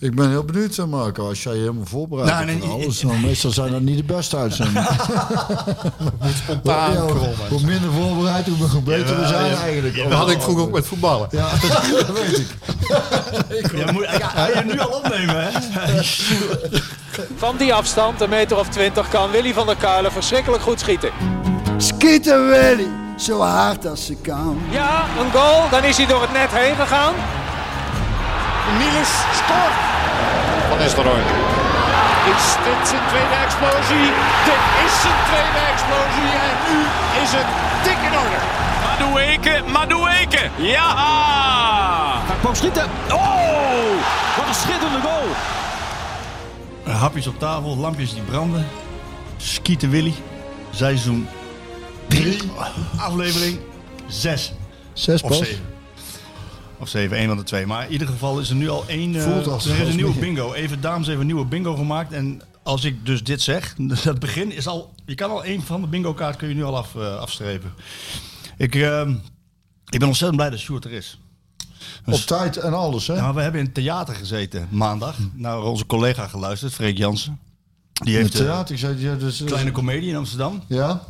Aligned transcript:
Ik 0.00 0.14
ben 0.14 0.28
heel 0.28 0.44
benieuwd, 0.44 0.74
zeg 0.74 0.86
Marco. 0.86 1.28
Als 1.28 1.42
jij 1.42 1.52
je 1.52 1.58
helemaal 1.58 1.86
voorbereidt 1.86 2.32
Nou, 2.32 2.46
nee, 2.46 2.62
alles, 2.62 3.00
dan 3.00 3.20
meestal 3.20 3.50
zijn 3.50 3.70
dat 3.72 3.80
niet 3.80 3.96
de 3.96 4.14
beste 4.14 4.36
uitzendingen. 4.36 4.84
Spontaan 6.42 6.92
Ja, 6.92 7.00
hoe, 7.48 7.60
minder 7.64 7.92
voorbereid, 7.92 8.46
hoe 8.46 8.82
beter 8.82 9.20
we 9.20 9.26
zijn 9.26 9.54
eigenlijk. 9.54 9.96
Dat 9.96 10.12
had 10.12 10.30
ik 10.30 10.40
vroeger 10.40 10.62
ook 10.64 10.72
met 10.72 10.86
voetballen. 10.86 11.28
Ja, 11.30 11.50
dat 11.90 12.12
weet 12.18 12.38
ik. 12.38 13.76
Ja, 13.76 13.92
moet, 13.92 14.02
ja, 14.02 14.28
ga 14.28 14.46
je 14.46 14.62
nu 14.64 14.78
al 14.78 14.88
opnemen, 14.88 15.52
hè? 15.52 15.60
Van 17.36 17.56
die 17.56 17.74
afstand, 17.74 18.20
een 18.20 18.30
meter 18.30 18.58
of 18.58 18.68
twintig, 18.68 19.08
kan 19.08 19.30
Willy 19.30 19.52
van 19.52 19.66
der 19.66 19.76
Kuilen 19.76 20.12
verschrikkelijk 20.12 20.62
goed 20.62 20.80
schieten. 20.80 21.10
Schieten 21.76 22.48
Willy, 22.48 22.88
zo 23.16 23.40
hard 23.40 23.86
als 23.86 24.06
ze 24.06 24.14
kan. 24.14 24.58
Ja, 24.70 25.04
een 25.20 25.32
goal, 25.32 25.70
dan 25.70 25.84
is 25.84 25.96
hij 25.96 26.06
door 26.06 26.20
het 26.20 26.32
net 26.32 26.50
heen 26.50 26.74
gegaan. 26.76 27.14
Niels 28.78 29.12
scoort. 29.40 29.76
Van 30.68 30.78
Nistelrooy. 30.78 31.22
Is 32.34 32.44
dit 32.64 32.88
zijn 32.88 33.02
tweede 33.08 33.36
explosie? 33.44 34.06
Dit 34.48 34.62
is 34.84 34.94
zijn 35.04 35.20
tweede 35.30 35.60
explosie 35.72 36.30
en 36.46 36.56
nu 36.66 36.78
is 37.22 37.30
het 37.38 37.48
dik 37.84 38.00
in 38.08 38.18
orde. 38.18 38.38
Madueke, 38.84 39.62
Madueke. 39.72 40.50
Ja! 40.56 40.90
Hij 42.26 42.36
kwam 42.40 42.54
schieten. 42.54 42.84
Oh, 43.12 43.96
wat 44.36 44.46
een 44.48 44.54
schitterende 44.54 45.00
goal. 45.00 45.26
Hapjes 46.96 47.26
op 47.26 47.38
tafel, 47.38 47.76
lampjes 47.76 48.12
die 48.14 48.22
branden. 48.22 48.66
Skieten 49.36 49.90
Willy. 49.90 50.14
Seizoen 50.70 51.28
3. 52.08 52.38
Aflevering 52.98 53.58
6. 54.06 54.52
Zes 54.92 55.22
Of 55.22 55.28
pas. 55.28 55.38
7. 55.38 55.77
Of 56.78 56.88
7, 56.88 57.16
één 57.16 57.28
van 57.28 57.36
de 57.36 57.42
twee. 57.42 57.66
Maar 57.66 57.86
in 57.86 57.92
ieder 57.92 58.06
geval 58.08 58.40
is 58.40 58.48
er 58.50 58.56
nu 58.56 58.68
al 58.68 58.84
één. 58.86 59.14
eh, 59.16 59.22
Voelt 59.22 59.46
als- 59.46 59.66
er 59.66 59.80
is 59.80 59.88
een 59.88 59.96
nieuwe 59.96 60.18
bingo. 60.18 60.52
Even 60.52 60.80
dames 60.80 61.06
heeft 61.06 61.20
een 61.20 61.26
nieuwe 61.26 61.44
bingo 61.44 61.74
gemaakt. 61.76 62.12
En 62.12 62.42
als 62.62 62.84
ik 62.84 63.06
dus 63.06 63.22
dit 63.24 63.42
zeg, 63.42 63.74
dat 64.04 64.18
begin 64.18 64.52
is 64.52 64.66
al. 64.66 64.94
Je 65.06 65.14
kan 65.14 65.30
al 65.30 65.44
één 65.44 65.62
van 65.62 65.80
de 65.80 65.86
bingo 65.86 66.14
kaart 66.14 66.36
kun 66.36 66.48
je 66.48 66.54
nu 66.54 66.64
al 66.64 66.76
af, 66.76 66.94
eh, 66.94 67.16
afstrepen. 67.18 67.72
Ik, 68.56 68.74
ehm, 68.74 69.10
ik 69.88 69.98
ben 69.98 70.08
ontzettend 70.08 70.36
blij 70.40 70.50
dat 70.50 70.58
Sjoerd 70.58 70.84
er 70.84 70.92
is. 70.92 71.18
Op 72.06 72.14
tijd 72.14 72.56
en 72.56 72.72
alles, 72.74 73.06
hè? 73.06 73.14
Nou, 73.14 73.34
we 73.34 73.40
hebben 73.40 73.60
in 73.60 73.66
het 73.66 73.74
theater 73.74 74.14
gezeten 74.14 74.68
maandag. 74.70 75.16
Naar 75.32 75.62
onze 75.62 75.86
collega 75.86 76.26
geluisterd, 76.28 76.72
Freek 76.74 76.98
Jansen. 76.98 77.38
Die 77.92 78.14
heeft 78.14 78.32
het 78.32 78.38
een 78.42 78.46
theater, 78.46 78.74
ik 78.74 78.80
zei, 78.80 79.00
ja, 79.00 79.14
dus, 79.14 79.42
kleine 79.44 79.70
komedie 79.70 80.08
in 80.08 80.16
Amsterdam. 80.16 80.62
Ja? 80.66 81.02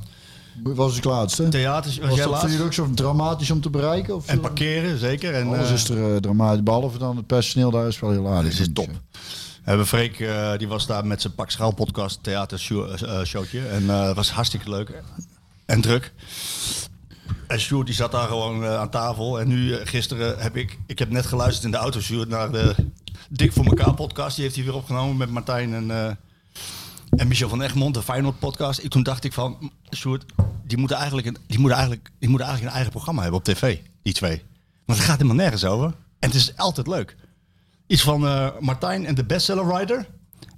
Was 0.63 0.97
ik 0.97 1.05
laatste. 1.05 1.49
Theater 1.49 1.91
was 2.01 2.09
Was 2.09 2.17
jij 2.19 2.27
dat 2.27 2.41
jullie 2.43 2.63
ook 2.63 2.73
zo 2.73 2.91
dramatisch 2.95 3.51
om 3.51 3.61
te 3.61 3.71
bereiken? 3.71 4.15
Of 4.15 4.27
En 4.27 4.41
parkeren, 4.41 4.99
zeker. 4.99 5.35
En, 5.35 5.47
Alles 5.47 5.69
eh, 5.69 5.75
is 5.75 5.89
er 5.89 5.97
uh, 6.15 6.17
dramatisch, 6.17 6.63
behalve 6.63 6.99
dan 6.99 7.17
het 7.17 7.27
personeel 7.27 7.71
daar 7.71 7.87
is 7.87 8.01
wel 8.01 8.11
heel 8.11 8.29
aardig. 8.29 8.51
Dit 8.57 8.61
is 8.61 8.69
top. 8.73 8.89
Hebben 9.63 9.87
Freek, 9.87 10.21
eh, 10.21 10.53
die 10.57 10.69
was 10.69 10.87
daar 10.87 11.07
met 11.07 11.21
zijn 11.21 11.35
Pak 11.35 11.51
Schaal 11.51 11.75
podcast, 11.75 12.19
theater 12.23 12.59
show- 12.59 13.05
eh, 13.05 13.23
showtje. 13.25 13.67
En 13.67 13.91
eh, 13.91 14.07
het 14.07 14.17
was 14.17 14.31
hartstikke 14.31 14.71
leuk. 14.71 15.03
En 15.67 15.81
druk. 15.81 16.13
En 17.47 17.61
Sjoerd 17.61 17.87
die 17.87 17.95
zat 17.95 18.13
daar 18.13 18.29
gewoon 18.29 18.65
eh, 18.65 18.79
aan 18.79 18.91
tafel. 18.91 19.41
En 19.41 19.49
nu, 19.49 19.73
eh, 19.75 19.87
gisteren 19.87 20.39
heb 20.39 20.57
ik, 20.57 20.79
ik 20.87 20.99
heb 20.99 21.11
net 21.11 21.27
geluisterd 21.27 21.65
in 21.65 21.71
de 21.71 21.77
auto, 21.77 22.01
Sjoerd, 22.01 22.29
naar 22.29 22.53
de 22.53 22.75
Dik 23.29 23.53
voor 23.53 23.65
elkaar 23.65 23.95
podcast. 23.95 24.35
Die 24.35 24.45
heeft 24.45 24.57
hij 24.57 24.65
weer 24.65 24.75
opgenomen 24.75 25.17
met 25.17 25.31
Martijn 25.31 25.75
en, 25.75 25.91
eh, 25.91 26.13
en 27.19 27.29
Michel 27.29 27.49
van 27.49 27.63
Egmond, 27.63 27.95
de 27.95 28.03
Feyenoord 28.03 28.39
podcast. 28.39 28.83
Ik, 28.83 28.91
toen 28.91 29.03
dacht 29.03 29.25
ik 29.25 29.33
van, 29.33 29.73
Sjoerd, 29.97 30.25
die 30.65 30.79
moeten, 30.79 30.97
eigenlijk 30.97 31.27
een, 31.27 31.37
die, 31.47 31.59
moeten 31.59 31.79
eigenlijk, 31.79 32.11
die 32.19 32.29
moeten 32.29 32.47
eigenlijk 32.47 32.63
een 32.63 32.83
eigen 32.83 32.91
programma 32.91 33.23
hebben 33.23 33.39
op 33.41 33.45
tv, 33.47 33.79
die 34.03 34.13
twee. 34.13 34.43
Want 34.87 34.99
het 34.99 35.09
gaat 35.09 35.17
helemaal 35.19 35.43
nergens 35.43 35.65
over. 35.65 35.87
En 36.19 36.29
het 36.29 36.35
is 36.35 36.57
altijd 36.57 36.87
leuk. 36.87 37.17
Iets 37.87 38.03
van 38.03 38.27
eh, 38.27 38.49
Martijn 38.61 39.07
en 39.07 39.15
de 39.15 39.25
bestseller 39.25 39.67
writer. 39.67 40.07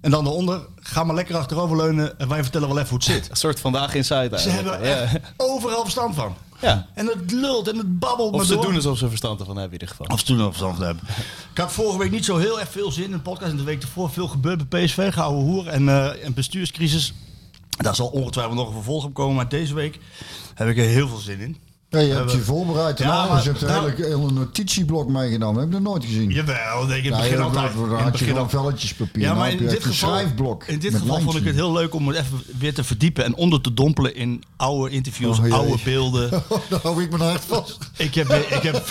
En 0.00 0.11
dan 0.11 0.25
daaronder, 0.25 0.66
ga 0.77 1.05
maar 1.05 1.14
lekker 1.14 1.36
achteroverleunen 1.36 2.19
en 2.19 2.28
wij 2.28 2.42
vertellen 2.42 2.69
wel 2.69 2.77
even 2.78 2.88
hoe 2.88 2.98
het 2.98 3.06
zit. 3.06 3.31
Een 3.31 3.36
soort 3.36 3.61
vandaag 3.61 3.94
inside 3.94 4.38
Ze 4.38 4.50
hebben 4.50 4.72
Ja. 4.84 5.00
echt 5.03 5.19
overal 5.36 5.83
verstand 5.83 6.14
van. 6.14 6.34
Ja. 6.60 6.87
En 6.94 7.06
het 7.06 7.31
lult 7.32 7.69
en 7.69 7.76
het 7.78 7.98
babbelt 7.98 8.31
Of 8.31 8.37
maar 8.37 8.47
ze 8.47 8.54
door. 8.54 8.62
doen 8.65 8.75
alsof 8.75 8.98
ze 8.98 9.09
verstand 9.09 9.41
ervan 9.41 9.56
hebben 9.56 9.78
in 9.78 9.81
ieder 9.81 9.97
geval. 9.97 10.15
Of 10.15 10.21
ze 10.21 10.26
doen 10.26 10.38
er 10.38 10.44
verstand 10.47 10.76
van 10.76 10.84
hebben. 10.84 11.04
Ik 11.53 11.59
had 11.59 11.72
vorige 11.72 11.98
week 11.98 12.10
niet 12.10 12.25
zo 12.25 12.37
heel 12.37 12.60
erg 12.60 12.71
veel 12.71 12.93
zin 12.93 13.04
in 13.04 13.10
de 13.10 13.19
podcast. 13.19 13.50
En 13.50 13.56
de 13.56 13.62
week 13.62 13.82
ervoor 13.82 14.10
veel 14.10 14.28
gebeurd 14.28 14.69
bij 14.69 14.84
PSV, 14.84 15.12
gouden 15.12 15.43
hoer 15.44 15.66
en, 15.66 15.88
eh 15.88 16.25
en 16.25 16.34
bestuurscrisis. 16.34 17.12
Daar 17.70 17.94
zal 17.94 18.06
ongetwijfeld 18.06 18.56
nog 18.56 18.66
een 18.66 18.72
vervolg 18.75 19.04
op 19.04 19.15
komen. 19.15 19.34
Maar 19.37 19.49
deze 19.49 19.75
week 19.75 19.99
heb 20.54 20.69
ik 20.69 20.78
er 20.78 20.84
heel 20.84 21.09
veel 21.09 21.19
zin 21.19 21.41
in. 21.41 21.56
Ja, 21.90 21.98
je 21.98 22.12
hebt 22.14 22.32
je 22.32 22.38
voorbereid 22.38 22.98
Ja, 22.98 23.26
maar- 23.26 23.42
Je 23.42 23.48
hebt 23.48 23.62
een 23.62 23.68
nou- 23.68 23.90
hele, 23.90 24.06
hele 24.06 24.30
notitieblok 24.32 25.08
meegenomen. 25.08 25.60
Heb 25.60 25.68
ik 25.68 25.78
nog 25.80 25.82
nooit 25.92 26.04
gezien. 26.04 26.30
Jawel, 26.30 26.86
nee, 26.86 26.98
in 27.02 27.04
het 27.12 27.14
Ja, 27.22 27.28
begin 27.28 27.40
altijd. 27.42 27.72
dan 27.74 28.00
had 28.00 28.18
je 28.18 28.34
al- 28.38 28.48
velletjespapier. 28.48 29.22
Ja, 29.22 29.26
Nou 29.28 29.38
maar 29.38 29.50
in 29.50 29.58
je 29.58 29.68
dit 29.68 29.84
geval, 29.84 29.92
schrijfblok. 30.08 30.64
in 30.64 30.78
dit 30.78 30.94
geval 30.94 31.20
vond 31.20 31.36
ik 31.36 31.44
het 31.44 31.54
heel 31.54 31.72
leuk 31.72 31.94
om 31.94 32.08
het 32.08 32.16
even 32.16 32.42
weer 32.58 32.74
te 32.74 32.84
verdiepen 32.84 33.24
en 33.24 33.34
onder 33.34 33.60
te 33.60 33.74
dompelen 33.74 34.14
in 34.14 34.42
oude 34.56 34.90
interviews, 34.94 35.38
Oh, 35.38 35.52
oude 35.52 35.76
beelden. 35.84 36.30
Daar 36.68 36.80
hou 36.82 37.02
ik 37.02 37.10
mijn 37.10 37.22
hart 37.22 37.42
vast. 37.46 37.78
ik 37.96 38.14
heb, 38.14 38.28
ik 38.32 38.62
heb, 38.62 38.88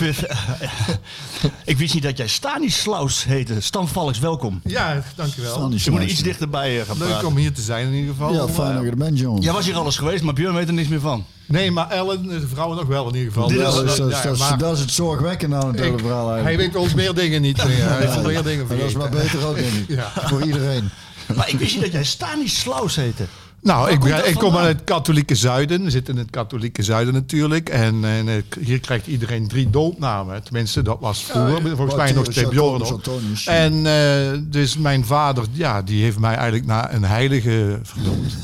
ik 1.64 1.76
wist 1.78 1.94
niet 1.94 2.02
dat 2.02 2.16
jij 2.16 2.28
Stanislaus 2.28 3.24
heette. 3.24 3.60
Stan 3.60 3.88
Valks, 3.88 4.18
welkom. 4.18 4.60
Ja, 4.64 5.02
dankjewel. 5.14 5.70
Je 5.76 5.90
moet 5.90 6.00
er 6.00 6.06
iets 6.08 6.22
dichterbij 6.22 6.80
eh, 6.80 6.86
gaan 6.86 6.98
Leuk 6.98 7.08
praten. 7.08 7.26
om 7.28 7.36
hier 7.36 7.52
te 7.52 7.62
zijn 7.62 7.86
in 7.86 7.92
ieder 7.94 8.10
geval. 8.10 8.32
Ja, 8.32 8.48
fijn 8.48 8.68
eh, 8.68 8.74
dat 8.74 8.84
je 8.84 8.90
er 8.90 8.96
bent, 8.96 9.18
John. 9.18 9.40
Jij 9.40 9.52
was 9.52 9.64
hier 9.64 9.76
alles 9.76 9.96
geweest, 9.96 10.22
maar 10.22 10.34
Björn 10.34 10.54
weet 10.54 10.68
er 10.68 10.74
niks 10.74 10.88
meer 10.88 11.00
van. 11.00 11.24
Nee, 11.50 11.70
maar 11.70 11.90
Ellen, 11.90 12.22
de 12.28 12.48
vrouw 12.48 12.74
nog 12.74 12.86
wel 12.86 13.08
in 13.08 13.14
ieder 13.14 13.32
geval. 13.32 13.50
Is- 13.50 13.56
dat, 13.56 13.84
is, 13.84 13.96
dat, 13.96 14.08
is- 14.08 14.16
ja, 14.16 14.22
dat 14.22 14.32
is- 14.32 14.38
maar 14.38 14.58
dat 14.58 14.74
is 14.74 14.80
het 14.80 14.90
zorgwekkende 14.90 15.56
aan 15.56 15.66
het 15.68 15.80
hele 15.80 15.98
verhaal 15.98 16.26
Hij 16.28 16.34
eigenlijk. 16.42 16.72
weet 16.72 16.82
ons 16.82 16.94
meer 16.94 17.14
dingen 17.14 17.42
niet 17.42 17.64
meer. 17.64 17.88
Hij 17.88 18.06
heeft 18.06 18.22
meer 18.22 18.42
dingen 18.42 18.66
Maar 18.66 18.76
dat 18.76 18.86
is 18.86 18.94
maar 18.94 19.10
vergeten. 19.10 19.32
beter 19.38 19.48
ook, 19.48 19.54
denk 19.56 19.72
ik. 19.88 19.96
Ja. 19.96 20.12
Voor 20.28 20.42
iedereen. 20.42 20.90
Maar 21.36 21.48
ik 21.48 21.58
wist 21.58 21.72
niet 21.74 21.82
dat 21.82 21.92
jij 21.92 22.04
Stanislaus 22.04 22.96
heette. 22.96 23.24
Nou, 23.62 23.90
ik, 23.90 24.04
ik 24.04 24.34
kom 24.34 24.56
uit 24.56 24.76
het 24.76 24.84
katholieke 24.84 25.34
zuiden. 25.34 25.84
We 25.84 25.90
zitten 25.90 26.14
in 26.14 26.20
het 26.20 26.30
katholieke 26.30 26.82
zuiden 26.82 27.14
natuurlijk. 27.14 27.68
En, 27.68 28.04
en 28.04 28.28
eh, 28.28 28.34
hier 28.60 28.80
krijgt 28.80 29.06
iedereen 29.06 29.48
drie 29.48 29.70
doopnamen. 29.70 30.42
Tenminste, 30.42 30.82
dat 30.82 30.96
was 31.00 31.22
vroeger. 31.22 31.76
Volgens 31.76 31.96
mij 31.96 32.12
nog 32.12 32.24
steeds 32.24 32.58
ook. 32.58 32.82
Antonius. 32.82 33.46
En 33.46 33.86
eh, 33.86 34.38
dus 34.42 34.76
mijn 34.76 35.04
vader, 35.04 35.44
ja, 35.52 35.82
die 35.82 36.02
heeft 36.02 36.18
mij 36.18 36.34
eigenlijk 36.34 36.66
naar 36.66 36.94
een 36.94 37.04
heilige 37.04 37.78
vernoemd. 37.82 38.36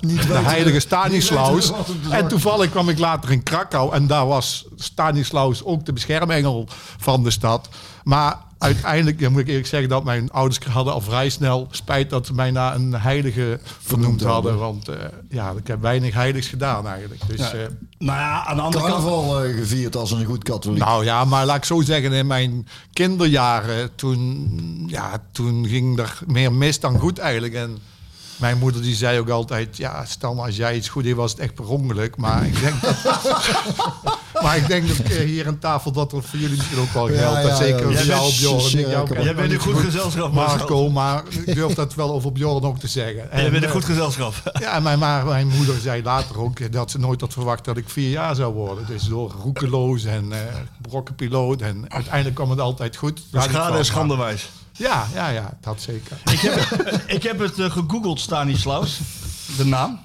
De 0.26 0.38
heilige 0.38 0.80
Stanislaus. 0.80 1.72
En 2.10 2.28
toevallig 2.28 2.70
kwam 2.70 2.88
ik 2.88 2.98
later 2.98 3.30
in 3.30 3.42
Krakau. 3.42 3.94
En 3.94 4.06
daar 4.06 4.26
was 4.26 4.66
Stanislaus 4.76 5.64
ook 5.64 5.86
de 5.86 5.92
beschermengel 5.92 6.68
van 6.98 7.22
de 7.22 7.30
stad. 7.30 7.68
Maar 8.02 8.36
uiteindelijk, 8.62 9.20
ja, 9.20 9.30
moet 9.30 9.40
ik 9.40 9.48
eerlijk 9.48 9.66
zeggen, 9.66 9.88
dat 9.88 10.04
mijn 10.04 10.30
ouders 10.30 10.58
hadden 10.58 10.92
al 10.92 11.00
vrij 11.00 11.28
snel 11.28 11.68
spijt 11.70 12.10
dat 12.10 12.26
ze 12.26 12.34
mij 12.34 12.50
naar 12.50 12.74
een 12.74 12.94
heilige 12.94 13.60
vernoemd 13.62 14.22
hadden. 14.22 14.58
hadden. 14.58 14.58
Want 14.58 14.88
eh, 14.88 15.08
ja, 15.28 15.54
ik 15.56 15.66
heb 15.66 15.80
weinig 15.80 16.14
heiligs 16.14 16.48
gedaan 16.48 16.86
eigenlijk. 16.86 17.20
Dus, 17.26 17.52
eh, 17.52 17.60
Nou 17.98 18.18
ja, 18.18 18.44
aan 18.46 18.56
de 18.56 18.62
andere 18.62 18.84
kant... 18.84 18.94
Carnaval 18.94 19.44
eh, 19.44 19.56
gevierd 19.56 19.96
als 19.96 20.10
een 20.10 20.24
goed 20.24 20.44
katholiek. 20.44 20.84
nou 20.84 21.04
ja, 21.04 21.24
maar 21.24 21.46
laat 21.46 21.56
ik 21.56 21.64
zo 21.64 21.80
zeggen, 21.80 22.12
in 22.12 22.26
mijn 22.26 22.66
kinderjaren, 22.92 23.94
toen, 23.94 24.84
ja, 24.86 25.22
toen 25.32 25.66
ging 25.66 25.98
er 25.98 26.18
meer 26.26 26.52
mis 26.52 26.80
dan 26.80 26.98
goed 26.98 27.18
eigenlijk. 27.18 27.54
En 27.54 27.78
mijn 28.42 28.58
moeder 28.58 28.82
die 28.82 28.94
zei 28.94 29.18
ook 29.18 29.28
altijd, 29.28 29.76
ja, 29.76 30.04
stel 30.04 30.34
maar 30.34 30.46
als 30.46 30.56
jij 30.56 30.76
iets 30.76 30.88
goed 30.88 31.04
deed, 31.04 31.14
was 31.14 31.30
het 31.30 31.40
echt 31.40 31.54
per 31.54 31.68
ongeluk. 31.68 32.16
Maar 32.16 32.46
ik 32.46 32.60
denk 32.60 32.80
dat, 32.82 32.96
maar 34.42 34.56
ik 34.56 34.66
denk 34.66 34.88
dat 34.88 34.98
eh, 34.98 35.24
hier 35.24 35.46
aan 35.46 35.58
tafel 35.58 35.92
dat 35.92 36.12
er 36.12 36.22
voor 36.22 36.38
jullie 36.38 36.56
misschien 36.56 36.78
ook 36.78 36.92
wel 36.92 37.06
geldt. 37.06 37.46
ja, 37.46 37.54
zeker 37.56 37.90
ja. 37.90 37.96
voor 37.96 38.04
jou, 38.04 38.32
Jij 38.32 38.54
bent 38.82 39.08
Bjorn. 39.08 39.24
Jij 39.24 39.34
bent 39.34 39.52
een 39.52 39.58
goed 39.58 39.76
gezelschap, 39.76 40.32
Marco, 40.32 40.90
maar 40.90 41.22
ik 41.44 41.54
durf 41.54 41.74
dat 41.74 41.94
wel 41.94 42.12
over 42.12 42.32
Bjorn 42.32 42.64
ook 42.64 42.78
te 42.78 42.88
zeggen. 42.88 43.14
Jij 43.14 43.28
En, 43.30 43.50
bent 43.50 43.62
een 43.62 43.68
eh, 43.68 43.74
goed 43.74 43.84
gezelschap. 43.84 44.34
ja, 44.60 44.80
mijn, 44.80 44.98
maar 44.98 45.26
mijn 45.26 45.48
moeder 45.48 45.80
zei 45.80 46.02
later 46.02 46.38
ook 46.38 46.72
dat 46.72 46.90
ze 46.90 46.98
nooit 46.98 47.20
had 47.20 47.32
verwacht 47.32 47.64
dat 47.64 47.76
ik 47.76 47.88
vier 47.88 48.10
jaar 48.10 48.34
zou 48.34 48.54
worden. 48.54 48.86
Dus 48.86 49.02
door 49.02 49.34
roekeloos 49.42 50.04
en 50.04 50.32
eh 50.32 50.38
brokkenpiloot. 50.88 51.60
En 51.60 51.84
uiteindelijk 51.88 52.34
kwam 52.34 52.50
het 52.50 52.60
altijd 52.60 52.96
goed. 52.96 53.22
Schade 53.32 53.78
en 53.78 53.84
schandewijs. 53.84 54.50
Ja, 54.72 55.08
ja, 55.14 55.28
ja, 55.28 55.58
dat 55.60 55.80
zeker. 55.80 56.18
Ik 56.30 56.40
heb, 56.40 56.54
ik 57.16 57.22
heb 57.22 57.38
het 57.38 57.58
eh, 57.58 57.70
gegoogeld, 57.70 58.20
Stanislaus. 58.20 59.00
De 59.56 59.64
naam. 59.64 60.00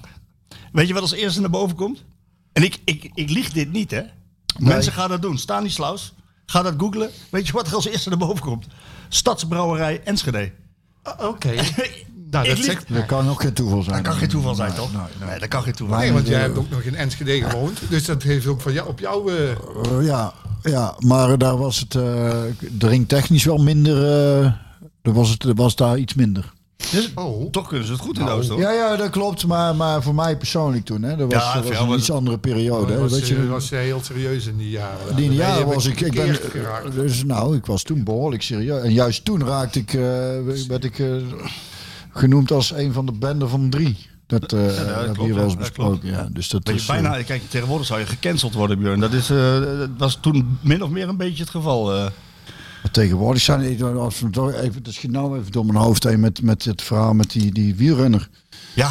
Weet 0.72 0.88
je 0.88 0.92
wat 0.92 1.02
als 1.02 1.12
eerste 1.12 1.40
naar 1.40 1.50
boven 1.50 1.76
komt? 1.76 2.04
En 2.52 2.62
ik, 2.62 2.78
ik, 2.84 3.10
ik 3.14 3.30
lieg 3.30 3.52
dit 3.52 3.72
niet, 3.72 3.90
hè? 3.90 4.02
Mensen 4.58 4.92
gaan 4.92 5.08
dat 5.08 5.22
doen. 5.22 5.38
Stanislaus, 5.38 6.12
ga 6.46 6.62
dat 6.62 6.74
googlen. 6.76 7.10
Weet 7.30 7.46
je 7.46 7.52
wat 7.52 7.66
er 7.66 7.74
als 7.74 7.86
eerste 7.86 8.08
naar 8.08 8.18
boven 8.18 8.44
komt? 8.44 8.66
Stadsbrouwerij 9.08 10.02
Enschede. 10.04 10.52
Oké. 11.18 11.54
Nou, 12.30 12.48
dat. 12.48 12.76
Dat 12.88 13.06
kan 13.06 13.28
ook 13.28 13.40
geen 13.40 13.52
toeval 13.52 13.82
zijn. 13.82 13.94
Dat 13.94 14.04
kan 14.12 14.14
geen 14.16 14.28
toeval 14.28 14.54
zijn, 14.54 14.68
Nee, 14.68 14.78
toch? 14.78 14.92
nee, 14.92 15.02
nee. 15.20 15.28
Nee, 15.28 15.38
dat 15.38 15.48
kan 15.48 15.62
geen 15.62 15.72
toeval 15.74 15.96
Nee, 15.96 16.04
zijn. 16.06 16.16
want 16.18 16.28
jij 16.28 16.40
hebt 16.40 16.58
ook 16.58 16.70
nog 16.70 16.80
in 16.80 16.94
Enschede 16.94 17.42
gewoond. 17.48 17.78
Dus 17.88 18.04
dat 18.04 18.22
heeft 18.22 18.46
ook 18.46 18.60
van 18.60 18.72
jou, 18.72 18.88
op 18.88 18.98
jou... 19.00 19.32
eh, 19.32 19.50
Eh, 19.50 20.06
ja, 20.06 20.32
ja, 20.62 20.94
maar 20.98 21.38
daar 21.38 21.56
was 21.58 21.78
het 21.78 21.94
uh, 21.94 22.32
drinktechnisch 22.78 23.44
wel 23.44 23.58
minder. 23.58 24.04
eh 24.04 24.52
er 25.02 25.12
was 25.14 25.30
het 25.30 25.42
er 25.44 25.54
was 25.54 25.76
daar 25.76 25.98
iets 25.98 26.14
minder. 26.14 26.52
Dus, 26.92 27.12
Oh. 27.14 27.50
Toch 27.50 27.68
kunnen 27.68 27.86
ze 27.86 27.92
het 27.92 28.00
goed 28.00 28.18
in 28.18 28.28
Oost, 28.28 28.48
hoor. 28.48 28.58
Ja, 28.60 28.70
ja, 28.72 28.96
dat 28.96 29.10
klopt. 29.10 29.46
Maar, 29.46 29.76
maar 29.76 30.02
voor 30.02 30.14
mij 30.14 30.36
persoonlijk 30.36 30.84
toen, 30.84 31.02
hè, 31.02 31.16
dat 31.16 31.32
was, 31.32 31.42
Ja, 31.42 31.52
dat 31.54 31.54
was 31.54 31.64
voor 31.64 31.72
jou 31.74 31.92
een 31.92 31.98
iets 31.98 32.10
andere 32.10 32.38
periode. 32.38 32.92
hè. 32.92 32.98
Dat 33.00 33.10
was, 33.10 33.18
Weet 33.18 33.28
je, 33.28 33.36
eh, 33.36 33.48
was 33.48 33.70
eh, 33.70 33.78
heel 33.78 34.00
serieus 34.02 34.46
in 34.46 34.56
die 34.56 34.70
jaren. 34.70 35.16
die 35.16 35.32
jaren 35.32 35.66
was 35.66 35.86
ik, 35.86 36.00
ik 36.00 36.14
ben, 36.14 36.34
geraakt. 36.34 36.92
dus 36.94 37.24
nou, 37.24 37.56
ik 37.56 37.66
was 37.66 37.82
toen 37.82 38.04
behoorlijk 38.04 38.42
serieus. 38.42 38.82
En 38.82 38.92
juist 38.92 39.24
toen 39.24 39.46
raakte 39.46 39.78
ik, 39.78 39.94
eh, 39.94 40.00
werd 40.68 40.84
ik 40.84 40.98
eh, 40.98 41.06
genoemd 42.18 42.50
als 42.52 42.72
een 42.72 42.92
van 42.92 43.06
de 43.06 43.12
bende 43.12 43.48
van 43.48 43.70
drie. 43.70 43.96
Dat 44.26 44.52
eh 44.52 44.60
dat 45.06 45.16
hier 45.16 45.34
wel 45.34 45.44
eens 45.44 45.52
dat 45.52 45.58
besproken. 45.58 46.08
Ja, 46.08 46.28
dus 46.32 46.48
dat 46.48 46.64
Dat 46.64 46.74
is, 46.74 46.80
eh, 46.80 46.86
bijna, 46.88 47.22
kijk, 47.22 47.42
tegenwoordig 47.48 47.86
zou 47.86 48.00
je 48.00 48.06
gecanceld 48.06 48.54
worden, 48.54 48.78
Björn. 48.78 49.00
Dat, 49.00 49.12
is, 49.12 49.30
eh, 49.30 49.60
dat 49.60 49.88
was 49.98 50.18
toen 50.20 50.58
min 50.60 50.82
of 50.82 50.90
meer 50.90 51.08
een 51.08 51.16
beetje 51.16 51.42
het 51.42 51.50
geval. 51.50 52.10
Tegenwoordig 52.92 53.42
zijn 53.42 53.60
even, 53.60 53.92
het 54.82 54.94
schiet 54.94 55.10
nou 55.10 55.38
even 55.38 55.52
door 55.52 55.66
mijn 55.66 55.78
hoofd 55.78 56.04
heen 56.04 56.20
met, 56.20 56.42
met 56.42 56.64
het 56.64 56.82
verhaal 56.82 57.14
met 57.14 57.30
die, 57.30 57.52
die 57.52 57.74
wielrenner. 57.74 58.28
ja, 58.74 58.90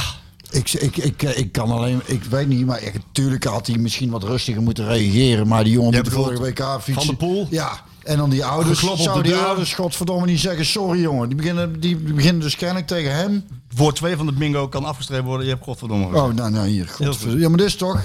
Ik, 0.50 0.74
ik, 0.74 0.98
ik, 0.98 1.22
ik 1.22 1.52
kan 1.52 1.72
alleen, 1.72 2.02
ik 2.06 2.24
weet 2.24 2.48
niet, 2.48 2.66
maar 2.66 2.82
natuurlijk 2.94 3.44
had 3.44 3.68
hij 3.68 3.78
misschien 3.78 4.10
wat 4.10 4.24
rustiger 4.24 4.62
moeten 4.62 4.88
reageren. 4.88 5.48
Maar 5.48 5.64
die 5.64 5.74
jongen 5.74 5.92
met 5.92 6.06
de 6.06 6.12
vorige 6.12 6.42
WK 6.42 6.60
fietsen. 6.82 6.94
Van 6.94 7.06
der 7.06 7.16
Poel? 7.16 7.48
Ja. 7.50 7.82
En 8.08 8.18
dan 8.18 8.30
die 8.30 8.46
ouders, 8.46 8.84
op 8.84 8.98
zou 8.98 9.18
de 9.18 9.24
die 9.24 9.32
deur. 9.32 9.46
ouders 9.46 9.74
godverdomme 9.74 10.26
niet 10.26 10.40
zeggen, 10.40 10.66
sorry 10.66 11.02
jongen. 11.02 11.28
Die 11.28 11.38
beginnen, 11.38 11.80
die 11.80 11.96
beginnen 11.96 12.42
dus 12.42 12.56
kennelijk 12.56 12.88
tegen 12.88 13.16
hem. 13.16 13.46
woord 13.76 13.96
2 13.96 14.16
van 14.18 14.26
de 14.26 14.32
bingo 14.32 14.68
kan 14.68 14.86
afgestreept 14.86 15.24
worden. 15.26 15.46
Je 15.46 15.52
hebt 15.52 15.64
godverdomme 15.64 16.06
gezegd. 16.06 16.24
Oh, 16.26 16.34
nou, 16.34 16.52
nou 16.52 16.68
hier. 16.68 16.88
Godverdomme. 16.88 17.40
Ja, 17.42 17.48
maar 17.50 17.58
dit 17.58 17.68
is 17.68 17.76
toch... 17.76 18.02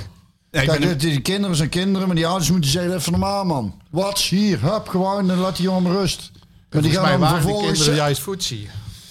Ja, 0.50 0.64
Kijk, 0.64 0.80
dit- 0.82 1.00
die, 1.00 1.20
kinderen 1.20 1.56
zijn 1.56 1.68
kinderen, 1.68 2.06
maar 2.06 2.16
die 2.16 2.26
ouders 2.26 2.50
moeten 2.50 2.70
zeggen, 2.70 2.94
even 2.94 3.10
normaal 3.12 3.44
man. 3.44 3.74
Wat? 3.90 4.18
Hier, 4.18 4.60
hup, 4.60 4.88
gewoon, 4.88 5.30
en 5.30 5.36
laat 5.38 5.56
die 5.56 5.64
jongen 5.64 5.82
maar 5.82 5.92
rust. 5.92 6.30
Maar 6.32 6.82
die 6.82 6.92
Volgens 6.92 6.94
mij 6.94 7.02
gaan 7.10 7.10
dan 7.10 7.20
waren 7.20 7.36
die 7.36 7.44
vervolgens... 7.46 7.78
kinderen 7.78 7.94
juist 8.04 8.20
voetsie. 8.22 8.68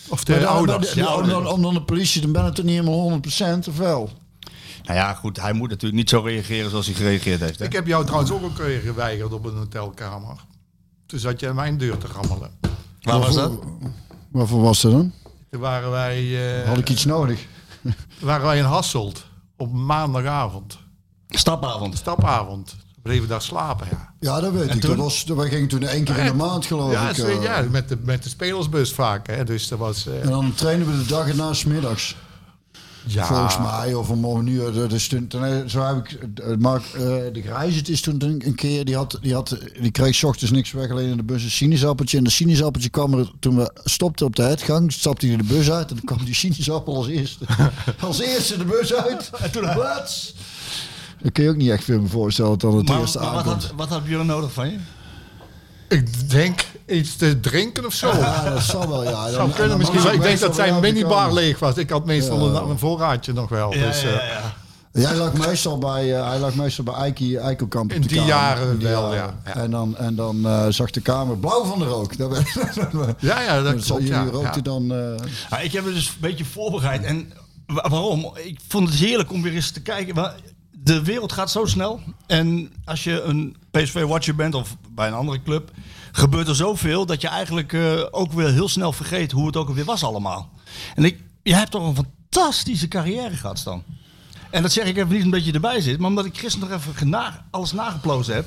Of 0.08 0.24
de 0.24 0.32
Maar 0.32 0.42
dan- 0.42 0.50
ouders. 0.50 0.94
de- 0.94 1.02
dan, 1.02 1.48
om 1.48 1.62
dan 1.62 1.74
de 1.74 1.82
politie, 1.82 2.22
dan 2.22 2.32
ben 2.32 2.46
het 2.46 2.56
toch 2.56 2.66
niet 2.66 2.74
helemaal 2.80 3.22
100% 3.64 3.68
of 3.70 3.78
wel? 3.78 4.10
Nou 4.84 4.98
ja, 4.98 5.14
goed, 5.14 5.42
hij 5.42 5.54
moet 5.54 5.70
natuurlijk 5.70 5.96
niet 6.00 6.10
zo 6.10 6.20
reageren 6.22 6.70
zoals 6.70 6.86
hij 6.86 6.96
gereageerd 6.96 7.40
heeft. 7.40 7.60
Hè? 7.60 7.66
Ik 7.66 7.74
heb 7.74 7.88
jou 7.88 8.04
trouwens 8.06 8.32
ook 8.32 8.42
een 8.42 8.54
keer 8.54 8.80
geweigerd 8.80 9.34
op 9.34 9.46
een 9.46 9.56
hotelkamer. 9.58 10.36
Toen 11.12 11.19
zat 11.19 11.40
je 11.40 11.50
aan 11.50 11.56
mijn 11.56 11.78
deur 11.78 11.98
te 11.98 12.08
rammelen. 12.08 12.52
Waar 13.02 13.19
was 13.19 13.36
dat? 13.36 13.52
Waarvoor 14.31 14.62
was 14.62 14.81
dat 14.81 14.92
dan? 14.92 15.12
Toen 15.50 15.60
waren 15.62 15.92
wij, 15.92 16.18
eh, 16.62 16.68
Had 16.68 16.78
ik 16.78 16.90
iets 16.90 17.06
nodig? 17.06 17.46
waren 18.19 18.46
wij 18.46 18.58
in 18.58 18.63
Hasselt 18.63 19.25
op 19.58 19.74
maandagavond. 19.74 20.78
Stapavond. 21.30 21.98
Stapavond. 21.98 22.75
We 22.96 23.02
bleven 23.02 23.28
daar 23.28 23.42
slapen, 23.42 23.88
ja. 23.92 24.13
Ja, 24.19 24.40
dat 24.40 24.52
weet 24.54 24.74
ik. 24.74 24.81
toen? 24.81 24.90
Dat 24.90 25.00
was, 25.00 25.24
wij 25.24 25.50
gingen 25.50 25.68
toen 25.68 25.84
één 25.84 26.04
keer 26.04 26.18
in 26.18 26.25
de 26.25 26.34
maand, 26.34 26.66
geloof 26.66 26.92
ja, 26.92 27.10
ik. 27.10 27.18
eh. 27.18 27.44
ja 27.44 27.66
met, 27.69 27.90
de, 27.90 27.98
met 28.04 28.24
de 28.24 28.30
spelersbus 28.30 28.94
vaak. 28.94 29.28
Hè. 29.28 29.44
Dus 29.44 29.68
dat 29.68 29.80
was... 29.80 30.08
eh, 30.08 30.22
En 30.22 30.30
dan 30.30 30.54
trainen 30.54 30.88
we 30.92 30.98
de 31.04 31.06
dag 31.06 31.28
erna 31.28 31.54
's 31.54 31.63
middags. 31.63 32.16
Ja, 33.06 33.25
Volgens 33.25 33.57
mij, 33.57 33.94
of 33.94 34.09
om 34.09 34.24
een 34.25 34.48
uur. 34.48 34.71
de- 34.74 34.88
Dus 34.88 35.07
toen, 35.07 35.27
toen, 35.27 35.45
eh, 35.45 35.65
zo 35.68 35.81
heb 35.86 35.95
ik, 35.98 36.12
eh, 36.39 36.56
Mark 36.57 36.83
eh, 36.94 37.00
de 37.33 37.42
Grijs, 37.45 37.75
het 37.75 37.89
is 37.89 38.01
toen 38.01 38.21
een 38.21 38.56
keer, 38.56 38.86
die, 38.86 38.95
had, 38.95 39.18
die, 39.21 39.33
had, 39.33 39.57
die 39.81 39.92
kreeg 39.92 40.24
ochtends 40.24 40.51
niks 40.51 40.71
weg, 40.71 40.89
alleen 40.92 41.09
in 41.09 41.18
de 41.18 41.24
bus 41.24 41.44
een 41.44 41.50
sinaasappeltje. 41.51 42.18
En 42.18 42.24
de 42.24 42.30
sinaasappeltje 42.30 42.89
kwam 42.89 43.13
er, 43.13 43.31
toen 43.39 43.56
we 43.56 43.71
stopten 43.83 44.25
op 44.25 44.36
de 44.36 44.44
uitgang, 44.44 44.92
stapte 44.92 45.27
hij 45.27 45.38
de 45.38 45.44
bus 45.44 45.71
uit 45.71 45.89
en 45.89 45.95
dan 45.95 46.06
kwam 46.06 46.25
die 46.25 46.33
sinaasappel 46.36 46.95
als 46.95 47.07
eerste. 47.07 47.45
als 48.00 48.19
eerste 48.21 48.57
de 48.57 48.65
bus 48.65 48.94
uit. 48.94 49.30
En 49.42 49.51
toen, 49.51 49.63
wat? 49.75 50.33
Dat 51.21 51.31
kun 51.31 51.44
je 51.44 51.50
ook 51.50 51.56
niet 51.56 51.69
echt 51.69 51.83
veel 51.83 52.00
meer 52.00 52.09
voorstellen 52.09 52.57
dan 52.57 52.77
het 52.77 52.88
Maar, 52.88 53.00
eerste 53.00 53.19
maar 53.19 53.33
wat, 53.33 53.45
had, 53.45 53.74
wat 53.75 53.89
had 53.89 54.03
Björn 54.06 54.25
nodig 54.25 54.51
van 54.53 54.69
je? 54.71 54.77
Ik 55.92 56.30
denk 56.30 56.66
iets 56.88 57.16
te 57.16 57.40
drinken 57.40 57.86
of 57.86 57.94
zo. 57.94 58.08
Ja, 58.18 58.50
dat 58.50 58.62
zal 58.64 58.88
wel, 58.90 59.04
ja. 59.04 59.10
Zou 59.30 59.36
Dan- 59.38 59.50
kunnen 59.52 59.70
dan 59.70 59.78
misschien. 59.78 60.14
Ik 60.14 60.22
denk 60.22 60.40
dat 60.40 60.56
zijn 60.56 60.80
minibar 60.80 61.28
komen. 61.28 61.34
leeg 61.44 61.60
was. 61.60 61.76
Ik 61.78 61.90
had 61.90 62.06
meestal 62.06 62.56
een, 62.56 62.70
een 62.70 62.80
voorraadje 62.80 63.34
nog 63.34 63.50
wel. 63.50 63.72
dus, 63.72 64.04
eh, 64.04 64.14
Jij 64.94 65.16
lag 65.16 65.34
meestal 65.34 65.78
bij, 65.78 66.16
eh, 66.18 66.28
hij 66.30 66.40
lag 66.40 66.56
meestal 66.56 66.84
bij 66.84 66.94
Eiki, 66.94 67.36
Eikelkamp 67.38 67.90
op 67.92 67.96
In 67.96 68.02
de 68.02 68.08
die 68.08 68.18
kamer. 68.18 68.34
jaren 68.34 68.72
In 68.72 68.78
die 68.78 68.88
wel, 68.88 69.14
jaren. 69.14 69.36
ja. 69.46 69.52
Ja. 69.54 69.62
En 69.62 69.72
dan, 69.72 69.98
en 69.98 70.16
dan 70.16 70.46
eh, 70.46 70.66
zag 70.70 70.92
de 70.92 71.02
kamer 71.02 71.38
blauw 71.38 71.64
van 71.66 71.80
de 71.80 71.86
rook. 71.86 72.14
Ja, 73.20 73.42
ja, 73.42 73.62
dat 73.62 73.74
Dus 73.74 73.86
klopt. 73.86 74.02
jullie 74.02 74.16
Ja, 74.18 74.30
rookten 74.32 74.54
ja. 74.56 74.62
dan... 74.62 74.92
eh, 74.92 75.28
Ja, 75.50 75.60
ik 75.60 75.72
heb 75.72 75.86
het 75.86 75.94
dus 75.94 76.08
een 76.08 76.14
beetje 76.20 76.46
voorbereid. 76.46 77.04
En 77.04 77.32
wa- 77.68 77.90
waarom? 77.90 78.32
Ik 78.44 78.60
vond 78.68 78.90
het 78.90 78.98
heerlijk 78.98 79.32
om 79.32 79.42
weer 79.42 79.54
eens 79.54 79.72
te 79.72 79.82
kijken. 79.82 80.16
De 80.83 81.04
wereld 81.04 81.31
gaat 81.31 81.51
zo 81.51 81.66
snel. 81.66 82.01
En 82.28 82.74
als 82.86 83.04
je 83.04 83.22
een 83.22 83.56
PSV-watcher 83.72 84.36
bent 84.36 84.54
of 84.54 84.78
bij 84.89 85.07
een 85.07 85.13
andere 85.13 85.42
club... 85.42 85.72
gebeurt 86.12 86.48
er 86.48 86.56
zoveel 86.56 87.06
dat 87.06 87.22
je 87.22 87.28
eigenlijk 87.28 87.74
eh, 87.74 88.06
ook 88.12 88.31
weer 88.31 88.50
heel 88.51 88.68
snel 88.69 88.92
vergeet 88.94 89.31
hoe 89.31 89.45
het 89.45 89.56
ook 89.56 89.69
weer 89.69 89.86
was 89.86 90.04
allemaal. 90.04 90.50
En 90.95 91.04
ik, 91.04 91.19
je 91.44 91.56
hebt 91.56 91.72
toch 91.72 91.88
een 91.88 92.06
fantastische 92.06 92.88
carrière 92.88 93.36
gehad, 93.36 93.60
Stan. 93.60 93.83
En 94.51 94.62
dat 94.62 94.72
zeg 94.72 94.86
ik 94.88 94.98
even 94.98 95.10
niet 95.10 95.24
omdat 95.24 95.45
je 95.45 95.51
erbij 95.51 95.81
zit, 95.81 96.00
maar 96.00 96.10
omdat 96.10 96.25
ik 96.25 96.38
gisteren 96.38 96.69
nog 96.69 96.80
even 96.80 97.44
alles 97.51 97.72
nageplozen 97.72 98.36
heb. 98.36 98.45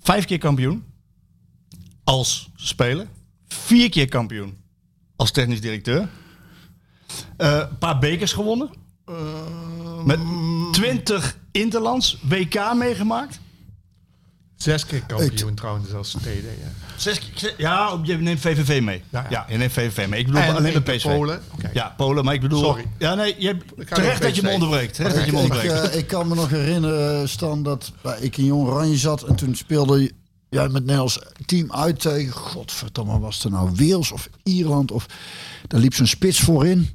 Vijf 0.00 0.24
keer 0.24 0.38
kampioen 0.38 0.84
als 2.04 2.48
speler. 2.56 3.06
Vier 3.48 3.88
keer 3.88 4.08
kampioen 4.08 4.56
als 5.16 5.30
technisch 5.30 5.60
directeur. 5.60 6.08
Eh, 7.36 7.58
Een 7.70 7.78
paar 7.78 7.98
bekers 7.98 8.32
gewonnen. 8.32 8.70
Met 10.04 10.18
20 10.80 11.36
Interlands, 11.52 12.18
WK 12.22 12.74
meegemaakt. 12.74 13.40
Zes 14.56 14.86
keer 14.86 15.02
kampioen 15.06 15.54
trouwens 15.54 15.92
als 15.92 16.10
TD. 16.10 16.24
Ja. 16.24 16.86
Zes 16.96 17.18
keer, 17.18 17.54
ja, 17.56 18.00
je 18.02 18.16
neemt 18.16 18.40
VVV 18.40 18.80
mee. 18.82 19.02
Ja, 19.10 19.20
Ja, 19.22 19.26
ja. 19.30 19.46
je 19.48 19.56
neemt 19.56 19.72
VVV 19.72 20.08
mee. 20.08 20.20
Ik 20.20 20.26
bedoel 20.26 20.40
En 20.42 20.56
alleen 20.56 20.82
keer 20.82 20.96
PSV. 20.96 21.02
Polen. 21.06 21.42
Oké. 21.54 21.70
Ja, 21.72 21.94
Polen, 21.96 22.24
maar 22.24 22.34
ik 22.34 22.40
bedoel... 22.40 22.58
Sorry. 22.64 22.84
Ja, 22.98 23.14
nee, 23.14 23.34
je, 23.38 23.56
terecht 23.88 24.22
dat 24.22 24.36
je 24.36 24.42
me 24.42 24.50
onderbreekt. 24.50 24.94
Terecht 24.94 25.14
dat 25.14 25.24
je 25.24 25.32
me 25.32 25.36
ik, 25.38 25.42
onderbreekt. 25.44 25.90
eh, 25.90 25.98
ik 25.98 26.06
kan 26.06 26.28
me 26.28 26.34
nog 26.34 26.48
herinneren, 26.50 27.28
Stan, 27.28 27.62
dat 27.62 27.92
bij- 28.02 28.18
ik 28.20 28.36
in 28.36 28.44
Jong 28.44 28.66
Oranje 28.68 28.96
zat 28.96 29.22
en 29.22 29.34
toen 29.34 29.54
speelde 29.54 30.10
jij 30.48 30.68
met 30.68 30.82
Nederlands 30.82 31.18
team 31.46 31.72
uit 31.72 32.00
tegen, 32.00 32.32
godverdomme, 32.32 33.18
was 33.18 33.42
het 33.42 33.52
nou 33.52 33.70
Wales 33.74 34.12
of 34.12 34.28
Ierland 34.42 34.90
of 34.90 35.06
daar 35.66 35.80
liep 35.80 35.94
zo'n 35.94 36.06
spits 36.06 36.40
voorin. 36.40 36.88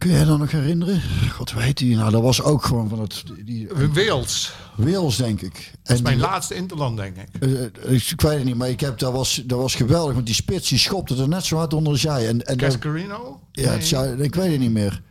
Kun 0.00 0.10
je 0.10 0.24
dat 0.24 0.38
nog 0.38 0.50
herinneren? 0.50 1.02
God, 1.32 1.52
weet 1.52 1.78
die? 1.78 1.96
Nou, 1.96 2.10
dat 2.10 2.22
was 2.22 2.42
ook 2.42 2.64
gewoon 2.64 2.88
van 2.88 3.00
het 3.00 3.22
die, 3.44 3.68
Wales. 3.92 4.52
Wales, 4.76 5.16
denk 5.16 5.40
ik. 5.40 5.52
Dat 5.82 5.92
is 5.92 5.96
En 5.96 6.02
mijn 6.02 6.16
die- 6.18 6.26
laatste 6.26 6.54
Interland, 6.54 6.96
denk 6.96 7.16
ik. 7.16 7.28
eh, 7.42 7.92
ik 8.10 8.20
weet 8.20 8.36
het 8.36 8.44
niet, 8.44 8.54
maar 8.56 8.68
ik 8.68 8.80
heb, 8.80 8.98
dat, 8.98 9.12
was, 9.12 9.42
dat 9.44 9.58
was 9.58 9.74
geweldig. 9.74 10.14
Want 10.14 10.26
die 10.26 10.34
spits 10.34 10.68
die 10.68 10.78
schopte 10.78 11.16
er 11.16 11.28
net 11.28 11.44
zo 11.44 11.56
hard 11.56 11.74
onder 11.74 11.92
als 11.92 12.02
jij. 12.02 12.28
En, 12.28 12.46
en 12.46 12.56
Cascarino? 12.56 13.40
ja, 13.52 13.80
zou- 13.80 14.22
ik 14.22 14.34
weet 14.34 14.50
het 14.50 14.60
niet 14.60 14.70
meer. 14.70 15.02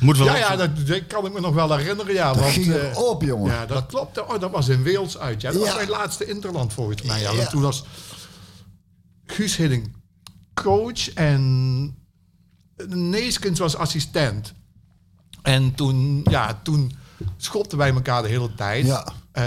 Moet 0.00 0.18
wel 0.18 0.26
Ja, 0.26 0.36
ja, 0.36 0.56
dat, 0.56 0.86
dat 0.86 1.06
kan 1.06 1.26
ik 1.26 1.32
me 1.32 1.40
nog 1.40 1.54
wel 1.54 1.76
herinneren. 1.76 2.14
Ja, 2.14 2.32
Dat 2.32 2.40
want, 2.40 2.52
ging 2.52 2.66
eh, 2.66 2.90
erop, 2.90 3.22
jongen. 3.22 3.52
Ja, 3.52 3.66
dat 3.66 3.86
klopt. 3.86 4.20
Oh, 4.26 4.40
dat 4.40 4.50
was 4.50 4.68
in 4.68 4.84
Wales 4.84 5.18
uit. 5.18 5.40
Ja. 5.40 5.50
Dat 5.52 5.60
Ja. 5.60 5.66
was 5.66 5.76
mijn 5.76 5.88
laatste 5.88 6.24
Interland 6.26 6.72
volgens 6.72 7.02
mij. 7.02 7.20
Ja. 7.20 7.46
Toen 7.46 7.62
was 7.62 7.84
Guus 9.26 9.56
Hidding 9.56 9.94
coach 10.54 11.12
en 11.12 11.94
Neeskens 12.88 13.58
was 13.58 13.76
assistent. 13.76 14.52
En 15.42 15.74
toen, 15.74 16.20
ja, 16.30 16.60
toen 16.62 16.92
schopten 17.36 17.78
wij 17.78 17.90
elkaar 17.92 18.22
de 18.22 18.28
hele 18.28 18.54
tijd. 18.54 18.86
Ja. 18.86 19.06
Eh, 19.32 19.44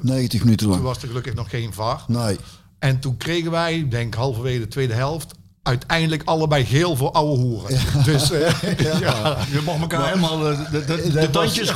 90 0.00 0.40
minuten 0.40 0.66
toen 0.66 0.74
lang. 0.74 0.82
was 0.86 1.02
er 1.02 1.08
gelukkig 1.08 1.34
nog 1.34 1.50
geen 1.50 1.72
VAR. 1.72 2.04
Nee. 2.06 2.36
En 2.78 2.98
toen 3.00 3.16
kregen 3.16 3.50
wij, 3.50 3.78
ik 3.78 3.90
denk 3.90 4.14
halverwege 4.14 4.58
de 4.58 4.68
tweede 4.68 4.94
helft, 4.94 5.34
uiteindelijk 5.62 6.22
allebei 6.24 6.64
geel 6.64 6.96
voor 6.96 7.10
oude 7.10 7.42
hoeren. 7.42 7.78
Dus 8.04 8.30
eh, 8.30 8.78
ja. 9.00 9.36
Je 9.52 9.60
mag 9.64 9.80
elkaar 9.80 10.06
helemaal 10.08 10.38
de, 10.38 10.66
de, 10.70 10.84
de, 10.84 11.10
de 11.10 11.30
tandjes 11.30 11.72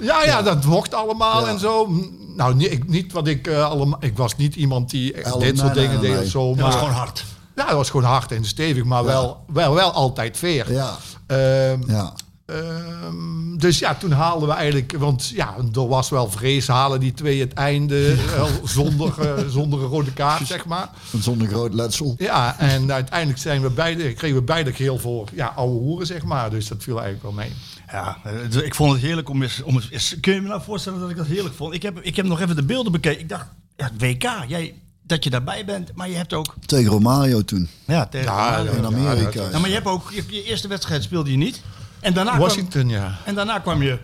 Ja, 0.00 0.24
ja, 0.24 0.42
dat 0.42 0.64
mocht 0.64 0.94
allemaal 0.94 1.40
Ja. 1.46 1.52
en 1.52 1.58
zo. 1.58 2.00
Nou, 2.36 2.54
niet, 2.54 2.72
ik- 2.72 2.88
niet 2.88 3.12
wat 3.12 3.26
ik 3.26 3.46
eh, 3.46 3.64
allemaal. 3.64 3.98
Ik 4.04 4.16
was 4.16 4.36
niet 4.36 4.54
iemand 4.54 4.90
die 4.90 5.12
dit 5.12 5.58
soort 5.58 5.74
nee, 5.74 5.84
dingen 5.84 5.90
nee, 6.00 6.00
deed 6.00 6.10
nee. 6.16 6.24
of 6.24 6.30
zo. 6.30 6.46
Dat 6.48 6.56
Maar 6.56 6.64
was 6.64 6.74
gewoon 6.74 6.90
hard. 6.90 7.24
Ja, 7.56 7.64
dat 7.66 7.74
was 7.74 7.90
gewoon 7.90 8.06
hard 8.10 8.32
en 8.32 8.44
stevig, 8.44 8.84
maar 8.84 9.04
wel, 9.04 9.44
wel, 9.52 9.74
wel 9.74 9.90
altijd 9.92 10.36
veer. 10.38 10.72
Ja. 10.72 10.96
Ehm, 11.26 11.80
Ja. 11.90 12.12
ehm, 12.46 13.56
dus 13.56 13.78
ja, 13.78 13.94
toen 13.94 14.10
haalden 14.12 14.48
we 14.48 14.54
eigenlijk, 14.54 14.94
want 14.98 15.28
ja, 15.28 15.54
er 15.74 15.88
was 15.88 16.08
wel 16.08 16.30
vrees, 16.30 16.66
halen 16.68 17.00
die 17.00 17.12
twee 17.14 17.40
het 17.40 17.52
einde 17.52 18.12
eh, 18.36 18.44
zonder, 18.64 19.20
eh, 19.20 19.44
zonder 19.48 19.80
een 19.82 19.86
rode 19.88 20.12
kaart, 20.12 20.46
zeg 20.46 20.64
maar. 20.66 20.88
Zonder 21.20 21.48
groot 21.48 21.74
letsel. 21.74 22.14
Ja, 22.18 22.58
en 22.58 22.92
uiteindelijk 22.92 23.38
zijn 23.38 23.62
we 23.62 23.70
beide, 23.70 24.12
kregen 24.12 24.36
we 24.36 24.42
beide 24.42 24.72
geel 24.72 24.98
voor 24.98 25.28
ja, 25.32 25.46
oude 25.56 25.78
hoeren, 25.78 26.06
zeg 26.06 26.24
maar. 26.24 26.50
Dus 26.50 26.68
dat 26.68 26.82
viel 26.82 27.00
eigenlijk 27.00 27.22
wel 27.22 27.44
mee. 27.44 27.52
Ja, 27.92 28.16
eh, 28.24 28.64
ik 28.64 28.74
vond 28.74 28.92
het 28.92 29.00
heerlijk 29.02 29.28
om 29.28 29.42
eens, 29.42 29.62
om 29.62 29.80
eens... 29.90 30.16
Kun 30.20 30.34
je 30.34 30.40
me 30.40 30.48
nou 30.48 30.62
voorstellen 30.62 31.00
dat 31.00 31.10
ik 31.10 31.16
dat 31.16 31.26
heerlijk 31.26 31.54
vond? 31.54 31.74
Ik 31.74 31.82
heb, 31.82 32.00
ik 32.00 32.16
heb 32.16 32.26
nog 32.26 32.40
even 32.40 32.56
de 32.56 32.64
beelden 32.64 32.92
bekeken. 32.92 33.20
Ik 33.20 33.28
dacht, 33.28 33.46
ja, 33.76 33.90
WK, 33.98 34.22
jij, 34.48 34.74
dat 35.06 35.24
je 35.24 35.30
daarbij 35.30 35.64
bent. 35.64 35.90
Maar 35.94 36.08
je 36.08 36.14
hebt 36.16 36.32
ook... 36.32 36.54
Tegen 36.66 36.90
Romario 36.90 37.42
toen. 37.42 37.68
Ja, 37.86 38.06
tegen 38.06 38.26
Ja, 38.32 38.58
In 38.58 38.84
Amerika. 38.86 39.48
Ja, 39.50 39.58
maar 39.58 39.68
je 39.68 39.74
hebt 39.74 39.86
ook... 39.86 40.10
Je, 40.10 40.24
je 40.28 40.42
eerste 40.44 40.68
wedstrijd 40.68 41.02
speelde 41.02 41.30
je 41.30 41.36
niet. 41.36 41.60
En 42.00 42.12
daarna, 42.14 42.30
kwam, 42.30 42.42
Washington, 42.42 42.88
ja. 42.88 43.14
en 43.24 43.34
daarna 43.34 43.58
kwam 43.58 43.82
je 43.82 43.98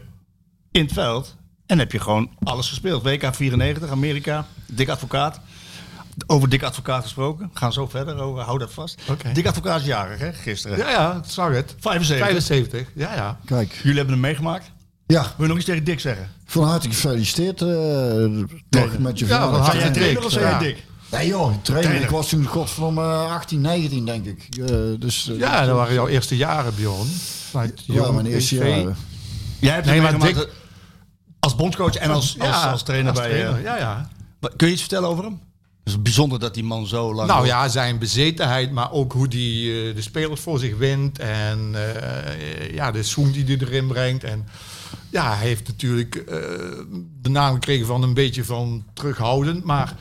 in 0.71 0.83
het 0.85 0.93
veld. 0.93 1.37
En 1.67 1.79
heb 1.79 1.93
je 1.93 1.99
gewoon 2.01 2.31
alles 2.43 2.69
gespeeld. 2.69 3.03
WK 3.03 3.35
94, 3.35 3.91
Amerika, 3.91 4.47
dik 4.67 4.89
advocaat. 4.89 5.41
Over 6.27 6.49
Dick 6.49 6.63
Advocaat 6.63 7.03
gesproken. 7.03 7.51
We 7.53 7.59
gaan 7.59 7.73
zo 7.73 7.87
verder. 7.89 8.19
Over, 8.19 8.43
hou 8.43 8.59
dat 8.59 8.73
vast. 8.73 9.01
Oké. 9.11 9.33
Dick 9.33 9.47
Advocaat 9.47 9.81
is 9.81 9.87
jarig, 9.87 10.19
hè? 10.19 10.33
Gisteren. 10.33 10.79
Ja, 10.79 10.91
ja, 10.91 11.15
ik 11.17 11.31
zag 11.31 11.53
het. 11.53 11.75
75. 11.79 12.27
75, 12.27 12.87
ja, 12.95 13.15
ja. 13.15 13.39
Kijk, 13.45 13.73
Jullie 13.83 13.97
hebben 13.97 14.13
hem 14.15 14.21
meegemaakt. 14.23 14.71
ja, 15.07 15.23
Wil 15.23 15.33
je 15.37 15.47
nog 15.47 15.57
iets 15.57 15.67
tegen 15.67 15.85
Dick 15.85 16.01
zeggen? 16.01 16.29
van 16.47 16.65
harte 16.65 16.89
gefeliciteerd. 16.89 17.63
eh 17.63 17.69
toch 18.71 18.99
met 18.99 19.19
je 19.19 19.27
Ja, 19.27 19.31
verjaardag. 19.31 19.67
van 19.67 19.77
harte 19.81 19.91
Dick, 20.01 20.25
of 20.25 20.33
ja. 20.35 20.59
Dick? 20.59 20.85
Nee 21.13 21.27
joh, 21.27 21.41
trainer. 21.63 21.63
Trainer. 21.63 22.03
Ik 22.03 22.09
was 22.11 22.29
toen 22.29 22.45
godverdomme 22.47 23.03
18, 23.15 23.61
19 23.61 24.05
denk 24.05 24.27
ik. 24.27 24.49
Eh, 24.57 24.77
dus, 24.99 25.29
eh, 25.31 25.39
Ja, 25.39 25.67
dat 25.67 25.77
waren 25.77 25.95
jouw 25.95 26.09
eerste 26.09 26.37
jaren, 26.37 26.75
Bjorn. 26.75 27.09
Ja, 27.87 28.11
mijn 28.13 28.27
eerste 28.27 28.55
jaren. 28.55 28.97
Jij 29.59 29.73
hebt 29.75 29.87
Nee, 29.87 29.95
hem 29.95 30.03
maar 30.03 30.13
meegemaakt 30.19 30.47
Dick- 30.47 30.61
als 31.41 31.55
bondscoach 31.57 31.95
en 31.95 32.11
als, 32.11 32.39
als, 32.39 32.49
Ja, 32.49 32.71
als 32.71 32.83
trainer 32.83 33.11
als 33.11 33.21
bij... 33.21 33.29
trainer, 33.31 33.57
eh, 33.57 33.63
ja, 33.65 33.77
ja. 33.79 34.09
wat- 34.41 34.53
Kun 34.57 34.67
je 34.67 34.73
iets 34.73 34.83
vertellen 34.83 35.09
over 35.09 35.25
hem? 35.25 35.41
Het 35.85 35.93
is 35.93 36.03
bijzonder 36.03 36.39
dat 36.39 36.55
die 36.55 36.65
man 36.65 36.87
zo 36.87 37.15
lang... 37.15 37.29
Nou 37.29 37.47
ja, 37.47 37.69
zijn 37.69 37.99
bezetenheid, 37.99 38.71
maar 38.73 38.93
ook 38.93 39.13
hoe 39.13 39.27
hij 39.29 39.95
de 39.95 40.03
spelers 40.03 40.41
voor 40.41 40.59
zich 40.59 40.77
wint. 40.77 41.19
En 41.19 41.71
eh, 41.75 42.75
ja, 42.75 42.91
de 42.91 43.03
zoen 43.03 43.31
die 43.31 43.45
hij 43.45 43.57
erin 43.59 43.87
brengt. 43.87 44.25
En 44.25 44.47
ja, 45.11 45.37
hij 45.37 45.47
heeft 45.47 45.67
natuurlijk 45.69 46.15
eh, 46.15 46.37
de 47.23 47.29
naam 47.29 47.55
gekregen 47.55 47.87
van 47.87 48.03
een 48.03 48.15
beetje 48.15 48.45
van 48.45 48.85
terughoudend. 48.95 49.65
Maar 49.65 49.95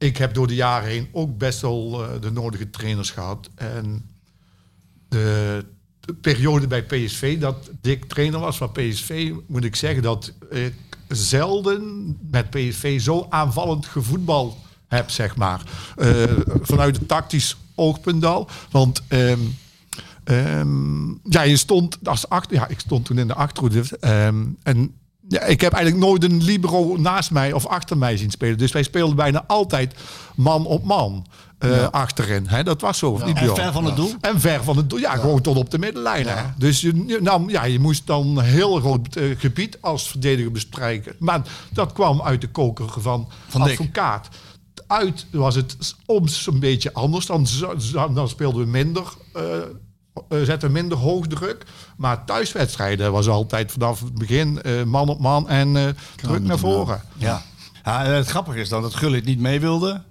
ik 0.00 0.16
heb 0.16 0.34
door 0.34 0.46
de 0.46 0.54
jaren 0.54 0.88
heen 0.88 1.08
ook 1.12 1.38
best 1.38 1.60
wel 1.60 2.04
eh, 2.04 2.20
de 2.20 2.30
nodige 2.30 2.70
trainers 2.70 3.10
gehad. 3.10 3.50
En 3.54 4.10
de, 5.08 5.64
de 6.00 6.14
periode 6.14 6.66
bij 6.66 6.82
PSV, 6.82 7.38
dat 7.38 7.70
Dick 7.80 8.04
trainer 8.04 8.40
was 8.40 8.56
van 8.56 8.72
PSV, 8.72 9.32
moet 9.46 9.64
ik 9.64 9.76
zeggen 9.76 10.02
dat 10.02 10.32
ik 10.50 10.74
zelden 11.08 12.16
met 12.30 12.50
PSV 12.50 13.00
zo 13.00 13.26
aanvallend 13.28 13.86
gevoetbal 13.86 14.58
heb, 14.88 15.10
zeg 15.10 15.36
maar. 15.36 15.62
Eh, 15.96 16.24
vanuit 16.60 16.96
het 16.96 17.08
tactisch 17.08 17.56
oogpunt 17.74 18.24
al. 18.24 18.48
Want 18.70 19.02
ehm, 19.08 19.40
ehm, 20.24 21.08
ja, 21.08 21.42
je 21.42 21.56
stond 21.56 21.98
als 22.02 22.28
achter, 22.28 22.56
ja, 22.56 22.68
ik 22.68 22.80
stond 22.80 23.04
toen 23.04 23.18
in 23.18 23.26
de 23.26 23.34
achterhoede. 23.34 23.84
ehm, 24.00 24.44
en 24.62 24.94
ja, 25.30 25.42
ik 25.42 25.60
heb 25.60 25.72
eigenlijk 25.72 26.04
nooit 26.04 26.24
een 26.24 26.42
libero 26.42 26.96
naast 26.96 27.30
mij 27.30 27.52
of 27.52 27.66
achter 27.66 27.98
mij 27.98 28.16
zien 28.16 28.30
spelen. 28.30 28.58
Dus 28.58 28.72
wij 28.72 28.82
speelden 28.82 29.16
bijna 29.16 29.44
altijd 29.46 29.94
man 30.34 30.66
op 30.66 30.84
man 30.84 31.26
eh, 31.58 31.88
achterin. 31.88 32.46
Hè? 32.46 32.62
Dat 32.62 32.80
was 32.80 32.98
zo, 32.98 33.18
niet 33.24 33.36
En 33.36 33.54
ver 33.54 33.72
van 33.72 33.84
het 33.84 33.96
doel? 33.96 34.12
En 34.20 34.40
ver 34.40 34.64
van 34.64 34.76
het 34.76 34.90
doel, 34.90 34.98
ja, 34.98 35.14
gewoon 35.16 35.40
tot 35.40 35.56
op 35.56 35.70
de 35.70 35.78
middenlijn. 35.78 36.26
Hè? 36.26 36.42
Dus 36.56 36.80
je, 36.80 37.04
je- 37.06 37.18
nou, 37.22 37.50
ja, 37.50 37.64
je 37.64 37.78
moest 37.80 38.06
dan 38.06 38.38
een 38.38 38.44
heel 38.44 38.80
groot 38.80 39.16
eh, 39.16 39.24
gebied 39.38 39.78
als 39.80 40.08
verdediger 40.08 40.52
bestrijken. 40.52 41.14
Maar 41.18 41.42
dat 41.72 41.92
kwam 41.92 42.22
uit 42.22 42.40
de 42.40 42.48
koker 42.50 42.90
van, 43.00 43.28
Van 43.48 43.62
Dick. 43.62 43.70
advocaat. 43.70 44.28
Uit 44.86 45.26
was 45.32 45.54
het 45.54 45.76
soms 46.06 46.46
een 46.46 46.60
beetje 46.60 46.92
anders. 46.92 47.26
Dan, 47.26 47.46
dan 48.14 48.28
speelden 48.28 48.60
we 48.64 48.66
minder, 48.70 49.04
eh, 49.34 49.42
eh, 50.28 50.42
zetten 50.42 50.72
minder 50.72 50.98
hoog 50.98 51.26
druk. 51.26 51.64
Maar 51.96 52.24
thuiswedstrijden 52.24 53.12
was 53.12 53.28
altijd 53.28 53.72
vanaf 53.72 54.00
het 54.00 54.14
begin 54.14 54.62
eh, 54.62 54.82
man 54.82 55.08
op 55.08 55.20
man 55.20 55.48
en 55.48 55.76
eh, 55.76 55.84
druk 56.16 56.42
naar 56.42 56.58
voren. 56.58 57.02
Ja. 57.16 57.42
ja. 57.84 58.04
Het 58.04 58.28
grappige 58.28 58.58
is 58.58 58.68
dan 58.68 58.82
dat 58.82 58.94
Gullit 58.94 59.24
niet 59.24 59.40
mee 59.40 59.60
wilde, 59.60 60.02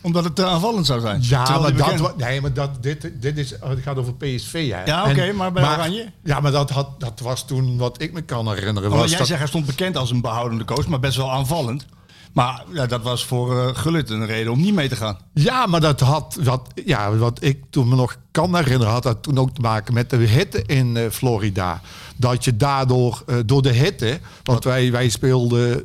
omdat 0.00 0.24
het 0.24 0.36
te 0.36 0.46
aanvallend 0.46 0.86
zou 0.86 1.00
zijn. 1.00 1.18
Ja, 1.22 1.58
maar, 1.58 1.76
dat, 1.76 2.16
nee, 2.16 2.40
maar 2.40 2.52
dat, 2.52 2.82
dit, 2.82 3.10
dit 3.20 3.38
is, 3.38 3.50
het 3.50 3.78
gaat 3.82 3.96
over 3.96 4.14
PSV. 4.14 4.70
Hè. 4.70 4.84
Ja, 4.84 5.10
oké, 5.10 5.32
maar 5.32 5.52
bij 5.52 5.62
Oranje? 5.62 6.12
Ja, 6.24 6.40
maar 6.40 6.52
dat, 6.52 6.70
had, 6.70 7.00
dat 7.00 7.20
was 7.20 7.46
toen 7.46 7.78
wat 7.78 8.02
ik 8.02 8.12
me 8.12 8.22
kan 8.22 8.48
herinneren. 8.48 8.90
Was 8.90 9.08
jij 9.08 9.18
dat, 9.18 9.26
zegt, 9.26 9.38
hij 9.38 9.48
stond 9.48 9.66
bekend 9.66 9.96
als 9.96 10.10
een 10.10 10.20
behoudende 10.20 10.64
coach, 10.64 10.86
maar 10.86 11.00
best 11.00 11.16
wel 11.16 11.32
aanvallend. 11.32 11.86
Maar 12.34 12.64
ja, 12.72 12.86
dat 12.86 13.02
was 13.02 13.24
voor 13.24 13.74
Gullit 13.76 14.10
een 14.10 14.26
reden 14.26 14.52
om 14.52 14.60
niet 14.60 14.74
mee 14.74 14.88
te 14.88 14.96
gaan. 14.96 15.18
Ja, 15.34 15.66
maar 15.66 15.80
dat 15.80 16.00
had, 16.00 16.38
dat, 16.42 16.60
ja, 16.84 17.16
wat 17.16 17.42
ik 17.42 17.62
toen 17.70 17.88
me 17.88 17.94
nog 17.96 18.16
kan 18.30 18.56
herinneren, 18.56 18.92
had 18.92 19.02
dat 19.02 19.22
toen 19.22 19.38
ook 19.38 19.50
te 19.54 19.60
maken 19.60 19.94
met 19.94 20.10
de 20.10 20.16
hitte 20.16 20.62
in 20.66 20.96
eh, 20.96 21.10
Florida. 21.10 21.80
Dat 22.16 22.44
je 22.44 22.56
daardoor, 22.56 23.22
eh, 23.26 23.36
door 23.46 23.62
de 23.62 23.72
hitte, 23.72 24.18
want 24.42 24.64
wij, 24.64 24.92
wij 24.92 25.08
speelden 25.08 25.84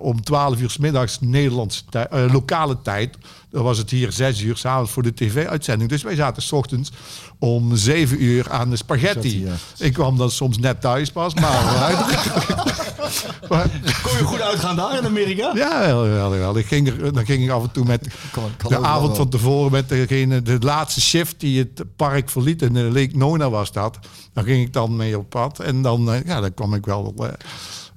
om 0.00 0.22
12 0.22 0.60
uur 0.60 0.70
s 0.70 0.78
middags 0.78 1.18
Nederlandse 1.20 1.82
tij- 1.90 2.28
lokale 2.32 2.76
tijd. 2.82 3.16
Dan 3.50 3.62
was 3.62 3.78
het 3.78 3.90
hier 3.90 4.12
6 4.12 4.40
uur 4.40 4.56
s'avonds 4.56 4.90
voor 4.90 5.02
de 5.02 5.14
tv-uitzending. 5.14 5.90
Dus 5.90 6.02
wij 6.02 6.14
zaten 6.14 6.42
's 6.42 6.52
ochtends 6.52 6.90
om 7.38 7.76
7 7.76 8.22
uur 8.24 8.50
aan 8.50 8.70
de 8.70 8.76
spaghetti. 8.76 9.30
Spaghetti, 9.30 9.84
Ik 9.84 9.92
kwam 9.92 10.16
dan 10.16 10.30
soms 10.30 10.58
net 10.58 10.80
thuis 10.80 11.10
pas, 11.10 11.34
maar... 11.34 11.90
maar 13.48 13.68
Kon 14.02 14.16
je 14.18 14.24
goed 14.24 14.40
uitgaan 14.40 14.76
daar 14.76 14.98
in 14.98 15.04
Amerika? 15.06 15.50
ja, 15.54 15.80
wel, 15.86 16.02
wel, 16.08 16.30
wel. 16.30 16.58
Ik 16.58 16.66
ging 16.66 16.88
er, 16.88 17.12
dan 17.12 17.24
ging 17.26 17.44
ik 17.44 17.50
af 17.50 17.62
en 17.62 17.70
toe 17.72 17.84
met 17.84 18.08
Kan- 18.32 18.50
kan 18.56 18.70
de 18.70 18.86
avond 18.88 19.06
wel. 19.06 19.16
van 19.16 19.28
tevoren 19.28 19.72
met 19.72 19.88
degene, 19.88 20.42
de 20.42 20.56
laatste 20.60 21.00
shift 21.00 21.40
die 21.40 21.58
het 21.58 21.84
park 21.96 22.30
verliet. 22.30 22.62
En 22.62 22.92
Lake 22.92 23.16
Nona 23.16 23.50
was 23.50 23.72
dat. 23.72 23.98
Dan 24.32 24.44
ging 24.44 24.66
ik 24.66 24.72
dan 24.72 24.96
mee 24.96 25.18
op 25.18 25.28
pad. 25.30 25.58
En 25.60 25.82
dan, 25.82 26.12
eh, 26.12 26.24
ja, 26.24 26.40
dan 26.40 26.54
kwam 26.54 26.74
ik 26.74 26.84
wel 26.86 27.14
eh, 27.18 27.28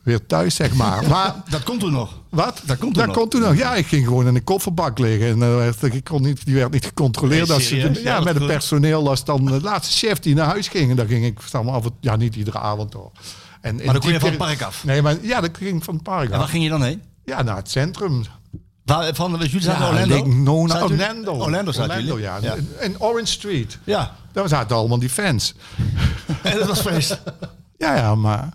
weer 0.04 0.26
thuis, 0.26 0.56
zeg 0.56 0.74
maar. 0.74 1.08
Maar 1.10 1.36
Dat 1.50 1.64
komt 1.64 1.80
toen 1.80 1.92
nog. 1.92 2.20
wat? 2.30 2.62
Dat 2.66 2.78
komt 2.78 2.94
toen 2.94 3.06
nog. 3.06 3.16
kon 3.16 3.30
toen 3.30 3.42
nog. 3.42 3.58
Ja, 3.58 3.76
ik 3.76 3.86
ging 3.88 4.06
gewoon 4.06 4.28
in 4.28 4.34
de 4.34 4.42
kofferbak 4.42 5.00
liggen. 5.00 5.28
En 5.28 5.42
eh, 5.42 5.56
werd- 5.56 5.84
ik 5.94 6.04
kon 6.04 6.22
niet, 6.22 6.46
die 6.46 6.56
werd 6.56 6.72
niet 6.72 6.86
gecontroleerd. 6.86 7.48
Nee, 7.48 7.56
als 7.56 7.68
ze, 7.68 7.76
ja, 7.76 7.90
Ja, 8.04 8.16
dat 8.16 8.24
met 8.24 8.36
het 8.36 8.46
personeel 8.48 9.10
als 9.10 9.24
dan 9.26 9.46
de 9.46 9.62
laatste 9.62 10.08
chef 10.08 10.20
die 10.20 10.36
naar 10.36 10.48
huis 10.48 10.68
ging. 10.68 10.90
En 10.90 10.96
dan 10.96 11.08
ging 11.08 11.26
ik 11.26 11.40
dan 11.52 11.68
af 11.70 11.86
en 11.86 11.92
ja, 12.00 12.16
niet 12.16 12.36
iedere 12.36 12.60
avond 12.60 12.94
hoor. 12.94 13.12
En 13.66 13.76
Maar 13.76 13.86
dan 13.86 14.00
kon 14.00 14.12
je 14.12 14.20
van 14.20 14.30
het 14.30 14.38
park 14.38 14.62
af. 14.62 14.84
Nee, 14.84 15.02
maar 15.02 15.16
ja, 15.22 15.42
dan 15.42 15.50
ging 15.58 15.78
ik 15.78 15.84
van 15.84 15.94
het 15.94 16.04
park 16.04 16.26
En 16.28 16.32
af. 16.34 16.38
waar 16.40 16.48
ging 16.48 16.64
je 16.64 16.70
dan 16.70 16.84
heen? 16.84 17.02
Ja, 17.26 17.42
naar 17.42 17.56
het 17.56 17.70
centrum. 17.72 18.24
Waar, 18.84 19.16
van, 19.16 19.32
jullie 19.32 19.62
zaten 19.62 19.82
Ja, 19.82 19.88
Orlando? 19.90 20.16
Lake 20.16 20.28
Nona, 20.30 20.74
Zaten 20.74 20.88
jullie- 20.88 21.04
Orlando. 21.08 21.32
Orlando 21.34 21.72
zaten 21.72 21.90
Orlando, 21.96 22.20
jullie? 22.20 22.24
ja. 22.24 22.56
ja. 22.78 22.84
In 22.86 23.00
Orange 23.02 23.26
Street. 23.32 23.78
Ja, 23.84 24.16
Daar 24.32 24.48
zaten 24.48 24.76
allemaal 24.76 25.00
die 25.00 25.10
fans. 25.10 25.56
en 26.44 26.58
dat 26.58 26.68
was 26.68 26.82
feest. 26.82 27.22
Ja, 27.78 27.96
ja, 27.96 28.16
maar 28.16 28.50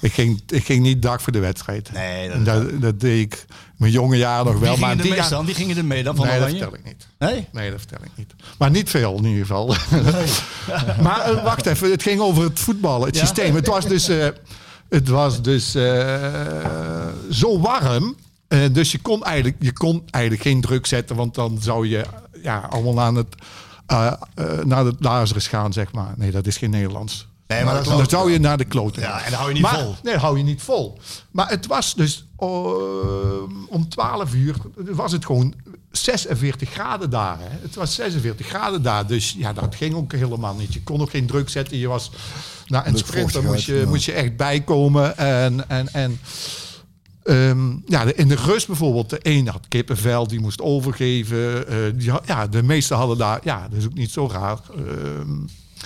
ik 0.00 0.12
ging, 0.12 0.42
ik 0.46 0.64
ging 0.64 0.82
niet 0.82 1.02
dag 1.02 1.22
voor 1.22 1.32
de 1.32 1.38
wedstrijd. 1.38 1.92
Nee, 1.92 2.28
dat- 2.28 2.36
En 2.36 2.44
dat, 2.44 2.80
dat 2.80 3.00
deed 3.00 3.20
ik 3.32 3.44
mijn 3.80 3.92
jonge 3.92 4.16
jaren 4.16 4.44
nog 4.44 4.58
wel. 4.60 4.70
Wie 4.72 4.80
maar 4.80 4.96
die 4.96 5.14
jaar- 5.14 5.30
dan? 5.30 5.46
Wie 5.46 5.54
gingen 5.54 5.76
er 5.76 5.84
mee 5.84 6.02
dan 6.02 6.16
van 6.16 6.26
Nee, 6.26 6.38
dat 6.40 6.48
vertel 6.48 6.74
ik 6.74 6.84
niet. 6.84 7.06
Nee? 7.18 7.48
Nee, 7.52 7.70
dat 7.70 7.78
vertel 7.78 7.98
ik 8.04 8.10
niet. 8.14 8.34
Maar 8.58 8.70
niet 8.70 8.90
veel 8.90 9.16
in 9.16 9.24
ieder 9.24 9.46
geval. 9.46 9.66
maar 11.06 11.20
eh, 11.20 11.44
wacht 11.44 11.66
even, 11.66 11.90
het 11.90 12.02
ging 12.02 12.20
over 12.20 12.42
het 12.42 12.60
voetballen, 12.60 13.06
het 13.06 13.16
Ja? 13.16 13.20
systeem. 13.20 13.54
Het 13.54 13.66
was 13.66 13.86
dus, 13.86 14.08
eh, 14.08 14.28
het 14.88 15.08
was 15.08 15.42
dus 15.42 15.74
eh, 15.74 17.06
zo 17.30 17.60
warm. 17.60 18.16
dus 18.72 18.92
je 18.92 18.98
kon, 18.98 19.24
eigenlijk, 19.24 19.56
je 19.58 19.72
kon 19.72 20.02
eigenlijk 20.10 20.44
geen 20.44 20.60
druk 20.60 20.86
zetten, 20.86 21.16
want 21.16 21.34
dan 21.34 21.58
zou 21.60 21.88
je 21.88 22.04
ja, 22.42 22.66
allemaal 22.70 23.00
aan 23.00 23.14
het, 23.14 23.34
naar 24.66 24.84
Lazarus 24.98 25.46
gaan, 25.48 25.72
zeg 25.72 25.92
maar. 25.92 26.12
Nee, 26.16 26.30
dat 26.30 26.46
is 26.46 26.56
geen 26.56 26.70
Nederlands. 26.70 27.28
Nee, 27.46 27.64
maar 27.64 27.74
dat 27.74 27.84
dan 27.84 28.08
zou 28.08 28.32
je 28.32 28.40
naar 28.40 28.58
de 28.58 28.64
kloten. 28.64 29.02
Ja, 29.02 29.24
en 29.24 29.30
dan 29.30 29.38
hou 29.38 29.48
je 29.48 29.54
niet 29.54 29.62
maar, 29.62 29.78
vol. 29.80 29.94
Nee, 30.02 30.16
hou 30.16 30.38
je 30.38 30.44
niet 30.44 30.62
vol. 30.62 30.98
Maar 31.30 31.48
het 31.48 31.66
was 31.66 31.94
dus 31.94 32.28
om 33.68 33.88
12 33.88 34.34
uur 34.34 34.54
was 34.74 35.12
het 35.12 35.26
gewoon 35.26 35.54
46 35.90 36.70
graden 36.70 37.10
daar. 37.10 37.38
Hè. 37.40 37.48
Het 37.62 37.74
was 37.74 37.94
46 37.94 38.46
graden 38.46 38.82
daar. 38.82 39.06
Dus 39.06 39.34
ja, 39.38 39.52
dat 39.52 39.74
ging 39.74 39.94
ook 39.94 40.12
helemaal 40.12 40.54
niet. 40.54 40.74
Je 40.74 40.82
kon 40.82 41.00
ook 41.00 41.10
geen 41.10 41.26
druk 41.26 41.48
zetten. 41.48 41.78
Je 41.78 41.88
was 41.88 42.10
na 42.66 42.86
een 42.86 42.98
sprinter 42.98 43.42
moest 43.44 43.64
je, 43.66 43.74
ja. 43.74 43.86
moest 43.86 44.04
je 44.04 44.12
echt 44.12 44.36
bijkomen. 44.36 45.16
En, 45.16 45.68
en, 45.68 45.92
en 45.92 46.20
ehm, 47.22 47.70
ja, 47.86 48.14
in 48.14 48.28
de 48.28 48.34
rust 48.34 48.66
bijvoorbeeld, 48.66 49.10
de 49.10 49.18
een 49.22 49.48
had 49.48 49.68
kippenvel, 49.68 50.26
die 50.26 50.40
moest 50.40 50.60
overgeven. 50.60 51.68
eh, 51.68 51.76
die 51.94 52.12
ja, 52.24 52.46
de 52.46 52.62
meesten 52.62 52.96
hadden 52.96 53.18
daar, 53.18 53.40
ja, 53.42 53.68
dat 53.68 53.78
is 53.78 53.84
ook 53.84 53.94
niet 53.94 54.10
zo 54.10 54.28
raar. 54.32 54.58
ehm, 54.76 55.38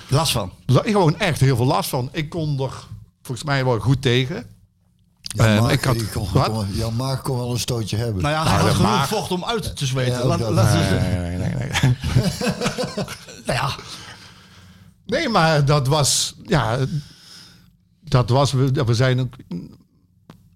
Last 0.08 0.32
van. 0.32 0.50
gewoon 0.66 1.18
echt 1.18 1.40
heel 1.40 1.56
veel 1.56 1.66
last 1.66 1.88
van. 1.90 2.08
Ik 2.12 2.28
kon 2.28 2.60
er 2.60 2.86
volgens 3.22 3.46
mij 3.46 3.64
wel 3.64 3.78
goed 3.78 4.02
tegen. 4.02 4.46
Jan 5.34 5.46
En 5.46 5.62
Maag, 5.62 5.70
ik 5.72 5.84
had- 5.84 6.10
kon, 6.12 6.28
wat? 6.32 6.48
kon- 6.50 6.66
Jan 6.72 6.96
Maag 6.96 7.22
kon 7.22 7.36
wel 7.36 7.50
een 7.50 7.58
stootje 7.58 7.96
hebben. 7.96 8.22
Nou 8.22 8.34
ja, 8.34 8.42
hij 8.52 8.60
had 8.60 8.74
genoeg 8.74 9.08
vocht 9.08 9.30
om 9.30 9.44
uit 9.44 9.76
te 9.76 9.86
zweten. 9.86 10.12
Ja, 10.18 10.24
Laat- 10.50 10.72
Nee, 10.72 11.00
nee, 11.00 11.36
nee, 11.36 11.54
nee, 11.54 11.68
nee. 11.82 11.94
Nou 13.46 13.58
ja, 13.58 13.74
Nee, 15.06 15.28
maar 15.28 15.64
dat 15.64 15.86
was, 15.86 16.34
ja, 16.42 16.78
dat 18.04 18.30
was, 18.30 18.52
we, 18.52 18.84
we 18.84 18.94
zijn 18.94 19.20
ook, 19.20 19.34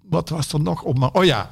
wat 0.08 0.28
was 0.28 0.52
er 0.52 0.60
nog 0.60 0.82
op? 0.82 0.98
Maar, 0.98 1.10
oh 1.12 1.24
ja, 1.24 1.50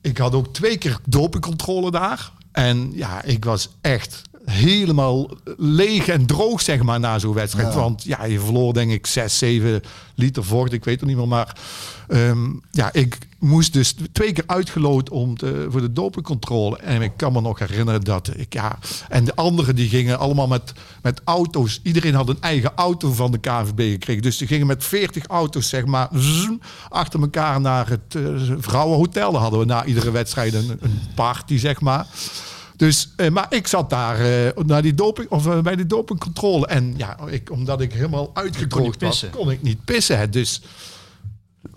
ik 0.00 0.18
had 0.18 0.34
ook 0.34 0.52
twee 0.54 0.76
keer 0.78 0.98
dopingcontrole 1.06 1.90
daar. 1.90 2.30
En 2.52 2.90
ja, 2.92 3.22
ik 3.22 3.44
was 3.44 3.68
echt 3.80 4.22
helemaal 4.44 5.30
leeg 5.56 6.08
en 6.08 6.26
droog, 6.26 6.60
zeg 6.60 6.82
maar, 6.82 7.00
na 7.00 7.18
zo'n 7.18 7.34
wedstrijd. 7.34 7.72
Ja. 7.72 7.80
Want 7.80 8.02
ja, 8.04 8.24
je 8.24 8.40
verloor 8.40 8.72
denk 8.72 8.90
ik 8.90 9.06
6, 9.06 9.38
7 9.38 9.82
liter 10.14 10.44
vocht, 10.44 10.72
ik 10.72 10.84
weet 10.84 11.00
het 11.00 11.08
niet 11.08 11.16
meer. 11.16 11.28
Maar 11.28 11.56
ehm, 12.08 12.50
ja, 12.70 12.92
ik 12.92 13.18
moest 13.38 13.72
dus 13.72 13.94
twee 14.12 14.32
keer 14.32 14.44
uitgeloot 14.46 15.10
om 15.10 15.36
te, 15.36 15.66
voor 15.70 15.80
de 15.80 15.92
dopingcontrole. 15.92 16.76
En 16.76 17.02
ik 17.02 17.12
kan 17.16 17.32
me 17.32 17.40
nog 17.40 17.58
herinneren 17.58 18.00
dat 18.00 18.30
ik, 18.36 18.52
ja... 18.52 18.78
En 19.08 19.24
de 19.24 19.34
anderen 19.34 19.76
die 19.76 19.88
gingen 19.88 20.18
allemaal 20.18 20.46
met, 20.46 20.72
met 21.02 21.20
auto's. 21.24 21.80
Iedereen 21.82 22.14
had 22.14 22.28
een 22.28 22.40
eigen 22.40 22.72
auto 22.74 23.12
van 23.12 23.30
de 23.30 23.38
KNVB 23.38 23.90
gekregen. 23.90 24.22
Dus 24.22 24.36
die 24.36 24.46
gingen 24.46 24.66
met 24.66 24.84
40 24.84 25.26
auto's, 25.26 25.68
zeg 25.68 25.84
maar, 25.84 26.08
zoom, 26.12 26.60
achter 26.88 27.20
elkaar 27.20 27.60
naar 27.60 27.88
het 27.88 28.14
eh, 28.14 28.22
vrouwenhotel. 28.58 29.32
Daar 29.32 29.40
hadden 29.40 29.60
we 29.60 29.66
na 29.66 29.84
iedere 29.84 30.10
wedstrijd 30.10 30.54
een, 30.54 30.78
een 30.80 31.00
party, 31.14 31.58
zeg 31.58 31.80
maar. 31.80 32.06
Dus, 32.76 33.12
eh, 33.16 33.30
maar 33.30 33.46
ik 33.48 33.66
zat 33.66 33.90
daar 33.90 34.20
eh, 34.20 34.64
naar 34.64 34.82
die 34.82 34.94
doping, 34.94 35.30
of, 35.30 35.46
eh, 35.46 35.60
bij 35.60 35.76
die 35.76 35.86
dopingcontrole. 35.86 36.66
En 36.66 36.94
ja, 36.96 37.18
ik, 37.26 37.50
omdat 37.50 37.80
ik 37.80 37.92
helemaal 37.92 38.30
uitgedroogd 38.34 39.00
was, 39.00 39.26
kon 39.30 39.50
ik 39.50 39.62
niet 39.62 39.84
pissen. 39.84 40.18
hè. 40.18 40.28
Dus 40.28 40.62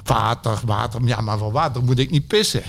water, 0.03 0.59
water. 0.65 1.01
Ja, 1.05 1.21
maar 1.21 1.37
van 1.37 1.51
water 1.51 1.83
moet 1.83 1.99
ik 1.99 2.09
niet 2.09 2.27
pissen. 2.27 2.63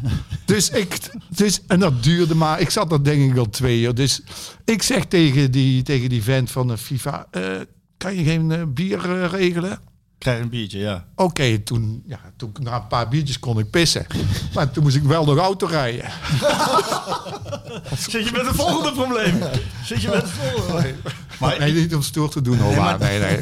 dus 0.44 0.70
ik, 0.70 0.98
dus, 1.28 1.60
en 1.66 1.80
dat 1.80 2.02
duurde 2.02 2.34
maar. 2.34 2.60
Ik 2.60 2.70
zat 2.70 2.90
daar 2.90 3.02
denk 3.02 3.32
ik 3.32 3.38
al 3.38 3.50
twee 3.50 3.80
uur. 3.80 3.94
Dus 3.94 4.22
ik 4.64 4.82
zeg 4.82 5.04
tegen 5.04 5.50
die, 5.50 5.82
tegen 5.82 6.08
die 6.08 6.22
vent 6.22 6.50
van 6.50 6.68
de 6.68 6.78
FIFA, 6.78 7.26
kan 7.96 8.14
je 8.14 8.24
geen 8.24 8.74
bier 8.74 9.28
regelen? 9.28 9.80
Krijg 10.22 10.40
een 10.40 10.48
biertje, 10.48 10.78
ja. 10.78 11.04
Oké, 11.16 11.58
toen, 11.58 12.02
ja, 12.06 12.18
toen 12.36 12.52
na 12.60 12.74
een 12.74 12.86
paar 12.86 13.08
biertjes 13.08 13.38
kon 13.38 13.58
ik 13.58 13.70
pissen. 13.70 14.06
Maar 14.54 14.70
toen 14.70 14.82
moest 14.82 14.96
ik 14.96 15.02
wel 15.02 15.24
nog 15.24 15.38
auto 15.38 15.66
rijden. 15.66 16.04
Zit 17.98 18.24
je 18.28 18.30
met 18.32 18.46
het 18.46 18.56
volgende 18.56 18.92
probleem? 18.92 19.38
Zit 19.84 20.02
je 20.02 20.08
met 20.08 20.22
het 20.22 20.30
volgende 20.30 20.62
probleem? 20.66 20.96
Maar, 21.40 21.58
Nee, 21.58 21.72
niet 21.72 21.94
om 21.94 22.02
stoer 22.02 22.30
te 22.30 22.40
doen, 22.42 22.58
hoor. 22.58 22.74
maar- 22.76 22.98
Nee, 22.98 23.18
nee. 23.18 23.38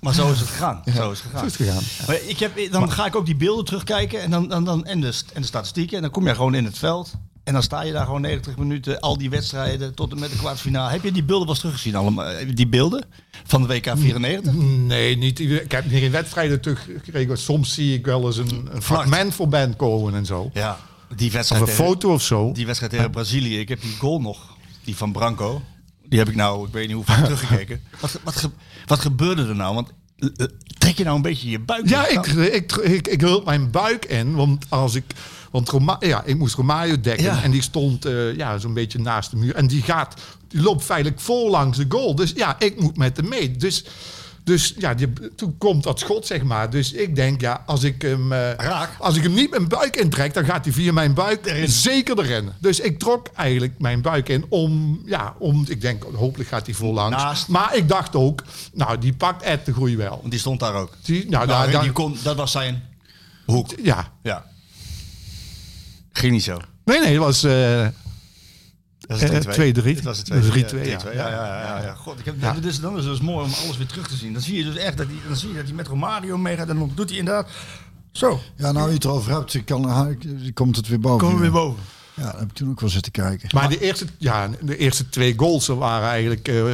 maar 0.00 0.14
zo 0.14 0.32
is 0.32 0.40
het 0.40 0.48
gegaan. 0.48 0.82
Zo 0.94 1.10
is 1.10 1.18
het 1.22 1.26
gegaan. 1.30 1.40
Zo 1.40 1.46
is 1.46 1.58
het 1.58 1.66
gegaan. 1.68 1.82
Maar 2.06 2.16
ik 2.28 2.38
heb, 2.38 2.72
dan 2.72 2.92
ga 2.92 3.06
ik 3.06 3.16
ook 3.16 3.26
die 3.26 3.36
beelden 3.36 3.64
terugkijken 3.64 4.20
en, 4.22 4.30
dan, 4.30 4.48
dan, 4.48 4.64
dan, 4.64 4.84
en, 4.84 5.00
de, 5.00 5.12
en 5.32 5.40
de 5.40 5.46
statistieken. 5.46 5.96
En 5.96 6.02
dan 6.02 6.10
kom 6.10 6.26
je 6.26 6.34
gewoon 6.34 6.54
in 6.54 6.64
het 6.64 6.78
veld. 6.78 7.12
En 7.44 7.52
dan 7.52 7.62
sta 7.62 7.82
je 7.82 7.92
daar 7.92 8.04
gewoon 8.04 8.20
90 8.20 8.56
minuten, 8.56 9.00
al 9.00 9.18
die 9.18 9.30
wedstrijden 9.30 9.94
tot 9.94 10.12
en 10.12 10.18
met 10.18 10.30
de 10.30 10.36
kwartfinale. 10.36 10.90
Heb 10.90 11.02
je 11.02 11.12
die 11.12 11.22
beelden 11.24 11.44
wel 11.46 11.54
eens 11.54 11.58
teruggezien? 11.62 11.94
Allemaal, 11.94 12.24
eh, 12.26 12.48
die 12.54 12.66
beelden 12.66 13.04
van 13.44 13.62
de 13.62 13.68
WK 13.68 13.92
94? 13.96 14.52
Nee, 14.86 15.16
niet, 15.16 15.40
ik 15.40 15.72
heb 15.72 15.84
geen 15.88 16.10
wedstrijden 16.10 16.60
teruggekregen. 16.60 17.38
Soms 17.38 17.74
zie 17.74 17.94
ik 17.94 18.04
wel 18.06 18.26
eens 18.26 18.36
een, 18.36 18.68
een 18.72 18.82
fragment 18.82 19.34
voorbij 19.34 19.68
komen 19.76 20.14
en 20.14 20.26
zo. 20.26 20.50
Ja, 20.52 20.78
die 21.16 21.26
Of 21.28 21.32
wedstrijd, 21.34 21.62
een 21.62 21.68
tegen, 21.68 21.84
foto 21.84 22.12
of 22.12 22.22
zo. 22.22 22.52
die 22.52 22.66
wedstrijd 22.66 22.92
tegen 22.92 23.10
Brazilië. 23.10 23.58
Ik 23.58 23.68
heb 23.68 23.80
die 23.80 23.96
goal 23.96 24.20
nog, 24.20 24.56
die 24.84 24.96
van 24.96 25.12
Branco. 25.12 25.62
Die 26.08 26.18
heb 26.18 26.28
ik 26.28 26.34
nou, 26.34 26.66
ik 26.66 26.72
weet 26.72 26.86
niet 26.86 26.96
hoe 26.96 27.04
vaak 27.04 27.24
teruggekeken. 27.24 27.82
Wat, 28.00 28.18
wat, 28.24 28.50
wat 28.86 28.98
gebeurde 29.00 29.46
er 29.46 29.56
nou? 29.56 29.74
Want 29.74 29.92
trek 30.78 30.96
je 30.96 31.04
nou 31.04 31.16
een 31.16 31.22
beetje 31.22 31.50
je 31.50 31.58
buik? 31.60 31.88
Ja, 31.88 32.06
in? 32.08 32.18
ik, 32.18 32.26
ik, 32.26 32.72
ik, 32.72 33.08
ik 33.08 33.20
hield 33.20 33.44
mijn 33.44 33.70
buik 33.70 34.04
in, 34.04 34.34
want 34.34 34.64
als 34.68 34.94
ik... 34.94 35.04
Want 35.50 35.68
Roma, 35.68 35.96
ja, 36.00 36.22
ik 36.24 36.36
moest 36.36 36.54
Romario 36.54 37.00
dekken 37.00 37.24
Ja. 37.24 37.42
en 37.42 37.50
die 37.50 37.62
stond 37.62 38.04
eh, 38.04 38.36
ja, 38.36 38.58
zo'n 38.58 38.74
beetje 38.74 38.98
naast 38.98 39.30
de 39.30 39.36
muur. 39.36 39.54
En 39.54 39.66
die 39.66 39.82
gaat, 39.82 40.14
die 40.48 40.60
loopt 40.60 40.84
feitelijk 40.84 41.20
vol 41.20 41.50
langs 41.50 41.78
de 41.78 41.86
goal. 41.88 42.14
Dus 42.14 42.32
ja, 42.36 42.56
ik 42.58 42.80
moet 42.80 42.96
met 42.96 43.16
hem 43.16 43.28
mee. 43.28 43.56
Dus, 43.56 43.84
dus 44.44 44.74
ja, 44.78 44.94
die, 44.94 45.12
toen 45.36 45.58
komt 45.58 45.82
dat 45.82 45.98
schot, 45.98 46.26
zeg 46.26 46.42
maar. 46.42 46.70
Dus 46.70 46.92
ik 46.92 47.16
denk, 47.16 47.40
ja, 47.40 47.62
als 47.66 47.82
ik 47.82 48.02
hem, 48.02 48.32
eh, 48.32 48.38
Raak. 48.56 48.90
als 48.98 49.16
ik 49.16 49.22
hem 49.22 49.32
niet 49.34 49.50
mijn 49.50 49.68
buik 49.68 49.96
intrek, 49.96 50.34
dan 50.34 50.44
gaat 50.44 50.64
hij 50.64 50.74
via 50.74 50.92
mijn 50.92 51.14
buik 51.14 51.62
zeker 51.66 52.18
erin. 52.18 52.50
Dus 52.58 52.80
ik 52.80 52.98
trok 52.98 53.26
eigenlijk 53.34 53.78
mijn 53.78 54.02
buik 54.02 54.28
in 54.28 54.44
om, 54.48 55.02
ja, 55.04 55.34
om, 55.38 55.64
ik 55.68 55.80
denk, 55.80 56.04
hopelijk 56.14 56.48
gaat 56.48 56.66
hij 56.66 56.74
vol 56.74 56.92
langs. 56.92 57.16
Naast. 57.22 57.48
Maar 57.48 57.76
ik 57.76 57.88
dacht 57.88 58.14
ook, 58.16 58.42
nou, 58.72 58.98
die 58.98 59.12
pakt 59.12 59.42
Ed 59.42 59.64
de 59.66 59.72
Groei 59.72 59.96
wel. 59.96 60.18
Want 60.18 60.30
die 60.30 60.40
stond 60.40 60.60
daar 60.60 60.74
ook. 60.74 60.92
Die, 61.02 61.18
nou, 61.18 61.30
Nou, 61.30 61.46
daar, 61.46 61.70
daar- 61.72 61.82
die 61.82 61.92
kon, 61.92 62.16
dat 62.22 62.36
was 62.36 62.52
zijn 62.52 62.82
hoek. 63.46 63.70
ja. 63.82 64.12
Ja. 64.22 64.44
Ging 66.12 66.32
niet 66.32 66.44
zo. 66.44 66.58
Nee, 66.84 67.00
nee, 67.00 67.08
het 67.12 67.18
was... 67.22 67.44
eh, 67.44 67.86
Dat 69.06 69.20
Eh, 69.20 69.40
2-3. 69.40 69.94
Het 69.94 70.02
was 70.02 70.18
het 70.18 70.26
Dat 70.26 70.36
is 70.44 70.48
2-3. 70.48 70.64
3-2, 70.64 70.86
Ja, 70.86 70.98
ja. 71.12 71.28
ja, 71.30 71.80
ja. 71.82 71.94
God, 71.94 72.18
ik 72.18 72.24
heb, 72.24 72.34
Ja. 72.40 72.52
Dus, 72.52 72.80
dan 72.80 72.96
is 72.96 73.04
het 73.04 73.12
dus 73.12 73.20
mooi 73.20 73.44
om 73.44 73.52
alles 73.64 73.76
weer 73.76 73.86
terug 73.86 74.08
te 74.08 74.16
zien. 74.16 74.32
Dan 74.32 74.42
zie 74.42 74.56
je 74.56 74.64
dus 74.64 74.76
echt 74.76 74.96
dat 74.96 75.06
hij, 75.06 75.16
dan 75.26 75.36
zie 75.36 75.48
je 75.48 75.54
dat 75.54 75.64
hij 75.64 75.74
met 75.74 75.86
Romario 75.86 76.38
meegaat. 76.38 76.68
En 76.68 76.78
dan 76.78 76.92
doet 76.94 77.08
hij 77.08 77.18
inderdaad 77.18 77.48
zo. 78.12 78.40
Ja, 78.56 78.72
nou 78.72 78.88
je 78.88 78.94
het 78.94 79.04
erover 79.04 79.32
hebt, 79.32 79.54
ik 79.54 79.64
kan, 79.64 80.16
komt 80.54 80.76
het 80.76 80.88
weer 80.88 81.00
boven. 81.00 81.18
Komen 81.18 81.36
we 81.36 81.42
weer 81.42 81.52
boven. 81.52 81.82
Ja, 82.14 82.22
dat 82.30 82.38
heb 82.38 82.48
ik 82.48 82.54
toen 82.54 82.70
ook 82.70 82.80
wel 82.80 82.90
zitten 82.90 83.12
kijken. 83.12 83.48
maar 83.54 83.68
de 83.68 83.80
eerste, 83.80 84.06
ja, 84.18 84.50
de 84.60 84.76
eerste 84.76 85.08
twee 85.08 85.34
goals 85.36 85.66
waren 85.66 86.08
eigenlijk... 86.08 86.48
eh 86.48 86.64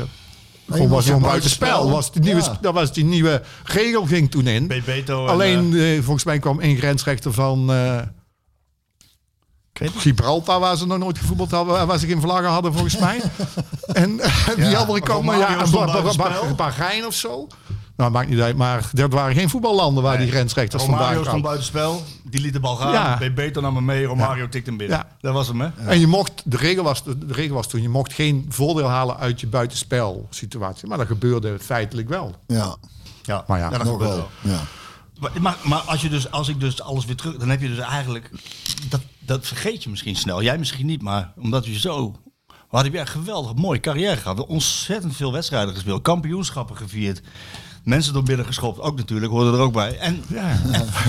gewoon 0.70 0.88
was 0.88 0.96
was 0.96 1.06
een 1.06 1.12
gewoon 1.12 1.28
buitenspel. 1.28 1.90
Was 1.90 2.12
die 2.12 2.22
nieuwe, 2.22 2.40
Ja. 2.40 2.58
Dat 2.60 2.74
was 2.74 2.92
die 2.92 3.04
nieuwe 3.04 3.42
regel 3.64 4.06
ging 4.06 4.30
toen 4.30 4.46
in. 4.46 4.66
Bebeto. 4.66 5.24
en, 5.24 5.30
Alleen, 5.30 5.74
eh, 5.74 5.96
eh, 5.96 6.02
volgens 6.02 6.24
mij 6.24 6.38
kwam 6.38 6.60
één 6.60 6.76
grensrechter 6.76 7.32
van 7.32 7.72
eh, 7.72 8.00
weet. 9.80 9.90
Gibraltar, 9.96 10.60
waar 10.60 10.76
ze 10.76 10.86
nog 10.86 10.98
nooit 10.98 11.18
gevoetbald 11.18 11.50
hadden, 11.50 11.86
waar 11.86 11.98
ze 11.98 12.06
geen 12.06 12.20
vlaggen 12.20 12.50
hadden 12.50 12.72
volgens 12.72 12.98
mij. 12.98 13.20
en 13.92 14.20
eh, 14.20 14.46
die 14.54 14.64
Ja, 14.64 14.78
andere 14.78 15.00
Romario 15.04 15.46
ja. 15.48 16.54
Bahrein 16.56 17.06
of 17.06 17.14
zo. 17.14 17.46
Nou, 18.00 18.12
maakt 18.12 18.28
niet 18.28 18.40
uit, 18.40 18.56
maar 18.56 18.88
dat 18.92 19.12
waren 19.12 19.34
geen 19.34 19.48
voetballanden 19.50 20.02
waar 20.02 20.18
die 20.18 20.30
grensrechters 20.30 20.82
vandaan 20.82 21.00
Romario 21.00 21.22
stond 21.22 21.42
kwamen. 21.42 21.50
buitenspel. 21.50 22.02
Die 22.30 22.40
liet 22.40 22.52
de 22.52 22.60
bal 22.60 22.76
gaan. 22.76 22.92
Ja. 22.92 23.18
Bebeto 23.18 23.60
nam 23.60 23.74
hem 23.74 23.84
mee. 23.84 24.04
Romario 24.04 24.48
tikte 24.48 24.68
hem 24.68 24.78
binnen. 24.78 24.96
Ja. 24.96 25.06
Dat 25.20 25.32
was 25.34 25.48
hem, 25.48 25.60
hè? 25.60 25.68
En 25.86 26.00
je 26.00 26.06
mocht, 26.06 26.42
de 26.44 26.56
regel, 26.56 26.84
was, 26.84 27.04
de 27.04 27.16
regel 27.28 27.54
was 27.54 27.68
toen, 27.68 27.82
je 27.82 27.88
mocht 27.88 28.12
geen 28.12 28.46
voordeel 28.48 28.88
halen 28.88 29.16
uit 29.16 29.40
je 29.40 29.46
buitenspel 29.46 30.26
situatie. 30.30 30.88
Maar 30.88 30.98
dat 30.98 31.06
gebeurde 31.06 31.56
feitelijk 31.58 32.08
wel. 32.08 32.34
Ja, 32.46 32.76
Ja, 33.22 33.44
Maar 33.46 33.58
ja, 33.58 33.68
dat 33.70 33.78
nog 33.84 33.92
gebeurt 33.92 34.10
wel. 34.10 34.28
Ja. 34.40 34.60
Maar, 35.20 35.30
maar, 35.40 35.56
maar 35.62 35.80
als, 35.80 36.00
je 36.02 36.08
dus, 36.08 36.30
als 36.30 36.48
ik 36.48 36.60
dus 36.60 36.82
alles 36.82 37.04
weer 37.04 37.16
terug... 37.16 37.36
Dan 37.36 37.48
heb 37.48 37.60
je 37.60 37.68
dus 37.68 37.78
eigenlijk... 37.78 38.30
Dat, 38.88 39.00
dat 39.30 39.46
vergeet 39.46 39.82
je 39.82 39.90
misschien 39.90 40.16
snel. 40.16 40.42
Jij 40.42 40.58
misschien 40.58 40.86
niet, 40.86 41.02
maar 41.02 41.32
omdat 41.36 41.66
je 41.66 41.78
zo... 41.78 42.16
Wat 42.70 42.82
heb 42.82 42.92
je 42.92 42.98
een 42.98 43.06
geweldig 43.06 43.54
mooie 43.54 43.80
carrière 43.80 44.16
gehad. 44.16 44.46
Ontzettend 44.46 45.16
veel 45.16 45.32
wedstrijden 45.32 45.74
gespeeld. 45.74 46.02
Kampioenschappen 46.02 46.76
gevierd. 46.76 47.20
Mensen 47.84 48.12
door 48.12 48.22
binnen 48.22 48.46
geschopt. 48.46 48.80
Ook 48.80 48.96
natuurlijk, 48.96 49.32
hoorde 49.32 49.52
er 49.56 49.62
ook 49.62 49.72
bij. 49.72 49.98
En, 49.98 50.24
en, 50.34 50.60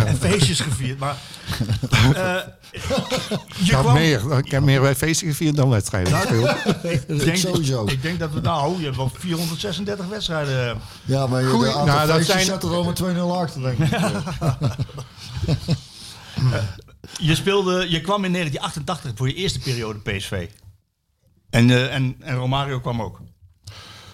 en 0.06 0.18
feestjes 0.18 0.60
gevierd. 0.60 1.00
Maar 1.00 1.16
eh, 2.14 2.36
je 2.72 2.80
Ik, 3.64 3.72
had 3.72 3.82
kwam... 3.82 3.94
meer, 3.94 4.38
ik 4.38 4.52
heb 4.52 4.64
meer 4.64 4.96
feesten 4.96 5.28
gevierd 5.28 5.56
dan 5.56 5.70
wedstrijden 5.70 6.14
gespeeld. 6.14 6.56
Ik 6.94 7.08
denk, 7.08 7.38
Sowieso. 7.38 7.86
ik 7.88 8.02
denk 8.02 8.20
dat 8.20 8.32
we 8.32 8.40
nou... 8.40 8.78
Je 8.80 8.84
hebt 8.84 8.96
wel 8.96 9.12
436 9.18 10.08
wedstrijden. 10.08 10.78
Ja, 11.06 11.28
maar 11.28 11.42
je 11.42 11.48
Goeie- 11.48 11.74
nou, 11.74 11.86
dat 12.08 12.16
feestjes 12.16 12.26
zijn- 12.36 12.46
zet 12.46 12.64
er 12.64 12.70
al 12.74 12.84
met 12.84 13.02
2-0 13.04 13.18
achter, 13.20 13.62
denk 13.62 13.78
ik. 13.78 14.00
Je 17.20 17.36
speelde... 17.36 17.90
Je 17.90 18.02
kwam 18.02 18.24
in 18.26 18.32
1988 18.34 19.12
voor 19.16 19.28
je 19.28 19.34
eerste 19.34 19.60
periode 19.60 20.00
PSV. 20.00 20.48
En, 21.50 21.70
eh, 21.70 21.94
en, 21.96 22.16
en 22.20 22.36
Romario 22.36 22.80
kwam 22.80 23.02
ook. 23.02 23.20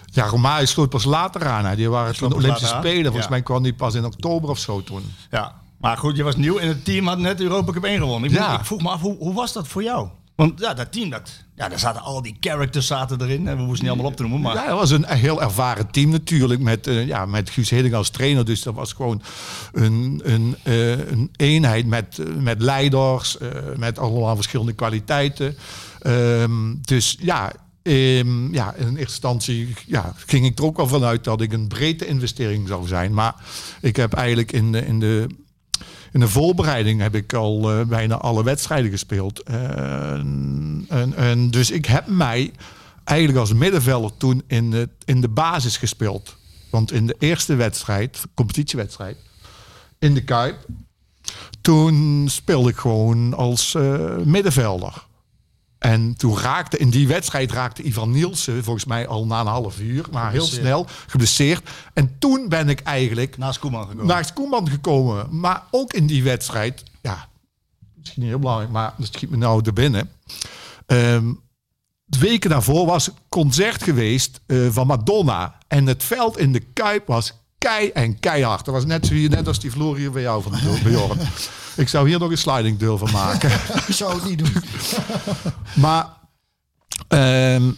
Ja, 0.04 0.24
Romario 0.26 0.64
sloot 0.66 0.90
pas 0.90 1.04
later 1.04 1.46
aan. 1.46 1.64
Hè. 1.64 1.76
Die 1.76 1.90
waren 1.90 2.14
toen 2.16 2.32
Olympische? 2.34 2.66
Spelen. 2.66 3.02
Volgens 3.04 3.24
Ja. 3.24 3.30
mij 3.30 3.42
kwam 3.42 3.62
die 3.62 3.74
pas 3.74 3.94
in 3.94 4.04
oktober 4.04 4.50
of 4.50 4.58
zo 4.58 4.82
toen. 4.82 5.02
Ja, 5.30 5.60
maar 5.80 5.96
goed, 5.96 6.16
je 6.16 6.22
was 6.22 6.36
nieuw 6.36 6.58
en 6.58 6.68
het 6.68 6.84
team 6.84 7.06
had 7.06 7.18
net 7.18 7.38
de 7.38 7.44
Europa 7.44 7.72
Cup 7.72 7.84
1 7.84 7.98
gewonnen. 7.98 8.30
Ik, 8.30 8.36
Ja. 8.36 8.58
ik 8.58 8.64
vroeg 8.64 8.82
me 8.82 8.88
af, 8.88 9.00
hoe, 9.00 9.16
hoe 9.16 9.34
was 9.34 9.52
dat 9.52 9.68
voor 9.68 9.82
jou? 9.82 10.08
Want 10.38 10.60
ja, 10.60 10.74
dat 10.74 10.92
team, 10.92 11.10
dat, 11.10 11.30
ja, 11.54 11.68
daar 11.68 11.78
zaten 11.78 12.02
al 12.02 12.22
die 12.22 12.36
characters 12.40 12.86
zaten 12.86 13.20
erin. 13.22 13.48
En 13.48 13.56
we 13.56 13.62
hoesten 13.62 13.82
niet 13.82 13.92
allemaal 13.92 14.10
op 14.10 14.16
te 14.16 14.22
noemen, 14.22 14.40
maar... 14.40 14.54
Ja, 14.54 14.66
dat 14.66 14.78
was 14.78 14.90
een 14.90 15.06
heel 15.06 15.42
ervaren 15.42 15.90
team 15.90 16.10
natuurlijk. 16.10 16.60
Met, 16.60 16.86
eh, 16.86 17.06
ja, 17.06 17.26
met 17.26 17.50
Guus 17.50 17.70
Hiddink 17.70 17.94
als 17.94 18.10
trainer. 18.10 18.44
Dus 18.44 18.62
dat 18.62 18.74
was 18.74 18.92
gewoon 18.92 19.22
een, 19.72 20.20
een, 20.24 20.56
eh, 20.62 21.08
een 21.08 21.30
eenheid 21.36 21.86
met, 21.86 22.18
eh, 22.18 22.26
met 22.34 22.62
leiders. 22.62 23.36
met 23.76 23.98
allemaal 23.98 24.34
verschillende 24.34 24.72
kwaliteiten. 24.72 25.56
Ehm, 26.00 26.74
dus 26.80 27.16
ja, 27.20 27.52
ehm, 27.82 28.52
ja, 28.52 28.74
in 28.74 28.86
eerste 28.86 29.00
instantie 29.00 29.74
ja, 29.86 30.12
ging 30.16 30.46
ik 30.46 30.58
er 30.58 30.64
ook 30.64 30.76
wel 30.76 30.88
vanuit 30.88 31.24
dat 31.24 31.40
ik 31.40 31.52
een 31.52 31.68
breedte 31.68 32.06
investering 32.06 32.68
zou 32.68 32.86
zijn. 32.86 33.14
Maar 33.14 33.34
ik 33.80 33.96
heb 33.96 34.12
eigenlijk 34.12 34.52
in 34.52 34.72
de, 34.72 34.86
in 34.86 35.00
de 35.00 35.26
in 36.12 36.20
de 36.20 36.28
voorbereiding 36.28 37.00
heb 37.00 37.14
ik 37.14 37.32
al 37.32 37.70
eh, 37.70 37.86
bijna 37.86 38.16
alle 38.16 38.44
wedstrijden 38.44 38.90
gespeeld. 38.90 39.42
En, 39.42 40.84
en, 40.88 41.14
en 41.14 41.50
dus 41.50 41.70
ik 41.70 41.86
heb 41.86 42.06
mij 42.06 42.52
eigenlijk 43.04 43.38
als 43.38 43.52
middenvelder 43.52 44.16
toen 44.16 44.42
in 44.46 44.70
de, 44.70 44.88
in 45.04 45.20
de 45.20 45.28
basis 45.28 45.76
gespeeld. 45.76 46.36
Want 46.70 46.92
in 46.92 47.06
de 47.06 47.16
eerste 47.18 47.54
wedstrijd, 47.54 48.24
competitiewedstrijd, 48.34 49.16
in 49.98 50.14
de 50.14 50.24
Kuip, 50.24 50.66
toen 51.60 52.26
speelde 52.28 52.70
ik 52.70 52.76
gewoon 52.76 53.34
als 53.34 53.74
eh, 53.74 54.16
middenvelder. 54.16 55.06
En 55.78 56.16
toen 56.16 56.38
raakte 56.38 56.76
in 56.76 56.90
die 56.90 57.08
wedstrijd 57.08 57.52
raakte 57.52 57.82
Ivan 57.82 58.10
Nielsen 58.10 58.64
volgens 58.64 58.84
mij 58.84 59.06
al 59.06 59.26
na 59.26 59.40
een 59.40 59.46
half 59.46 59.80
uur, 59.80 60.06
maar 60.12 60.30
heel 60.30 60.46
snel 60.46 60.86
geblesseerd. 61.06 61.70
En 61.92 62.16
toen 62.18 62.48
ben 62.48 62.68
ik 62.68 62.80
eigenlijk 62.80 63.36
Naast 63.36 63.58
Koeman 63.58 63.82
gekomen. 63.82 64.06
naast 64.06 64.32
Koeman 64.32 64.68
gekomen. 64.70 65.40
Maar 65.40 65.62
ook 65.70 65.92
in 65.92 66.06
die 66.06 66.22
wedstrijd, 66.22 66.82
ja, 67.02 67.28
misschien 67.96 68.22
niet 68.22 68.30
heel 68.30 68.40
belangrijk, 68.40 68.70
maar 68.70 68.94
dat 68.96 69.08
schiet 69.12 69.30
me 69.30 69.36
nou 69.36 69.62
er 69.64 69.72
binnen. 69.72 70.10
De 72.04 72.18
weken 72.18 72.50
daarvoor 72.50 72.86
was 72.86 73.06
een 73.06 73.14
concert 73.28 73.82
geweest 73.82 74.40
eh, 74.46 74.66
van 74.70 74.86
Madonna. 74.86 75.58
En 75.66 75.86
het 75.86 76.04
veld 76.04 76.38
in 76.38 76.52
de 76.52 76.60
Kuip 76.60 77.06
was 77.06 77.34
kei 77.58 77.90
en 77.90 78.20
keihard. 78.20 78.64
Dat 78.64 78.74
was 78.74 78.84
net, 78.84 79.10
net 79.10 79.46
als 79.46 79.60
die 79.60 79.70
vloer 79.70 79.96
hier 79.96 80.10
bij 80.10 80.22
jou 80.22 80.42
van 80.42 80.52
Bjorn. 80.84 81.18
Ik 81.76 81.88
zou 81.88 82.08
hier 82.08 82.18
nog 82.18 82.30
een 82.30 82.38
sliding 82.38 82.78
deur 82.78 82.98
van 82.98 83.10
maken. 83.12 83.50
Ik 83.86 83.94
zou 84.02 84.14
het 84.14 84.24
niet 84.24 84.38
doen. 84.38 84.62
Maar 85.84 86.06
ehm 87.08 87.70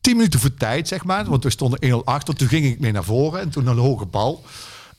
10 0.00 0.16
minuten 0.16 0.40
voor 0.40 0.54
tijd, 0.54 0.88
zeg 0.88 1.04
maar. 1.04 1.24
Want 1.24 1.44
we 1.44 1.50
stonden 1.50 2.02
1-0 2.02 2.04
achter. 2.04 2.34
Toen 2.34 2.48
ging 2.48 2.66
ik 2.66 2.80
mee 2.80 2.92
naar 2.92 3.04
voren 3.04 3.40
en 3.40 3.50
toen 3.50 3.66
een 3.66 3.78
hoge 3.78 4.06
bal. 4.06 4.44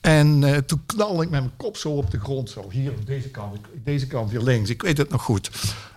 En 0.00 0.44
eh, 0.44 0.56
toen 0.56 0.82
knalde 0.86 1.22
ik 1.22 1.30
met 1.30 1.40
mijn 1.40 1.56
kop 1.56 1.76
zo 1.76 1.88
op 1.88 2.10
de 2.10 2.20
grond. 2.20 2.50
Zo 2.50 2.66
hier 2.70 2.90
op 2.90 3.06
deze 3.06 3.28
kant, 3.28 3.58
deze 3.84 4.06
kant 4.06 4.30
weer 4.30 4.40
links. 4.40 4.70
Ik 4.70 4.82
weet 4.82 4.98
het 4.98 5.10
nog 5.10 5.22
goed. 5.22 5.50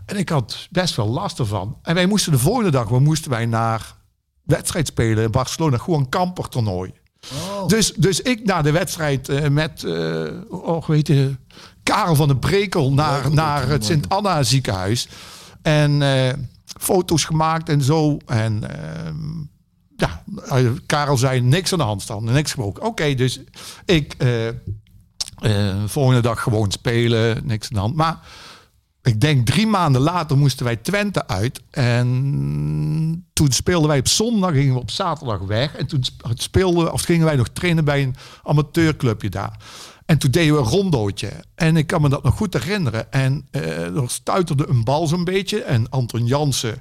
En 0.06 0.18
ik 0.18 0.30
had 0.30 0.68
best 0.72 0.96
wel 0.96 1.08
last 1.08 1.40
ervan. 1.40 1.78
En 1.82 1.96
wij 1.96 2.06
moesten 2.06 2.32
de 2.32 2.40
volgende 2.40 2.72
dag, 2.72 2.88
we 2.90 3.00
moesten 3.00 3.32
wij 3.32 3.46
naar 3.46 3.96
wedstrijd 4.44 4.88
spelen 4.88 5.24
in 5.24 5.32
Barcelona. 5.32 5.78
Gewoon 5.78 6.00
een 6.00 6.10
kampertoernooi. 6.10 6.94
Dus, 7.68 7.94
dus 7.94 8.22
ik 8.22 8.46
na 8.46 8.62
de 8.62 8.72
wedstrijd 8.72 9.30
eh, 9.30 9.50
met, 9.50 9.84
eh 9.84 10.26
oh, 10.50 10.88
weet 10.88 11.08
je, 11.08 11.36
Karel 11.84 12.16
van 12.16 12.28
den 12.28 12.40
Brekel 12.40 12.94
naar, 12.94 13.32
naar 13.32 13.68
het 13.68 13.86
Sint-Anna 13.86 14.44
ziekenhuis. 14.44 15.08
En 15.62 16.02
eh, 16.02 16.34
foto's 16.66 17.24
gemaakt 17.24 17.70
en 17.70 17.82
zo. 17.82 18.18
En 18.26 18.64
ehm, 18.72 19.16
ja, 19.96 20.24
Karel 20.86 21.18
zei 21.18 21.42
niks 21.42 21.72
aan 21.72 21.78
de 21.78 21.84
hand 21.84 22.02
staan, 22.02 22.24
niks 22.24 22.52
gesproken. 22.52 22.84
Oké, 22.84 23.14
dus 23.14 23.40
ik 23.86 24.16
volgende 25.86 26.22
dag 26.22 26.42
gewoon 26.42 26.72
spelen, 26.72 27.42
niks 27.44 27.68
aan 27.68 27.74
de 27.74 27.80
hand. 27.80 27.96
Maar 27.96 28.20
ik 29.04 29.22
denk 29.22 29.46
drie 29.46 29.68
maanden 29.68 30.02
later 30.02 30.38
moesten 30.38 30.66
wij 30.66 30.76
Twente 30.76 31.28
uit. 31.28 31.62
En 31.72 33.28
toen 33.34 33.52
speelden 33.52 33.90
wij 33.90 34.00
op 34.00 34.08
zondag, 34.08 34.52
gingen 34.52 34.74
we 34.74 34.80
op 34.80 34.92
zaterdag 34.92 35.40
weg. 35.40 35.76
En 35.76 35.88
toen 35.88 36.04
speelden 36.34 36.94
of 36.94 37.02
gingen 37.02 37.26
wij 37.26 37.36
nog 37.36 37.48
trainen 37.48 37.86
bij 37.86 38.04
een 38.04 38.16
amateurclubje 38.44 39.30
daar. 39.30 39.60
En 40.06 40.18
toen 40.18 40.32
deden 40.32 40.54
we 40.54 40.60
een 40.60 40.66
rondootje. 40.66 41.32
En 41.56 41.78
ik 41.78 41.88
kan 41.88 42.02
me 42.02 42.10
dat 42.10 42.24
nog 42.24 42.36
goed 42.36 42.54
herinneren. 42.54 43.12
En 43.12 43.48
eh, 43.52 43.96
er 43.96 44.10
stuiterde 44.10 44.70
een 44.70 44.84
bal 44.84 45.08
zo'n 45.08 45.24
beetje. 45.24 45.64
En 45.64 45.90
Anton 45.90 46.26
Jansen, 46.26 46.80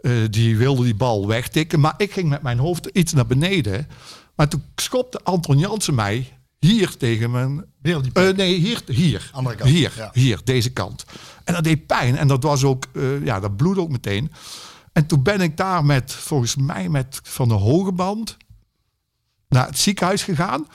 eh, 0.00 0.12
die 0.30 0.56
wilde 0.56 0.82
die 0.82 0.94
bal 0.94 1.26
wegtikken. 1.26 1.80
Maar 1.80 1.94
ik 1.96 2.12
ging 2.12 2.28
met 2.28 2.42
mijn 2.42 2.58
hoofd 2.58 2.86
iets 2.86 3.12
naar 3.12 3.26
beneden. 3.26 3.88
Maar 4.36 4.48
toen 4.48 4.62
schopte 4.76 5.20
Anton 5.22 5.58
Jansen 5.58 5.94
mij 5.94 6.32
hier 6.64 6.96
tegen 6.96 7.30
mijn... 7.30 7.64
Eh, 7.82 8.28
nee, 8.28 8.54
hier, 8.54 8.82
hier. 8.86 9.30
Andere 9.32 9.56
kant, 9.56 9.70
Hier, 9.70 9.92
ja. 9.96 10.10
hier, 10.12 10.40
deze 10.44 10.70
kant. 10.70 11.04
En 11.44 11.54
dat 11.54 11.64
deed 11.64 11.86
pijn. 11.86 12.16
En 12.16 12.28
dat 12.28 12.42
was 12.42 12.64
ook, 12.64 12.84
eh, 12.92 13.24
ja, 13.24 13.40
dat 13.40 13.56
bloedde 13.56 13.80
ook 13.80 13.90
meteen. 13.90 14.32
En 14.92 15.06
toen 15.06 15.22
ben 15.22 15.40
ik 15.40 15.56
daar 15.56 15.84
met, 15.84 16.12
volgens 16.12 16.56
mij, 16.56 16.88
met 16.88 17.20
van 17.22 17.48
de 17.48 17.54
hoge 17.54 17.92
band 17.92 18.36
naar 19.48 19.66
het 19.66 19.78
ziekenhuis 19.78 20.22
gegaan. 20.22 20.66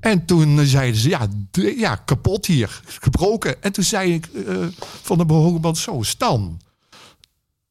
En 0.00 0.26
toen 0.26 0.66
zeiden 0.66 1.00
ze, 1.00 1.08
ja, 1.08 1.26
de- 1.50 1.78
ja 1.78 1.96
kapot 1.96 2.46
hier, 2.46 2.80
gebroken. 3.00 3.62
En 3.62 3.72
toen 3.72 3.84
zei 3.84 4.14
ik 4.14 4.26
eh, 4.26 4.66
van 5.02 5.18
de 5.18 5.32
hoge 5.32 5.58
band, 5.58 5.78
zo, 5.78 6.02
Stan, 6.02 6.60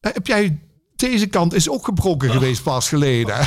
heb 0.00 0.26
jij... 0.26 0.58
Deze 0.96 1.26
kant 1.26 1.54
is 1.54 1.68
ook 1.68 1.84
gebroken 1.84 2.30
geweest 2.30 2.62
pas 2.62 2.88
geleden. 2.88 3.36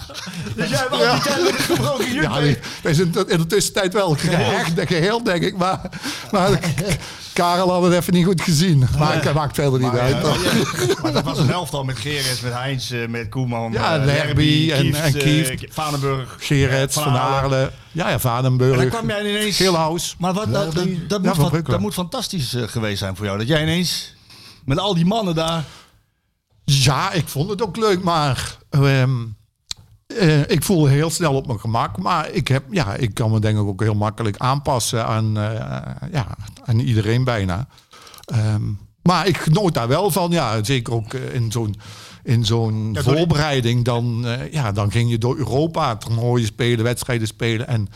Dus 0.55 0.69
jij 0.69 0.77
hebt 0.77 0.91
al 0.91 0.97
die 0.97 1.21
tijd 1.21 1.43
met 1.43 1.53
een 1.53 1.59
gebroken 1.75 2.13
juk. 2.13 2.23
Ja, 2.23 2.39
wij 2.83 2.93
zijn 2.93 3.13
in 3.27 3.37
de 3.37 3.45
tussentijd 3.47 3.93
wel 3.93 4.15
gehecht 4.15 4.77
en 4.77 4.87
geheel, 4.87 5.23
denk 5.23 5.43
ik. 5.43 5.57
Maar, 5.57 5.79
maar 6.31 6.59
Karel 7.33 7.71
had 7.71 7.83
het 7.83 7.93
even 7.93 8.13
niet 8.13 8.25
goed 8.25 8.41
gezien. 8.41 8.87
Maar 8.99 9.25
ik 9.27 9.33
maakt 9.33 9.55
verder 9.55 9.79
niet 9.79 9.91
uit. 9.93 10.21
Maar 11.01 11.11
dat 11.13 11.23
was 11.23 11.37
een 11.39 11.47
helft 11.47 11.73
al 11.73 11.83
met 11.83 11.97
Gerrits, 11.99 12.41
met 12.41 12.53
Heinz, 12.53 12.91
eh, 12.91 13.07
met 13.07 13.29
Koeman. 13.29 13.71
Ja, 13.71 13.97
eh, 13.97 14.05
Lerby 14.05 14.71
en- 14.71 14.81
Kieft, 14.81 14.99
en 14.99 15.15
eh, 15.15 15.21
Kieft. 15.21 15.73
Vanenburg. 15.73 16.35
Gerets, 16.39 16.93
Van 16.93 17.17
Aarle. 17.17 17.71
Ja, 17.91 18.07
ja, 18.07 18.09
En 18.13 18.19
Vadenburg. 18.19 18.77
dan 18.77 18.89
kwam 18.89 19.07
jij 19.07 19.29
ineens... 19.29 19.55
Geelhuis. 19.57 20.15
Maar 20.17 20.33
wat, 20.33 20.53
dat, 20.53 20.73
dat, 20.73 20.85
dat, 21.07 21.19
Ja, 21.23 21.33
moet, 21.49 21.65
dat 21.65 21.79
moet 21.79 21.93
fantastisch 21.93 22.53
eh, 22.53 22.63
geweest 22.67 22.99
zijn 22.99 23.15
voor 23.15 23.25
jou. 23.25 23.37
Dat 23.37 23.47
jij 23.47 23.61
ineens 23.61 24.13
met 24.65 24.79
al 24.79 24.95
die 24.95 25.05
mannen 25.05 25.35
daar... 25.35 25.63
Ja, 26.65 27.11
ik 27.11 27.27
vond 27.27 27.49
het 27.49 27.61
ook 27.61 27.77
leuk, 27.77 28.03
maar 28.03 28.57
ehm, 28.69 29.11
eh, 30.17 30.39
ik 30.39 30.63
voelde 30.63 30.89
heel 30.89 31.09
snel 31.09 31.33
op 31.33 31.47
mijn 31.47 31.59
gemak. 31.59 31.97
Maar 31.97 32.29
ik, 32.29 32.47
heb, 32.47 32.63
ja, 32.69 32.95
ik 32.95 33.13
kan 33.13 33.31
me 33.31 33.39
denk 33.39 33.57
ik 33.57 33.65
ook 33.65 33.81
heel 33.81 33.95
makkelijk 33.95 34.37
aanpassen 34.37 35.05
aan, 35.05 35.37
eh, 35.37 35.79
ja, 36.11 36.27
aan 36.65 36.79
iedereen 36.79 37.23
bijna. 37.23 37.67
Ehm, 38.25 38.61
maar 39.01 39.27
ik 39.27 39.37
genoot 39.37 39.73
daar 39.73 39.87
wel 39.87 40.11
van, 40.11 40.31
ja, 40.31 40.63
zeker 40.63 40.93
ook 40.93 41.13
eh, 41.13 41.33
in 41.33 41.51
zo'n 41.51 41.75
in 42.23 42.45
zo'n 42.45 42.89
Ja, 42.93 43.01
voorbereiding. 43.01 43.85
Dan, 43.85 44.25
ja, 44.51 44.71
dan 44.71 44.91
ging 44.91 45.09
je 45.09 45.17
door 45.17 45.37
Europa 45.37 45.95
toernooien 45.95 46.45
spelen, 46.45 46.83
wedstrijden 46.83 47.27
spelen 47.27 47.67
en... 47.67 47.87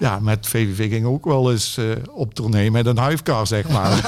Ja, 0.00 0.18
met 0.18 0.46
VVV 0.46 0.90
ging 0.90 1.06
ook 1.06 1.24
wel 1.24 1.52
eens 1.52 1.78
op 2.12 2.34
tournee 2.34 2.70
met 2.70 2.86
een 2.86 2.98
huifkar, 2.98 3.46
zeg 3.46 3.68
maar. 3.68 4.00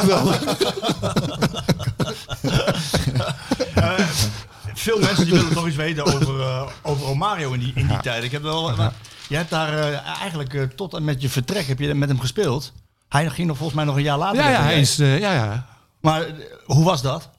Veel 4.80 4.98
mensen 4.98 5.24
die 5.24 5.34
willen 5.38 5.54
nog 5.54 5.66
iets 5.66 5.76
weten 5.76 6.04
over, 6.04 6.40
eh, 6.40 6.68
over 6.82 7.06
Romario 7.06 7.52
in 7.52 7.60
die, 7.60 7.72
in 7.74 7.86
die 7.86 8.00
tijd. 8.00 8.24
Ik 8.24 8.32
heb 8.32 8.42
wel... 8.42 8.76
maar 8.76 8.92
je 9.28 9.36
hebt 9.36 9.50
daar 9.50 9.78
eh, 9.78 10.06
eigenlijk 10.18 10.54
eh, 10.54 10.62
tot 10.62 10.94
en 10.94 11.04
met 11.04 11.22
je 11.22 11.28
vertrek 11.28 11.66
heb 11.66 11.78
je 11.78 11.94
met 11.94 12.08
hem 12.08 12.20
gespeeld. 12.20 12.72
Hij 13.08 13.30
ging 13.30 13.46
nog 13.48 13.56
volgens 13.56 13.76
mij 13.76 13.86
nog 13.86 13.96
een 13.96 14.02
jaar 14.02 14.18
later. 14.18 14.42
ja, 14.42 14.50
ja, 14.50 14.62
hij 14.62 14.80
is, 14.80 14.96
ja, 14.96 15.16
ja. 15.16 15.66
Maar 16.00 16.26
hoe 16.64 16.84
was 16.84 17.02
dat? 17.02 17.30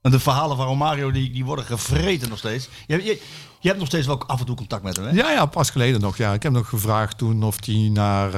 Want 0.00 0.14
de 0.14 0.20
verhalen 0.20 0.56
van 0.56 0.66
Romario 0.66 1.10
die, 1.10 1.30
die 1.30 1.44
worden 1.44 1.64
gevreten 1.64 2.28
nog 2.28 2.38
steeds. 2.38 2.68
Je, 2.86 3.04
je, 3.04 3.22
je 3.60 3.68
hebt 3.68 3.78
nog 3.78 3.88
steeds 3.88 4.06
wel 4.06 4.22
af 4.26 4.40
en 4.40 4.46
toe 4.46 4.56
contact 4.56 4.82
met 4.82 4.96
hem, 4.96 5.04
hè? 5.04 5.10
Ja, 5.10 5.30
ja, 5.30 5.46
pas 5.46 5.70
geleden 5.70 6.00
nog. 6.00 6.16
Ja. 6.16 6.32
Ik 6.32 6.42
heb 6.42 6.52
nog 6.52 6.68
gevraagd 6.68 7.18
toen 7.18 7.42
of 7.42 7.64
hij 7.64 7.90
naar, 7.92 8.30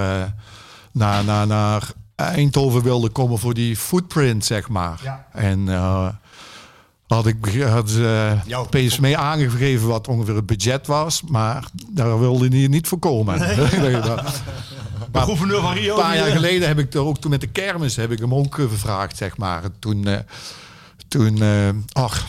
naar, 0.92 1.24
naar, 1.24 1.46
naar 1.46 1.92
Eindhoven 2.14 2.82
wilde 2.82 3.08
komen 3.08 3.38
voor 3.38 3.54
die 3.54 3.76
footprint, 3.76 4.44
zeg 4.44 4.68
maar. 4.68 5.00
Ja. 5.02 5.26
En 5.32 5.68
had 7.14 7.27
ik 7.27 7.62
had, 7.62 7.90
Jouw- 8.46 8.66
PSV 8.68 9.14
aangegeven 9.16 9.88
wat 9.88 10.09
ongeveer 10.09 10.35
het 10.37 10.46
budget 10.46 10.87
was, 10.87 11.23
maar 11.23 11.68
daar 11.88 12.18
wilde 12.20 12.49
hij 12.57 12.66
niet 12.68 12.88
voor 12.88 12.99
komen. 12.99 13.38
Nee, 13.38 14.01
dat- 14.01 14.42
De 15.12 15.20
gouverneur 15.20 15.61
van 15.61 15.73
Rio. 15.75 15.94
een 15.96 16.03
paar 16.03 16.16
jaar 16.16 16.27
eh, 16.27 16.33
geleden 16.33 16.68
heb 16.68 16.79
ik 16.79 16.94
er 16.94 17.01
ook 17.01 17.18
toen 17.18 17.31
met 17.31 17.40
de 17.40 17.46
kermis 17.46 17.96
heb 17.96 18.11
ik 18.11 18.18
hem 18.18 18.35
ook 18.35 18.59
eh, 18.59 18.68
gevraagd, 18.68 19.16
zeg 19.16 19.37
maar. 19.37 19.62
Toen, 19.79 20.07
toen 21.09 21.38
ach, 21.92 22.29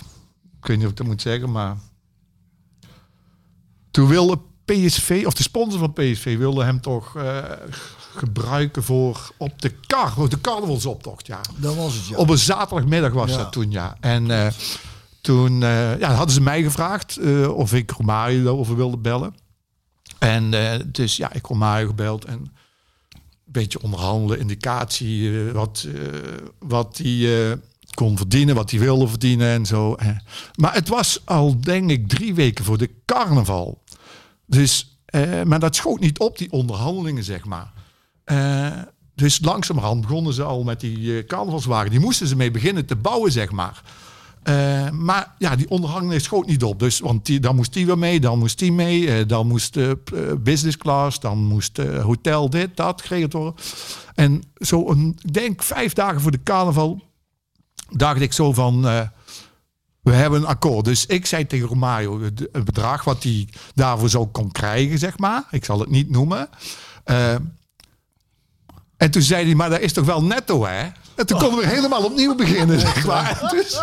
ik 0.62 0.68
weet 0.68 0.78
niet 0.78 0.86
of 0.86 0.92
ik 0.92 0.98
dat 0.98 1.08
moet 1.08 1.22
zeggen, 1.22 1.52
maar 1.52 1.76
toen 3.92 4.08
wilde 4.08 4.40
PSV, 4.74 5.24
of 5.26 5.34
de 5.34 5.44
sponsor 5.44 5.80
van 5.80 5.94
PSV, 5.94 6.38
wilde 6.38 6.64
hem 6.64 6.82
toch 6.82 7.16
eh, 7.16 7.38
gebruiken 8.16 8.84
voor 8.84 9.32
op 9.38 9.62
de 9.62 9.70
kar, 9.88 10.14
op 10.18 10.30
de 10.30 10.42
carnavalsoptocht, 10.42 11.28
ja. 11.28 11.42
Dat 11.58 11.76
was 11.76 11.94
het, 11.96 12.08
ja. 12.08 12.16
Op 12.18 12.30
een 12.30 12.38
zaterdagmiddag 12.38 13.14
was 13.14 13.32
Ja. 13.32 13.38
dat 13.38 13.52
toen, 13.52 13.72
ja. 13.72 13.98
En 14.00 14.32
eh, 14.32 14.52
toen 15.22 15.64
eh, 15.64 16.00
ja, 16.00 16.14
hadden 16.14 16.36
ze 16.36 16.42
mij 16.42 16.64
gevraagd 16.64 17.20
of 17.48 17.74
ik 17.74 17.92
Romario 17.92 18.44
daarover 18.44 18.76
wilde 18.76 18.98
bellen. 18.98 19.36
En 20.20 20.52
dus 20.92 21.18
ja, 21.18 21.34
ik 21.34 21.46
Romario 21.46 21.88
gebeld 21.88 22.26
en 22.26 22.34
een 22.34 22.52
beetje 23.46 23.82
onderhandelen, 23.82 24.40
indicatie, 24.40 25.44
wat, 25.52 25.88
wat 26.60 27.00
hij 27.04 27.50
eh, 27.50 27.58
kon 27.94 28.18
verdienen, 28.18 28.56
wat 28.56 28.72
hij 28.72 28.80
wilde 28.80 29.08
verdienen 29.08 29.48
en 29.48 29.66
zo. 29.66 29.96
Maar 30.56 30.74
het 30.74 30.88
was 30.88 31.22
al, 31.26 31.62
denk 31.62 31.90
ik, 31.90 32.08
drie 32.08 32.34
weken 32.34 32.66
voor 32.66 32.78
de 32.78 32.90
carnaval. 33.06 33.81
Dus, 34.52 35.00
eh, 35.06 35.44
maar 35.44 35.60
dat 35.60 35.76
schoot 35.76 36.00
niet 36.00 36.20
op, 36.20 36.38
die 36.38 36.52
onderhandelingen, 36.52 37.24
zeg 37.24 37.46
maar. 37.46 37.72
Eh, 38.24 38.82
dus 39.16 39.40
langzamerhand 39.42 40.02
begonnen 40.02 40.34
ze 40.34 40.44
al 40.44 40.64
met 40.64 40.80
die 40.80 41.18
eh, 41.18 41.26
carnavalswagen. 41.26 41.90
Die 41.90 42.00
moesten 42.00 42.28
ze 42.28 42.36
mee 42.36 42.52
beginnen 42.52 42.86
te 42.86 42.96
bouwen, 42.96 43.32
zeg 43.32 43.52
maar. 43.52 43.82
Eh, 44.44 44.90
maar 44.90 45.36
ja, 45.38 45.56
die 45.56 45.70
onderhandeling 45.70 46.22
schoot 46.22 46.48
niet 46.48 46.64
op. 46.64 46.80
Dus, 46.80 47.00
want 47.00 47.26
die, 47.26 47.40
dan 47.40 47.56
moest 47.56 47.74
die 47.74 47.86
weer 47.86 47.98
mee, 47.98 48.20
dan 48.20 48.40
moest 48.40 48.60
die 48.60 48.72
mee. 48.72 49.26
dan 49.26 49.48
moest 49.48 49.78
eh, 49.78 49.92
business 50.40 50.78
class, 50.78 51.20
dan 51.20 51.38
moest 51.38 51.78
hotel 51.78 52.50
dit, 52.50 52.78
dat 52.78 53.02
geregeld 53.02 53.34
worden. 53.34 53.54
En 54.16 54.44
zo, 54.56 54.90
een, 54.90 55.18
ik 55.24 55.34
denk 55.34 55.64
vijf 55.64 55.94
dagen 55.94 56.22
voor 56.22 56.32
de 56.32 56.44
carnaval, 56.44 57.02
dacht 57.90 58.22
ik 58.22 58.34
zo 58.34 58.54
van... 58.54 59.10
we 60.02 60.12
hebben 60.12 60.42
een 60.42 60.48
akkoord. 60.48 60.86
Dus 60.86 61.06
ik 61.06 61.26
zei 61.26 61.48
tegen 61.48 61.68
Romario 61.68 62.22
het 62.22 62.66
bedrag 62.66 63.04
wat 63.04 63.24
hij 63.24 63.48
daarvoor 63.74 64.10
zou 64.10 64.28
kon 64.28 64.52
krijgen, 64.52 65.00
zeg 65.00 65.18
maar. 65.18 65.44
Ik 65.52 65.66
zal 65.66 65.80
het 65.80 65.90
niet 65.90 66.10
noemen. 66.10 66.50
Eh, 67.04 67.34
en 68.98 69.12
toen 69.12 69.22
zei 69.22 69.46
hij, 69.46 69.56
maar 69.56 69.70
dat 69.70 69.80
is 69.80 69.94
toch 69.94 70.06
wel 70.06 70.24
netto, 70.24 70.66
hè? 70.66 70.90
En 71.16 71.26
toen 71.26 71.40
konden 71.40 71.60
we 71.60 71.68
helemaal 71.68 72.04
opnieuw 72.04 72.36
beginnen, 72.36 72.80
zeg 72.90 73.06
maar. 73.06 73.50
Dus, 73.52 73.72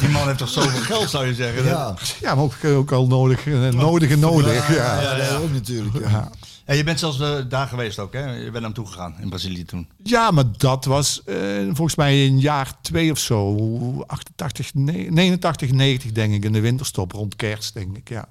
Die 0.00 0.08
man 0.08 0.26
heeft 0.26 0.38
toch 0.38 0.48
zoveel 0.48 0.80
geld, 0.80 1.10
zou 1.10 1.26
je 1.26 1.34
zeggen. 1.34 1.64
Ja, 1.64 1.94
ja, 2.20 2.34
maar 2.34 2.44
ook, 2.44 2.64
ook 2.64 2.92
al 2.92 3.06
nodig, 3.06 3.46
eh, 3.46 3.68
nodig 3.68 4.10
en 4.10 4.18
nodig. 4.18 4.76
Ja. 4.76 5.00
ja, 5.00 5.16
dat 5.16 5.40
ook 5.40 5.52
natuurlijk. 5.52 6.08
Ja. 6.08 6.30
En 6.68 6.76
je 6.76 6.84
bent 6.84 6.98
zelfs 6.98 7.20
eh, 7.20 7.36
daar 7.48 7.66
geweest 7.66 7.98
ook, 7.98 8.12
hè? 8.12 8.32
Je 8.32 8.40
bent 8.42 8.52
naar 8.52 8.62
hem 8.62 8.72
toegegaan 8.72 9.16
in 9.20 9.28
Brazilië 9.28 9.64
toen. 9.64 9.88
Ja, 10.02 10.30
maar 10.30 10.44
dat 10.56 10.84
was 10.84 11.22
eh, 11.24 11.36
volgens 11.64 11.94
mij 11.94 12.24
in 12.24 12.40
jaar 12.40 12.72
twee 12.80 13.10
of 13.10 13.18
zo. 13.18 14.04
88, 14.06 14.74
nee, 14.74 15.10
89, 15.10 15.70
90 15.70 16.12
denk 16.12 16.34
ik. 16.34 16.44
In 16.44 16.52
de 16.52 16.60
winterstop 16.60 17.12
rond 17.12 17.36
kerst, 17.36 17.74
denk 17.74 17.96
ik. 17.96 18.08
Ja. 18.08 18.28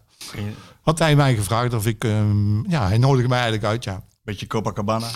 Had 0.82 1.00
hij 1.00 1.16
mij 1.16 1.36
gevraagd 1.36 1.74
of 1.74 1.86
ik... 1.86 2.04
ehm, 2.04 2.70
ja, 2.70 2.88
hij 2.88 2.98
nodigde 2.98 3.28
mij 3.28 3.40
eigenlijk 3.40 3.68
uit, 3.68 3.84
ja. 3.84 4.04
Beetje 4.24 4.48
Copacabana. 4.48 5.08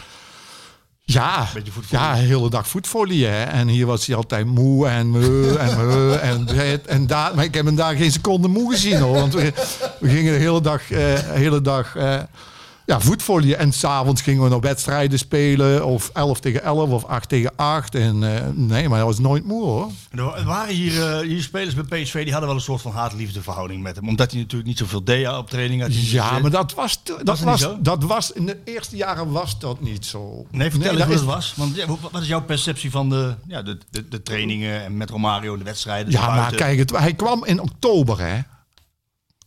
Ja, 1.04 1.48
ja, 1.90 2.14
de 2.16 2.22
hele 2.22 2.50
dag 2.50 2.68
voetvolleyen. 2.68 3.32
hè. 3.32 3.44
En 3.44 3.68
hier 3.68 3.86
was 3.86 4.06
hij 4.06 4.16
altijd 4.16 4.46
moe 4.46 4.88
en 4.88 5.10
moe 5.10 5.58
en 5.58 5.88
moe. 5.88 6.16
En, 6.32 6.46
dit 6.46 6.88
en 6.88 7.08
daar, 7.08 7.36
maar 7.36 7.44
ik 7.44 7.54
heb 7.54 7.66
hem 7.66 7.76
daar 7.76 7.96
geen 7.96 8.12
seconde 8.12 8.48
moe 8.48 8.72
gezien 8.72 9.00
hoor. 9.00 9.14
Want 9.16 9.34
we, 9.34 9.54
we 10.00 10.10
gingen 10.10 10.34
de 10.34 10.40
hele 10.40 10.62
dag, 10.62 10.92
eh, 10.92 11.20
hele 11.20 11.62
dag 11.62 11.96
eh, 11.96 12.20
ja, 12.86 13.00
voetvolleyen. 13.00 13.58
En 13.58 13.72
s'avonds 13.72 14.22
gingen 14.22 14.44
we 14.44 14.50
nog 14.50 14.62
wedstrijden 14.62 15.20
spelen. 15.20 15.86
Of 15.86 16.10
11 16.14 16.40
tegen 16.40 16.64
11 16.64 16.90
of 16.90 17.04
8 17.06 17.30
tegen 17.30 17.52
8. 17.56 17.96
En 17.96 18.36
eh, 18.36 18.48
nee, 18.54 18.88
maar 18.88 18.98
hij 18.98 19.08
was 19.08 19.20
nooit 19.20 19.46
moe 19.46 19.64
hoor. 19.64 19.90
Er 20.12 20.44
waren 20.46 20.76
hier, 20.76 21.08
eh, 21.12 21.20
hier 21.28 21.42
spelers 21.42 21.76
bij 21.76 22.02
PSV 22.04 22.22
die 22.24 22.32
hadden 22.32 22.48
wel 22.50 22.58
een 22.58 22.64
soort 22.64 22.82
van 22.82 22.92
haat-liefde 22.92 23.42
verhouding 23.42 23.82
met 23.84 23.96
hem. 23.96 24.08
Omdat 24.08 24.32
hij 24.32 24.40
natuurlijk 24.40 24.70
niet 24.70 24.78
zoveel 24.78 25.04
deed 25.04 25.28
op 25.38 25.50
training. 25.50 25.82
had 25.82 25.94
Ja, 25.96 26.00
zoveel- 26.28 26.42
maar 26.42 26.52
dat 26.52 26.74
was, 26.74 27.02
dat, 27.24 27.40
was, 27.40 27.68
dat 27.80 28.04
was 28.04 28.32
in 28.32 28.46
de 28.46 28.58
eerste 28.66 28.96
jaren 28.96 29.32
was 29.32 29.60
dat 29.60 29.82
niet 29.82 30.06
zo. 30.06 30.46
Nee, 30.52 30.72
vertel 30.72 30.90
eens 30.92 31.00
dat 31.00 31.10
is- 31.10 31.16
het 31.16 31.24
was. 31.24 31.54
Want 31.56 31.76
ja, 31.76 31.86
wat 32.12 32.22
is 32.22 32.28
jouw 32.28 32.42
perceptie 32.44 32.92
van 32.92 33.10
de, 33.10 33.34
ja, 33.48 33.62
de, 33.62 33.78
de, 33.90 34.08
de 34.08 34.24
trainingen 34.24 34.84
en 34.84 34.98
met 34.98 35.10
Romario, 35.10 35.58
de 35.58 35.64
wedstrijden? 35.64 36.12
Ja, 36.12 36.26
maar 36.28 36.36
buiten? 36.36 36.58
kijk, 36.58 36.78
het, 36.80 36.92
hij 36.92 37.14
kwam 37.14 37.46
in 37.46 37.62
oktober, 37.62 38.20
hè. 38.20 38.40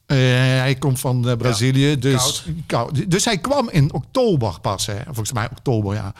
Eh, 0.06 0.16
hij 0.18 0.74
komt 0.78 1.00
van 1.00 1.28
eh, 1.28 1.36
Brazilië, 1.36 1.98
dus, 1.98 2.44
koud. 2.66 3.10
dus 3.10 3.24
hij 3.24 3.38
kwam 3.38 3.68
in 3.70 3.92
oktober 3.92 4.60
pas, 4.60 4.86
hè. 4.86 4.96
volgens 5.04 5.32
mij 5.32 5.48
oktober, 5.50 5.94
ja. 5.94 6.12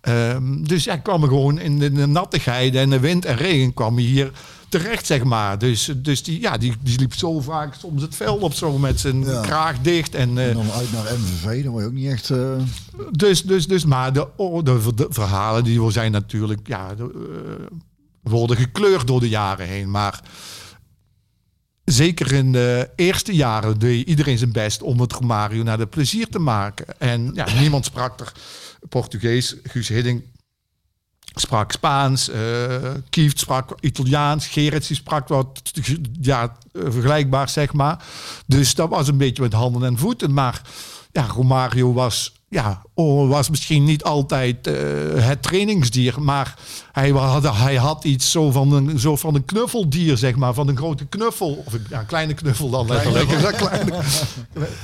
Ehm, 0.00 0.62
dus 0.62 0.84
hij 0.84 0.98
kwam 1.00 1.22
gewoon 1.22 1.58
in 1.58 1.78
de, 1.78 1.92
de 1.92 2.06
nattigheid 2.06 2.74
en 2.74 2.90
de 2.90 3.00
wind 3.00 3.24
en 3.24 3.36
regen 3.36 3.74
kwam 3.74 3.96
hier 3.96 4.30
terecht, 4.68 5.06
zeg 5.06 5.24
maar. 5.24 5.58
Dus, 5.58 5.92
dus 5.96 6.22
die, 6.22 6.40
ja, 6.40 6.56
die, 6.56 6.72
die 6.82 6.98
liep 6.98 7.14
zo 7.14 7.40
vaak 7.40 7.74
soms 7.74 8.02
het 8.02 8.14
veld 8.16 8.42
op 8.42 8.52
zo 8.54 8.78
met 8.78 9.00
zijn 9.00 9.24
Ja. 9.24 9.40
kraag 9.40 9.80
dicht. 9.80 10.14
En, 10.14 10.38
En 10.38 10.54
dan 10.54 10.70
uit 10.70 10.92
naar 10.92 11.04
MVV, 11.18 11.62
dan 11.62 11.72
word 11.72 11.82
je 11.84 11.88
ook 11.90 11.94
niet 11.96 12.10
echt... 12.10 12.30
dus, 13.10 13.42
dus, 13.42 13.66
dus, 13.66 13.84
maar 13.84 14.12
de, 14.12 14.26
de, 14.62 14.80
ver- 14.80 14.96
de 14.96 15.06
verhalen 15.10 15.64
die 15.64 15.90
zijn 15.90 16.12
natuurlijk, 16.12 16.66
ja, 16.66 16.94
de, 16.94 17.10
worden 18.22 18.56
gekleurd 18.56 19.06
door 19.06 19.20
de 19.20 19.28
jaren 19.28 19.66
heen. 19.66 19.90
Maar 19.90 20.20
zeker 21.84 22.32
in 22.32 22.52
de 22.52 22.90
eerste 22.96 23.34
jaren 23.34 23.78
deed 23.78 24.08
iedereen 24.08 24.38
zijn 24.38 24.52
best 24.52 24.82
om 24.82 25.00
het 25.00 25.12
Romario 25.12 25.62
naar 25.62 25.78
de 25.78 25.86
plezier 25.86 26.28
te 26.28 26.38
maken. 26.38 27.00
En 27.00 27.30
ja, 27.34 27.46
niemand 27.60 27.84
sprak 27.84 28.20
er 28.20 28.32
Portugees. 28.88 29.56
Guus 29.62 29.88
Hidding 29.88 30.22
sprak 31.34 31.72
Spaans, 31.72 32.28
eh 32.28 32.90
Kieft 33.10 33.38
sprak 33.38 33.74
Italiaans, 33.80 34.46
Gerrits 34.46 34.94
sprak 34.94 35.28
wat 35.28 35.72
ja, 36.20 36.56
vergelijkbaar, 36.72 37.48
zeg 37.48 37.72
maar. 37.72 38.04
Dus 38.46 38.74
dat 38.74 38.88
was 38.88 39.08
een 39.08 39.16
beetje 39.16 39.42
met 39.42 39.52
handen 39.52 39.84
en 39.84 39.98
voeten. 39.98 40.32
Maar 40.32 40.62
ja, 41.12 41.26
Romario 41.26 41.92
was, 41.92 42.32
ja, 42.54 42.82
was 43.28 43.50
misschien 43.50 43.84
niet 43.84 44.04
altijd 44.04 44.66
eh, 44.66 44.74
het 45.14 45.42
trainingsdier, 45.42 46.22
maar 46.22 46.54
hij 46.92 47.10
had, 47.10 47.56
hij 47.56 47.76
had 47.76 48.04
iets 48.04 48.30
zo 48.30 48.50
van, 48.50 48.72
een, 48.72 48.98
zo 48.98 49.16
van 49.16 49.34
een 49.34 49.44
knuffeldier, 49.44 50.16
zeg 50.16 50.36
maar, 50.36 50.54
van 50.54 50.68
een 50.68 50.76
grote 50.76 51.04
knuffel. 51.06 51.62
Of 51.66 51.72
een 51.72 51.86
ja, 51.90 52.00
een 52.00 52.06
kleine 52.06 52.34
knuffel 52.34 52.70
dan 52.70 52.86
letterlijk. 52.86 53.30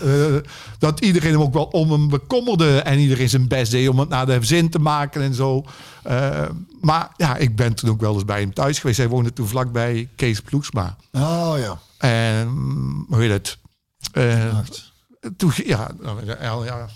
Eh, 0.00 0.36
dat 0.78 1.00
iedereen 1.00 1.30
hem 1.30 1.40
ook 1.40 1.52
wel 1.52 1.64
om 1.64 1.90
hem 1.90 2.08
bekommerde 2.08 2.78
en 2.78 2.98
iedereen 2.98 3.28
zijn 3.28 3.48
best 3.48 3.70
deed 3.70 3.88
om 3.88 3.98
het 3.98 4.08
naar 4.08 4.26
de 4.26 4.38
zin 4.40 4.70
te 4.70 4.78
maken 4.78 5.22
en 5.22 5.34
zo. 5.34 5.64
Eh, 6.02 6.42
maar 6.80 7.10
ja, 7.16 7.36
ik 7.36 7.56
ben 7.56 7.74
toen 7.74 7.90
ook 7.90 8.00
wel 8.00 8.14
eens 8.14 8.24
bij 8.24 8.40
hem 8.40 8.54
thuis 8.54 8.78
geweest. 8.78 8.98
Hij 8.98 9.08
woonde 9.08 9.32
toen 9.32 9.48
vlakbij 9.48 10.08
Kees 10.16 10.40
Ploegsma. 10.40 10.96
Oh 11.12 11.54
ja. 11.58 11.78
En 11.98 12.48
hoe 13.08 13.20
heet 13.20 13.30
het? 13.30 13.58
Acht. 14.54 14.89
Toen, 15.36 15.52
ja, 15.64 15.90
ja, 16.24 16.64
ja, 16.64 16.88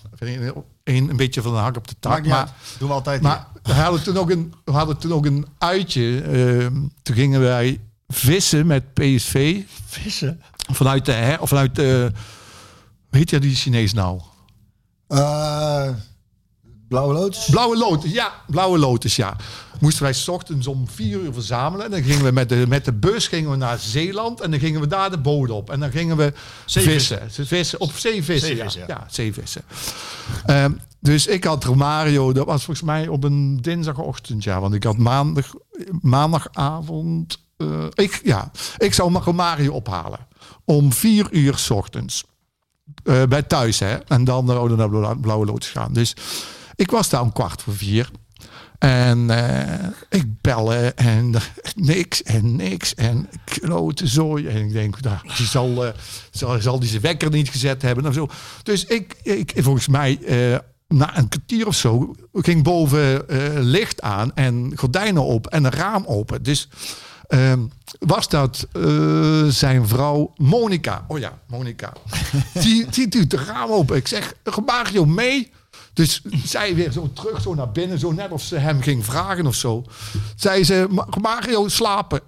een, 0.85 1.11
een 1.11 1.17
beetje 1.17 1.43
van 1.43 1.53
de 1.53 1.59
hak 1.59 1.77
op 1.77 1.89
de 1.89 1.95
tak. 2.01 2.27
Maar. 2.27 2.53
Doen 2.79 2.89
we 2.89 2.95
altijd. 2.95 3.21
maar 3.23 3.47
we 3.63 3.73
hadden 3.73 4.03
toen 4.03 4.17
ook 4.17 4.31
een, 4.31 4.55
we 4.65 4.73
hadden 4.73 4.99
toen 4.99 5.13
ook 5.13 5.27
een 5.27 5.47
uitje. 5.59 6.21
eh, 6.21 6.67
toen 7.03 7.15
gingen 7.17 7.41
wij 7.41 7.81
vissen 8.09 8.67
met 8.67 8.93
PSV. 8.95 9.63
vissen. 9.87 10.41
Vanuit 10.73 11.05
de, 11.05 11.37
of 11.41 11.49
vanuit 11.49 11.75
de, 11.75 12.11
hoe 13.11 13.19
heet 13.19 13.31
ja 13.31 13.39
die 13.39 13.55
Chinees 13.55 13.93
nou? 13.93 14.21
Eh, 15.09 15.89
Blauwe 16.95 17.15
Lotus? 17.15 17.49
Blauwe 17.51 17.77
Lotus, 17.77 18.13
ja. 18.13 18.33
Blauwe 18.47 18.79
Lotus, 18.79 19.17
ja. 19.17 19.37
Moesten 19.81 20.03
wij 20.03 20.13
's 20.13 20.29
ochtends 20.29 20.67
om 20.67 20.89
vier 20.89 21.19
uur 21.21 21.33
verzamelen. 21.33 21.85
En 21.85 21.91
dan 21.91 22.03
gingen 22.03 22.25
we 22.25 22.31
met 22.31 22.49
de, 22.49 22.65
met 22.69 22.85
de 22.85 22.93
bus 22.93 23.29
gingen 23.29 23.51
we 23.51 23.57
naar 23.57 23.79
Zeeland. 23.79 24.41
En 24.41 24.51
dan 24.51 24.61
gingen 24.61 24.81
we 24.81 24.87
daar 24.87 25.11
de 25.11 25.19
bodem 25.19 25.57
op. 25.57 25.71
En 25.71 25.81
dan 25.81 25.91
gingen 25.91 26.17
we 26.17 26.33
Zeevissen. 26.65 27.21
vissen. 27.23 27.47
vissen. 27.47 27.81
Op 27.81 27.93
zeevissen, 27.93 28.49
Zeevissen, 28.49 28.81
ja. 28.81 28.87
ja. 28.89 28.95
ja. 29.01 29.07
zeevissen. 29.11 29.63
Ehm, 30.47 30.73
dus 31.01 31.27
ik 31.27 31.45
had 31.45 31.65
Romario, 31.65 32.33
dat 32.33 32.47
was 32.47 32.65
volgens 32.65 32.87
mij 32.87 33.09
op 33.09 33.25
een 33.25 33.59
dinsdagochtend, 33.63 34.45
ja. 34.45 34.61
Want 34.61 34.75
ik 34.75 34.85
had 34.85 34.97
maandag, 34.97 35.53
maandagavond... 36.01 37.39
eh, 37.57 37.85
ik, 37.95 38.21
ja, 38.25 38.51
ik 38.79 38.95
zou 38.95 39.19
Romario 39.19 39.73
ophalen. 39.73 40.19
Om 40.65 40.93
vier 40.93 41.27
uur 41.31 41.59
's 41.59 41.71
ochtends. 41.71 42.25
Eh, 43.05 43.23
bij 43.23 43.43
thuis, 43.43 43.79
hè. 43.79 43.95
En 43.95 44.25
dan 44.25 44.45
naar 44.45 44.57
Rode 44.57 44.77
naar 44.77 44.89
Blauwe- 44.89 45.21
Blauwe 45.21 45.47
Lotus 45.47 45.69
gaan. 45.69 45.93
Dus 45.93 46.15
ik 46.77 46.91
was 46.91 47.09
daar 47.09 47.21
om 47.21 47.33
kwart 47.33 47.63
voor 47.63 47.75
vier. 47.75 48.11
En 48.85 49.31
eh, 49.31 49.87
ik 50.09 50.41
bellen 50.41 50.97
en 50.97 51.35
niks 51.77 52.23
en 52.23 52.57
niks 52.57 52.95
en 52.95 53.29
klote 53.45 54.07
zooi. 54.07 54.47
En 54.47 54.57
ik 54.57 54.73
denk, 54.73 55.01
nou, 55.01 55.19
die 55.37 55.47
zal, 55.47 55.87
eh, 55.87 55.93
zal, 56.31 56.61
zal 56.61 56.81
die 56.81 56.89
zijn 56.89 57.03
wekker 57.03 57.31
niet 57.31 57.49
gezet 57.49 57.83
hebben 57.83 58.07
of 58.07 58.15
zo. 58.15 58.29
Dus 58.63 58.85
ik, 58.85 59.17
ik 59.23 59.53
volgens 59.57 59.89
mij, 59.89 60.19
eh, 60.27 60.59
na 60.89 61.19
een 61.19 61.29
kwartier 61.29 61.67
of 61.67 61.75
zo, 61.75 62.15
ging 62.33 62.63
boven 62.63 63.25
licht 63.61 64.03
aan 64.03 64.35
en 64.35 64.73
gordijnen 64.77 65.25
op 65.25 65.47
en 65.47 65.65
een 65.65 65.71
raam 65.71 66.05
open. 66.07 66.43
Dus 66.43 66.69
ehm, 67.29 67.61
was 67.99 68.29
dat 68.29 68.67
zijn 69.49 69.89
vrouw 69.89 70.33
Monica. 70.37 71.05
Oh 71.09 71.19
ja, 71.19 71.39
Monica. 71.47 71.93
die, 72.63 72.87
die 72.91 73.09
doet 73.09 73.31
de 73.31 73.37
raam 73.37 73.71
open. 73.71 73.97
Ik 73.97 74.09
zeg, 74.09 74.35
Mario 74.67 75.05
mee. 75.05 75.51
Dus 75.95 76.23
zij 76.45 76.75
weer 76.75 76.93
zo 76.93 77.11
terug, 77.13 77.41
zo 77.43 77.55
naar 77.55 77.71
binnen, 77.71 77.99
zo 77.99 78.13
net 78.13 78.31
of 78.31 78.43
ze 78.43 78.57
hem 78.57 78.83
ging 78.83 79.05
vragen 79.05 79.47
of 79.47 79.55
zo. 79.55 79.85
Zei 80.37 80.65
ze, 80.65 80.87
"Ma- 80.91 81.07
Mario, 81.21 81.69
slapen. 81.69 82.21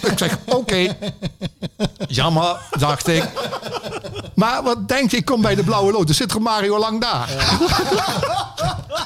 Ik 0.00 0.12
zeg, 0.18 0.38
oké. 0.44 0.96
Jammer, 2.08 2.56
dacht 2.78 3.08
ik. 3.08 3.28
Maar 4.34 4.62
wat 4.62 4.88
denk 4.88 5.10
je, 5.10 5.16
ik 5.16 5.24
kom 5.24 5.42
bij 5.42 5.54
de 5.54 5.62
Blauwe 5.62 5.92
Lotus. 5.92 6.16
Zit 6.16 6.38
Mario 6.38 6.78
lang 6.78 7.00
daar? 7.00 7.28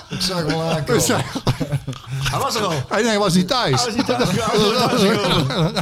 Ik 0.08 0.20
zag 0.20 0.42
wel 0.42 0.62
aankomen. 0.62 0.84
Dus 0.86 1.08
hij, 1.08 1.24
Hij 2.30 2.38
was 2.38 2.54
er 2.54 2.64
al. 2.64 2.70
hij 2.88 3.00
nee, 3.00 3.10
hij 3.10 3.18
was 3.18 3.34
niet 3.34 3.48
thuis. 3.48 3.84
Hij 3.84 3.86
was 3.86 3.94
niet 3.96 4.06
thuis. 4.06 4.28
Hij 4.30 4.58
was 4.58 4.90
thuis 4.90 5.00
gekomen. 5.00 5.72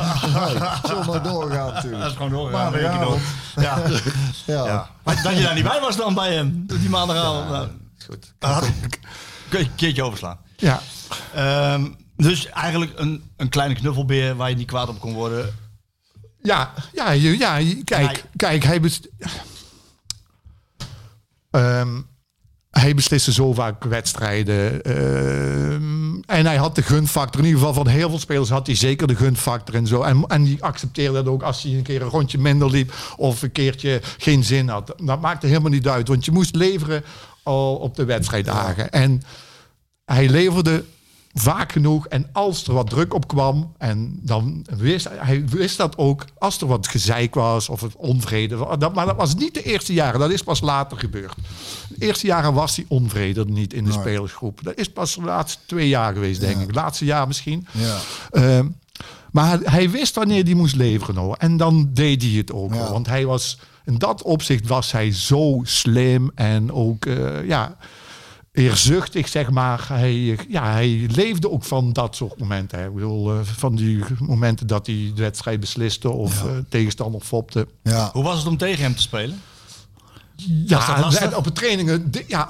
Zullen 0.87 1.07
maar 1.07 1.23
doorgaan 1.23 1.73
natuurlijk. 1.75 2.03
Dat 2.03 2.11
is 2.11 2.17
gewoon 2.17 2.31
doorgegaan. 2.33 2.73
Door. 2.73 3.19
Ja. 3.57 3.83
Ja. 4.45 4.65
ja. 4.65 4.89
Maar 5.03 5.23
dat 5.23 5.37
je 5.37 5.43
daar 5.43 5.55
niet 5.55 5.65
bij 5.65 5.81
was 5.81 5.97
dan 5.97 6.15
bij 6.15 6.35
hem, 6.35 6.65
die 6.67 6.89
maandagavond. 6.89 7.49
Nou, 7.49 7.69
Goed. 8.07 8.33
ik 8.83 9.01
kun 9.49 9.59
je 9.59 9.65
een 9.65 9.75
keertje 9.75 10.03
overslaan. 10.03 10.39
Ja. 10.57 10.81
Ehm, 11.35 11.87
dus 12.27 12.47
eigenlijk 12.47 12.93
een, 12.99 13.23
een 13.37 13.49
kleine 13.49 13.75
knuffelbeer 13.75 14.37
waar 14.37 14.51
je 14.51 14.57
niet 14.57 14.67
kwaad 14.67 14.89
op 14.89 15.01
kon 15.01 15.15
worden. 15.15 15.55
Ja, 16.43 16.73
ja, 16.93 17.11
ja 17.11 17.57
je- 17.57 17.85
kijk, 17.85 18.07
Hij- 18.07 18.23
kijk, 18.37 18.63
hij 18.65 18.81
best... 18.81 19.09
Ehm, 21.51 22.01
hij 22.71 22.95
besliste 22.95 23.33
zo 23.33 23.53
vaak 23.53 23.85
wedstrijden. 23.85 24.83
ehm, 24.83 26.21
en 26.27 26.47
hij 26.47 26.57
had 26.57 26.75
de 26.75 26.83
gunfactor. 26.83 27.41
In 27.41 27.47
ieder 27.47 27.61
geval 27.61 27.75
van 27.85 27.87
heel 27.93 28.09
veel 28.09 28.19
spelers 28.19 28.49
had 28.49 28.67
hij 28.67 28.77
zeker 28.77 29.07
de 29.07 29.17
gunfactor 29.17 29.75
en 29.75 29.87
zo. 29.87 30.03
En, 30.03 30.25
en 30.27 30.45
die 30.45 30.63
accepteerde 30.65 31.13
dat 31.15 31.27
ook 31.27 31.43
als 31.43 31.63
hij 31.63 31.73
een 31.73 31.83
keer 31.83 32.03
een 32.03 32.09
rondje 32.09 32.39
minder 32.39 32.71
liep. 32.71 32.93
Of 33.17 33.43
een 33.43 33.53
keertje 33.53 34.01
geen 34.19 34.45
zin 34.45 34.69
had. 34.69 34.95
Dat 35.03 35.21
maakte 35.21 35.47
helemaal 35.47 35.71
niet 35.71 35.89
uit. 35.89 36.09
Want 36.09 36.25
je 36.25 36.31
moest 36.33 36.55
leveren 36.55 37.05
al 37.43 37.77
op 37.77 37.95
de 37.97 38.05
wedstrijddagen. 38.05 38.91
En 38.91 39.23
hij 40.05 40.29
leverde 40.29 40.85
vaak 41.41 41.73
genoeg. 41.73 42.07
En 42.07 42.29
als 42.33 42.67
er 42.67 42.73
wat 42.73 42.91
druk 42.91 43.15
op 43.15 43.29
kwam, 43.29 43.73
en 43.79 44.19
dan 44.23 44.67
wist 44.77 45.09
hij 45.19 45.47
wist 45.49 45.77
dat 45.77 45.97
ook, 45.99 46.25
als 46.39 46.61
er 46.61 46.67
wat 46.67 46.89
gezeik 46.89 47.35
was 47.35 47.69
of 47.69 47.81
het 47.81 47.97
onvrede. 47.97 48.77
Dat, 48.79 48.95
maar 48.95 49.07
dat 49.07 49.17
was 49.17 49.35
niet 49.35 49.55
de 49.55 49.63
eerste 49.63 49.93
jaren, 49.93 50.21
dat 50.21 50.31
is 50.31 50.43
pas 50.43 50.61
later 50.61 50.99
gebeurd. 50.99 51.35
De 51.89 52.07
eerste 52.07 52.27
jaren 52.27 52.53
was 52.55 52.75
die 52.75 52.85
onvrede 52.89 53.45
niet 53.45 53.73
in 53.73 53.85
de 53.85 53.91
Nee. 53.91 53.99
spelersgroep. 53.99 54.61
Dat 54.63 54.77
is 54.79 54.89
pas 54.91 55.15
de 55.15 55.21
laatste 55.23 55.59
twee 55.67 55.89
jaar 55.89 56.13
geweest, 56.13 56.41
denk 56.41 56.61
ik. 56.61 56.75
Laatste 56.75 57.05
jaar 57.05 57.27
misschien. 57.27 57.67
Ja. 57.73 57.99
Ehm, 58.31 58.67
maar 59.33 59.59
hij- 59.63 59.91
wist 59.91 60.15
wanneer 60.15 60.45
hij 60.45 60.55
moest 60.55 60.77
leveren. 60.77 61.17
Hoor. 61.17 61.35
En 61.37 61.57
dan 61.57 61.91
deed 61.93 62.23
hij 62.23 62.31
het 62.31 62.53
ook. 62.53 62.75
Ja. 62.75 62.91
Want 62.91 63.07
hij 63.07 63.27
was, 63.27 63.59
in 63.85 63.99
dat 63.99 64.23
opzicht 64.23 64.67
was 64.67 64.93
hij 64.93 65.13
zo 65.13 65.61
slim 65.65 66.31
en 66.35 66.73
ook 66.73 67.07
eh, 67.07 67.47
ja, 67.49 67.77
eerzuchtig, 68.59 69.29
zeg 69.29 69.51
maar. 69.51 69.87
Hij, 69.89 70.39
ja, 70.49 70.73
hij 70.73 71.07
leefde 71.15 71.51
ook 71.51 71.65
van 71.65 71.93
dat 71.93 72.17
soort 72.17 72.39
momenten. 72.39 72.79
Hè. 72.79 72.87
Ik 72.87 72.95
bedoel, 72.95 73.33
eh, 73.33 73.39
van 73.43 73.75
die 73.77 74.05
momenten 74.19 74.67
dat 74.67 74.87
hij 74.87 75.13
de 75.15 75.23
wedstrijd 75.23 75.61
besliste 75.61 76.11
of 76.11 76.45
eh, 76.45 76.51
tegenstander 76.69 77.21
fopte. 77.21 77.67
Ja. 77.83 78.11
Hoe 78.13 78.23
was 78.25 78.39
het 78.39 78.47
om 78.47 78.57
tegen 78.57 78.83
hem 78.83 78.95
te 78.95 79.03
spelen? 79.03 79.41
Ja, 80.67 81.13
en 81.21 81.37
op 81.37 81.45
de 81.45 81.53
trainingen, 81.53 82.11
de- 82.11 82.25
ja, 82.27 82.47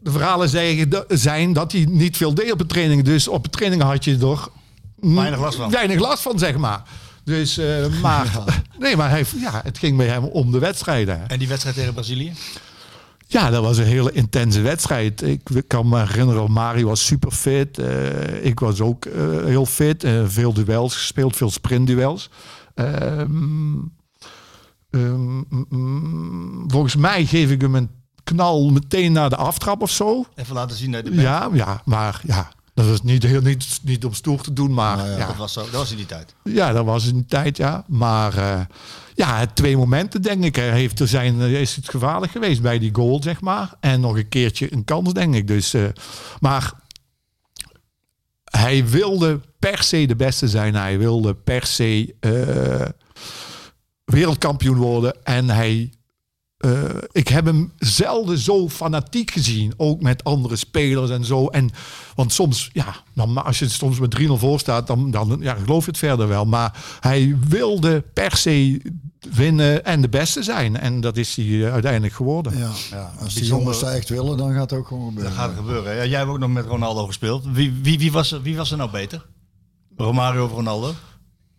de 0.00 0.10
verhalen 0.10 0.48
zeggen, 0.48 1.04
zijn 1.08 1.52
dat 1.52 1.72
hij 1.72 1.84
niet 1.88 2.16
veel 2.16 2.34
deed 2.34 2.52
op 2.52 2.58
de 2.58 2.66
trainingen. 2.66 3.04
Dus 3.04 3.28
op 3.28 3.44
de 3.44 3.50
trainingen 3.50 3.86
had 3.86 4.04
je 4.04 4.18
er 4.18 4.48
Weinig 5.00 5.40
last 5.40 5.56
van. 5.56 5.70
weinig 5.70 5.98
last 5.98 6.22
van, 6.22 6.38
zeg 6.38 6.56
maar. 6.56 6.82
Dus, 7.24 7.58
eh, 7.58 7.86
maar, 8.02 8.26
nee, 8.78 8.96
maar 8.96 9.10
hij, 9.10 9.24
ja, 9.40 9.60
het 9.64 9.78
ging 9.78 9.96
bij 9.96 10.06
hem 10.06 10.24
om 10.24 10.50
de 10.50 10.58
wedstrijden. 10.58 11.18
hè. 11.20 11.24
En 11.26 11.38
die 11.38 11.48
wedstrijd 11.48 11.76
tegen 11.76 11.92
Brazilië? 11.94 12.32
Ja, 13.32 13.50
dat 13.50 13.62
was 13.62 13.78
een 13.78 13.84
hele 13.84 14.12
intense 14.12 14.60
wedstrijd. 14.60 15.22
Ik 15.22 15.62
kan 15.66 15.88
me 15.88 15.98
herinneren, 15.98 16.52
Mario 16.52 16.86
was 16.86 17.06
super 17.06 17.30
fit. 17.30 17.78
Eh, 17.78 18.44
ik 18.44 18.60
was 18.60 18.80
ook 18.80 19.04
eh, 19.04 19.44
heel 19.44 19.66
fit. 19.66 20.04
Eh, 20.04 20.22
veel 20.26 20.52
duels 20.52 20.94
gespeeld, 20.94 21.36
veel 21.36 21.50
sprintduels. 21.50 22.30
Mm, 23.26 23.92
volgens 26.66 26.96
mij 26.96 27.26
geef 27.26 27.50
ik 27.50 27.60
hem 27.60 27.74
een 27.74 27.90
knal 28.24 28.70
meteen 28.70 29.12
na 29.12 29.28
de 29.28 29.36
aftrap 29.36 29.82
of 29.82 29.90
zo. 29.90 30.24
Even 30.34 30.54
laten 30.54 30.76
zien 30.76 30.92
dat 30.92 31.04
de 31.04 31.14
Ja, 31.14 31.48
ja 31.52 31.82
maar 31.84 32.20
ja, 32.26 32.52
dat 32.84 32.94
is 32.94 33.02
niet, 33.02 33.22
heel, 33.22 33.40
niet, 33.40 33.80
niet 33.82 34.04
om 34.04 34.12
stoer 34.12 34.40
te 34.40 34.52
doen. 34.52 34.74
Maar 34.74 34.96
Nou 34.96 35.08
ja, 35.08 35.16
ja, 35.16 35.26
Dat 35.26 35.36
was, 35.36 35.52
zo, 35.52 35.60
dat 35.60 35.70
was 35.70 35.90
in 35.90 35.96
die 35.96 36.06
tijd. 36.06 36.34
ja, 36.44 36.72
dat 36.72 36.84
was 36.84 37.06
een 37.06 37.26
tijd, 37.26 37.56
ja. 37.56 37.84
Maar 37.86 38.36
eh, 38.36 38.60
ja, 39.14 39.46
twee 39.46 39.76
momenten, 39.76 40.22
denk 40.22 40.44
ik. 40.44 40.56
Heeft 40.56 41.00
er 41.00 41.08
zijn, 41.08 41.40
eh, 41.40 41.60
is 41.60 41.76
het 41.76 41.88
gevaarlijk 41.88 42.32
geweest 42.32 42.62
bij 42.62 42.78
die 42.78 42.94
goal, 42.94 43.22
zeg 43.22 43.40
maar. 43.40 43.74
En 43.80 44.00
nog 44.00 44.16
een 44.16 44.28
keertje 44.28 44.72
een 44.72 44.84
kans, 44.84 45.12
denk 45.12 45.34
ik. 45.34 45.46
Dus, 45.46 45.74
eh, 45.74 45.84
maar 46.40 46.72
hij 48.44 48.86
wilde 48.86 49.40
per 49.58 49.82
se 49.82 50.06
de 50.06 50.16
beste 50.16 50.48
zijn. 50.48 50.74
Hij 50.74 50.98
wilde 50.98 51.34
per 51.34 51.66
se 51.66 52.14
wereldkampioen 54.04 54.76
worden. 54.76 55.24
En 55.24 55.50
hij... 55.50 55.92
eh, 56.60 56.82
ik 57.12 57.28
heb 57.28 57.44
hem 57.44 57.72
zelden 57.78 58.38
zo 58.38 58.68
fanatiek 58.68 59.30
gezien. 59.30 59.72
Ook 59.76 60.00
met 60.02 60.24
andere 60.24 60.56
spelers 60.56 61.10
en 61.10 61.24
zo. 61.24 61.46
En, 61.46 61.70
want 62.14 62.32
soms, 62.32 62.70
ja, 62.72 62.96
dan, 63.14 63.44
als 63.44 63.58
je 63.58 63.68
soms 63.68 63.98
met 64.00 64.18
3-0 64.20 64.24
voor 64.32 64.58
staat, 64.60 64.86
dan, 64.86 65.10
dan 65.10 65.36
ja, 65.40 65.54
geloof 65.54 65.84
je 65.84 65.90
het 65.90 65.98
verder 65.98 66.28
wel. 66.28 66.44
Maar 66.44 66.74
hij 67.00 67.36
wilde 67.48 68.04
per 68.12 68.36
se 68.36 68.80
winnen 69.34 69.84
en 69.84 70.00
de 70.00 70.08
beste 70.08 70.42
zijn. 70.42 70.76
En 70.76 71.00
dat 71.00 71.16
is 71.16 71.36
hij 71.36 71.44
eh, 71.66 71.72
uiteindelijk 71.72 72.12
geworden. 72.12 72.58
Ja. 72.58 73.12
Als 73.22 73.34
die 73.34 73.44
jongens 73.44 73.80
dat 73.80 73.92
echt 73.92 74.08
willen, 74.08 74.36
dan 74.36 74.52
gaat 74.52 74.70
het 74.70 74.78
ook 74.78 74.86
gewoon 74.86 75.08
gebeuren. 75.08 75.32
Dat 75.32 75.40
gaat 75.44 75.56
gebeuren. 75.56 75.94
Ja, 75.96 76.04
jij 76.04 76.18
hebt 76.18 76.30
ook 76.30 76.38
nog 76.38 76.50
met 76.50 76.66
Ronaldo 76.66 77.06
gespeeld. 77.06 77.44
Wie, 77.52 77.72
wie, 77.82 77.98
wie, 77.98 78.12
was, 78.12 78.32
er- 78.32 78.42
wie 78.42 78.56
was 78.56 78.70
er 78.70 78.76
nou 78.76 78.90
beter? 78.90 79.26
Romario 79.96 80.44
of 80.44 80.50
Ronaldo? 80.52 80.94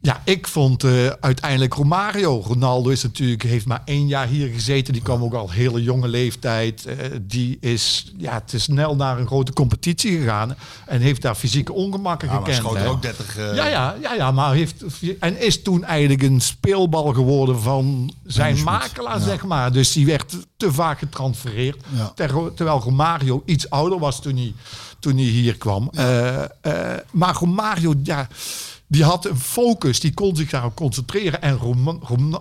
Ja, 0.03 0.21
ik 0.25 0.47
vond 0.47 0.83
eh, 0.83 1.07
uiteindelijk 1.07 1.73
Romario. 1.73 2.41
Ronaldo 2.45 2.89
is 2.89 3.03
natuurlijk, 3.03 3.43
heeft 3.43 3.65
maar 3.65 3.81
één 3.85 4.07
jaar 4.07 4.27
hier 4.27 4.47
gezeten. 4.47 4.93
Die 4.93 5.01
kwam 5.01 5.23
ook 5.23 5.33
al 5.33 5.51
hele 5.51 5.83
jonge 5.83 6.07
leeftijd. 6.07 6.85
Eh, 6.85 6.95
die 7.21 7.57
is 7.59 8.11
ja, 8.17 8.41
te 8.41 8.59
snel 8.59 8.95
naar 8.95 9.19
een 9.19 9.27
grote 9.27 9.53
competitie 9.53 10.17
gegaan. 10.19 10.55
En 10.85 11.01
heeft 11.01 11.21
daar 11.21 11.35
fysieke 11.35 11.73
ongemakken 11.73 12.27
Ja, 12.27 12.33
maar 12.33 12.43
gekend. 12.43 12.63
schoot 12.63 12.75
er 12.75 12.81
hè. 12.81 12.89
ook 12.89 13.01
30... 13.01 13.37
eh, 13.37 13.55
Ja, 13.55 13.67
ja, 13.67 13.95
ja, 14.01 14.13
ja, 14.13 14.31
maar 14.31 14.53
heeft, 14.53 14.83
en 15.19 15.41
is 15.41 15.61
toen 15.61 15.83
eigenlijk 15.83 16.21
een 16.23 16.41
speelbal 16.41 17.13
geworden 17.13 17.61
van 17.61 18.13
zijn 18.25 18.63
makelaar, 18.63 19.19
zeg 19.19 19.43
maar. 19.45 19.71
Dus 19.71 19.91
die 19.91 20.05
werd 20.05 20.35
te 20.57 20.73
vaak 20.73 20.99
getransfereerd. 20.99 21.77
Ja. 21.95 22.11
Ter- 22.15 22.53
terwijl 22.55 22.79
Romario 22.79 23.43
iets 23.45 23.69
ouder 23.69 23.99
was 23.99 24.21
toen 24.21 24.35
hij, 24.35 24.53
toen 24.99 25.15
hij 25.15 25.23
hier 25.25 25.57
kwam. 25.57 25.89
Maar 27.11 27.35
Romario, 27.35 27.93
ja, 28.03 28.27
die 28.91 29.03
had 29.03 29.25
een 29.25 29.39
focus, 29.39 29.99
die 29.99 30.13
kon 30.13 30.35
zich 30.35 30.49
daarop 30.49 30.75
concentreren. 30.75 31.41
En 31.41 31.57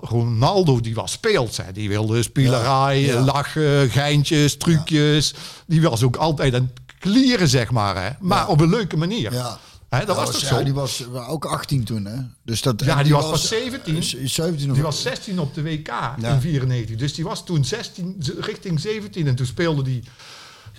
Ronaldo, 0.00 0.80
die 0.80 0.94
was 0.94 1.12
speels. 1.12 1.56
Hè. 1.56 1.72
Die 1.72 1.88
wilde 1.88 2.22
spielerij, 2.22 3.00
Ja, 3.00 3.12
ja. 3.12 3.20
lachen, 3.20 3.90
geintjes, 3.90 4.56
trucjes. 4.56 5.34
Die 5.66 5.82
was 5.82 6.02
ook 6.02 6.16
altijd 6.16 6.54
aan 6.54 6.70
het 6.74 6.94
klieren, 6.98 7.48
zeg 7.48 7.70
maar. 7.70 8.02
Hè. 8.04 8.10
Maar 8.20 8.48
op 8.48 8.60
een 8.60 8.68
leuke 8.70 8.96
manier. 8.96 9.32
Ja. 9.32 9.58
Hè, 9.88 10.04
dat 10.04 10.16
was 10.16 10.30
toch 10.30 10.40
ja, 10.40 10.46
zo? 10.46 10.62
Die 10.62 10.74
was 10.74 11.04
ook 11.28 11.44
18 11.44 11.84
toen, 11.84 12.04
hè? 12.04 12.16
Dus 12.44 12.62
dat, 12.62 12.82
Ja, 12.84 13.02
die 13.02 13.12
was 13.12 13.30
pas 13.30 13.48
17. 13.48 13.96
eh, 13.96 14.02
17 14.28 14.68
of 14.68 14.74
Die 14.74 14.82
was 14.84 15.02
16 15.02 15.38
op 15.40 15.54
de 15.54 15.62
WK 15.62 15.86
Ja. 15.86 16.16
in 16.34 16.40
94. 16.40 16.96
Dus 16.96 17.14
die 17.14 17.24
was 17.24 17.44
toen 17.44 17.64
16, 17.64 18.16
z- 18.18 18.30
richting 18.40 18.80
17. 18.80 19.26
En 19.26 19.34
toen 19.34 19.46
speelde 19.46 19.82
die... 19.82 20.02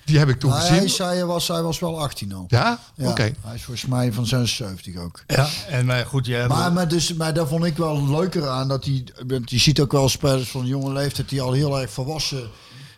Die 0.06 0.18
heb 0.20 0.30
ik 0.30 0.40
toen 0.40 0.50
Nou, 0.50 0.62
gezien. 0.62 0.78
hij, 0.78 0.88
zei, 0.88 1.16
hij, 1.16 1.26
was, 1.26 1.48
hij 1.48 1.62
was 1.62 1.80
wel 1.80 2.02
18 2.02 2.34
al. 2.34 2.46
Ja? 2.48 2.80
Ja, 2.96 3.10
Oké. 3.10 3.32
Hij 3.42 3.56
is 3.56 3.64
volgens 3.64 3.86
mij 3.86 4.14
van 4.14 4.26
76 4.26 4.96
ook. 4.98 5.24
Ja, 5.28 5.48
en 5.70 5.86
maar 5.86 6.06
goed, 6.06 6.26
jij 6.26 6.40
hebt- 6.40 6.54
Maar, 6.54 6.72
maar, 6.74 6.88
dus, 6.88 7.14
maar 7.14 7.34
daar 7.34 7.48
vond 7.48 7.66
ik 7.66 7.78
wel 7.78 8.08
leuker 8.10 8.48
aan 8.48 8.68
dat 8.68 8.86
hij. 8.86 9.04
want 9.28 9.50
Je 9.50 9.58
ziet 9.60 9.80
ook 9.80 9.92
wel 9.92 10.10
spelers 10.10 10.50
van 10.50 10.66
jonge 10.66 10.92
leeftijd 10.92 11.30
die 11.30 11.42
al 11.42 11.52
heel 11.52 11.80
erg 11.80 11.92
volwassen. 11.92 12.50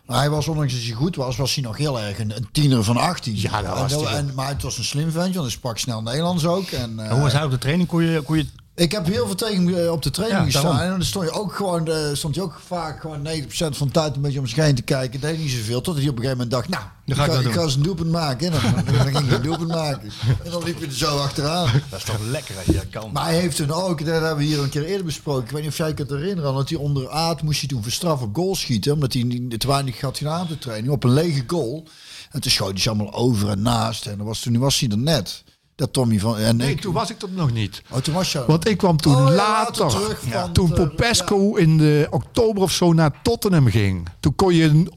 Maar 0.06 0.18
hij 0.18 0.30
was, 0.30 0.48
ondanks 0.48 0.72
dat 0.72 0.82
hij 0.82 0.92
goed 0.92 1.16
was, 1.16 1.36
was 1.36 1.54
hij 1.54 1.64
nog 1.64 1.76
heel 1.76 2.00
erg 2.00 2.18
een, 2.18 2.36
een 2.36 2.48
tiener 2.52 2.84
van 2.84 2.96
18. 2.96 3.40
Ja, 3.40 3.62
dat 3.62 3.78
was 3.78 3.92
hij. 4.08 4.14
en, 4.18 4.30
Maar 4.34 4.48
het 4.48 4.62
was 4.62 4.78
een 4.78 4.84
slim 4.84 5.10
ventje, 5.10 5.32
want 5.32 5.46
hij 5.46 5.50
sprak 5.50 5.78
snel 5.78 6.02
Nederlands 6.02 6.44
ook. 6.46 6.68
En, 6.70 6.98
eh, 6.98 7.10
hoe 7.10 7.20
was 7.20 7.32
hij 7.32 7.44
op 7.44 7.50
de 7.50 7.58
training? 7.58 7.88
Kon 7.88 8.02
je, 8.02 8.20
kon 8.22 8.36
je 8.36 8.46
ik 8.74 8.92
heb 8.92 9.06
heel 9.06 9.26
veel 9.26 9.34
tegen 9.34 9.66
hem, 9.66 9.74
eh, 9.74 9.90
op 9.92 10.02
de 10.02 10.10
training 10.10 10.38
Ja, 10.40 10.44
gestaan. 10.44 10.62
daarom. 10.64 10.82
En 10.84 10.90
dan 10.90 11.02
stond 11.06 11.24
je 11.24 11.30
ook 11.32 11.54
gewoon, 11.54 11.88
eh, 11.88 11.96
stond 12.12 12.34
je 12.34 12.42
ook 12.42 12.60
vaak 12.66 13.00
gewoon 13.00 13.22
90% 13.22 13.76
van 13.76 13.86
de 13.86 13.92
tijd 13.92 14.16
een 14.16 14.22
beetje 14.22 14.38
om 14.38 14.46
zich 14.46 14.56
heen 14.56 14.74
te 14.74 14.82
kijken. 14.82 15.20
Deed 15.20 15.38
niet 15.38 15.50
zoveel. 15.50 15.80
Tot 15.80 15.94
hij 15.96 16.02
op 16.08 16.16
een 16.16 16.22
gegeven 16.22 16.36
moment 16.36 16.50
dacht, 16.50 16.68
nou, 16.68 16.82
Dan 16.82 16.90
ik 17.04 17.14
ga 17.32 17.38
ik 17.38 17.44
ga, 17.44 17.50
ik 17.50 17.56
eens 17.64 17.74
een 17.74 17.82
doelpunt 17.82 18.10
maken. 18.10 18.46
En 18.46 18.52
dan, 18.52 18.84
dan 18.94 19.04
ging 19.14 19.26
hij 19.28 19.36
een 19.36 19.42
doelpunt 19.42 19.68
maken. 19.68 20.10
En 20.44 20.50
dan 20.50 20.62
liep 20.64 20.78
je 20.80 20.86
er 20.86 20.92
zo 20.92 21.16
achteraan. 21.18 21.70
Dat 21.90 21.98
is 21.98 22.04
toch 22.04 22.20
lekker 22.30 22.56
als 22.56 22.66
je 22.66 22.72
dat 22.72 22.88
kan. 22.90 23.10
Maar 23.12 23.24
hij 23.24 23.38
heeft 23.40 23.56
toen 23.56 23.70
ook, 23.70 23.98
dat 24.04 24.20
hebben 24.20 24.36
we 24.36 24.44
hier 24.44 24.58
een 24.62 24.68
keer 24.68 24.84
eerder 24.84 25.04
besproken. 25.04 25.44
Ik 25.44 25.50
weet 25.50 25.62
niet 25.62 25.70
of 25.70 25.76
jij 25.76 25.94
kunt 25.94 26.10
herinneren, 26.10 26.54
dat 26.54 26.68
hij 26.68 26.78
onder 26.78 27.10
Aad 27.10 27.42
moest 27.42 27.60
hij 27.60 27.68
toen 27.68 27.82
voor 27.82 27.92
straf 27.92 28.22
op 28.22 28.34
goal 28.36 28.54
schieten. 28.56 28.92
Omdat 28.92 29.12
hij 29.12 29.40
te 29.58 29.66
weinig 29.66 30.00
had 30.00 30.18
gedaan 30.18 30.42
op 30.42 30.48
de 30.48 30.58
training. 30.58 30.92
Op 30.92 31.04
een 31.04 31.12
lege 31.12 31.44
goal. 31.46 31.86
En 32.30 32.40
toen 32.40 32.50
schoot 32.50 32.70
hij 32.70 32.80
ze 32.80 32.88
allemaal 32.88 33.12
over 33.12 33.48
en 33.48 33.62
naast. 33.62 34.06
En 34.06 34.16
dan 34.16 34.26
was, 34.26 34.40
toen 34.40 34.58
was 34.58 34.80
hij 34.80 34.88
er 34.88 34.98
net. 34.98 35.43
Dat 35.76 35.92
Tommy 35.92 36.18
van... 36.18 36.38
En 36.38 36.56
Nee, 36.56 36.70
ik, 36.70 36.80
toen 36.80 36.92
was 36.92 37.10
ik 37.10 37.22
er 37.22 37.28
nog 37.30 37.52
niet. 37.52 37.82
oh, 37.90 37.98
toen 37.98 38.14
was 38.14 38.32
je... 38.32 38.44
Want 38.46 38.68
ik 38.68 38.76
kwam 38.78 38.96
toen 38.96 39.14
Oh, 39.14 39.28
ja, 39.28 39.34
later, 39.34 39.82
later 39.84 40.00
terug 40.00 40.20
van 40.28 40.52
toen 40.52 40.68
de- 40.68 40.74
Popesco 40.74 41.54
in 41.54 41.78
de 41.78 42.06
oktober 42.10 42.62
of 42.62 42.70
zo 42.72 42.92
naar 42.92 43.22
Tottenham 43.22 43.66
ging. 43.66 44.08
Toen 44.20 44.34
kon 44.34 44.54
je 44.54 44.64
een 44.64 44.92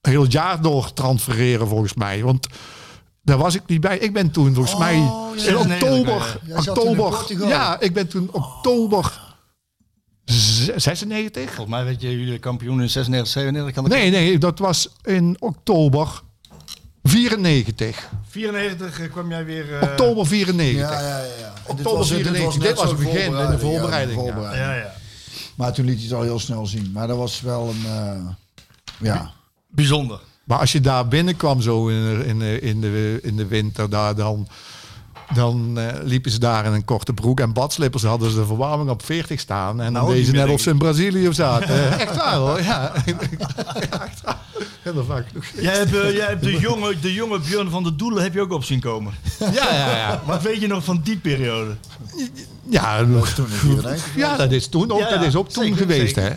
heel 0.00 0.24
jaar 0.28 0.62
door 0.62 0.92
transfereren 0.92 1.68
volgens 1.68 1.94
mij. 1.94 2.22
Want 2.22 2.46
daar 3.22 3.38
was 3.38 3.54
ik 3.54 3.62
niet 3.66 3.80
bij. 3.80 3.98
Ik 3.98 4.12
ben 4.12 4.30
toen 4.30 4.54
volgens 4.54 4.78
mij 4.78 4.94
ja, 4.96 5.30
in 5.46 5.56
oktober, 5.56 6.40
in 6.46 6.58
oktober, 6.58 7.24
ja, 7.48 7.80
ik 7.80 7.92
ben 7.92 8.08
toen 8.08 8.28
oktober 8.32 9.20
z- 10.24 10.68
96. 10.76 11.42
Volgens 11.44 11.68
mij 11.76 11.84
weet 11.84 12.00
je, 12.00 12.10
jullie 12.20 12.38
kampioen 12.38 12.80
in 12.82 12.90
96, 12.90 13.32
97. 13.32 13.74
Kan 13.74 13.84
dat 13.90 13.92
Nee, 13.98 14.10
nee, 14.10 14.38
dat 14.38 14.58
was 14.58 14.88
in 15.02 15.36
oktober 15.38 16.22
94. 17.12 18.08
94 18.28 19.00
eh, 19.00 19.10
kwam 19.10 19.28
jij 19.30 19.44
weer... 19.44 19.74
eh, 19.78 19.82
Oktober 19.82 20.26
94. 20.26 20.90
Ja, 20.90 21.00
ja, 21.00 21.18
ja. 21.40 21.52
Oktober 21.66 22.06
94, 22.06 22.62
dit 22.62 22.76
was 22.76 22.88
het 22.90 22.98
begin, 22.98 23.36
in 23.36 23.50
de 23.50 23.58
voorbereiding, 23.58 24.18
ja. 24.18 24.24
voorbereiding. 24.24 24.64
Ja, 24.66 24.74
ja. 24.74 24.92
Maar 25.54 25.72
toen 25.72 25.84
liet 25.84 25.94
hij 25.96 26.04
het 26.04 26.14
al 26.14 26.22
heel 26.22 26.38
snel 26.38 26.66
zien. 26.66 26.90
Maar 26.92 27.06
dat 27.06 27.16
was 27.16 27.40
wel 27.40 27.68
een... 27.68 27.82
eh, 27.86 28.26
ja. 29.00 29.30
Bijzonder. 29.68 30.20
Maar 30.44 30.58
als 30.58 30.72
je 30.72 30.80
daar 30.80 31.08
binnenkwam 31.08 31.60
zo 31.60 31.88
in, 31.88 32.18
de- 32.18 32.24
in, 32.26 32.38
de- 32.38 32.60
in, 32.60 32.80
de, 32.80 33.18
in 33.22 33.36
de 33.36 33.46
winter, 33.46 33.90
daar, 33.90 34.14
dan, 34.14 34.48
dan 35.34 35.78
eh, 35.78 35.86
liepen 36.02 36.30
ze 36.30 36.38
daar 36.38 36.64
in 36.64 36.72
een 36.72 36.84
korte 36.84 37.12
broek 37.12 37.40
en 37.40 37.52
badslippers. 37.52 38.02
Hadden 38.02 38.30
ze 38.30 38.36
de 38.36 38.46
verwarming 38.46 38.90
op 38.90 39.04
40 39.04 39.40
staan. 39.40 39.80
En 39.80 39.84
dan 39.84 39.92
Nou, 39.92 40.04
deden 40.06 40.16
niet 40.18 40.26
ze 40.26 40.32
meer, 40.32 40.40
net 40.40 40.50
of 40.54 40.62
denk 40.62 40.68
ze 40.68 40.70
in 40.70 40.78
Brazilië 40.78 41.32
zaten. 41.34 41.68
Eh, 41.92 42.00
echt 42.00 42.16
waar 42.16 42.34
hoor, 42.36 42.62
ja. 42.62 42.92
ja 43.06 43.14
echt 44.06 44.20
waar. 44.24 44.38
Heel 44.82 45.04
vaak. 45.04 45.26
Jij 45.60 45.74
hebt, 45.76 45.94
eh, 45.96 46.12
jij 46.16 46.26
hebt 46.26 46.42
de, 46.42 46.58
jonge, 46.58 46.94
de 47.00 47.12
jonge 47.12 47.38
Björn 47.38 47.70
van 47.70 47.82
de 47.82 47.96
Doelen 47.96 48.22
heb 48.22 48.34
je 48.34 48.40
ook 48.40 48.52
op 48.52 48.64
zien 48.64 48.80
komen. 48.80 49.12
Ja, 49.38 49.48
ja, 49.52 49.96
ja. 49.96 50.22
Wat 50.26 50.42
weet 50.42 50.60
je 50.60 50.66
nog 50.66 50.84
van 50.84 51.00
die 51.04 51.16
periode? 51.16 51.76
Ja, 52.68 52.98
toen 52.98 53.46
in 53.46 53.50
94 53.50 54.14
ja, 54.16 54.36
dat 54.36 54.50
is 54.52 54.66
toen 54.68 54.90
ook, 54.92 54.98
Ja, 55.00 55.08
ja, 55.08 55.16
dat 55.16 55.26
is 55.26 55.36
ook 55.36 55.48
toen 55.48 55.62
zeker, 55.64 55.78
geweest, 55.78 56.14
zeker. 56.14 56.30
hè. 56.30 56.36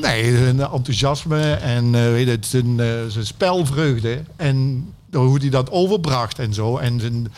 Nee, 0.00 0.36
zijn 0.36 0.60
enthousiasme 0.60 1.52
en 1.52 1.94
eh, 1.94 2.00
weet 2.10 2.28
het, 2.28 2.46
zijn, 2.46 2.80
eh, 2.80 2.86
zijn 3.08 3.26
spelvreugde 3.26 4.22
en 4.36 4.88
hoe 5.18 5.38
hij 5.38 5.48
dat 5.50 5.70
overbracht 5.70 6.38
en 6.38 6.54
zo. 6.54 6.76
En 6.76 7.00
zijn, 7.00 7.32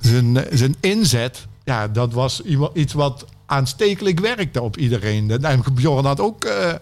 zijn, 0.00 0.46
zijn 0.52 0.76
inzet, 0.80 1.46
ja, 1.64 1.88
dat 1.88 2.12
was 2.12 2.42
iemand- 2.42 2.76
iets 2.76 2.92
wat 2.92 3.24
aanstekelijk 3.46 4.20
werkte 4.20 4.62
op 4.62 4.76
iedereen. 4.76 5.42
En 5.44 5.62
Bjorn 5.74 6.04
had 6.04 6.20
ook 6.20 6.44
eh, 6.44 6.74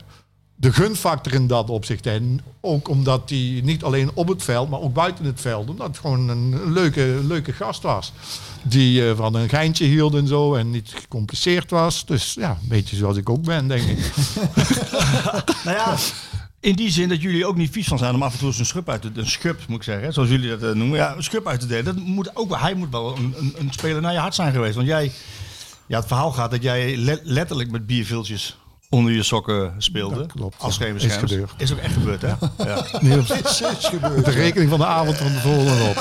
de 0.56 0.72
gunfactor 0.72 1.32
in 1.32 1.46
dat 1.46 1.70
opzicht. 1.70 2.06
En 2.06 2.40
ook 2.60 2.88
omdat 2.88 3.30
hij 3.30 3.60
niet 3.64 3.82
alleen 3.84 4.10
op 4.14 4.28
het 4.28 4.42
veld, 4.42 4.70
maar 4.70 4.80
ook 4.80 4.94
buiten 4.94 5.24
het 5.24 5.40
veld. 5.40 5.68
Omdat 5.68 5.86
het 5.86 5.98
gewoon 5.98 6.28
een 6.28 6.72
leuke, 6.72 7.20
leuke 7.26 7.52
gast 7.52 7.82
was. 7.82 8.12
Die 8.62 9.08
eh, 9.08 9.16
van 9.16 9.34
een 9.34 9.48
geintje 9.48 9.84
hield 9.84 10.14
en 10.14 10.26
zo. 10.26 10.54
En 10.54 10.70
niet 10.70 10.92
gecompliceerd 10.94 11.70
was. 11.70 12.06
Dus 12.06 12.34
ja, 12.34 12.50
een 12.50 12.68
beetje 12.68 12.96
zoals 12.96 13.16
ik 13.16 13.28
ook 13.30 13.42
ben, 13.42 13.68
denk 13.68 13.82
ik. 13.82 13.98
Nou 15.64 15.76
ja, 15.76 15.96
in 16.60 16.74
die 16.74 16.90
zin 16.90 17.08
dat 17.08 17.22
jullie 17.22 17.46
ook 17.46 17.56
niet 17.56 17.70
vies 17.72 17.86
van 17.88 17.98
zijn 17.98 18.14
om 18.14 18.22
af 18.22 18.32
en 18.32 18.38
toe 18.38 18.48
eens 18.48 18.58
een 18.58 18.66
schub 18.66 18.88
uit 18.88 19.02
te 19.02 19.10
een 19.14 19.26
schub, 19.30 19.60
moet 19.68 19.76
ik 19.78 19.82
zeggen, 19.84 20.12
zoals 20.12 20.28
jullie 20.28 20.48
dat 20.48 20.62
eh, 20.62 20.70
noemen. 20.76 20.98
Ja, 20.98 21.16
een 21.16 21.22
schub 21.22 21.46
uit 21.48 21.60
te 21.60 21.66
delen. 21.66 21.84
Dat 21.84 21.96
moet 21.96 22.30
ook, 22.36 22.58
hij 22.58 22.74
moet 22.74 22.90
wel 22.90 23.16
een, 23.16 23.34
een, 23.38 23.54
een 23.58 23.72
speler 23.72 24.00
naar 24.02 24.12
je 24.12 24.18
hart 24.18 24.34
zijn 24.34 24.52
geweest. 24.52 24.74
Want 24.74 24.86
jij, 24.86 25.12
ja, 25.86 25.98
het 25.98 26.06
verhaal 26.06 26.32
gaat 26.32 26.50
dat 26.50 26.62
jij 26.62 26.96
le- 26.96 27.20
letterlijk 27.22 27.70
met 27.70 27.86
bierviltjes 27.86 28.58
onder 28.90 29.12
je 29.12 29.22
sokken 29.22 29.74
speelde. 29.78 30.16
Dat 30.16 30.32
klopt, 30.32 30.56
Als 30.58 30.76
ja. 30.76 30.84
geen 30.84 30.96
Is 30.96 31.12
gebeurd. 31.16 31.50
Is 31.56 31.72
ook 31.72 31.78
echt 31.78 31.92
gebeurd, 31.92 32.22
hè? 32.22 32.28
Ja. 32.64 32.84
Niet 33.00 33.16
op 33.16 33.36
Is 33.44 33.60
is 33.60 33.84
gebeurd. 33.86 34.24
de 34.24 34.30
rekening 34.30 34.70
van 34.70 34.78
de 34.78 34.86
avond 34.86 35.16
van 35.16 35.26
tevoren 35.32 35.88
op. 35.88 35.96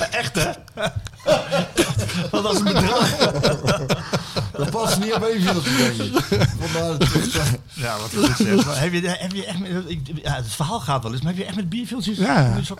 echt, 0.10 0.34
hè? 0.34 0.50
Wat 2.30 2.42
was 2.42 2.56
een 2.58 2.64
bedrag? 2.64 3.16
Dat 4.64 4.70
past 4.70 4.98
niet 5.00 5.14
op 5.14 5.24
filmpje, 5.24 5.76
denk 5.76 5.92
ik. 6.12 6.48
Vandaar 6.60 6.98
dat 6.98 7.08
het- 7.12 7.58
Ja, 7.72 7.96
wat 7.98 8.10
goed 8.26 8.36
zeg. 8.46 8.66
Maar 8.66 8.80
heb, 8.80 8.92
je, 8.92 9.08
heb 9.08 9.32
je 9.32 9.44
echt 9.46 9.58
met, 9.58 9.70
ik- 9.86 10.00
ja, 10.22 10.34
het 10.34 10.46
verhaal 10.48 10.80
gaat 10.80 11.02
wel 11.02 11.12
eens, 11.12 11.20
maar 11.22 11.32
heb 11.32 11.40
je 11.40 11.46
echt 11.46 11.56
met 11.56 11.68
bierviltjes? 11.68 12.18
Ja, 12.18 12.40
ja. 12.40 12.48
Dat 12.54 12.62
is 12.62 12.70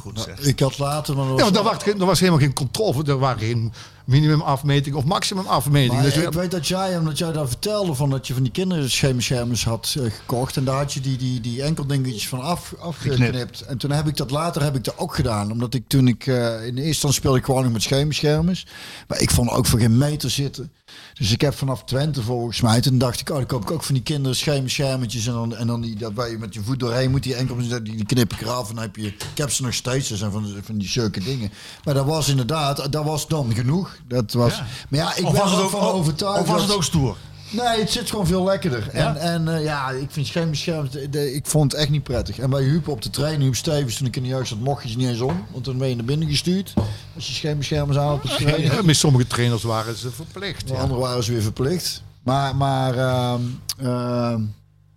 Goed 0.00 0.20
zeg. 0.20 0.38
Ik 0.38 0.60
had 0.60 0.78
later, 0.78 1.16
maar 1.16 1.26
Ja, 1.26 1.46
er 1.52 1.62
was, 1.62 1.82
geen- 1.82 2.00
er 2.00 2.06
was 2.06 2.18
helemaal 2.20 2.40
geen 2.40 2.52
controle. 2.52 3.04
Er 3.04 3.18
waren 3.18 3.38
geen 3.38 3.72
minimumafmeting 4.06 4.94
of 4.94 5.04
maximumafmeting. 5.04 5.92
Maar 5.92 6.02
Dus 6.02 6.16
ik 6.16 6.32
weet 6.32 6.50
dat 6.50 6.68
jij, 6.68 6.98
omdat 6.98 7.18
jij 7.18 7.32
daar 7.32 7.48
vertelde 7.48 7.94
van 7.94 8.10
dat 8.10 8.26
je 8.26 8.34
van 8.34 8.42
die 8.42 8.52
kinderschermschermers 8.52 9.64
had 9.64 9.94
eh, 9.98 10.10
gekocht. 10.10 10.56
En 10.56 10.64
daar 10.64 10.76
had 10.76 10.92
je 10.92 11.00
die, 11.00 11.16
die, 11.16 11.40
die 11.40 11.62
enkeldingetjes 11.62 12.28
van 12.28 12.40
af, 12.40 12.74
afgeknipt. 12.78 13.60
En 13.60 13.78
toen 13.78 13.90
heb 13.90 14.06
ik 14.06 14.16
dat 14.16 14.30
later 14.30 14.62
heb 14.62 14.76
ik 14.76 14.84
dat 14.84 14.98
ook 14.98 15.14
gedaan. 15.14 15.50
Omdat 15.50 15.74
ik 15.74 15.84
toen 15.86 16.08
ik, 16.08 16.26
eh, 16.26 16.34
in 16.36 16.40
de 16.44 16.64
eerste 16.64 16.82
instantie 16.82 17.18
speelde 17.18 17.38
ik 17.38 17.44
gewoon 17.44 17.62
nog 17.62 17.72
met 17.72 17.82
schermschermers. 17.82 18.66
Maar 19.08 19.20
ik 19.20 19.30
vond 19.30 19.50
ook 19.50 19.66
voor 19.66 19.78
geen 19.78 19.98
meter 19.98 20.30
zitten. 20.30 20.72
Dus 21.18 21.32
ik 21.32 21.40
heb 21.40 21.54
vanaf 21.54 21.84
Twente 21.84 22.22
volgens 22.22 22.60
mij. 22.60 22.80
Toen 22.80 22.98
dacht 22.98 23.20
ik, 23.20 23.30
oh, 23.30 23.36
dan 23.36 23.46
koop 23.46 23.62
ik 23.62 23.70
ook 23.70 23.82
van 23.82 23.94
die 23.94 24.02
kinderschermschermetjes. 24.02 25.26
En 25.26 25.32
dan, 25.32 25.56
en 25.56 25.66
dan 25.66 25.80
die, 25.80 25.96
dat 25.96 26.12
waar 26.14 26.30
je 26.30 26.38
met 26.38 26.54
je 26.54 26.62
voet 26.62 26.78
doorheen 26.80 27.10
moet. 27.10 27.22
Die 27.22 27.34
enkel, 27.34 27.56
die, 27.56 27.82
die 27.82 28.04
knip 28.04 28.32
ik 28.32 28.40
eraf. 28.40 28.68
En 28.68 28.74
dan 28.74 28.84
heb 28.84 28.96
je, 28.96 29.06
ik 29.06 29.16
heb 29.34 29.50
ze 29.50 29.62
nog 29.62 29.74
steeds. 29.74 30.08
Dat 30.08 30.18
zijn 30.18 30.30
van, 30.32 30.46
van 30.62 30.78
die 30.78 30.88
zulke 30.88 31.20
dingen. 31.20 31.50
Maar 31.84 31.94
dat 31.94 32.06
was 32.06 32.28
inderdaad, 32.28 32.92
dat 32.92 33.04
was 33.04 33.28
dan 33.28 33.54
genoeg. 33.54 33.96
Dat 34.08 34.32
was, 34.32 34.62
Maar 34.88 35.00
ja, 35.00 35.14
ik 35.16 35.24
Of 35.26 35.32
ben 35.32 35.40
was 35.42 35.52
er 35.52 35.62
ook 35.62 35.70
van 35.70 35.80
overtuigd. 35.80 36.40
of 36.40 36.46
was 36.48 36.62
het 36.62 36.72
ook 36.72 36.84
stoer? 36.84 37.16
Nee, 37.50 37.78
het 37.80 37.90
zit 37.90 38.10
gewoon 38.10 38.26
veel 38.26 38.44
lekkerder. 38.44 38.88
En, 38.88 39.16
en 39.16 39.48
eh, 39.56 39.64
ja, 39.64 39.90
ik 39.90 40.10
vind 40.10 40.26
schermbeschermd, 40.26 41.12
de- 41.12 41.34
ik 41.34 41.46
vond 41.46 41.72
het 41.72 41.80
echt 41.80 41.90
niet 41.90 42.02
prettig. 42.02 42.38
En 42.38 42.50
bij 42.50 42.62
Huub 42.62 42.88
op 42.88 43.02
de 43.02 43.10
training, 43.10 43.42
Huub 43.42 43.54
Stevens, 43.56 43.96
toen 43.96 44.06
ik 44.06 44.16
in 44.16 44.22
de 44.22 44.28
jeugd 44.28 44.48
zat, 44.48 44.58
mocht 44.58 44.82
je 44.82 44.88
ze 44.88 44.96
niet 44.96 45.08
eens 45.08 45.20
om. 45.20 45.44
Want 45.52 45.64
dan 45.64 45.78
ben 45.78 45.88
je 45.88 45.96
naar 45.96 46.04
binnen 46.04 46.28
gestuurd. 46.28 46.74
Als 47.14 47.26
je 47.26 47.32
schermbeschermers 47.32 47.98
aan 47.98 48.12
op 48.12 48.22
de 48.22 48.54
ja, 48.62 48.82
met 48.82 48.96
sommige 48.96 49.26
trainers 49.26 49.62
waren 49.62 49.96
ze 49.96 50.10
verplicht. 50.10 50.66
De 50.68 50.72
Ja. 50.72 50.80
anderen 50.80 51.02
waren 51.02 51.24
ze 51.24 51.32
weer 51.32 51.42
verplicht. 51.42 52.02
Maar, 52.22 52.56
maar 52.56 52.94
ehm, 52.98 53.40
ehm, 53.78 54.40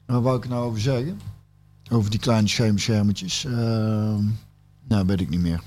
wat 0.06 0.22
wou 0.24 0.38
ik 0.38 0.48
nou 0.50 0.66
over 0.66 0.82
zeggen? 0.82 1.20
Over 1.92 2.10
die 2.10 2.20
kleine 2.20 2.48
schermbeschermertjes. 2.48 3.46
Ehm 3.46 4.24
nou, 4.88 5.06
weet 5.06 5.22
ik 5.22 5.30
niet 5.30 5.40
meer. 5.42 5.62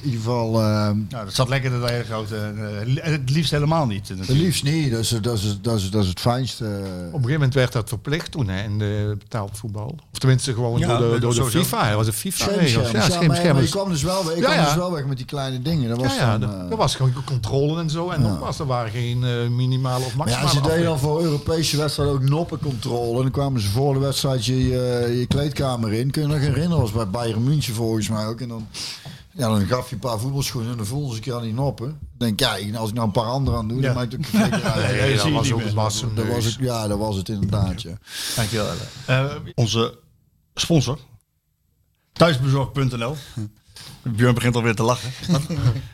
In 0.00 0.08
ieder 0.08 0.20
geval, 0.24 0.60
ehm, 0.60 0.96
Nou, 1.08 1.24
dat 1.24 1.34
zat 1.34 1.48
lekker 1.48 1.72
in 1.72 1.80
dat 1.80 1.88
hele 1.90 2.04
grote. 2.04 2.36
eh, 2.36 2.86
li- 2.86 3.00
het 3.02 3.30
liefst 3.30 3.50
helemaal 3.50 3.86
niet. 3.86 4.08
het 4.08 4.28
liefst 4.28 4.62
niet. 4.64 4.90
Dat 4.90 5.00
is, 5.00 5.08
dat 5.08 5.38
is, 5.38 5.58
dat 5.62 5.78
is, 5.78 5.90
dat 5.90 6.02
is 6.02 6.08
het 6.08 6.20
fijnste. 6.20 6.64
Op 6.64 6.70
een 6.72 7.10
gegeven 7.12 7.32
moment 7.32 7.54
werd 7.54 7.72
dat 7.72 7.88
verplicht 7.88 8.30
toen 8.30 8.48
hè, 8.48 8.62
in 8.62 8.78
de 8.78 9.16
betaald 9.18 9.50
voetbal. 9.58 9.98
Of 10.12 10.18
tenminste 10.18 10.54
gewoon 10.54 10.78
Ja, 10.78 10.98
door 10.98 11.12
de, 11.14 11.18
door 11.20 11.34
de. 11.34 11.44
FIFA. 11.44 11.88
Dat 11.88 11.96
was 11.96 12.06
een 12.06 12.12
FIFA-regel. 12.12 12.84
Schermschermers. 12.84 13.06
Ja, 13.06 13.20
Ja, 13.20 13.28
maar, 13.28 13.54
maar 13.54 13.62
je 13.62 13.68
kwam 13.68 13.88
dus 13.88 14.02
wel, 14.02 14.24
weg- 14.26 14.34
ik 14.36 14.42
Ja, 14.42 14.52
kwam 14.52 14.64
dus 14.64 14.74
wel 14.74 14.92
weg 14.92 15.04
met 15.06 15.16
die 15.16 15.26
kleine 15.26 15.62
dingen. 15.62 15.88
Dat 15.88 15.98
was 16.00 16.14
Ja, 16.16 16.20
ja, 16.20 16.38
dan, 16.38 16.50
dat, 16.60 16.70
eh, 16.70 16.76
was 16.76 16.94
gewoon 16.94 17.12
controle 17.24 17.80
en 17.80 17.90
zo. 17.90 18.10
En 18.10 18.22
nogmaals, 18.22 18.58
er 18.58 18.66
waren 18.66 18.90
geen 18.90 19.24
eh, 19.24 19.48
minimale 19.48 20.04
of 20.04 20.14
maar 20.16 20.28
ja, 20.28 20.40
maximale 20.40 20.66
ze 20.68 20.74
deden 20.74 20.86
dan 20.88 20.98
voor 20.98 21.22
Europese 21.22 21.76
wedstrijden 21.76 22.14
ook 22.14 22.22
noppencontrole. 22.28 23.16
En 23.16 23.22
dan 23.22 23.30
kwamen 23.30 23.60
ze 23.60 23.68
voor 23.68 23.94
de 23.94 24.00
wedstrijd 24.00 24.44
je, 24.44 24.68
je, 24.68 25.14
je 25.18 25.26
kleedkamer 25.26 25.92
in. 25.92 26.10
Kun 26.10 26.22
je 26.22 26.28
nog 26.28 26.38
herinneren? 26.38 26.78
was 26.80 26.92
bij 26.92 27.08
Bayern 27.08 27.44
München 27.44 27.74
volgens 27.74 28.08
mij 28.08 28.26
ook. 28.26 28.40
En 28.40 28.48
dan, 28.48 28.66
ja, 29.32 29.48
dan 29.48 29.66
gaf 29.66 29.88
je 29.88 29.94
een 29.94 30.00
paar 30.00 30.18
voetbalschoenen 30.18 30.70
en 30.70 30.76
dan 30.76 30.86
voelden 30.86 31.14
ze 31.14 31.20
keer 31.20 31.34
aan 31.34 31.42
die 31.42 31.52
noppen. 31.54 31.86
Dan 31.86 31.98
denk 32.36 32.40
ja, 32.40 32.78
als 32.78 32.88
ik 32.88 32.94
nou 32.94 33.06
een 33.06 33.12
paar 33.12 33.24
andere 33.26 33.56
aan 33.56 33.68
doe, 33.68 33.80
Ja. 33.80 33.86
dan 33.86 33.94
maakt 33.94 34.12
het 34.12 34.20
ook 34.20 34.26
geen 34.26 34.52
uit. 34.52 34.86
Nee, 34.92 35.00
Nee, 35.00 35.16
dat 35.16 35.30
was 35.30 35.42
niet 35.44 35.52
ook 35.52 35.64
meer. 35.64 35.74
was 35.74 36.04
Dat 36.14 36.26
was 36.26 36.44
het, 36.44 36.56
ja, 36.60 36.88
dat 36.88 36.98
was 36.98 37.16
het 37.16 37.28
inderdaad. 37.28 37.82
Ja. 37.82 37.98
Dankjewel. 38.36 38.66
Elle. 39.06 39.28
Eh, 39.28 39.34
onze 39.54 39.98
sponsor, 40.54 40.98
thuisbezorg.nl. 42.12 43.16
Björn 44.02 44.34
begint 44.34 44.54
alweer 44.56 44.74
te 44.74 44.82
lachen. 44.82 45.10
Wat- 45.32 45.42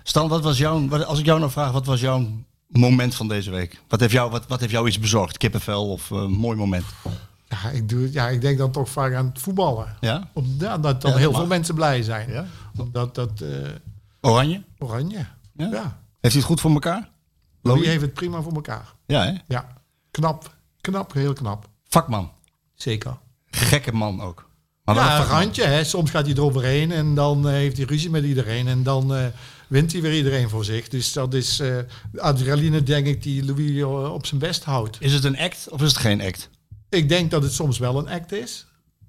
Stan, 0.03 0.29
wat 0.29 0.43
was 0.43 0.59
jouw, 0.59 0.95
als 1.05 1.19
ik 1.19 1.25
jou 1.25 1.39
nou 1.39 1.51
vraag, 1.51 1.73
wat 1.73 1.87
was 1.87 2.01
jouw 2.01 2.27
moment 2.69 3.15
van 3.15 3.29
deze 3.29 3.51
week? 3.51 3.81
Wat 3.89 4.01
heeft 4.01 4.13
jou, 4.13 4.31
wat, 4.31 4.47
wat 4.47 4.61
heeft 4.61 4.73
jou 4.73 4.87
iets 4.89 4.99
bezorgd? 4.99 5.37
Kippenvel 5.39 5.91
of 5.91 6.11
een 6.11 6.31
mooi 6.31 6.57
moment? 6.57 6.85
Ja, 7.49 7.71
ik, 7.71 7.89
doe, 7.89 8.13
ja, 8.13 8.29
ik 8.29 8.41
denk 8.41 8.59
dan 8.59 8.71
toch 8.73 8.89
vaak 8.89 9.15
aan 9.15 9.27
het 9.27 9.41
voetballen. 9.41 9.97
Ja? 10.01 10.31
Omdat 10.33 10.83
dat 10.83 11.01
dan 11.03 11.11
Ja, 11.11 11.17
heel 11.17 11.31
mag. 11.31 11.41
veel 11.41 11.49
mensen 11.49 11.75
blij 11.75 12.03
zijn. 12.03 12.31
Ja? 12.33 12.47
Omdat 12.77 13.15
dat 13.15 13.41
eh, 13.41 13.49
Oranje? 14.21 14.63
oranje. 14.79 15.27
Ja? 15.53 15.67
Ja. 15.71 16.01
Heeft 16.21 16.35
hij 16.35 16.43
het 16.43 16.43
goed 16.43 16.61
voor 16.61 16.71
elkaar? 16.71 17.09
Louis 17.63 17.87
heeft 17.87 18.03
het 18.03 18.15
prima 18.15 18.43
voor 18.43 18.53
elkaar. 18.53 18.95
Ja, 19.07 19.25
hè? 19.25 19.33
Ja. 19.47 19.67
Knap. 20.11 20.57
Knap, 20.81 21.13
heel 21.13 21.33
knap. 21.33 21.69
Vakman. 21.89 22.31
Zeker. 22.75 23.19
Gekke 23.47 23.93
man 23.93 24.21
ook. 24.21 24.47
Maar 24.85 24.95
ja, 24.95 25.19
een 25.21 25.27
randje. 25.27 25.65
Hè. 25.65 25.85
Soms 25.85 26.11
gaat 26.11 26.27
hij 26.27 26.35
eroverheen 26.35 26.93
en 26.93 27.15
dan 27.15 27.47
eh, 27.49 27.53
heeft 27.53 27.77
hij 27.77 27.87
ruzie 27.87 28.11
met 28.11 28.25
iedereen. 28.25 28.69
En 28.69 28.83
dan 28.83 29.15
eh, 29.15 29.27
wint 29.69 29.93
hij 29.93 30.01
weer 30.01 30.15
iedereen 30.17 30.49
voor 30.49 30.65
zich. 30.65 30.89
Dus 30.89 31.13
dat 31.13 31.35
is 31.35 31.61
eh, 31.61 31.77
adrenaline, 32.17 32.83
denk 32.83 33.07
ik, 33.07 33.23
die 33.23 33.45
Louis 33.45 33.83
op 34.13 34.27
zijn 34.27 34.41
best 34.41 34.65
houdt. 34.65 34.97
Is 35.01 35.13
het 35.13 35.25
een 35.25 35.39
act 35.39 35.67
of 35.71 35.83
is 35.83 35.89
het 35.89 35.99
geen 36.01 36.21
act? 36.21 36.51
Ik 36.91 37.09
denk 37.09 37.31
dat 37.31 37.43
het 37.43 37.53
soms 37.53 37.79
wel 37.79 37.99
een 37.99 38.09
act 38.09 38.33
is. 38.33 38.67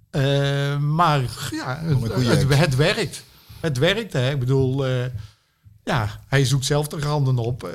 Eh, 0.10 0.78
maar 0.78 1.22
ja, 1.52 1.82
het, 1.84 2.58
het, 2.58 2.76
werkt. 2.76 3.24
Het 3.60 3.78
werkt, 3.78 4.14
hè. 4.14 4.32
Ik 4.32 4.40
bedoel, 4.40 4.86
eh, 4.86 5.06
ja, 5.84 6.20
hij 6.28 6.46
zoekt 6.46 6.66
zelf 6.66 6.88
de 6.88 7.00
randen 7.00 7.38
op. 7.38 7.64
Eh, 7.64 7.72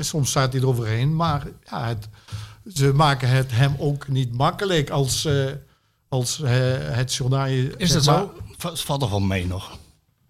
soms 0.00 0.30
staat 0.30 0.52
hij 0.52 0.62
eroverheen. 0.62 1.16
Maar 1.16 1.46
ja, 1.70 1.86
het, 1.86 2.08
ze 2.74 2.92
maken 2.92 3.28
het 3.28 3.50
hem 3.50 3.74
ook 3.78 4.08
niet 4.08 4.32
makkelijk 4.32 4.90
als, 4.90 5.28
als 6.08 6.40
het 6.44 7.14
journaal... 7.14 7.46
Is 7.76 7.92
dat 7.92 8.04
maar- 8.04 8.18
zo? 8.18 8.32
Va- 8.58 8.74
Valt 8.74 9.00
toch 9.00 9.10
wel 9.10 9.20
mee 9.20 9.46
nog? 9.46 9.78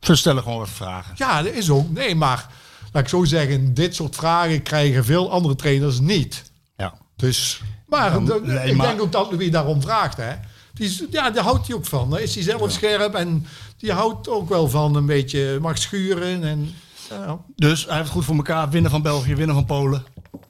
We 0.00 0.16
stellen 0.16 0.42
gewoon 0.42 0.58
wat 0.58 0.68
vragen. 0.68 1.14
Ja, 1.16 1.42
dat 1.42 1.52
is 1.52 1.70
ook. 1.70 1.90
Nee, 1.90 2.14
maar 2.14 2.46
laat 2.92 3.02
ik 3.02 3.08
zo 3.08 3.24
zeggen, 3.24 3.74
dit 3.74 3.94
soort 3.94 4.14
vragen 4.14 4.62
krijgen 4.62 5.04
veel 5.04 5.30
andere 5.30 5.54
trainers 5.54 6.00
niet. 6.00 6.50
Ja. 6.76 6.94
Dus, 7.16 7.62
maar, 7.98 8.12
Ja, 8.22 8.38
nee, 8.42 8.70
ik 8.70 8.76
maar- 8.76 8.86
denk 8.86 9.00
ook 9.00 9.12
dat 9.12 9.30
Louis 9.30 9.50
daarom 9.50 9.82
vraagt. 9.82 10.16
Hè. 10.16 10.32
Die, 10.74 10.86
is- 10.86 11.02
ja, 11.10 11.30
daar 11.30 11.44
houdt 11.44 11.66
hij 11.66 11.76
ook 11.76 11.86
van. 11.86 12.10
Daar 12.10 12.20
is 12.20 12.34
hij 12.34 12.42
zelf 12.44 12.72
scherp 12.72 13.14
en 13.14 13.46
die 13.78 13.92
houdt 13.92 14.28
ook 14.28 14.48
wel 14.48 14.68
van 14.68 14.94
een 14.96 15.06
beetje 15.06 15.58
mag 15.60 15.78
schuren. 15.78 16.42
En, 16.44 16.70
ja. 17.10 17.38
Dus 17.56 17.84
hij 17.84 17.92
heeft 17.94 18.04
het 18.04 18.14
goed 18.14 18.24
voor 18.24 18.36
elkaar. 18.36 18.70
Winnen 18.70 18.90
van 18.90 19.02
België, 19.02 19.34
winnen 19.34 19.54
van 19.54 19.64
Polen. 19.64 20.04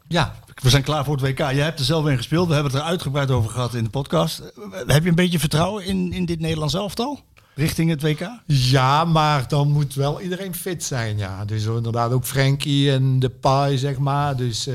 ja, 0.08 0.34
We 0.62 0.70
zijn 0.70 0.82
klaar 0.82 1.04
voor 1.04 1.16
het 1.16 1.24
WK. 1.24 1.38
Jij 1.38 1.54
hebt 1.54 1.78
er 1.78 1.84
zelf 1.84 2.06
in 2.06 2.16
gespeeld. 2.16 2.48
We 2.48 2.54
hebben 2.54 2.72
het 2.72 2.80
er 2.80 2.86
uitgebreid 2.88 3.30
over 3.30 3.50
gehad 3.50 3.74
in 3.74 3.84
de 3.84 3.90
podcast. 3.90 4.42
Heb 4.86 5.02
je 5.02 5.08
een 5.08 5.14
beetje 5.14 5.38
vertrouwen 5.38 5.84
in, 5.84 6.12
in 6.12 6.24
dit 6.24 6.40
Nederlands 6.40 6.74
elftal? 6.74 7.20
Richting 7.54 7.90
het 7.90 8.02
WK? 8.02 8.28
ja, 8.46 9.04
maar 9.04 9.48
dan 9.48 9.68
moet 9.72 9.94
wel 9.94 10.20
iedereen 10.20 10.54
fit 10.54 10.84
zijn. 10.84 11.18
Ja. 11.18 11.44
Dus 11.44 11.64
inderdaad 11.64 12.12
ook 12.12 12.24
Frenkie 12.24 12.92
en 12.92 13.18
de 13.18 13.28
Pai, 13.30 13.78
zeg 13.78 13.98
maar. 13.98 14.36
Dus, 14.36 14.66
eh, 14.66 14.74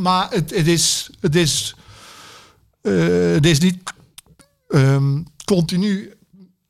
maar 0.00 0.26
het, 0.30 0.54
het 0.56 0.66
is... 0.66 1.10
Het 1.20 1.34
is 1.36 1.74
het 2.82 3.46
is 3.46 3.58
niet 3.60 3.78
ehm, 4.68 5.22
continu 5.44 6.12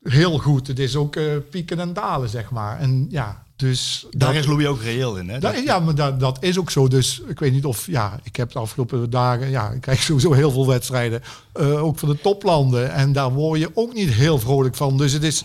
heel 0.03 0.37
goed. 0.37 0.67
Het 0.67 0.79
is 0.79 0.95
ook 0.95 1.15
eh, 1.15 1.23
pieken 1.49 1.79
en 1.79 1.93
dalen, 1.93 2.29
zeg 2.29 2.51
maar. 2.51 2.79
En 2.79 3.05
ja, 3.09 3.43
dus... 3.55 4.05
Daar 4.11 4.33
dat- 4.33 4.43
is 4.43 4.47
Louis 4.49 4.65
ook 4.67 4.81
reëel 4.81 5.17
in. 5.17 5.29
Hè? 5.29 5.37
Ja, 5.49 5.79
maar 5.79 5.95
dat, 5.95 6.19
dat 6.19 6.37
is 6.43 6.59
ook 6.59 6.71
zo. 6.71 6.87
Dus 6.87 7.21
ik 7.27 7.39
weet 7.39 7.51
niet 7.51 7.65
of... 7.65 7.87
Ja, 7.87 8.19
ik 8.23 8.35
heb 8.35 8.51
de 8.51 8.59
afgelopen 8.59 9.09
dagen... 9.09 9.49
Ja, 9.49 9.69
ik 9.69 9.81
krijg 9.81 10.01
sowieso 10.03 10.33
heel 10.33 10.51
veel 10.51 10.67
wedstrijden. 10.67 11.21
eh, 11.53 11.83
ook 11.83 11.99
van 11.99 12.09
de 12.09 12.17
toplanden. 12.21 12.91
En 12.93 13.11
daar 13.13 13.31
word 13.31 13.59
je 13.59 13.71
ook 13.73 13.93
niet 13.93 14.09
heel 14.09 14.39
vrolijk 14.39 14.75
van. 14.75 14.97
Dus 14.97 15.11
het 15.13 15.23
is... 15.23 15.43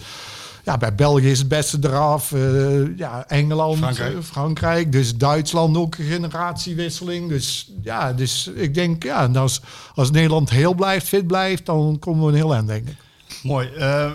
Ja, 0.67 0.77
bij 0.77 0.95
België 0.95 1.31
is 1.31 1.39
het 1.39 1.49
beste 1.49 1.79
eraf. 1.81 2.33
eh, 2.33 2.97
ja, 2.99 3.25
Engeland, 3.29 3.79
Frankrijk. 3.79 4.15
eh, 4.15 4.23
Frankrijk. 4.23 4.93
Dus 4.93 5.17
Duitsland 5.17 5.77
ook 5.77 5.97
een 5.97 6.05
generatiewisseling. 6.05 7.29
Dus 7.29 7.73
ja, 7.83 8.13
dus 8.13 8.51
ik 8.55 8.75
denk... 8.75 9.03
Ja, 9.03 9.27
als, 9.27 9.61
als 9.95 10.11
Nederland 10.11 10.51
heel 10.51 10.75
blijft, 10.75 11.07
fit 11.09 11.27
blijft... 11.27 11.67
dan 11.67 11.97
komen 11.99 12.23
we 12.25 12.29
een 12.29 12.35
heel 12.37 12.55
eind, 12.55 12.67
denk 12.67 12.89
ik. 12.89 12.97
Mooi. 13.43 13.69
Eh, 13.69 14.11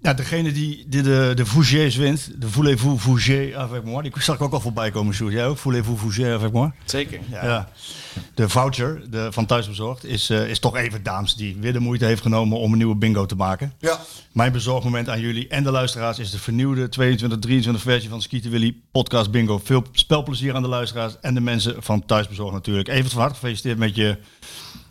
ja, 0.00 0.14
degene 0.14 0.52
die, 0.52 0.84
die 0.88 1.02
de, 1.02 1.32
de 1.34 1.46
Fougères 1.46 1.96
wint, 1.96 2.30
de 2.40 2.48
Voulez-vous 2.48 3.00
Fougère 3.00 3.56
avec 3.56 3.84
moi, 3.84 4.02
die 4.02 4.12
zag 4.22 4.34
ik 4.34 4.42
ook 4.42 4.52
al 4.52 4.60
voorbij 4.60 4.90
komen, 4.90 5.14
Sjoerd. 5.14 5.32
Jij 5.32 5.46
ook? 5.46 5.58
Voulez-vous 5.58 6.00
Fougère 6.00 6.34
avec 6.34 6.52
moi? 6.52 6.70
Zeker. 6.84 7.20
Ja. 7.30 7.68
De 8.34 8.48
voucher 8.48 9.10
de, 9.10 9.32
van 9.32 9.46
Thuisbezorgd 9.46 10.04
is, 10.04 10.30
eh, 10.30 10.48
is 10.48 10.58
toch 10.58 10.76
even 10.76 11.02
dames 11.02 11.34
die 11.34 11.56
weer 11.60 11.72
de 11.72 11.78
moeite 11.78 12.04
heeft 12.04 12.22
genomen 12.22 12.58
om 12.58 12.72
een 12.72 12.78
nieuwe 12.78 12.96
bingo 12.96 13.26
te 13.26 13.36
maken. 13.36 13.72
Ja. 13.78 14.00
Mijn 14.32 14.52
bezorgmoment 14.52 15.08
aan 15.08 15.20
jullie 15.20 15.48
en 15.48 15.62
de 15.62 15.70
luisteraars 15.70 16.18
is 16.18 16.30
de 16.30 16.38
vernieuwde 16.38 16.88
22-23 16.88 17.82
versie 17.82 18.08
van 18.08 18.22
Skieten 18.22 18.50
Willy 18.50 18.76
podcast 18.90 19.30
bingo. 19.30 19.60
Veel 19.64 19.84
spelplezier 19.92 20.54
aan 20.54 20.62
de 20.62 20.68
luisteraars 20.68 21.16
en 21.20 21.34
de 21.34 21.40
mensen 21.40 21.82
van 21.82 22.06
Thuisbezorgd 22.06 22.52
natuurlijk. 22.52 22.88
Even 22.88 23.10
van 23.10 23.20
harte 23.20 23.34
gefeliciteerd 23.34 23.78
met 23.78 23.94
je 23.94 24.18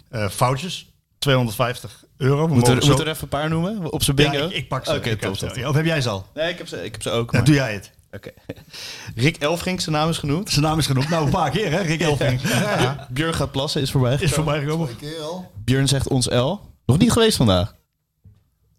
eh 0.09 0.29
foutjes. 0.29 0.91
250 1.19 2.05
euro. 2.17 2.47
We 2.47 2.53
Moet 2.53 2.63
er, 2.67 2.73
mogen 2.73 2.83
zo- 2.87 2.91
moet 2.91 2.99
er 3.01 3.07
even 3.07 3.23
een 3.23 3.29
paar 3.29 3.49
noemen 3.49 3.91
op 3.91 4.03
zijn 4.03 4.15
bingo? 4.15 4.37
Ja, 4.37 4.43
ik, 4.43 4.51
ik 4.51 4.67
pak 4.67 4.85
ze. 4.85 4.95
Oké, 4.95 5.15
top. 5.15 5.35
Ja, 5.55 5.69
Of 5.69 5.75
heb 5.75 5.85
jij 5.85 6.01
ze 6.01 6.09
al? 6.09 6.25
Nee, 6.33 6.49
ik 6.51 6.57
heb 6.57 6.67
ze, 6.67 6.83
ik 6.85 6.91
heb 6.91 7.01
ze 7.01 7.09
ook. 7.09 7.31
Ja, 7.31 7.37
maar- 7.37 7.45
doe 7.47 7.55
jij 7.55 7.73
het. 7.73 7.91
Oké. 8.11 8.31
Rick 9.15 9.37
Elfrink, 9.37 9.79
zijn 9.81 9.95
naam 9.95 10.09
is 10.09 10.17
genoemd. 10.17 10.49
Zijn 10.49 10.65
naam 10.65 10.77
is 10.77 10.85
genoemd. 10.85 11.09
Nou, 11.09 11.25
een 11.25 11.31
paar 11.31 11.49
keer 11.51 11.71
hè, 11.71 11.81
Rick 11.81 12.01
Elfing. 12.09 12.41
Björn 13.13 13.33
gaat 13.33 13.51
plassen, 13.51 13.81
is 13.81 13.91
voorbij. 13.91 14.17
Is 14.19 14.31
voorbij 14.31 14.59
gekomen. 14.59 14.95
keer 14.97 15.21
al. 15.21 15.51
Björn 15.63 15.87
zegt 15.87 16.07
ons 16.07 16.27
L. 16.29 16.59
Nog 16.85 16.97
niet 16.97 17.11
geweest 17.11 17.37
vandaag. 17.37 17.75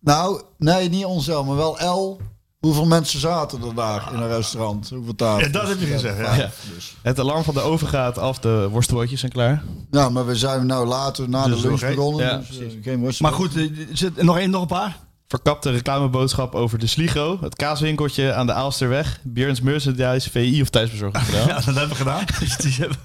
Nou, 0.01 0.43
nee, 0.59 0.89
niet 0.89 1.05
onszelf, 1.05 1.47
maar 1.47 1.57
wel 1.57 1.77
L. 1.87 2.21
Hoeveel 2.59 2.87
mensen 2.87 3.21
zaten 3.21 3.63
er 3.63 3.75
daar 3.75 4.09
in 4.13 4.19
een 4.21 4.29
restaurant? 4.29 4.89
Hoeveel 4.89 5.15
tafels? 5.15 5.45
Ja, 5.47 5.53
dat 5.53 5.69
heb 5.69 5.81
je 5.81 5.87
gezegd, 5.87 6.19
ja. 6.19 6.35
Ja. 6.35 6.51
Dus. 6.75 6.95
Het 7.03 7.19
alarm 7.21 7.43
van 7.45 7.55
de 7.55 7.61
oven 7.61 7.89
gaat 7.89 8.19
af, 8.19 8.39
de 8.39 8.69
worstbroodjes 8.71 9.21
zijn 9.21 9.33
klaar. 9.33 9.63
Ja, 9.91 10.09
maar 10.09 10.27
we 10.27 10.37
zijn 10.37 10.67
nou 10.67 10.87
later 10.87 11.29
na 11.29 11.45
Dus 11.47 11.61
de 11.61 11.67
lunch 11.67 11.81
begonnen. 11.81 12.27
ja, 12.27 12.37
dus, 12.37 12.49
eh, 12.51 12.57
precies. 12.57 12.79
geen 12.83 12.99
worst. 13.01 13.21
Maar 13.21 13.33
goed, 13.33 13.57
eh, 13.57 13.71
zit 13.93 14.23
nog 14.23 14.39
één, 14.39 14.51
nog 14.51 14.61
een 14.61 14.67
paar? 14.67 14.97
Verkapte 15.27 15.71
reclameboodschap 15.71 16.55
over 16.55 16.79
de 16.79 16.87
Sligo, 16.87 17.39
het 17.41 17.55
kaaswinkeltje 17.57 18.35
aan 18.35 18.47
de 18.47 18.53
Aalsterweg, 18.53 19.21
Björns 19.23 19.61
Merchandise, 19.61 20.31
VI 20.31 20.63
of 20.63 20.69
thuisbezorgd 20.69 21.17
gedaan. 21.19 21.47
Ja, 21.49 21.55
dat 21.55 21.65
hebben 21.65 21.89
we 21.89 21.95
gedaan. 21.95 22.25
Dus 22.63 22.77
hebben- 22.77 22.97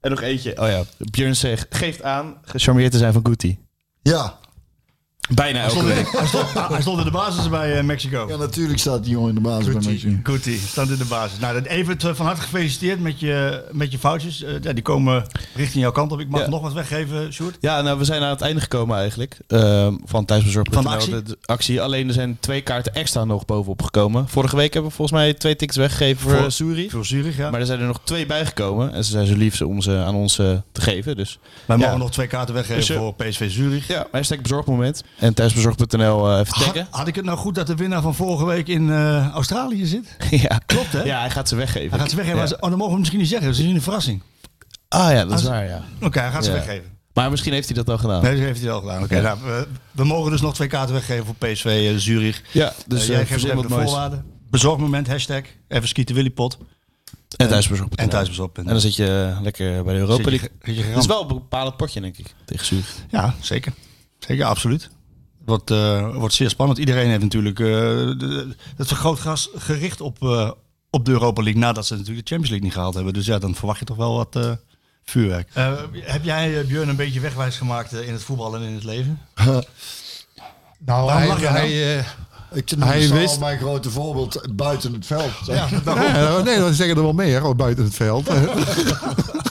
En 0.00 0.10
nog 0.10 0.20
eentje. 0.20 0.60
Oh 0.62 0.68
ja, 0.68 0.82
Björn 0.98 1.36
zegt, 1.36 1.66
geeft 1.70 2.02
aan 2.02 2.34
gecharmeerd 2.42 2.92
te 2.92 2.98
zijn 2.98 3.12
van 3.12 3.26
Guti. 3.26 3.58
Ja. 4.02 4.38
Bijna 5.30 5.62
elke 5.62 5.84
week. 5.84 6.08
Hij 6.12 6.26
stond, 6.26 6.52
hij 6.68 6.80
stond 6.80 6.98
in 6.98 7.04
de 7.04 7.10
basis 7.10 7.48
bij 7.48 7.78
eh, 7.78 7.84
Mexico. 7.84 8.26
ja, 8.28 8.36
natuurlijk 8.36 8.78
staat 8.78 9.02
die 9.04 9.12
jongen 9.12 9.28
in 9.28 9.34
de 9.34 9.40
basis 9.40 9.64
bij 9.72 9.82
Mexico. 9.92 10.12
Guti, 10.22 10.56
staat 10.56 10.88
in 10.88 10.96
de 10.96 11.04
basis. 11.04 11.38
Nou, 11.38 11.54
dan 11.54 11.62
even 11.64 11.92
het, 11.92 12.04
eh, 12.04 12.14
van 12.14 12.26
harte 12.26 12.40
gefeliciteerd 12.40 13.00
met 13.00 13.20
je, 13.20 13.64
met 13.72 13.92
je 13.92 13.98
foutjes. 13.98 14.42
Eh, 14.42 14.52
ja, 14.62 14.72
die 14.72 14.82
komen 14.82 15.24
richting 15.54 15.82
jouw 15.82 15.92
kant 15.92 16.12
op. 16.12 16.20
Ik 16.20 16.28
mag 16.28 16.40
Ja. 16.40 16.48
nog 16.48 16.60
wat 16.62 16.72
weggeven, 16.72 17.32
Sjoerd. 17.32 17.56
Ja, 17.60 17.80
nou, 17.82 17.98
we 17.98 18.04
zijn 18.04 18.22
aan 18.22 18.28
het 18.30 18.40
einde 18.40 18.60
gekomen 18.60 18.98
eigenlijk. 18.98 19.38
ehm, 19.48 19.94
van 20.04 20.24
thuisbezorgd.nl. 20.24 20.82
Van 20.82 20.90
de 20.90 20.96
actie? 20.96 21.22
de 21.22 21.38
actie. 21.44 21.80
Alleen 21.82 22.08
er 22.08 22.14
zijn 22.14 22.36
twee 22.40 22.60
kaarten 22.60 22.94
extra 22.94 23.24
nog 23.24 23.44
bovenop 23.44 23.82
gekomen. 23.82 24.28
Vorige 24.28 24.56
week 24.56 24.72
hebben 24.72 24.90
we 24.90 24.96
volgens 24.96 25.18
mij 25.20 25.34
twee 25.34 25.56
tickets 25.56 25.78
weggegeven 25.78 26.20
voor, 26.20 26.30
Voor- 26.30 26.40
voor 26.90 27.04
Zurich, 27.06 27.36
ja. 27.36 27.50
Maar 27.50 27.60
er 27.60 27.66
zijn 27.66 27.80
er 27.80 27.86
nog 27.86 28.00
twee 28.04 28.26
bijgekomen. 28.26 28.92
En 28.92 29.04
ze 29.04 29.10
zijn 29.10 29.26
zo 29.26 29.36
lief 29.36 29.60
om 29.62 29.80
ze 29.80 29.96
aan 29.96 30.14
ons 30.14 30.38
eh, 30.38 30.46
te 30.72 30.80
geven. 30.80 31.16
Dus 31.16 31.38
Wij 31.66 31.76
Ja. 31.76 31.84
mogen 31.84 31.98
nog 31.98 32.10
twee 32.10 32.26
kaarten 32.26 32.54
weggeven 32.54 32.80
Dus, 32.80 32.90
eh, 32.90 32.96
voor 32.96 33.14
PSV 33.14 33.50
Zurich. 33.50 33.88
ja, 33.88 34.06
hashtag 34.12 34.40
bezorgmoment. 34.40 35.02
En 35.18 35.34
thuisbezorgd.nl 35.34 36.30
eh, 36.30 36.38
even 36.38 36.54
Had, 36.54 36.64
taggen. 36.64 36.86
had 36.90 37.08
ik 37.08 37.14
het 37.14 37.24
nou 37.24 37.38
goed 37.38 37.54
dat 37.54 37.66
de 37.66 37.74
winnaar 37.74 38.02
van 38.02 38.14
vorige 38.14 38.44
week 38.44 38.68
in 38.68 38.90
eh, 38.90 39.28
Australië 39.30 39.86
zit? 39.86 40.16
ja. 40.48 40.60
Klopt, 40.66 40.92
hè? 40.92 41.02
Ja, 41.02 41.20
hij 41.20 41.30
gaat 41.30 41.48
ze 41.48 41.56
weggeven. 41.56 41.90
Hij 41.90 41.98
gaat 41.98 42.10
ze 42.10 42.16
weggeven. 42.16 42.48
Ja. 42.48 42.56
Oh, 42.60 42.68
dan 42.68 42.78
mogen 42.78 42.92
we 42.92 42.98
misschien 42.98 43.20
niet 43.20 43.28
zeggen. 43.28 43.48
Dat 43.48 43.58
is 43.58 43.64
een 43.64 43.82
verrassing. 43.82 44.22
Ah 44.88 45.10
ja, 45.12 45.18
dat 45.24 45.26
is 45.26 45.32
Als- 45.32 45.42
waar, 45.44 45.64
ja. 45.66 45.82
Oké, 46.02 46.20
hij 46.20 46.30
gaat 46.30 46.44
ze 46.44 46.50
Ja. 46.50 46.56
weggeven. 46.56 46.92
Maar 47.12 47.30
misschien 47.30 47.52
heeft 47.52 47.66
hij 47.66 47.76
dat 47.76 47.88
al 47.88 47.98
gedaan. 47.98 48.22
Nee, 48.22 48.34
dat 48.36 48.44
heeft 48.44 48.60
hij 48.60 48.70
al 48.70 48.80
gedaan. 48.80 49.02
Oké, 49.02 49.20
nou, 49.20 49.38
we, 49.44 49.66
we 49.90 50.04
mogen 50.04 50.30
dus 50.30 50.40
nog 50.40 50.54
twee 50.54 50.68
kaarten 50.68 50.94
weggeven 50.94 51.24
voor 51.24 51.34
PSV 51.34 51.90
eh, 51.92 51.96
Zurich. 51.98 52.42
Ja, 52.52 52.72
dus 52.86 53.02
eh, 53.02 53.08
jij 53.08 53.26
geeft 53.26 53.44
even 53.44 53.62
de 53.62 53.68
moois. 53.68 53.84
voorwaarden. 53.90 54.24
Bezorgmoment, 54.50 55.06
hashtag. 55.08 55.42
Even 55.68 55.88
skieten 55.88 56.14
Willypot. 56.14 56.58
En 57.36 57.48
thuisbezorgd.nl. 57.48 58.04
En 58.04 58.08
thuisbezorgd.nl. 58.10 58.64
En 58.64 58.70
dan 58.72 58.80
zit 58.80 58.96
je 58.96 59.36
lekker 59.42 59.84
bij 59.84 59.94
de 59.94 60.00
Europa 60.00 60.30
League. 60.30 60.48
Het 60.60 60.96
is 60.98 61.06
wel 61.06 61.20
een 61.22 61.26
bepalend 61.28 61.76
potje, 61.76 62.00
denk 62.00 62.16
ik, 62.18 62.34
tegen 62.44 62.66
Zurich. 62.66 62.94
Ja, 63.10 63.34
zeker. 63.40 63.72
Zeker, 64.18 64.44
absoluut. 64.44 64.90
Wordt, 65.44 65.70
eh, 65.70 66.14
wordt 66.16 66.34
zeer 66.34 66.50
spannend. 66.50 66.78
Iedereen 66.78 67.08
heeft 67.08 67.22
natuurlijk 67.22 67.58
eh, 67.60 67.66
de- 67.66 68.14
de- 68.18 68.54
het 68.76 68.86
vergrootglas 68.88 69.48
gericht 69.56 70.00
op, 70.00 70.22
eh, 70.22 70.50
op 70.90 71.04
de 71.04 71.10
Europa 71.10 71.42
League. 71.42 71.60
Nadat 71.60 71.86
ze 71.86 71.92
natuurlijk 71.96 72.26
de 72.26 72.34
Champions 72.34 72.48
League 72.50 72.66
niet 72.66 72.72
gehaald 72.76 72.94
hebben. 72.94 73.12
Dus 73.12 73.26
ja, 73.26 73.38
dan 73.38 73.54
verwacht 73.54 73.78
je 73.78 73.84
toch 73.84 73.96
wel 73.96 74.14
wat 74.16 74.36
eh, 74.36 74.50
vuurwerk. 75.04 75.48
Eh, 75.54 75.72
heb 76.00 76.24
jij, 76.24 76.64
Björn, 76.66 76.88
een 76.88 76.96
beetje 76.96 77.20
wegwijs 77.20 77.56
gemaakt 77.56 77.92
in 77.92 78.12
het 78.12 78.22
voetbal 78.22 78.54
en 78.54 78.62
in 78.62 78.74
het 78.74 78.84
leven? 78.84 79.20
Nou, 80.86 81.04
Waarom 81.06 81.18
hij, 81.22 81.28
lach 81.28 81.38
je 81.38 81.44
nou? 81.44 81.56
hij, 81.56 81.98
eh, 81.98 82.04
Ik 82.52 82.68
Hij 82.78 82.88
hij 82.88 82.98
wist 82.98 83.12
wist- 83.12 83.40
mijn 83.40 83.58
grote 83.58 83.90
voorbeeld 83.90 84.40
buiten 84.52 84.92
het 84.92 85.06
veld. 85.06 85.30
Ja, 85.46 85.68
nee, 86.44 86.58
dan 86.58 86.74
zeggen 86.74 86.96
er 86.96 87.02
wel 87.02 87.12
meer 87.12 87.56
buiten 87.56 87.84
het 87.84 87.94
veld. 87.94 88.28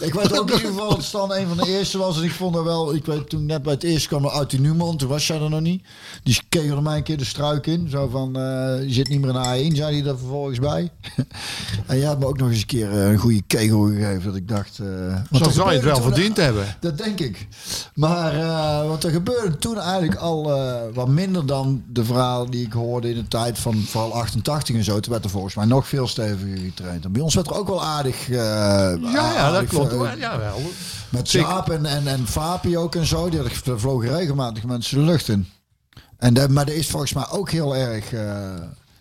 Ik 0.00 0.14
weet 0.14 0.38
ook 0.38 0.50
in 0.50 0.56
ieder 0.56 0.70
geval 0.70 0.88
dat 0.88 1.02
Stan 1.02 1.32
een 1.32 1.48
van 1.48 1.56
de 1.56 1.66
eerste 1.66 1.98
was. 1.98 2.16
En 2.16 2.24
ik 2.24 2.32
vond 2.32 2.56
er 2.56 2.64
wel, 2.64 2.94
ik 2.94 3.04
weet 3.04 3.28
toen 3.28 3.46
net 3.46 3.62
bij 3.62 3.72
het 3.72 3.82
eerste 3.82 4.08
kwam 4.08 4.28
uit 4.28 4.50
die 4.50 4.60
Newman, 4.60 4.96
toen 4.96 5.08
was 5.08 5.26
jij 5.26 5.40
er 5.40 5.50
nog 5.50 5.60
niet. 5.60 5.84
Die 6.22 6.42
er 6.50 6.82
mij 6.82 6.96
een 6.96 7.02
keer 7.02 7.18
de 7.18 7.24
struik 7.24 7.66
in. 7.66 7.88
Zo 7.88 8.08
van, 8.08 8.36
eh, 8.36 8.86
je 8.86 8.92
zit 8.92 9.08
niet 9.08 9.20
meer 9.20 9.28
in 9.28 9.42
de 9.42 9.72
A1, 9.72 9.76
zei 9.76 10.00
hij 10.00 10.10
er 10.10 10.18
vervolgens 10.18 10.58
bij. 10.58 10.90
en 11.86 11.98
jij 11.98 12.06
had 12.06 12.18
me 12.18 12.26
ook 12.26 12.38
nog 12.38 12.48
eens 12.48 12.60
een 12.60 12.66
keer 12.66 12.90
eh, 12.90 13.10
een 13.10 13.18
goede 13.18 13.42
kegel 13.46 13.86
gegeven. 13.86 14.24
Dat 14.24 14.36
ik 14.36 14.48
dacht... 14.48 14.78
want 15.30 15.44
Zo 15.44 15.50
zou 15.50 15.68
je 15.68 15.74
het 15.74 15.84
wel 15.84 16.02
verdiend 16.02 16.36
hebben. 16.36 16.76
Dat 16.80 16.98
denk 16.98 17.20
ik. 17.20 17.48
Maar 17.94 18.34
uh, 18.36 18.88
want 18.88 19.04
er 19.04 19.10
gebeurde 19.10 19.56
toen 19.58 19.78
eigenlijk 19.78 20.20
al 20.20 20.58
uh, 20.58 20.74
wat 20.94 21.08
minder 21.08 21.46
dan 21.46 21.82
de 21.88 22.04
verhalen 22.04 22.50
die 22.50 22.66
ik 22.66 22.72
hoorde 22.72 23.08
in 23.08 23.14
de 23.14 23.28
tijd 23.28 23.58
van 23.58 23.74
vooral 23.74 24.14
88 24.14 24.76
en 24.76 24.84
zo. 24.84 25.00
Toen 25.00 25.12
werd 25.12 25.24
er 25.24 25.30
volgens 25.30 25.54
mij 25.54 25.64
nog 25.64 25.88
veel 25.88 26.08
steviger 26.08 26.58
getraind. 26.58 27.04
En 27.04 27.12
bij 27.12 27.22
ons 27.22 27.34
werd 27.34 27.46
er 27.46 27.56
ook 27.56 27.68
wel 27.68 27.84
aardig. 27.84 28.28
Uh, 28.28 28.36
ja, 28.36 28.94
ja, 29.12 29.50
dat 29.50 29.66
klopt. 29.66 29.85
Ja, 30.18 30.38
wel. 30.38 30.62
Met 31.08 31.30
Jaap 31.30 31.70
en, 31.70 31.86
en, 31.86 32.06
en 32.06 32.26
Fapi 32.26 32.76
ook 32.76 32.94
en 32.94 33.06
zo. 33.06 33.28
Die 33.28 33.40
vlogen 33.76 34.08
regelmatig 34.08 34.64
mensen 34.64 34.98
de 34.98 35.04
lucht 35.04 35.28
in. 35.28 35.48
En 36.18 36.34
de, 36.34 36.48
maar 36.48 36.66
dat 36.66 36.74
is 36.74 36.88
volgens 36.88 37.12
mij 37.12 37.28
ook 37.30 37.50
heel 37.50 37.76
erg 37.76 38.12
uh, 38.12 38.54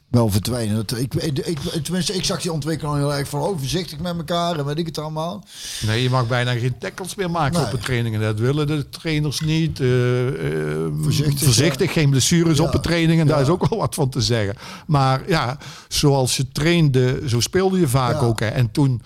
wel 0.09 0.29
verdwenen. 0.29 0.75
Dat, 0.75 0.97
ik, 0.97 1.13
ik, 1.13 1.59
tenminste, 1.83 2.13
ik 2.13 2.25
zag 2.25 2.41
die 2.41 2.51
ontwikkeling 2.51 2.97
heel 2.97 3.13
erg 3.13 3.29
van 3.29 3.57
voorzichtig 3.59 3.99
met 3.99 4.17
elkaar 4.17 4.59
en 4.59 4.65
weet 4.65 4.77
ik 4.77 4.85
het 4.85 4.97
allemaal. 4.97 5.43
Nee, 5.85 6.03
je 6.03 6.09
mag 6.09 6.27
bijna 6.27 6.53
geen 6.53 6.77
tackles 6.77 7.15
meer 7.15 7.31
maken 7.31 7.53
nee. 7.53 7.65
op 7.65 7.71
de 7.71 7.77
trainingen. 7.77 8.21
Dat 8.21 8.39
willen 8.39 8.67
de 8.67 8.89
trainers 8.89 9.39
niet. 9.39 9.79
Uh, 9.79 10.25
uh, 10.25 10.87
voorzichtig, 11.01 11.43
voorzichtig 11.43 11.87
ja. 11.87 11.93
geen 11.93 12.09
blessures 12.09 12.57
ja. 12.57 12.63
op 12.63 12.71
de 12.71 12.79
trainingen. 12.79 13.27
Ja. 13.27 13.33
Daar 13.33 13.41
is 13.41 13.49
ook 13.49 13.69
wel 13.69 13.79
wat 13.79 13.95
van 13.95 14.09
te 14.09 14.21
zeggen. 14.21 14.55
Maar 14.87 15.21
ja, 15.27 15.57
zoals 15.87 16.37
je 16.37 16.47
trainde, 16.51 17.21
zo 17.25 17.39
speelde 17.39 17.79
je 17.79 17.87
vaak 17.87 18.21
ook. 18.21 18.39
Hè. 18.39 18.47
En 18.47 18.71
toen... 18.71 19.01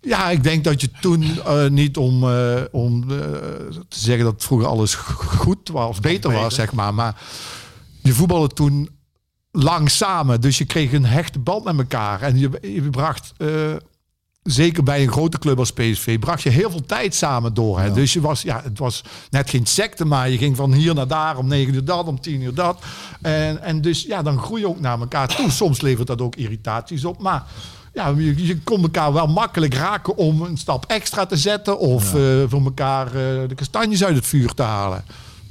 Ja, 0.00 0.30
ik 0.30 0.42
denk 0.42 0.64
dat 0.64 0.80
je 0.80 0.90
toen 1.00 1.22
uh, 1.22 1.66
niet 1.66 1.96
om, 1.96 2.24
uh, 2.24 2.60
om 2.70 3.02
uh, 3.10 3.18
te 3.88 3.98
zeggen 3.98 4.24
dat 4.24 4.44
vroeger 4.44 4.68
alles 4.68 4.94
goed 4.94 5.68
was, 5.68 6.00
beter 6.00 6.32
was, 6.32 6.54
zeg 6.54 6.72
maar. 6.72 6.94
Maar 6.94 7.22
je 8.02 8.12
voetbalde 8.12 8.54
toen 8.54 8.88
lang 9.50 9.90
samen. 9.90 10.40
Dus 10.40 10.58
je 10.58 10.64
kreeg 10.64 10.92
een 10.92 11.04
hechte 11.04 11.38
band 11.38 11.64
met 11.64 11.78
elkaar. 11.78 12.22
En 12.22 12.38
je, 12.38 12.50
je 12.60 12.90
bracht, 12.90 13.32
zeker 14.42 14.82
bij 14.82 15.02
een 15.02 15.12
grote 15.12 15.38
club 15.38 15.58
als 15.58 15.72
PSV, 15.72 16.18
bracht 16.18 16.42
je 16.42 16.50
heel 16.50 16.70
veel 16.70 16.86
tijd 16.86 17.14
samen 17.14 17.54
door. 17.54 17.78
Hè? 17.78 17.86
Ja. 17.86 17.92
Dus 17.92 18.12
je 18.12 18.20
was, 18.20 18.42
ja, 18.42 18.60
het 18.64 18.78
was 18.78 19.04
net 19.30 19.50
geen 19.50 19.66
secte, 19.66 20.04
maar 20.04 20.30
je 20.30 20.38
ging 20.38 20.56
van 20.56 20.72
hier 20.72 20.94
naar 20.94 21.08
daar, 21.08 21.36
om 21.36 21.46
negen 21.46 21.74
uur 21.74 21.84
dat, 21.84 22.06
om 22.06 22.20
tien 22.20 22.42
uur 22.42 22.54
dat. 22.54 22.82
En, 23.20 23.62
en 23.62 23.80
dus 23.80 24.02
ja, 24.02 24.22
dan 24.22 24.38
groei 24.38 24.60
je 24.60 24.68
ook 24.68 24.80
naar 24.80 25.00
elkaar 25.00 25.28
toe. 25.28 25.50
Soms 25.50 25.80
levert 25.80 26.06
dat 26.06 26.20
ook 26.20 26.36
irritaties 26.36 27.04
op, 27.04 27.18
maar 27.22 27.44
ja, 28.00 28.14
je, 28.16 28.46
je 28.46 28.58
kon 28.58 28.82
elkaar 28.82 29.12
wel 29.12 29.26
makkelijk 29.26 29.74
raken 29.74 30.16
om 30.16 30.42
een 30.42 30.56
stap 30.56 30.84
extra 30.86 31.26
te 31.26 31.36
zetten 31.36 31.78
of 31.78 32.12
ja. 32.12 32.18
uh, 32.18 32.44
voor 32.48 32.64
elkaar 32.64 33.06
uh, 33.06 33.12
de 33.48 33.54
kastanjes 33.54 34.04
uit 34.04 34.16
het 34.16 34.26
vuur 34.26 34.54
te 34.54 34.62
halen. 34.62 35.04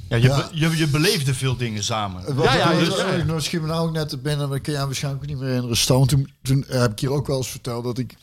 Ja, 0.08 0.16
je, 0.16 0.22
ja. 0.22 0.36
Be, 0.36 0.58
je, 0.58 0.76
je, 0.76 0.86
beleefde 0.88 1.34
veel 1.34 1.56
dingen 1.56 1.84
samen. 1.84 2.34
Wat 2.34 2.44
ja, 2.44 2.54
ja, 2.54 2.78
dus, 2.78 2.96
ja. 2.96 3.04
Ik 3.04 3.26
nog 3.26 3.42
schiet 3.42 3.60
me 3.60 3.66
nou 3.66 3.88
ook 3.88 3.92
net 3.92 4.22
binnen, 4.22 4.48
dat 4.48 4.60
kun 4.60 4.72
je 4.72 4.78
waarschijnlijk 4.78 5.26
niet 5.26 5.36
meer 5.36 5.46
herinneren. 5.46 5.76
Staan. 5.76 6.06
Toen, 6.06 6.30
toen 6.42 6.64
heb 6.68 6.92
ik 6.92 6.98
hier 6.98 7.12
ook 7.12 7.26
wel 7.26 7.36
eens 7.36 7.50
verteld 7.50 7.84
dat 7.84 7.98
ik 7.98 8.16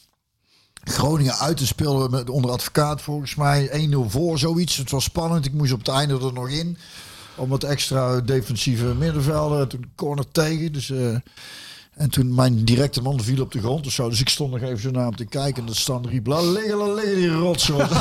Groningen 0.83 1.37
uit 1.37 1.57
te 1.57 1.65
spelen 1.65 2.11
met 2.11 2.29
onder 2.29 2.51
advocaat 2.51 3.01
volgens 3.01 3.35
mij 3.35 3.89
1-0 3.91 3.97
voor 4.07 4.37
zoiets. 4.37 4.77
Het 4.77 4.91
was 4.91 5.03
spannend. 5.03 5.45
Ik 5.45 5.53
moest 5.53 5.71
op 5.71 5.79
het 5.79 5.87
einde 5.87 6.13
er 6.13 6.33
nog 6.33 6.49
in. 6.49 6.77
Om 7.35 7.49
wat 7.49 7.63
extra 7.63 8.21
defensieve 8.21 8.85
middenvelden. 8.85 9.67
Toen 9.67 9.91
corner 9.95 10.31
tegen. 10.31 10.73
Dus 10.73 10.89
uh, 10.89 11.15
en 11.97 12.09
toen 12.09 12.35
mijn 12.35 12.65
directe 12.65 13.01
man 13.01 13.21
viel 13.21 13.41
op 13.41 13.51
de 13.51 13.59
grond 13.59 13.85
of 13.85 13.91
zo. 13.91 14.09
Dus 14.09 14.19
ik 14.19 14.29
stond 14.29 14.51
nog 14.51 14.61
even 14.61 14.79
zo 14.79 14.91
naar 14.91 15.03
hem 15.03 15.15
te 15.15 15.25
kijken. 15.25 15.61
En 15.61 15.67
dat 15.67 15.75
stand 15.75 16.05
riep, 16.05 16.27
laat 16.27 16.43
liggen, 16.43 16.93
liggen 16.93 17.15
die 17.15 17.29
rotzooi. 17.29 17.87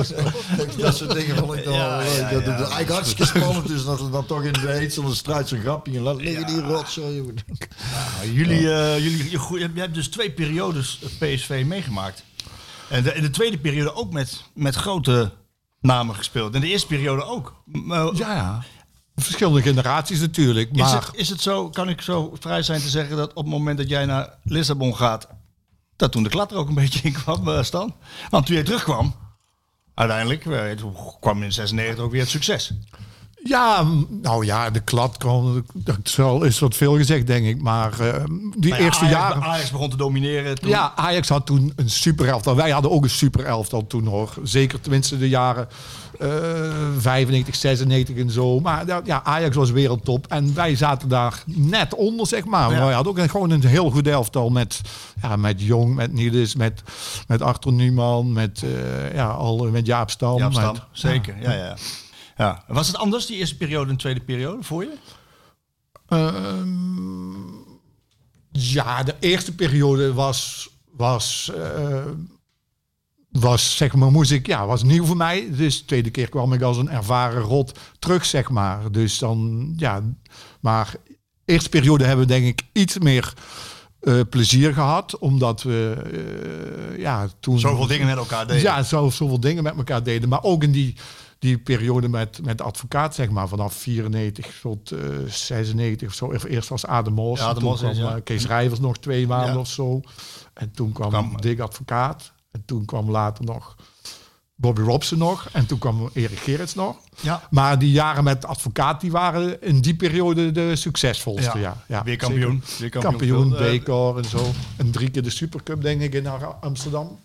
dat 0.78 0.96
soort 0.96 1.12
dingen 1.12 1.36
vond 1.36 1.54
ik 1.54 1.64
dan 1.64 1.72
ja, 1.72 1.96
leuk. 1.96 2.06
Ja, 2.06 2.30
ja, 2.30 2.30
dat 2.30 2.44
het 2.44 2.58
eigenlijk 2.58 2.90
hartstikke 2.90 3.24
spannend 3.24 3.70
is 3.70 3.84
dat 3.84 4.00
er 4.00 4.10
dan 4.10 4.26
toch 4.26 4.44
in 4.44 4.52
de 4.52 4.70
heetsel 4.70 5.14
strijd 5.14 5.48
zo'n 5.48 5.60
grapje. 5.60 6.00
Laat 6.00 6.16
liggen 6.16 6.46
die 6.46 6.60
rotzooi. 6.60 7.22
Nou, 7.22 8.32
jullie, 8.32 8.60
uh, 8.60 8.98
jullie, 8.98 9.30
je, 9.30 9.70
je 9.74 9.80
hebt 9.80 9.94
dus 9.94 10.08
twee 10.08 10.32
periodes 10.32 10.98
PSV 11.18 11.64
meegemaakt. 11.66 12.24
En 12.88 13.02
de, 13.02 13.14
in 13.14 13.22
de 13.22 13.30
tweede 13.30 13.58
periode 13.58 13.94
ook 13.94 14.12
met, 14.12 14.42
met 14.54 14.74
grote 14.74 15.32
namen 15.80 16.14
gespeeld. 16.14 16.54
En 16.54 16.60
de 16.60 16.68
eerste 16.68 16.86
periode 16.86 17.24
ook. 17.24 17.62
Uh, 17.72 18.08
ja, 18.14 18.34
ja 18.34 18.64
verschillende 19.22 19.62
generaties 19.62 20.20
natuurlijk. 20.20 20.76
Maar... 20.76 20.86
Is, 20.86 20.92
het, 20.92 21.08
is 21.12 21.28
het 21.28 21.40
zo, 21.40 21.70
kan 21.70 21.88
ik 21.88 22.00
zo 22.00 22.36
vrij 22.40 22.62
zijn 22.62 22.80
te 22.80 22.88
zeggen 22.88 23.16
dat 23.16 23.30
op 23.30 23.44
het 23.44 23.52
moment 23.52 23.78
dat 23.78 23.88
jij 23.88 24.06
naar 24.06 24.38
Lissabon 24.42 24.96
gaat, 24.96 25.28
dat 25.96 26.12
toen 26.12 26.22
de 26.22 26.28
klat 26.28 26.50
er 26.50 26.56
ook 26.56 26.68
een 26.68 26.74
beetje 26.74 27.00
in 27.02 27.12
kwam, 27.12 27.48
uh, 27.48 27.62
Stan? 27.62 27.94
Want 28.30 28.46
toen 28.46 28.54
jij 28.54 28.64
terugkwam, 28.64 29.14
uiteindelijk, 29.94 30.44
uh, 30.44 30.62
kwam 31.20 31.42
in 31.42 31.52
96 31.52 32.04
ook 32.04 32.10
weer 32.10 32.20
het 32.20 32.30
succes. 32.30 32.72
Ja, 33.44 33.84
nou 34.22 34.44
ja, 34.44 34.70
de 34.70 34.80
klad 34.80 35.16
kwam, 35.16 35.64
dat 35.74 35.96
is 36.04 36.16
wel- 36.16 36.42
is 36.42 36.58
wat 36.58 36.74
veel 36.76 36.96
gezegd, 36.96 37.26
denk 37.26 37.46
ik. 37.46 37.62
Maar 37.62 38.00
eh, 38.00 38.24
die 38.56 38.70
ja, 38.72 38.78
eerste 38.78 39.04
Ajax, 39.04 39.18
jaren... 39.20 39.42
Ajax 39.42 39.70
begon 39.70 39.90
te 39.90 39.96
domineren. 39.96 40.60
Toen. 40.60 40.68
Ja, 40.70 40.92
Ajax 40.96 41.28
had 41.28 41.46
toen 41.46 41.72
een 41.76 41.90
super 41.90 42.28
elftal. 42.28 42.56
Wij 42.56 42.70
hadden 42.70 42.90
ook 42.90 43.02
een 43.04 43.10
super 43.10 43.44
elftal 43.44 43.86
toen 43.86 44.06
hoor. 44.06 44.34
Zeker 44.42 44.80
tenminste 44.80 45.18
de 45.18 45.28
jaren 45.28 45.68
eh 46.18 46.28
95, 46.98 47.54
96 47.54 48.16
en 48.16 48.30
zo. 48.30 48.60
Maar 48.60 48.84
ja, 49.04 49.20
Ajax 49.24 49.56
was 49.56 49.70
wereldtop. 49.70 50.26
En 50.26 50.54
wij 50.54 50.76
zaten 50.76 51.08
daar 51.08 51.42
net 51.46 51.94
onder, 51.94 52.26
zeg 52.26 52.44
maar. 52.44 52.70
Ja. 52.72 52.84
Wij 52.84 52.94
hadden 52.94 53.12
ook 53.12 53.18
een, 53.18 53.28
gewoon 53.30 53.50
een 53.50 53.66
heel 53.66 53.90
goed 53.90 54.06
elftal. 54.06 54.50
Met, 54.50 54.80
ja, 55.22 55.36
met 55.36 55.62
Jong, 55.62 55.94
met 55.94 56.12
Niels, 56.12 56.54
met, 56.54 56.82
met 57.26 57.42
Arthur 57.42 57.72
Newman, 57.72 58.32
met, 58.32 58.62
eh, 58.62 59.14
ja, 59.14 59.26
al, 59.28 59.68
met 59.70 59.86
Jaap 59.86 60.10
Stam. 60.10 60.38
Ja, 60.38 60.50
Stam, 60.50 60.72
met- 60.72 60.82
zeker. 60.92 61.34
Ja, 61.40 61.52
ja. 61.52 61.64
ja. 61.64 61.76
Was 62.66 62.86
het 62.86 62.96
anders, 62.96 63.26
die 63.26 63.36
eerste 63.36 63.56
periode 63.56 63.86
en 63.86 63.92
de 63.92 64.00
tweede 64.00 64.20
periode, 64.20 64.62
voor 64.62 64.82
je? 64.82 64.92
Ehm, 66.08 67.32
ja, 68.50 69.02
de 69.02 69.14
eerste 69.20 69.54
periode 69.54 70.14
was, 70.14 70.70
was, 70.96 71.50
eh, 71.56 72.04
was 73.30 73.76
zeg 73.76 73.94
maar, 73.94 74.10
moest 74.10 74.30
ik, 74.30 74.46
ja, 74.46 74.66
was 74.66 74.82
nieuw 74.82 75.04
voor 75.04 75.16
mij. 75.16 75.50
Dus 75.50 75.78
de 75.78 75.84
tweede 75.84 76.10
keer 76.10 76.28
kwam 76.28 76.52
ik 76.52 76.62
als 76.62 76.76
een 76.76 76.90
ervaren 76.90 77.42
rot 77.42 77.78
terug, 77.98 78.24
zeg 78.24 78.50
maar. 78.50 78.92
Dus 78.92 79.18
dan, 79.18 79.72
ja, 79.76 80.02
maar 80.60 80.94
de 81.44 81.52
eerste 81.52 81.68
periode 81.68 82.04
hebben 82.04 82.26
we 82.26 82.32
denk 82.32 82.46
ik 82.46 82.62
iets 82.72 82.98
meer 82.98 83.34
eh, 84.00 84.20
plezier 84.30 84.72
gehad, 84.72 85.18
omdat 85.18 85.62
we, 85.62 85.96
eh, 86.92 86.98
ja, 87.00 87.28
toen... 87.40 87.58
Zoveel 87.58 87.86
dingen 87.86 88.06
met 88.06 88.16
elkaar 88.16 88.46
deden. 88.46 88.62
Ja, 88.62 88.82
zo, 88.82 89.10
zoveel 89.10 89.40
dingen 89.40 89.62
met 89.62 89.76
elkaar 89.76 90.02
deden. 90.02 90.28
Maar 90.28 90.42
ook 90.42 90.62
in 90.62 90.72
die, 90.72 90.96
die 91.40 91.58
periode 91.58 92.08
met, 92.08 92.40
met 92.44 92.58
de 92.58 92.64
advocaat, 92.64 93.14
zeg 93.14 93.30
maar, 93.30 93.48
vanaf 93.48 93.74
94 93.74 94.58
tot 94.62 94.90
eh 94.90 94.98
96 95.26 96.08
of 96.08 96.14
zo. 96.14 96.32
Eerst 96.32 96.68
was 96.68 96.86
Adem 96.86 97.20
Ja, 97.20 97.52
toen 97.54 97.76
kwam 97.76 97.92
ja. 97.94 98.14
eh, 98.16 98.20
Kees 98.24 98.46
Rijvers 98.46 98.80
nog 98.80 98.98
twee 98.98 99.26
maanden 99.26 99.52
Ja. 99.54 99.58
of 99.58 99.68
zo. 99.68 100.00
En 100.54 100.70
toen 100.70 100.92
kwam, 100.92 101.08
Kwam- 101.08 101.40
Dick 101.40 101.60
Advocaat. 101.60 102.32
En 102.50 102.62
toen 102.66 102.84
kwam 102.84 103.10
later 103.10 103.44
nog 103.44 103.76
Bobby 104.54 104.80
Robson 104.80 105.18
nog. 105.18 105.48
En 105.52 105.66
toen 105.66 105.78
kwam 105.78 106.10
Erik 106.12 106.38
Gerrits 106.38 106.74
nog. 106.74 106.96
Ja. 107.20 107.42
Maar 107.50 107.78
die 107.78 107.90
jaren 107.90 108.24
met 108.24 108.44
advocaat, 108.46 109.00
die 109.00 109.10
waren 109.10 109.62
in 109.62 109.80
die 109.80 109.94
periode 109.96 110.52
de 110.52 110.76
succesvolste. 110.76 111.58
Ja. 111.58 111.84
Ja, 111.88 112.02
Weer 112.04 112.16
kampioen. 112.16 112.62
Weer 112.78 112.88
Kampioen, 112.90 113.12
kampioen. 113.18 113.52
Eh, 113.54 113.58
beker 113.58 114.16
en 114.16 114.24
zo. 114.24 114.50
En 114.76 114.90
drie 114.90 115.10
keer 115.10 115.22
de 115.22 115.30
Supercup, 115.30 115.82
denk 115.82 116.00
ik, 116.00 116.14
in 116.14 116.26
Amsterdam. 116.60 117.18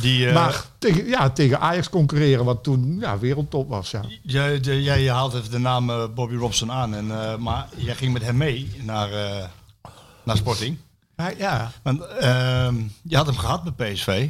Die, 0.00 0.28
eh, 0.28 0.34
Maar 0.34 0.64
tegen, 0.78 1.06
ja, 1.06 1.30
tegen 1.30 1.60
Ajax 1.60 1.88
concurreren, 1.88 2.44
wat 2.44 2.62
toen 2.62 2.96
ja, 3.00 3.18
wereldtop 3.18 3.68
was. 3.68 3.90
Ja. 3.90 4.02
jij, 4.22 4.58
jij 4.58 5.10
haalt 5.10 5.34
even 5.34 5.50
de 5.50 5.58
naam 5.58 5.90
eh, 5.90 6.04
Bobby 6.14 6.34
Robson 6.34 6.72
aan. 6.72 6.94
En, 6.94 7.10
eh, 7.10 7.36
maar 7.36 7.68
jij 7.76 7.94
ging 7.94 8.12
met 8.12 8.22
hem 8.22 8.36
mee 8.36 8.70
naar, 8.82 9.10
naar 10.22 10.36
Sporting. 10.36 10.78
Ja, 11.16 11.30
ja, 11.38 11.72
Want, 11.82 12.06
ehm, 12.06 12.76
je 13.02 13.16
had 13.16 13.26
hem 13.26 13.36
gehad 13.36 13.76
bij 13.76 13.92
PSV. 13.92 14.28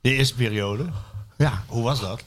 De 0.00 0.14
eerste 0.14 0.34
periode. 0.34 0.86
ja. 1.36 1.62
Hoe 1.66 1.82
was 1.82 2.00
dat? 2.00 2.22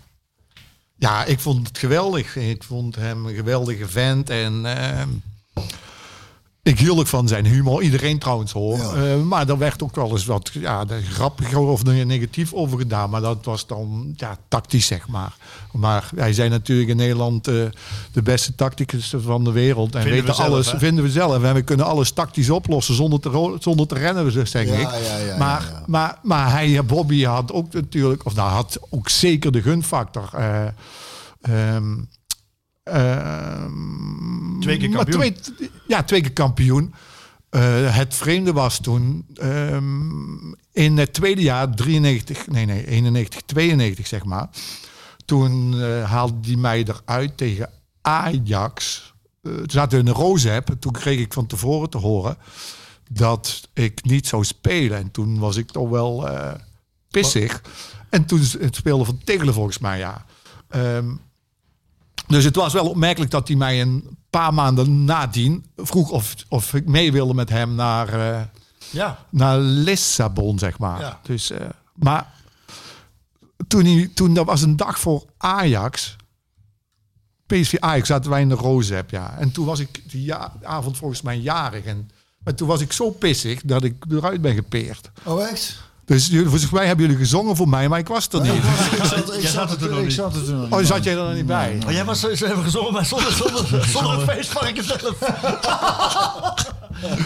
ja, 0.99 1.25
ik 1.25 1.39
vond 1.39 1.67
het 1.67 1.77
geweldig. 1.77 2.35
Ik 2.35 2.63
vond 2.63 2.95
hem 2.95 3.25
een 3.25 3.35
geweldige 3.35 3.87
vent. 3.87 4.29
En 4.29 4.65
ehm, 4.65 5.09
ik 6.69 6.79
hield 6.79 6.99
ook 6.99 7.07
van 7.07 7.27
zijn 7.27 7.45
humor. 7.45 7.81
Iedereen 7.81 8.19
trouwens 8.19 8.51
hoor. 8.51 8.77
Ja. 8.77 8.93
Eh, 8.93 9.21
maar 9.21 9.49
er 9.49 9.57
werd 9.57 9.83
ook 9.83 9.95
wel 9.95 10.11
eens 10.11 10.25
wat 10.25 10.51
ja, 10.53 10.85
grappig 11.11 11.55
of 11.55 11.83
negatief 11.83 12.53
over 12.53 12.77
gedaan. 12.77 13.09
Maar 13.09 13.21
dat 13.21 13.45
was 13.45 13.67
dan 13.67 14.13
ja, 14.15 14.37
tactisch, 14.47 14.85
zeg 14.85 15.07
maar. 15.07 15.35
Maar 15.71 16.09
wij 16.15 16.33
zijn 16.33 16.51
natuurlijk 16.51 16.89
in 16.89 16.95
Nederland 16.95 17.47
eh, 17.47 17.55
de 18.11 18.21
beste 18.21 18.55
tacticus 18.55 19.13
van 19.17 19.43
de 19.43 19.51
wereld. 19.51 19.95
En 19.95 20.01
Vinden 20.01 20.19
we 20.19 20.25
weten 20.25 20.35
zelf, 20.35 20.49
alles, 20.49 20.71
hè? 20.71 20.79
vinden 20.79 21.03
we 21.03 21.11
zelf. 21.11 21.43
En 21.43 21.53
we 21.53 21.61
kunnen 21.61 21.85
alles 21.85 22.11
tactisch 22.11 22.49
oplossen 22.49 22.95
zonder 22.95 23.19
te, 23.19 23.57
zonder 23.59 23.87
te 23.87 23.95
rennen, 23.95 24.31
Ja, 24.33 24.59
ik. 24.59 24.69
ja, 24.69 25.37
maar. 25.37 25.83
Maar, 25.85 26.17
maar 26.23 26.51
hij, 26.51 26.85
Bobby 26.85 27.23
had 27.23 27.51
ook 27.51 27.73
natuurlijk, 27.73 28.25
of 28.25 28.35
nou 28.35 28.49
had 28.49 28.79
ook 28.89 29.09
zeker 29.09 29.51
de 29.51 29.61
gunfactor. 29.61 30.29
Eh, 30.33 30.65
ehm, 31.41 31.95
Twee 34.59 34.77
keer 34.77 34.89
kampioen. 34.89 35.33
twee- 35.33 35.69
ja, 35.87 36.03
twee 36.03 36.21
keer 36.21 36.33
kampioen. 36.33 36.93
Eh, 37.49 37.95
het 37.95 38.15
vreemde 38.15 38.53
was 38.53 38.79
toen, 38.79 39.25
ehm, 39.33 40.51
in 40.71 40.97
het 40.97 41.13
tweede 41.13 41.41
jaar, 41.41 41.75
93, 41.75 42.47
nee, 42.47 42.65
nee, 42.65 42.87
91, 42.87 43.41
92 43.45 44.07
zeg 44.07 44.25
maar. 44.25 44.49
Toen 45.25 45.81
eh, 45.81 46.11
haalde 46.11 46.47
hij 46.47 46.55
mij 46.55 46.85
eruit 46.87 47.37
tegen 47.37 47.69
Ajax. 48.01 49.03
Eh, 49.41 49.53
toen 49.53 49.69
zaten 49.69 49.99
we 50.03 50.09
in 50.09 50.15
rozep. 50.15 50.75
Toen 50.79 50.91
kreeg 50.91 51.19
ik 51.19 51.33
van 51.33 51.45
tevoren 51.47 51.89
te 51.89 51.97
horen 51.97 52.37
dat 53.11 53.69
ik 53.73 54.03
niet 54.03 54.27
zou 54.27 54.43
spelen. 54.43 54.97
En 54.97 55.11
toen 55.11 55.39
was 55.39 55.55
ik 55.55 55.71
toch 55.71 55.89
wel 55.89 56.29
pissig. 57.11 57.61
En 58.09 58.25
toen 58.25 58.41
speelde 58.71 59.05
van 59.05 59.19
Tegelen 59.23 59.53
volgens 59.53 59.77
mij, 59.79 59.97
ja. 59.97 60.25
Ehm, 60.69 61.09
dus 62.29 62.43
het 62.43 62.55
was 62.55 62.73
wel 62.73 62.89
opmerkelijk 62.89 63.31
dat 63.31 63.47
hij 63.47 63.57
mij 63.57 63.81
een 63.81 64.17
paar 64.29 64.53
maanden 64.53 65.05
nadien 65.05 65.65
vroeg 65.75 66.09
of, 66.09 66.35
of 66.49 66.73
ik 66.73 66.85
mee 66.85 67.11
wilde 67.11 67.33
met 67.33 67.49
hem 67.49 67.75
naar, 67.75 68.13
eh, 68.33 68.41
Ja. 68.91 69.25
naar 69.29 69.57
Lissabon, 69.59 70.59
zeg 70.59 70.77
maar. 70.79 70.99
Ja. 70.99 71.19
Dus, 71.23 71.51
eh, 71.51 71.65
maar 71.93 72.33
toen, 73.67 73.85
hij, 73.85 74.11
toen 74.13 74.33
dat 74.33 74.45
was 74.45 74.61
een 74.61 74.75
dag 74.75 74.99
voor 74.99 75.25
Ajax. 75.37 76.15
PSV 77.47 77.75
Ajax 77.79 78.07
zaten 78.07 78.29
wij 78.29 78.41
in 78.41 78.49
de 78.49 78.55
Rozep, 78.55 79.09
ja. 79.09 79.37
En 79.37 79.51
toen 79.51 79.65
was 79.65 79.79
ik 79.79 80.09
die 80.11 80.23
ja- 80.23 80.53
avond 80.63 80.97
volgens 80.97 81.21
mij 81.21 81.37
jarig. 81.37 81.85
En, 81.85 82.09
maar 82.43 82.55
toen 82.55 82.67
was 82.67 82.81
ik 82.81 82.91
zo 82.91 83.11
pissig 83.11 83.61
dat 83.61 83.83
ik 83.83 84.05
eruit 84.09 84.41
ben 84.41 84.53
gepeerd. 84.55 85.11
Oh, 85.23 85.41
echt? 85.49 85.77
Dus 86.09 86.27
jullie- 86.27 86.49
volgens 86.49 86.69
mij 86.71 86.85
hebben 86.87 87.05
jullie 87.05 87.21
gezongen 87.21 87.55
voor 87.55 87.69
mij, 87.69 87.89
maar 87.89 87.99
ik 87.99 88.07
was 88.07 88.27
er 88.27 88.41
niet. 88.41 88.53
Ik 88.53 89.03
zat, 89.03 89.33
ik 89.37 89.47
zat 89.47 89.71
er 89.71 89.77
toen 89.77 89.89
nog 89.89 89.97
ik 89.99 90.03
niet. 90.05 90.13
zat 90.13 90.35
er 90.35 90.45
toen 90.45 90.59
nog 90.69 90.79
Oh, 90.79 90.85
zat 90.85 91.03
jij 91.03 91.13
er 91.13 91.19
dan 91.25 91.35
niet 91.35 91.45
bij? 91.45 91.77
Maar 91.85 91.93
jij 91.93 92.05
was, 92.05 92.19
ze 92.19 92.45
hebben 92.45 92.63
gezongen 92.63 92.93
maar 92.93 93.05
zonder, 93.05 93.31
zonder, 93.43 93.85
zonder 93.89 94.11
het 94.19 94.29
feestvarken 94.29 94.83
zelf. 94.83 95.17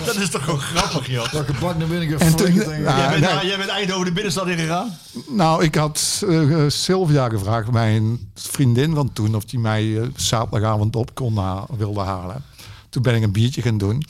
dat 0.06 0.16
is 0.16 0.30
toch 0.30 0.44
gewoon 0.44 0.60
grappig, 0.60 1.08
joh. 1.08 1.32
Welke 1.32 1.54
bak 1.60 1.78
naar 1.78 1.88
binnen 1.88 2.20
En 2.20 2.36
toen- 2.36 2.54
Ja, 2.54 2.64
jij, 2.64 3.10
bent, 3.10 3.10
nee. 3.10 3.20
naar- 3.20 3.46
jij 3.46 3.58
bent 3.58 3.70
Eindhoven 3.70 4.06
de 4.06 4.12
binnenstad 4.12 4.48
ingegaan? 4.48 4.98
Nou, 5.30 5.64
ik 5.64 5.76
had 5.76 6.24
eh, 6.30 6.58
Sylvia 6.68 7.30
gevraagd, 7.30 7.72
mijn 7.72 8.32
vriendin 8.36 8.96
van 8.96 9.14
toen, 9.14 9.36
of 9.36 9.46
die 9.46 9.60
mij 9.60 9.98
eh, 10.00 10.08
zaterdagavond 10.16 10.96
op 10.96 11.16
kon 11.16 11.38
ha- 11.38 11.66
wilde 11.78 12.02
halen. 12.02 12.44
Toen 12.90 13.02
ben 13.02 13.16
ik 13.16 13.24
een 13.24 13.32
biertje 13.32 13.62
gaan 13.62 13.78
doen. 13.78 14.04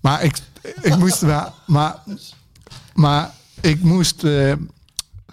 Maar 0.00 0.22
ik, 0.22 0.38
ik 0.80 0.96
moest, 0.96 1.22
maar, 1.22 1.52
maar, 1.66 1.96
maar 2.94 3.30
ik 3.64 3.82
moest, 3.82 4.24
eh 4.24 4.52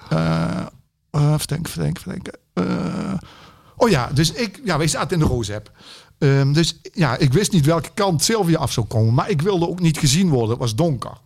eh, 0.09 0.65
eh, 1.11 1.33
even 1.33 1.47
denken, 1.47 1.69
even 1.69 1.81
denken, 1.81 2.01
even 2.01 2.11
denken. 2.11 2.39
Eh, 2.53 3.29
oh 3.75 3.89
ja, 3.89 4.09
dus 4.13 4.31
ik, 4.31 4.61
ja, 4.63 4.77
wij 4.77 4.87
zaten 4.87 5.11
in 5.11 5.27
de 5.27 5.33
Rozep. 5.33 5.71
Ehm, 6.17 6.51
dus 6.53 6.79
ja, 6.93 7.17
ik 7.17 7.33
wist 7.33 7.51
niet 7.51 7.65
welke 7.65 7.89
kant 7.93 8.23
Sylvia 8.23 8.57
af 8.57 8.71
zou 8.71 8.85
komen, 8.85 9.13
maar 9.13 9.29
ik 9.29 9.41
wilde 9.41 9.67
ook 9.67 9.79
niet 9.79 9.97
gezien 9.97 10.29
worden. 10.29 10.49
Het 10.49 10.59
was 10.59 10.75
donker. 10.75 11.17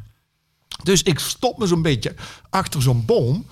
Dus 0.84 1.04
ik 1.04 1.20
stop 1.20 1.58
me 1.58 1.68
zo'n 1.68 1.82
beetje 1.82 2.16
achter 2.50 2.82
zo'n 2.82 3.06
boom. 3.06 3.46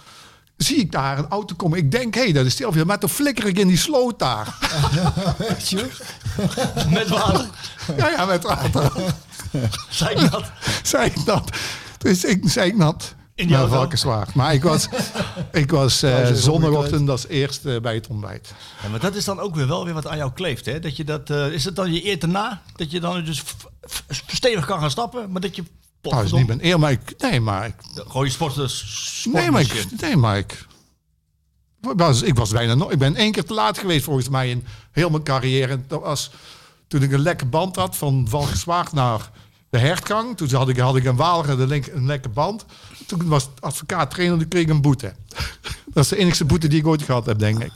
Zie 0.57 0.77
ik 0.77 0.91
daar 0.91 1.17
een 1.17 1.27
auto 1.27 1.55
komen. 1.55 1.77
Ik 1.77 1.91
denk, 1.91 2.15
hé, 2.15 2.21
hey, 2.21 2.31
dat 2.31 2.45
is 2.45 2.55
Sylvia. 2.55 2.83
Maar 2.83 2.99
toen 2.99 3.09
flikker 3.09 3.45
ik 3.45 3.57
in 3.57 3.67
die 3.67 3.77
sloot 3.77 4.19
daar. 4.19 4.57
Weet 5.37 5.69
je? 5.69 5.89
Met 6.89 7.09
water. 7.09 7.49
ja, 7.97 8.09
ja, 8.09 8.25
met 8.25 8.43
water. 8.43 8.91
Zei 9.89 10.15
ik 10.15 10.31
dat? 10.31 10.51
zei 10.83 11.05
ik 11.05 11.25
dat. 11.25 11.57
Dus 11.97 12.23
ik 12.23 12.43
zei 12.45 12.71
ik 12.71 12.77
dat. 12.77 13.15
In 13.35 13.49
Nou? 13.49 13.69
Valkenswaard. 13.69 14.33
Maar 14.33 14.53
ik 14.53 14.63
was, 14.63 14.87
ik 15.51 15.71
was 15.71 16.03
eh, 16.03 16.19
even 16.19 16.37
zondagochtend 16.37 17.09
als 17.09 17.27
eerste 17.27 17.79
bij 17.81 17.93
het 17.93 18.07
ontbijt. 18.07 18.53
Ja, 18.83 18.89
maar 18.89 18.99
dat 18.99 19.15
is 19.15 19.25
dan 19.25 19.39
ook 19.39 19.55
weer 19.55 19.67
wel 19.67 19.85
weer 19.85 19.93
wat 19.93 20.07
aan 20.07 20.17
jou 20.17 20.31
kleeft, 20.31 20.65
hè? 20.65 20.79
Dat 20.79 20.97
je 20.97 21.03
dat, 21.03 21.29
eh, 21.29 21.51
is 21.51 21.65
het 21.65 21.75
dan 21.75 21.93
je 21.93 22.05
eer 22.05 22.19
te 22.19 22.27
na? 22.27 22.61
Dat 22.75 22.91
je 22.91 22.99
dan 22.99 23.25
dus 23.25 23.43
stevig 24.27 24.65
kan 24.65 24.79
gaan 24.79 24.91
stappen, 24.91 25.31
maar 25.31 25.41
dat 25.41 25.55
je... 25.55 25.63
Nou, 26.01 26.23
is 26.23 26.31
niet 26.31 26.47
mijn 26.47 26.65
eer, 26.65 26.79
maar 26.79 26.91
ik... 26.91 27.13
Nee, 27.17 27.39
maar 27.39 27.65
ik... 27.65 27.75
Gewoon 27.93 28.25
je 28.25 28.31
sporters... 28.31 29.27
Nee, 29.31 29.51
maar 29.51 29.61
ik... 29.61 29.85
Nee, 30.01 30.17
maar 30.17 30.37
ik... 30.37 30.65
Was, 31.79 32.21
ik 32.21 32.35
was 32.35 32.51
bijna 32.51 32.73
nog... 32.73 32.91
Ik 32.91 32.99
ben 32.99 33.15
één 33.15 33.31
keer 33.31 33.45
te 33.45 33.53
laat 33.53 33.77
geweest 33.77 34.03
volgens 34.03 34.29
mij 34.29 34.49
in 34.49 34.65
heel 34.91 35.09
mijn 35.09 35.23
carrière. 35.23 35.71
En 35.71 35.85
dat 35.87 36.01
was 36.01 36.31
toen 36.87 37.01
ik 37.01 37.11
een 37.11 37.19
lekke 37.21 37.45
band 37.45 37.75
had 37.75 37.97
van 37.97 38.25
Valkenswaard 38.29 38.91
naar 38.91 39.31
de 39.73 39.79
hertgang. 39.79 40.37
Toen 40.37 40.49
had 40.53 40.69
ik, 40.69 40.77
had 40.77 40.95
ik 40.95 41.05
een 41.05 41.15
Waalre 41.15 41.55
de 41.55 41.67
link, 41.67 41.87
een 41.87 42.05
lekke 42.05 42.29
band. 42.29 42.65
Toen 43.07 43.27
was 43.27 43.49
advocaat 43.59 44.11
trainer, 44.11 44.37
die 44.37 44.47
kreeg 44.47 44.63
ik 44.63 44.69
een 44.69 44.81
boete. 44.81 45.13
Dat 45.93 46.03
is 46.03 46.09
de 46.09 46.17
enige 46.17 46.45
boete 46.45 46.67
die 46.67 46.79
ik 46.79 46.87
ooit 46.87 47.01
gehad 47.03 47.25
heb, 47.25 47.39
denk 47.39 47.63
ik. 47.63 47.71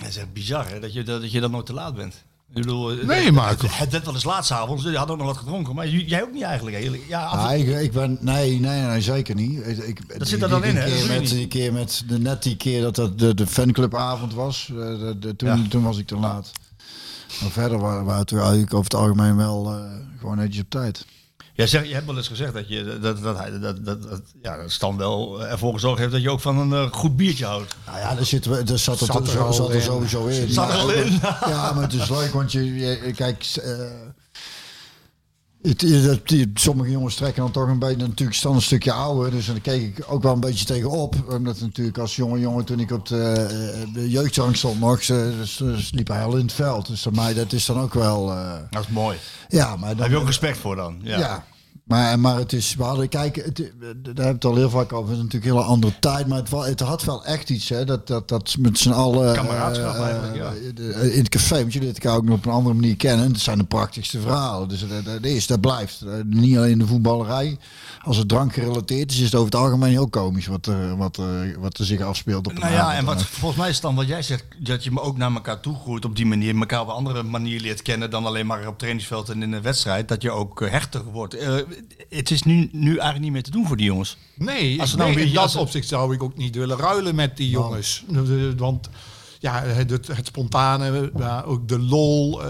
Dat 0.00 0.08
is 0.08 0.16
echt 0.16 0.32
bizar, 0.32 0.68
hè? 0.68 0.80
Dat 0.80 0.92
je, 0.92 1.02
dat, 1.02 1.20
dat 1.20 1.32
je 1.32 1.40
dan 1.40 1.50
nooit 1.50 1.66
te 1.66 1.72
laat 1.72 1.94
bent. 1.94 2.14
Ik 2.54 2.62
bedoel, 2.62 2.90
eh, 2.92 3.06
Nee, 3.06 3.24
het, 3.24 3.34
maar- 3.34 3.48
Het, 3.50 3.78
het 3.78 3.90
werd 3.92 4.04
wel 4.04 4.14
eens 4.14 4.24
laatstavond, 4.24 4.82
dus 4.82 4.92
je 4.92 4.98
had 4.98 5.10
ook 5.10 5.16
nog 5.18 5.26
wat 5.26 5.36
gedronken. 5.36 5.74
Maar 5.74 5.88
jij 5.88 6.22
ook 6.22 6.32
niet 6.32 6.42
eigenlijk. 6.42 6.76
hè? 6.76 6.90
Ja, 7.08 7.24
af 7.24 7.50
en- 7.50 7.58
Ja, 7.58 7.74
ik, 7.76 7.80
ik 7.82 7.92
ben, 7.92 8.18
nee, 8.20 8.60
nee, 8.60 8.80
nee, 8.82 9.00
zeker 9.00 9.34
niet. 9.34 9.66
Ik, 9.86 10.18
Dat 10.18 10.28
zit 10.28 10.42
er 10.42 10.48
dan 10.48 10.60
die 10.60 10.70
in, 10.70 10.76
hè? 10.76 11.18
met, 11.20 11.28
die 11.28 11.46
keer 11.48 11.72
met 11.72 12.02
de, 12.08 12.18
net 12.18 12.42
die 12.42 12.56
keer 12.56 12.82
dat 12.82 12.94
dat 12.94 13.18
de, 13.18 13.34
de 13.34 13.46
fanclubavond 13.46 14.34
was. 14.34 14.68
eh, 14.70 14.76
de, 14.76 15.16
de- 15.18 15.36
toen, 15.36 15.48
Ja. 15.48 15.68
toen 15.68 15.82
was 15.82 15.98
ik 15.98 16.06
te 16.06 16.16
laat. 16.16 16.50
Maar 17.40 17.50
verder 17.50 17.78
waren 17.78 18.06
we 18.06 18.12
het 18.12 18.32
eigenlijk 18.32 18.74
over 18.74 18.84
het 18.90 18.94
algemeen 19.00 19.36
wel 19.36 19.72
eh, 19.72 19.80
gewoon 20.18 20.36
netjes 20.36 20.62
op 20.62 20.70
tijd. 20.70 21.04
Jij 21.54 21.66
zegt, 21.66 21.88
je 21.88 21.94
hebt 21.94 22.06
wel 22.06 22.16
eens 22.16 22.28
gezegd 22.28 22.54
dat, 22.54 22.68
je, 22.68 22.98
dat, 23.00 23.22
dat, 23.22 23.38
hij- 23.38 23.58
dat, 23.58 23.84
dat, 23.84 24.02
dat, 24.02 24.20
ja, 24.42 24.56
dat 24.56 24.70
Stan 24.70 24.96
wel 24.96 25.46
ervoor 25.46 25.72
gezorgd 25.72 25.98
heeft 25.98 26.12
dat 26.12 26.22
je 26.22 26.30
ook 26.30 26.40
van 26.40 26.58
een 26.58 26.72
eh, 26.72 26.92
goed 26.92 27.16
biertje 27.16 27.44
houdt. 27.44 27.74
Nou 27.86 27.98
ja, 27.98 28.14
daar, 28.14 28.24
zitten 28.24 28.50
we, 28.50 28.62
daar 28.62 28.78
zat, 28.78 29.00
het, 29.00 29.08
Zat 29.12 29.20
er 29.26 29.32
zo- 29.32 29.52
zat 29.52 29.68
er 29.68 29.74
in. 29.74 29.82
sowieso 29.82 30.26
in. 30.26 30.48
Zat 30.52 30.68
er 30.68 30.74
Maar- 30.74 30.82
al 30.82 30.92
in. 30.92 31.12
Ja, 31.46 31.72
maar 31.72 31.82
het 31.82 31.92
is 31.92 32.08
leuk, 32.08 32.32
want 32.32 32.52
je, 32.52 32.74
je 32.74 33.12
kijk, 33.16 33.44
eh, 33.62 33.72
het, 35.62 35.80
het- 35.80 36.28
die- 36.28 36.50
sommige 36.54 36.90
jongens 36.90 37.14
trekken 37.14 37.42
dan 37.42 37.50
toch 37.52 37.68
een 37.68 37.78
beetje 37.78 38.06
natuurlijk 38.06 38.38
staan 38.38 38.54
een 38.54 38.62
stukje 38.62 38.92
ouder. 38.92 39.30
Dus 39.30 39.46
daar 39.46 39.60
keek 39.60 39.98
ik 39.98 40.04
ook 40.08 40.22
wel 40.22 40.32
een 40.32 40.40
beetje 40.40 40.64
tegenop. 40.64 41.14
Omdat 41.28 41.60
natuurlijk 41.60 41.98
als 41.98 42.16
jonge 42.16 42.38
jongen, 42.40 42.64
toen 42.64 42.80
ik 42.80 42.90
op 42.90 43.06
de, 43.08 43.22
eh, 43.32 43.94
de 43.94 44.10
jeugdrank 44.10 44.56
stond 44.56 44.80
nog, 44.80 45.00
eh, 45.00 45.06
dus, 45.38 45.56
dus 45.56 45.92
liep 45.92 46.08
hij 46.08 46.24
al 46.24 46.36
in 46.36 46.42
het 46.44 46.52
veld. 46.52 46.86
Dus 46.86 47.02
voor 47.02 47.14
mij, 47.14 47.34
dat 47.34 47.52
is 47.52 47.66
dan 47.66 47.80
ook 47.80 47.94
wel... 47.94 48.30
eh, 48.30 48.52
Dat 48.70 48.82
is 48.82 48.88
mooi. 48.88 49.16
ja, 49.48 49.76
maar 49.76 49.88
dan, 49.88 49.96
Daar 49.96 50.06
heb 50.06 50.10
je 50.10 50.16
ook 50.20 50.26
respect 50.26 50.58
voor 50.58 50.76
dan. 50.76 50.96
Ja. 51.02 51.18
ja. 51.18 51.44
Maar, 51.84 52.18
maar 52.18 52.36
het 52.36 52.52
is, 52.52 52.74
we 52.74 52.82
hadden, 52.82 53.08
kijk, 53.08 53.36
het, 53.36 53.56
daar 53.56 53.66
hebben 53.84 54.14
we 54.14 54.22
het 54.22 54.44
al 54.44 54.54
heel 54.56 54.70
vaak 54.70 54.92
over. 54.92 55.08
Het 55.08 55.16
is 55.16 55.22
natuurlijk 55.22 55.50
een 55.52 55.56
hele 55.58 55.70
andere 55.72 55.98
tijd, 55.98 56.26
maar 56.26 56.38
het, 56.38 56.50
het 56.50 56.80
had 56.80 57.04
wel 57.04 57.24
echt 57.24 57.50
iets, 57.50 57.68
hè. 57.68 57.84
Dat, 57.84 58.06
dat, 58.06 58.28
dat 58.28 58.56
met 58.58 58.78
z'n 58.78 58.90
allen. 58.90 59.34
Kameraadschap 59.34 59.94
eh, 59.94 60.00
eigenlijk, 60.02 60.36
ja. 60.36 60.44
eh, 60.46 60.74
de- 60.74 61.12
in 61.12 61.18
het 61.18 61.28
café, 61.28 61.60
want 61.60 61.72
jullie 61.72 61.88
elkaar 61.92 62.16
ook 62.16 62.24
nog 62.24 62.36
op 62.36 62.44
een 62.46 62.52
andere 62.52 62.74
manier 62.74 62.96
kennen. 62.96 63.32
Dat 63.32 63.40
zijn 63.40 63.58
de 63.58 63.64
prachtigste 63.64 64.20
verhalen. 64.20 64.68
Dus 64.68 64.80
dat, 64.88 65.04
dat 65.04 65.24
is, 65.24 65.46
dat 65.46 65.60
blijft. 65.60 66.00
Eh, 66.02 66.12
Niet 66.26 66.56
alleen 66.56 66.78
de 66.78 66.86
voetballerij. 66.86 67.58
Als 68.04 68.16
het 68.16 68.28
drank 68.28 68.52
gerelateerd 68.54 69.10
is, 69.10 69.18
is 69.18 69.24
het 69.24 69.34
over 69.34 69.46
het 69.46 69.54
algemeen 69.60 69.90
heel 69.90 70.08
komisch 70.08 70.46
wat 70.46 70.66
er, 70.66 70.96
wat 70.96 71.16
er, 71.16 71.60
wat 71.60 71.78
er 71.78 71.84
zich 71.84 72.00
afspeelt 72.00 72.46
op 72.46 72.52
een 72.54 72.60
Nou 72.60 72.72
ja, 72.72 72.80
avond. 72.80 72.98
en 72.98 73.04
wat 73.04 73.22
volgens 73.22 73.60
mij 73.60 73.68
is 73.68 73.74
het 73.74 73.82
dan 73.84 73.94
wat 73.94 74.06
jij 74.08 74.22
zegt, 74.22 74.44
dat 74.58 74.84
je 74.84 74.90
me 74.90 75.00
ook 75.00 75.16
naar 75.16 75.32
elkaar 75.32 75.60
toe 75.60 75.74
groeit 75.76 76.04
op 76.04 76.16
die 76.16 76.26
manier, 76.26 76.56
elkaar 76.56 76.80
op 76.80 76.86
een 76.88 76.94
andere 76.94 77.22
manier 77.22 77.60
leert 77.60 77.82
kennen 77.82 78.10
dan 78.10 78.26
alleen 78.26 78.46
maar 78.46 78.66
op 78.66 78.78
trainingsveld 78.78 79.28
en 79.28 79.42
in 79.42 79.52
een 79.52 79.62
wedstrijd, 79.62 80.08
dat 80.08 80.22
je 80.22 80.30
ook 80.30 80.62
eh, 80.62 80.70
hechter 80.70 81.04
wordt. 81.04 81.34
Eh, 81.34 81.54
het 82.08 82.30
is 82.30 82.42
nu, 82.42 82.68
nu 82.72 82.88
eigenlijk 82.90 83.20
niet 83.20 83.32
meer 83.32 83.42
te 83.42 83.50
doen 83.50 83.66
voor 83.66 83.76
die 83.76 83.86
jongens. 83.86 84.16
Nee, 84.34 84.80
Als 84.80 84.94
nou 84.94 85.04
nee, 85.08 85.14
weer- 85.18 85.26
in 85.26 85.32
dat 85.34 85.56
opzicht 85.56 85.88
zou 85.88 86.14
ik 86.14 86.22
ook 86.22 86.36
niet 86.36 86.54
willen 86.56 86.76
ruilen 86.78 87.14
met 87.14 87.36
die 87.36 87.50
jongens. 87.50 88.04
Want 88.56 88.88
ja, 89.38 89.62
het, 89.62 89.90
het, 89.90 90.06
het 90.06 90.26
spontane, 90.26 91.10
maar 91.14 91.44
ook 91.46 91.68
de 91.68 91.78
lol. 91.78 92.40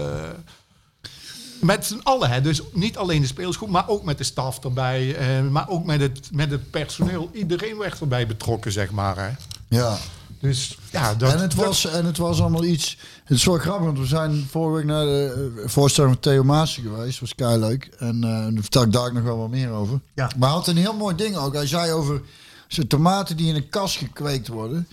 Met 1.63 1.85
z'n 1.85 1.99
allen, 2.03 2.29
hè. 2.29 2.41
dus 2.41 2.61
niet 2.73 2.97
alleen 2.97 3.21
de 3.21 3.27
speelsgroep, 3.27 3.69
maar 3.69 3.87
ook 3.89 4.03
met 4.03 4.17
de 4.17 4.23
staf 4.23 4.63
erbij. 4.63 5.15
eh, 5.15 5.47
maar 5.49 5.69
ook 5.69 5.85
met 5.85 6.01
het, 6.01 6.29
met 6.31 6.51
het 6.51 6.71
personeel. 6.71 7.29
Iedereen 7.33 7.77
werd 7.77 7.99
erbij 7.99 8.27
betrokken, 8.27 8.71
zeg 8.71 8.91
maar. 8.91 9.17
Hè. 9.17 9.29
Ja. 9.77 9.97
Dus 10.39 10.77
ja, 10.91 11.15
dat, 11.15 11.33
en, 11.33 11.39
het 11.39 11.55
dat- 11.55 11.65
was, 11.65 11.85
en 11.85 12.05
het 12.05 12.17
was 12.17 12.41
allemaal 12.41 12.63
iets. 12.63 12.97
Het 13.23 13.37
is 13.37 13.43
wel 13.45 13.57
grappig, 13.57 13.85
want 13.85 13.97
we 13.99 14.05
zijn 14.05 14.47
vorige 14.49 14.75
week 14.75 14.85
naar 14.85 15.05
de 15.05 15.51
eh, 15.63 15.69
voorstelling 15.69 16.13
van 16.13 16.21
Theo 16.21 16.43
Maassen 16.43 16.83
geweest. 16.83 17.19
was 17.19 17.35
kei 17.35 17.57
leuk. 17.59 17.89
En 17.97 18.23
eh 18.23 18.29
daar 18.29 18.51
vertel 18.61 18.83
ik 18.83 18.91
daar 18.91 19.13
nog 19.13 19.23
wel 19.23 19.37
wat 19.37 19.49
meer 19.49 19.69
over. 19.69 19.99
Ja. 20.13 20.29
Maar 20.37 20.49
hij 20.49 20.57
had 20.57 20.67
een 20.67 20.77
heel 20.77 20.93
mooi 20.95 21.15
ding 21.15 21.35
ook. 21.35 21.53
Hij 21.53 21.67
zei 21.67 21.91
over 21.91 22.21
zijn 22.67 22.87
tomaten 22.87 23.37
die 23.37 23.47
in 23.47 23.55
een 23.55 23.69
kas 23.69 23.97
gekweekt 23.97 24.47
worden. 24.47 24.87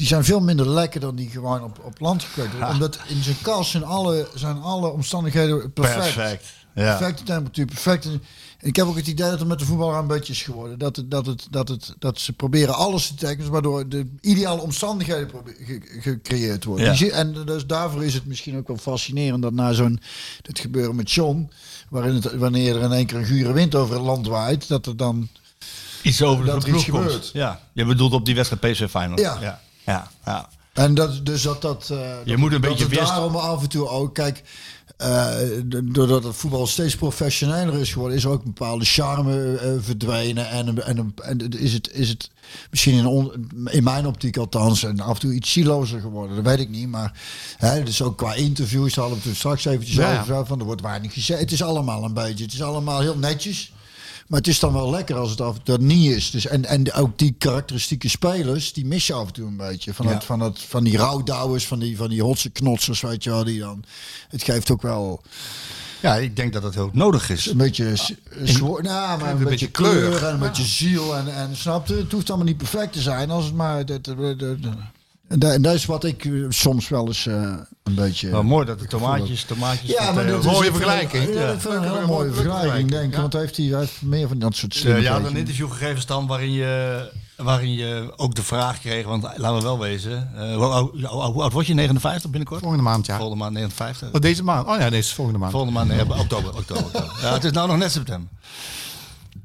Die 0.00 0.08
zijn 0.08 0.24
veel 0.24 0.40
minder 0.40 0.68
lekker 0.68 1.00
dan 1.00 1.16
die 1.16 1.30
gewoon 1.30 1.62
op, 1.62 1.80
op 1.84 2.00
land 2.00 2.22
gekweekt 2.22 2.52
worden. 2.52 2.68
Omdat 2.68 2.98
in 3.08 3.22
zijn 3.22 3.36
kas 3.42 3.70
zijn 3.70 3.84
alle, 3.84 4.28
zijn 4.34 4.60
alle 4.60 4.88
omstandigheden 4.88 5.72
perfect. 5.72 6.14
Perfect. 6.14 6.44
Ja. 6.74 6.96
Perfecte 6.96 7.22
temperatuur, 7.22 7.66
perfect. 7.66 8.04
En 8.04 8.22
ik 8.60 8.76
heb 8.76 8.86
ook 8.86 8.96
het 8.96 9.06
idee 9.06 9.30
dat 9.30 9.38
het 9.38 9.48
met 9.48 9.58
de 9.58 9.64
voetballer 9.64 9.98
een 9.98 10.06
beetje 10.06 10.32
is 10.32 10.42
geworden. 10.42 10.78
Dat, 10.78 10.96
het, 10.96 11.10
dat, 11.10 11.26
het, 11.26 11.46
dat, 11.50 11.68
het, 11.68 11.94
dat 11.98 12.18
ze 12.18 12.32
proberen 12.32 12.74
alles 12.74 13.06
te 13.06 13.14
tekenen, 13.14 13.50
waardoor 13.50 13.88
de 13.88 14.06
ideale 14.20 14.60
omstandigheden 14.60 15.30
gecreëerd 16.00 16.64
worden. 16.64 16.98
Ja. 16.98 17.10
En 17.10 17.36
dus 17.44 17.66
daarvoor 17.66 18.04
is 18.04 18.14
het 18.14 18.26
misschien 18.26 18.56
ook 18.56 18.68
wel 18.68 18.76
fascinerend 18.76 19.42
dat 19.42 19.52
na 19.52 19.72
zo'n 19.72 20.00
het 20.42 20.58
gebeuren 20.58 20.96
met 20.96 21.10
John, 21.10 21.50
waarin 21.88 22.14
het, 22.14 22.36
wanneer 22.36 22.76
er 22.76 22.82
in 22.82 22.92
één 22.92 23.06
keer 23.06 23.18
een 23.18 23.24
gure 23.24 23.52
wind 23.52 23.74
over 23.74 23.94
het 23.94 24.04
land 24.04 24.26
waait, 24.26 24.68
dat 24.68 24.86
er 24.86 24.96
dan 24.96 25.28
Iets 26.02 26.22
over 26.22 26.44
Dat 26.44 26.62
de 26.62 26.68
er 26.68 26.74
iets 26.74 26.84
gebeurt. 26.84 27.30
Ja, 27.32 27.60
je 27.72 27.84
bedoelt 27.84 28.12
op 28.12 28.24
die 28.24 28.34
wedstrijd 28.34 28.72
PSV 28.72 28.88
Feyenoord. 28.88 29.20
Ja. 29.20 29.38
ja. 29.40 29.60
Ja, 29.86 30.10
ja. 30.24 30.48
En 30.72 30.94
dat, 30.94 31.26
dus 31.26 31.42
dat 31.42 31.62
dat. 31.62 31.88
eh, 31.92 31.98
dat- 32.24 32.36
moet 32.36 32.52
een 32.52 32.60
dat 32.60 32.70
beetje 32.78 32.88
daarom 32.96 33.36
af 33.36 33.62
en 33.62 33.68
toe 33.68 33.88
ook. 33.88 34.14
Kijk, 34.14 34.42
eh, 34.96 35.34
doordat 35.84 36.24
het 36.24 36.36
voetbal 36.36 36.66
steeds 36.66 36.96
professioneler 36.96 37.74
is 37.80 37.92
geworden, 37.92 38.16
is 38.16 38.24
er 38.24 38.30
ook 38.30 38.38
een 38.44 38.52
bepaalde 38.54 38.84
charme 38.84 39.56
eh, 39.56 39.70
verdwenen. 39.80 40.48
En, 40.48 40.84
en, 40.86 41.14
en 41.22 41.48
is, 41.58 41.72
het, 41.72 41.92
is 41.92 42.08
het 42.08 42.30
misschien 42.70 42.94
in, 42.98 43.06
on- 43.06 43.48
in 43.70 43.84
mijn 43.84 44.06
optiek 44.06 44.36
althans 44.36 44.82
en 44.84 45.00
af 45.00 45.14
en 45.14 45.20
toe 45.20 45.32
iets 45.34 45.50
silozer 45.52 46.00
geworden. 46.00 46.36
Dat 46.36 46.44
weet 46.44 46.60
ik 46.60 46.68
niet. 46.68 46.88
Maar 46.88 47.12
hè, 47.56 47.82
dus 47.82 48.02
ook 48.02 48.16
qua 48.18 48.34
interviews 48.34 48.94
hadden 48.94 49.18
we 49.22 49.28
het 49.28 49.36
straks 49.38 49.64
eventjes 49.64 49.96
Ja. 49.96 50.20
over. 50.20 50.46
Van, 50.46 50.58
er 50.58 50.64
wordt 50.64 50.82
weinig 50.82 51.12
gezegd. 51.12 51.40
Het 51.40 51.52
is 51.52 51.62
allemaal 51.62 52.04
een 52.04 52.14
beetje. 52.14 52.44
Het 52.44 52.52
is 52.52 52.62
allemaal 52.62 53.00
heel 53.00 53.16
netjes. 53.18 53.72
Maar 54.30 54.38
het 54.38 54.48
is 54.48 54.58
dan 54.58 54.72
wel 54.72 54.90
lekker 54.90 55.16
als 55.16 55.30
het 55.30 55.40
af 55.40 55.56
en 55.56 55.62
toe 55.62 55.78
niet 55.78 56.10
is. 56.10 56.30
Dus 56.30 56.46
en, 56.46 56.64
en 56.64 56.92
ook 56.92 57.18
die 57.18 57.34
karakteristieke 57.38 58.08
spelers, 58.08 58.72
die 58.72 58.86
mis 58.86 59.06
je 59.06 59.12
af 59.12 59.26
en 59.26 59.32
toe 59.32 59.46
een 59.46 59.56
beetje. 59.56 59.94
Van, 59.94 60.06
Ja. 60.06 60.12
het, 60.12 60.24
van, 60.24 60.40
het, 60.40 60.58
van 60.60 60.84
die 60.84 60.96
rouwdouwers, 60.96 61.66
van 61.66 61.78
die, 61.78 61.96
van 61.96 62.08
die 62.08 62.22
hotse 62.22 62.50
knotsers, 62.50 63.00
weet 63.00 63.24
je 63.24 63.30
wel. 63.30 63.44
Die 63.44 63.58
dan, 63.60 63.84
het 64.28 64.42
geeft 64.42 64.70
ook 64.70 64.82
wel 64.82 65.22
ja, 66.00 66.16
ik 66.16 66.36
denk 66.36 66.52
dat 66.52 66.62
dat 66.62 66.74
heel 66.74 66.90
nodig 66.92 67.30
is. 67.30 67.46
een 67.46 67.56
beetje, 67.56 67.92
zwo- 68.44 68.78
nou, 68.82 69.20
maar 69.20 69.20
een, 69.20 69.26
een 69.28 69.36
beetje 69.36 69.48
beetje 69.48 69.70
kleur, 69.70 70.08
kleur. 70.08 70.24
en 70.26 70.32
een 70.34 70.38
beetje 70.40 70.64
ziel. 70.64 71.16
En, 71.16 71.34
en 71.34 71.56
snap 71.56 71.86
je, 71.86 71.94
het 71.94 72.12
hoeft 72.12 72.28
allemaal 72.28 72.46
niet 72.46 72.56
perfect 72.56 72.92
te 72.92 73.00
zijn. 73.00 73.30
Als 73.30 73.44
het 73.44 73.54
maar... 73.54 73.84
en 75.30 75.38
dat, 75.38 75.62
dat 75.62 75.74
is 75.74 75.84
wat 75.86 76.04
ik 76.04 76.24
eh, 76.24 76.32
soms 76.48 76.88
wel 76.88 77.06
eens 77.06 77.26
eh, 77.26 77.34
een 77.82 77.94
beetje... 77.94 78.30
Wel 78.30 78.42
mooi 78.42 78.66
dat 78.66 78.78
de 78.78 78.86
tomaatjes, 78.86 79.44
tomaatjes... 79.44 79.90
Ja, 79.90 80.12
maar 80.12 80.26
dat 80.26 80.44
is 80.44 80.50
mooie 80.52 80.70
vergelijking. 80.72 81.24
Ja, 81.34 81.40
Ja. 81.40 81.46
het 81.46 81.64
een 81.64 81.82
hele 81.82 82.06
mooie 82.06 82.32
vergelijking, 82.32 82.90
denk 82.90 83.04
ik. 83.08 83.14
ja. 83.14 83.20
Want 83.20 83.32
heeft, 83.32 83.56
hij 83.56 83.66
heeft 83.66 84.02
meer 84.02 84.28
van 84.28 84.38
dat 84.38 84.54
soort 84.56 84.76
je 84.76 84.88
had 85.08 85.16
een 85.18 85.22
dingen. 85.24 85.36
interview 85.38 85.70
gegeven, 85.70 86.00
Stan, 86.00 86.26
waarin 86.26 86.52
je, 86.52 87.10
waarin 87.36 87.72
je 87.72 88.12
ook 88.16 88.34
de 88.34 88.42
vraag 88.42 88.80
kreeg, 88.80 89.04
want 89.06 89.22
laten 89.22 89.54
we 89.56 89.62
wel 89.62 89.78
wezen, 89.78 90.30
eh, 90.36 90.54
hoe, 90.56 90.64
oud- 90.66 91.52
word 91.52 91.66
je? 91.66 91.74
59 91.74 92.30
binnenkort? 92.30 92.60
Volgende 92.60 92.84
maand, 92.84 93.06
ja. 93.06 93.16
Volgende 93.16 93.42
maand 93.42 93.54
59. 93.54 94.08
Oh, 94.12 94.20
deze 94.20 94.42
maand? 94.44 94.66
Oh 94.68 94.78
ja, 94.78 94.90
deze 94.90 95.14
volgende 95.14 95.38
maand. 95.38 95.52
Volgende 95.52 95.74
maand, 95.74 95.88
nee, 95.88 96.00
oktober, 96.00 96.54
oktober, 96.56 96.84
oktober. 96.84 97.12
Ja, 97.22 97.32
het 97.32 97.44
is 97.44 97.50
nou 97.52 97.68
nog 97.68 97.76
net 97.76 97.92
september. 97.92 98.28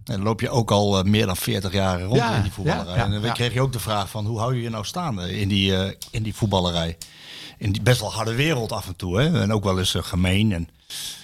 En 0.06 0.14
dan 0.14 0.24
loop 0.24 0.42
je 0.42 0.50
ook 0.50 0.72
al 0.72 0.98
eh, 0.98 1.04
meer 1.04 1.26
dan 1.26 1.38
40 1.38 1.74
jaar 1.74 2.02
rond 2.02 2.18
Ja, 2.18 2.36
in 2.36 2.42
die 2.42 2.52
voetballerij. 2.52 2.96
ja, 2.96 3.06
ja, 3.06 3.14
en 3.14 3.22
dan 3.22 3.34
kreeg 3.34 3.54
je 3.54 3.62
ook 3.62 3.74
de 3.74 3.80
vraag 3.80 4.10
van, 4.10 4.26
hoe 4.26 4.40
hou 4.40 4.56
je 4.56 4.62
je 4.62 4.70
nou 4.70 4.86
staande 4.86 5.40
in 5.40 5.48
die, 5.48 5.76
eh, 5.76 5.92
in 6.12 6.24
die 6.24 6.36
voetballerij? 6.36 6.98
In 7.58 7.72
die 7.72 7.82
best 7.82 8.00
wel 8.00 8.14
harde 8.14 8.36
wereld 8.36 8.72
af 8.72 8.88
en 8.88 8.96
toe. 8.96 9.20
Hè? 9.20 9.42
En 9.42 9.54
ook 9.54 9.64
wel 9.64 9.80
eens 9.80 9.96
eh, 9.96 10.04
gemeen. 10.04 10.52
En 10.52 10.70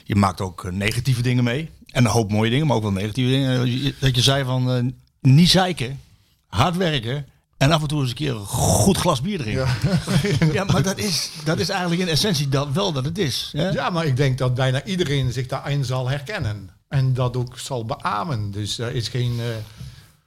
je 0.03 0.15
maakt 0.15 0.41
ook 0.41 0.71
negatieve 0.71 1.21
dingen 1.21 1.43
mee. 1.43 1.69
En 1.85 2.05
een 2.05 2.11
hoop 2.11 2.31
mooie 2.31 2.49
dingen, 2.49 2.67
maar 2.67 2.75
ook 2.75 2.81
wel 2.81 2.91
negatieve 2.91 3.29
dingen. 3.29 3.93
Dat 3.99 4.15
je 4.15 4.21
zei 4.21 4.43
van, 4.43 4.93
niet 5.21 5.49
zeiken, 5.49 5.99
hard 6.47 6.77
werken... 6.77 7.25
En 7.57 7.71
af 7.71 7.81
en 7.81 7.87
toe 7.87 7.99
eens 8.01 8.09
een 8.09 8.15
keer 8.15 8.35
een 8.35 8.45
goed 8.45 8.97
glas 8.97 9.21
bier 9.21 9.37
drinken. 9.37 9.67
Ja, 10.53 10.63
maar 10.63 10.83
dat 10.83 10.97
is, 10.97 11.29
dat 11.43 11.59
is 11.59 11.69
eigenlijk 11.69 12.01
in 12.01 12.07
essentie 12.07 12.49
dat, 12.49 12.71
wel 12.71 12.91
dat 12.91 13.05
het 13.05 13.17
is. 13.17 13.49
Hè? 13.55 13.69
Ja, 13.69 13.89
maar 13.89 14.05
ik 14.05 14.17
denk 14.17 14.37
dat 14.37 14.53
bijna 14.55 14.83
iedereen 14.83 15.31
zich 15.31 15.47
daarin 15.47 15.85
zal 15.85 16.09
herkennen. 16.09 16.69
En 16.91 17.13
dat 17.13 17.37
ook 17.37 17.59
zal 17.59 17.85
beamen. 17.85 18.51
Dus 18.51 18.77
er 18.77 18.95
is 18.95 19.07
geen 19.07 19.39
eh 19.39 19.45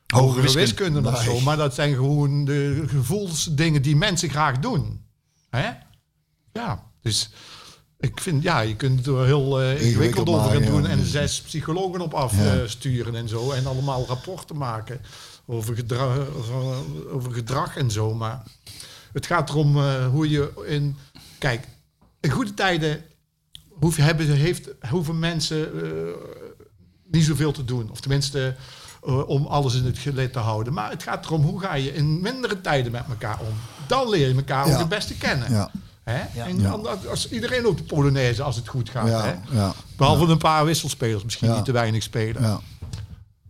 hogere 0.07 0.43
wiskunde. 0.43 0.61
wiskunde, 0.61 1.09
of 1.09 1.23
zo. 1.23 1.41
Maar 1.41 1.57
dat 1.57 1.75
zijn 1.75 1.95
gewoon 1.95 2.45
de 2.45 2.85
gevoelsdingen 2.87 3.83
die 3.83 3.97
mensen 3.97 4.31
graag 4.31 4.59
doen. 4.59 5.01
Hè? 5.51 5.71
Ja, 6.53 6.91
dus 7.03 7.31
ik 7.99 8.21
vind, 8.21 8.43
ja, 8.43 8.61
je 8.61 8.77
kunt 8.77 9.07
er 9.07 9.25
heel 9.25 9.61
eh, 9.61 9.87
ingewikkeld 9.87 10.29
over 10.29 10.51
gaan 10.51 10.62
doen. 10.62 10.83
ja. 10.83 10.89
En 10.89 11.05
zes 11.05 11.41
psychologen 11.41 12.01
op 12.01 12.15
afsturen 12.15 13.15
en 13.15 13.29
zo. 13.29 13.51
En 13.51 13.67
allemaal 13.67 14.07
rapporten 14.07 14.57
maken 14.57 15.01
over, 15.47 15.75
gedra 15.75 16.17
over, 17.11 17.33
gedrag 17.33 17.77
en 17.77 17.91
zo. 17.91 18.15
Maar 18.15 18.43
het 19.12 19.27
gaat 19.27 19.51
erom 19.51 19.77
eh, 19.77 20.09
hoe 20.09 20.31
je 20.31 20.65
in... 20.67 20.97
Kijk, 21.39 21.69
in 22.21 22.31
goede 22.31 22.55
tijden 22.55 23.05
hoef, 23.69 23.97
hebben, 23.97 24.31
heeft, 24.31 24.71
hoeven 24.89 25.19
mensen 25.19 25.83
eh, 25.83 26.43
niet 27.15 27.25
zoveel 27.25 27.53
te 27.53 27.65
doen. 27.65 27.91
Of 27.91 28.01
tenminste, 28.01 28.55
eh, 29.07 29.29
om 29.29 29.47
alles 29.47 29.75
in 29.75 29.85
het 29.85 29.99
gelid 29.99 30.33
te 30.33 30.39
houden. 30.39 30.73
Maar 30.73 30.91
het 30.91 31.03
gaat 31.03 31.25
erom, 31.25 31.43
hoe 31.43 31.61
ga 31.61 31.75
je 31.75 31.95
in 31.95 32.21
mindere 32.21 32.61
tijden 32.61 32.93
met 32.93 33.05
elkaar 33.09 33.39
om? 33.41 33.55
Dan 33.87 34.09
leer 34.09 34.29
je 34.29 34.35
elkaar 34.35 34.67
Ja. 34.67 34.73
ook 34.73 34.79
het 34.79 34.89
beste 34.89 35.15
kennen. 35.17 35.51
Ja. 35.53 35.71
Hè? 36.05 36.43
En 36.43 36.62
dan, 36.62 37.09
als 37.09 37.29
iedereen 37.31 37.67
ook 37.67 37.77
de 37.77 37.83
Polonaise 37.83 38.43
als 38.43 38.57
het 38.57 38.69
goed 38.69 38.91
gaat. 38.91 39.09
Hè? 39.09 39.35
Behalve 39.97 40.25
een 40.33 40.39
paar 40.39 40.65
wisselspelers 40.65 41.25
misschien 41.25 41.53
die 41.53 41.62
te 41.62 41.73
weinig 41.73 42.03
spelen. 42.03 42.43
ja. 42.43 42.61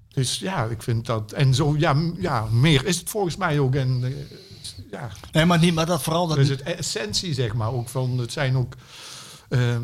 Dus 0.08 0.38
ja, 0.38 0.64
ik 0.64 0.82
vind 0.82 1.06
dat... 1.06 1.32
En 1.32 1.54
zo, 1.54 1.74
ja, 1.78 1.94
ja 2.18 2.44
meer 2.50 2.84
is 2.84 2.96
het 2.98 3.10
volgens 3.10 3.36
mij 3.36 3.58
ook. 3.58 3.74
En, 3.74 4.00
eh, 4.04 4.10
ja, 4.90 5.08
Nee, 5.32 5.44
maar, 5.44 5.58
niet, 5.58 5.74
maar 5.74 5.86
dat 5.86 6.02
vooral... 6.02 6.26
Dat, 6.26 6.36
dus 6.36 6.48
het 6.48 6.62
essentie, 6.62 7.34
zeg 7.34 7.54
maar, 7.54 7.72
ook 7.72 7.88
van... 7.88 8.18
Het 8.18 8.32
zijn 8.32 8.56
ook... 8.56 8.74
ehm, 9.48 9.82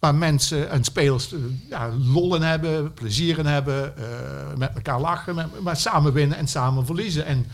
waar 0.00 0.14
mensen 0.14 0.70
en 0.70 0.84
spelers 0.84 1.32
eh, 1.32 1.38
ja, 1.68 1.88
lollen 1.88 2.42
hebben, 2.42 2.94
plezier 2.94 3.38
in 3.38 3.46
hebben, 3.46 3.96
eh, 3.96 4.56
met 4.56 4.74
elkaar 4.74 5.00
lachen, 5.00 5.34
met, 5.34 5.60
maar 5.60 5.76
samen 5.76 6.12
winnen 6.12 6.38
en 6.38 6.48
samen 6.48 6.86
verliezen. 6.86 7.24
En 7.24 7.46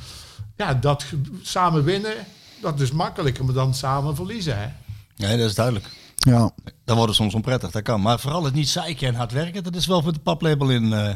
ja, 0.56 0.74
dat 0.74 1.04
samen 1.42 1.84
winnen, 1.84 2.14
dat 2.60 2.80
is 2.80 2.92
makkelijker 2.92 3.54
dan 3.54 3.74
samen 3.74 4.16
verliezen. 4.16 4.58
Hè? 4.58 4.68
Nee, 5.16 5.36
dat 5.36 5.48
is 5.48 5.54
duidelijk. 5.54 5.88
Ja. 6.16 6.50
Dan 6.84 6.96
wordt 6.96 7.10
het 7.10 7.20
soms 7.20 7.34
onprettig, 7.34 7.70
dat 7.70 7.82
kan. 7.82 8.00
Maar 8.00 8.20
vooral 8.20 8.44
het 8.44 8.54
niet 8.54 8.68
zeiken 8.68 9.08
en 9.08 9.14
hard 9.14 9.32
werken, 9.32 9.64
dat 9.64 9.74
is 9.74 9.86
wel 9.86 10.00
met 10.00 10.14
de 10.14 10.20
paplepel 10.20 10.70
in 10.70 10.92
eh 10.92 11.14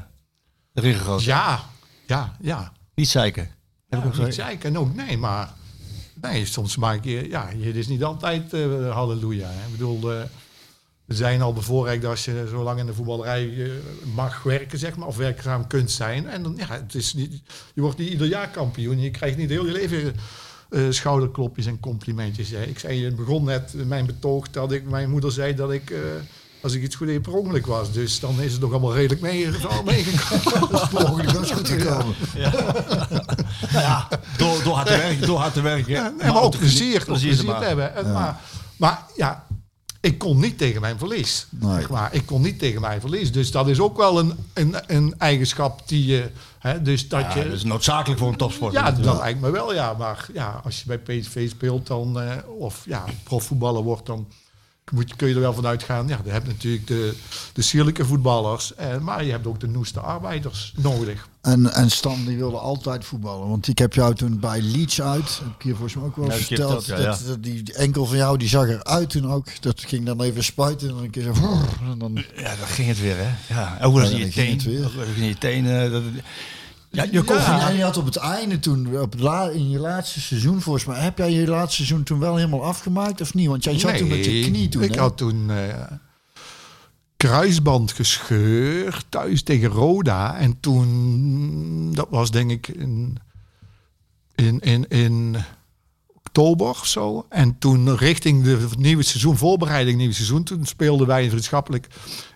erin 0.75 0.95
gegoten. 0.95 1.27
Ja, 1.27 1.61
ja, 2.07 2.37
ja. 2.41 2.73
Niet 2.95 3.09
zeiken. 3.09 3.49
Heb 3.89 4.01
ik 4.01 4.07
ook 4.07 4.25
Niet 4.25 4.35
zeiken 4.35 4.77
ook, 4.77 4.95
nee, 4.95 5.19
maar... 5.19 5.51
Nee, 6.21 6.47
soms 6.47 6.77
maak 6.77 7.05
je... 7.05 7.29
Ja, 7.29 7.49
het 7.49 7.77
is 7.77 7.89
niet 7.89 8.05
altijd 8.05 8.53
eh, 8.53 8.93
halleluja. 8.93 9.49
Hè. 9.49 9.65
Ik 9.67 9.71
bedoel, 9.71 10.13
eh, 10.13 10.23
zijn 11.15 11.43
al 11.43 11.53
bevoorrecht 11.53 12.05
als 12.05 12.25
je 12.25 12.47
zo 12.51 12.63
lang 12.63 12.79
in 12.79 12.87
de 12.87 12.95
voetballerij 12.95 13.65
eh, 13.65 13.71
mag 14.15 14.43
werken, 14.43 14.79
zeg 14.79 14.97
maar. 14.97 15.09
Of 15.09 15.17
werkzaam 15.17 15.67
kunt 15.67 15.91
zijn. 15.91 16.29
En 16.29 16.43
dan, 16.43 16.55
ja, 16.57 16.67
het 16.69 16.95
is 16.95 17.15
niet... 17.15 17.43
Je 17.75 17.81
wordt 17.81 17.99
niet 17.99 18.11
ieder 18.11 18.27
jaar 18.27 18.49
kampioen. 18.49 19.01
Je 19.01 19.11
krijgt 19.11 19.37
niet 19.37 19.51
heel 19.51 19.67
je 19.67 19.73
leven... 19.73 20.15
eh, 20.71 20.83
schouderklopjes 20.91 21.67
en 21.67 21.81
complimentjes. 21.81 22.51
Hè. 22.51 22.63
Ik 22.63 22.79
zei, 22.79 23.05
het 23.05 23.17
begon 23.17 23.45
net 23.45 23.73
in 23.77 23.89
mijn 23.89 24.07
betoog 24.07 24.51
dat 24.51 24.73
ik, 24.73 24.91
mijn 24.91 25.11
moeder 25.11 25.33
zei 25.33 25.55
dat 25.55 25.73
ik, 25.73 25.91
eh, 25.91 25.99
als 26.61 26.73
ik 26.73 26.83
iets 26.83 26.97
goed 26.97 27.07
deed, 27.07 27.23
per 27.23 27.33
ongeluk 27.33 27.67
was. 27.67 27.93
Dus 27.93 28.21
dan 28.21 28.41
is 28.41 28.53
het 28.53 28.61
nog 28.61 28.71
allemaal 28.71 28.95
redelijk 28.95 29.21
mee, 29.21 29.49
meegekomen. 29.85 30.81
Mogelijk 31.07 31.31
was 31.31 31.51
goed 31.51 31.69
gekomen. 31.69 32.15
Nou 33.73 33.85
ja, 33.85 34.09
door, 34.37 34.63
door 34.63 34.75
hard 34.75 34.87
te 34.87 34.97
werken. 34.97 35.27
Door 35.27 35.39
hard 35.39 35.53
te 35.53 35.61
werken. 35.61 35.93
Ja, 35.93 36.13
nee, 36.19 36.33
maar 36.33 36.43
ook 36.43 36.59
plezier, 36.59 37.05
plezier 37.05 37.37
te 37.37 37.53
hebben. 37.53 37.95
En 37.95 38.13
Maar, 38.13 38.41
maar 38.77 39.03
ja, 39.17 39.47
ik 40.01 40.19
kon 40.19 40.41
niet 40.41 40.59
tegen 40.59 40.81
mijn 40.81 40.99
verlies. 40.99 41.47
Nee. 41.51 41.75
Zeg 41.75 41.91
maar. 41.91 42.15
Ik 42.15 42.27
kon 42.27 42.43
niet 42.43 42.59
tegen 42.59 42.81
mijn 42.81 43.01
verlies. 43.01 43.33
Dus 43.33 43.51
dat 43.51 43.69
is 43.69 43.81
ook 43.81 43.97
wel 43.97 44.19
een, 44.19 44.35
een, 44.55 44.75
een 44.87 45.15
eigenschap 45.19 45.89
die 45.89 46.07
je... 46.07 46.31
Hè, 46.59 46.83
dus 46.83 47.09
dat 47.09 47.21
Ja, 47.21 47.35
je 47.37 47.45
dat 47.45 47.53
is 47.53 47.65
noodzakelijk 47.65 48.21
voor 48.21 48.29
een 48.29 48.37
topsport. 48.37 48.73
ja, 48.73 48.93
dat 48.93 49.17
lijkt 49.19 49.41
me 49.41 49.51
wel, 49.51 49.75
ja. 49.75 49.93
Maar 49.99 50.27
ja, 50.33 50.61
als 50.65 50.83
je 50.83 50.87
bij 50.87 50.99
PSV 50.99 51.51
speelt 51.51 51.87
dan, 51.87 52.21
eh, 52.21 52.37
of 52.59 52.83
ja, 52.87 53.05
profvoetballer 53.23 53.83
wordt, 53.83 54.07
dan 54.07 54.29
moet, 54.91 55.17
kun 55.17 55.29
je 55.29 55.35
er 55.35 55.41
wel 55.41 55.53
van 55.55 55.67
uitgaan. 55.67 56.09
Ja, 56.09 56.21
je 56.25 56.31
hebt 56.31 56.47
natuurlijk 56.47 56.87
de, 56.87 57.15
de 57.53 57.63
sierlijke 57.63 58.05
voetballers, 58.05 58.75
eh, 58.75 58.99
maar 58.99 59.25
je 59.25 59.31
hebt 59.31 59.47
ook 59.47 59.61
de 59.61 59.69
noeste 59.69 60.01
arbeiders 60.01 60.73
nodig. 60.77 61.29
En, 61.41 61.73
en 61.73 61.91
Stan 61.91 62.25
die 62.25 62.37
wilde 62.37 62.57
altijd 62.59 63.05
voetballen. 63.05 63.49
Want 63.49 63.69
ik 63.69 63.79
heb 63.79 63.95
jou 63.95 64.15
toen 64.15 64.41
bij 64.41 64.61
Leeds 64.61 65.03
uit, 65.03 65.39
heb 65.39 65.55
ik 65.59 65.63
hier 65.63 65.73
volgens 65.73 65.95
mij 65.95 66.05
ook 66.05 66.17
wel 66.17 66.27
Ja, 66.27 66.33
eens 66.35 66.47
verteld. 66.47 66.87
ja, 66.87 66.97
dat, 66.97 67.23
dat 67.27 67.43
die 67.43 67.73
enkel 67.73 68.07
van 68.07 68.17
jou, 68.17 68.39
die 68.39 68.49
zag 68.49 68.69
eruit 68.69 69.11
toen 69.11 69.33
ook. 69.33 69.63
Dat 69.63 69.81
ging 69.81 70.07
dan 70.07 70.23
even 70.23 70.45
spuiten 70.45 70.89
en 70.89 70.95
dan 70.95 71.05
een 71.05 71.11
keer 71.11 71.23
zo... 71.23 71.33
En 71.91 71.99
dan, 71.99 72.25
Ja, 72.37 72.57
dan 72.57 72.67
ging 72.67 72.89
het 72.89 73.01
weer, 73.01 73.17
hè? 73.17 73.55
Ja, 73.55 73.79
ook 73.83 74.01
in 74.01 74.19
je 74.19 74.57
weer. 74.65 74.85
Ook 74.85 75.17
je 75.17 75.39
tenen. 75.39 76.03
Ja, 76.91 77.07
je 77.11 77.23
kon 77.23 77.37
Ja, 77.37 77.69
en 77.69 77.77
je 77.77 77.83
had 77.83 77.97
op 77.97 78.05
het 78.05 78.17
einde 78.17 78.59
toen, 78.59 79.01
op 79.01 79.15
la, 79.19 79.49
in 79.49 79.71
je 79.71 79.79
laatste 79.79 80.21
seizoen 80.21 80.61
volgens 80.61 80.85
mij, 80.85 81.01
heb 81.01 81.19
jij 81.19 81.33
je 81.33 81.47
laatste 81.47 81.77
seizoen 81.77 82.03
toen 82.03 82.19
wel 82.19 82.37
helemaal 82.37 82.65
afgemaakt 82.65 83.21
of 83.21 83.35
niet? 83.35 83.49
Want 83.49 83.65
jij 83.65 83.79
zat 83.79 83.97
toen 83.97 84.09
met 84.09 84.25
je 84.25 84.41
knie 84.41 84.69
toen. 84.69 84.83
Ik 84.83 84.95
hè? 84.95 85.01
had 85.01 85.17
toen 85.17 85.51
eh, 85.51 85.93
kruisband 87.17 87.93
gescheurd 87.93 89.07
thuis 89.09 89.43
tegen 89.43 89.69
Roda. 89.69 90.37
En 90.37 90.61
toen, 90.61 91.93
dat 91.95 92.07
was 92.11 92.31
denk 92.31 92.51
ik 92.51 92.69
in, 92.69 93.19
in, 94.35 94.61
in, 94.61 94.89
in 94.89 95.37
oktober 96.15 96.69
of 96.69 96.87
zo. 96.87 97.27
En 97.29 97.59
toen 97.59 97.97
richting 97.97 98.45
de 98.45 98.69
nieuwe 98.79 99.03
seizoen, 99.03 99.37
voorbereiding 99.37 99.97
nieuwe 99.97 100.15
seizoen, 100.15 100.45
toen 100.45 100.67
speelden 100.67 101.07
wij 101.07 101.29
vriendschappelijk 101.29 101.87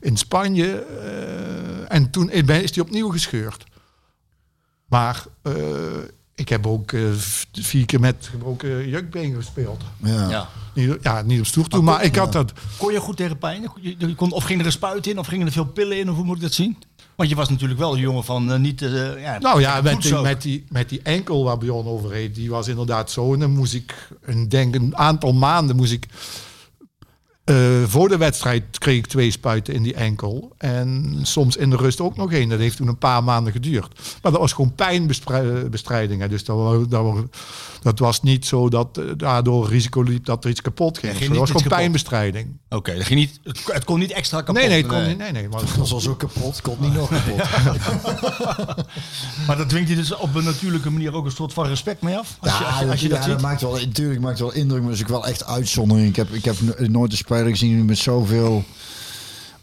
in 0.01 0.17
Spanje. 0.17 0.73
eh, 0.75 1.95
en 1.97 2.11
toen 2.11 2.31
is 2.31 2.73
die 2.73 2.83
opnieuw 2.83 3.09
gescheurd. 3.09 3.65
Maar 4.95 5.25
eh, 5.43 5.55
ik 6.35 6.49
heb 6.49 6.67
ook 6.67 6.93
eh, 6.93 7.03
vier 7.53 7.87
keer 7.87 8.01
met 8.01 8.29
gebroken 8.31 8.89
jukbeen 8.89 9.35
gespeeld. 9.35 9.83
Ja. 9.97 10.31
ja. 10.31 10.49
Niet, 10.75 10.97
ja, 11.03 11.23
niet 11.23 11.41
op 11.41 11.47
stoer 11.47 11.69
toe, 11.69 11.83
maar 11.83 12.05
ik 12.05 12.17
had 12.17 12.33
dat. 12.33 12.53
Kon 12.79 12.93
je 12.93 13.01
goed 13.01 13.17
tegen 13.17 13.39
pijn? 13.39 13.71
Je, 13.81 13.95
je 13.99 14.15
kon, 14.15 14.33
of 14.33 14.45
ging 14.45 14.61
er 14.61 14.67
een 14.67 14.73
spuit 14.73 15.07
in? 15.07 15.19
Of 15.19 15.27
gingen 15.27 15.47
er 15.47 15.53
veel 15.53 15.67
pillen 15.67 15.99
in? 15.99 16.11
Of 16.11 16.17
hoe 16.17 16.25
moet 16.25 16.37
ik 16.37 16.43
dat 16.43 16.53
zien? 16.53 16.77
Want 17.15 17.29
je 17.29 17.35
was 17.35 17.49
natuurlijk 17.49 17.81
wel 17.81 17.93
een 17.93 18.01
jongen 18.01 18.25
van 18.25 18.53
eh, 18.53 18.59
niet... 18.59 18.83
eh 18.83 19.23
ja, 19.23 19.39
Nou 19.39 19.61
ja, 19.61 19.81
met 19.81 20.03
die, 20.03 20.21
met, 20.21 20.43
die, 20.43 20.65
met 20.69 20.89
die 20.89 21.01
enkel 21.03 21.45
waar 21.45 21.59
Bjorn 21.59 21.87
over 21.87 22.11
reed, 22.11 22.35
die 22.35 22.51
was 22.51 22.69
inderdaad 22.69 23.11
zo. 23.11 23.33
En 23.33 23.39
dan 23.39 23.51
moest 23.51 23.75
ik, 23.75 24.09
een, 24.23 24.49
denk 24.49 24.75
een 24.75 24.97
aantal 24.97 25.33
maanden 25.33 25.77
moest 25.77 25.93
ik... 25.93 26.07
eh, 27.45 27.57
voor 27.87 28.09
de 28.09 28.17
wedstrijd 28.17 28.63
kreeg 28.79 28.97
ik 28.99 29.07
twee 29.07 29.31
spuiten 29.31 29.75
in 29.75 29.83
die 29.83 29.95
enkel. 29.95 30.53
En 30.59 31.15
soms 31.23 31.57
in 31.57 31.71
de 31.71 31.77
rust 31.77 32.01
ook 32.01 32.17
nog 32.17 32.33
één. 32.33 32.49
Dat 32.49 32.59
heeft 32.59 32.77
toen 32.77 32.89
een 32.89 32.99
paar 32.99 33.25
maanden 33.25 33.53
geduurd. 33.53 34.01
Maar 34.23 34.33
dat 34.33 34.41
was 34.41 34.53
gewoon 34.53 34.75
pijnbestrijding. 34.75 36.21
hè. 36.21 36.29
Dus 36.29 36.45
dat, 36.45 36.91
dat, 36.91 37.03
wa- 37.03 37.23
dat 37.83 37.99
was 37.99 38.23
niet 38.23 38.47
zo 38.47 38.69
dat 38.69 38.99
eh, 38.99 39.05
daardoor 39.17 39.69
risico 39.69 40.03
liep 40.03 40.25
dat 40.25 40.45
er 40.45 40.51
iets 40.51 40.61
kapot 40.61 40.99
ging. 40.99 41.13
Of 41.13 41.19
ging 41.19 41.31
dat 41.31 41.39
was 41.39 41.49
gewoon 41.49 41.63
kapot. 41.63 41.79
pijnbestrijding. 41.79 42.47
Oké, 42.69 42.95
dat 42.95 43.05
ging 43.05 43.21
niet, 43.21 43.41
het, 43.45 43.61
het 43.73 43.85
kon 43.85 43.99
niet 43.99 44.11
extra 44.13 44.39
kapot. 44.39 44.55
Nee, 44.55 44.69
nee, 44.69 44.79
het 44.83 44.87
kon 44.87 45.07
niet. 45.07 45.19
Nee, 45.19 45.33
nee, 45.33 45.49
maar 45.49 45.61
het 45.65 45.75
Dat 45.77 45.89
was 45.89 46.03
zo 46.03 46.15
kapot, 46.15 46.61
kon 46.61 46.77
niet 46.81 46.95
nog 46.95 47.09
kapot. 47.09 47.43
Maar 49.47 49.57
dat 49.57 49.69
dwingt 49.69 49.89
je 49.89 49.95
dus 49.97 50.15
op 50.15 50.35
een 50.35 50.45
natuurlijke 50.45 50.91
manier 50.91 51.15
ook 51.15 51.25
een 51.25 51.31
soort 51.31 51.53
van 51.53 51.67
respect 51.67 52.03
mee 52.03 52.17
af? 52.17 52.37
Als 52.41 52.59
je, 52.59 52.65
als 52.65 52.79
je, 52.81 52.91
als 52.91 53.01
je 53.01 53.09
ja, 53.09 53.27
dat 53.27 53.41
maakt 53.41 53.61
wel, 53.61 53.73
natuurlijk 53.77 54.21
maakt 54.21 54.39
wel 54.39 54.53
indruk, 54.53 54.81
maar 54.81 54.89
dat 54.91 54.99
is 54.99 55.03
ook 55.05 55.09
wel 55.11 55.27
echt 55.27 55.45
uitzondering. 55.47 56.09
Ik 56.09 56.17
heb, 56.17 56.33
ik 56.33 56.45
heb 56.45 56.61
no- 56.61 56.75
nooit 56.87 57.11
een 57.13 57.17
speler 57.35 57.51
gezien 57.51 57.75
die 57.75 57.85
met 57.85 57.99
zoveel... 57.99 58.65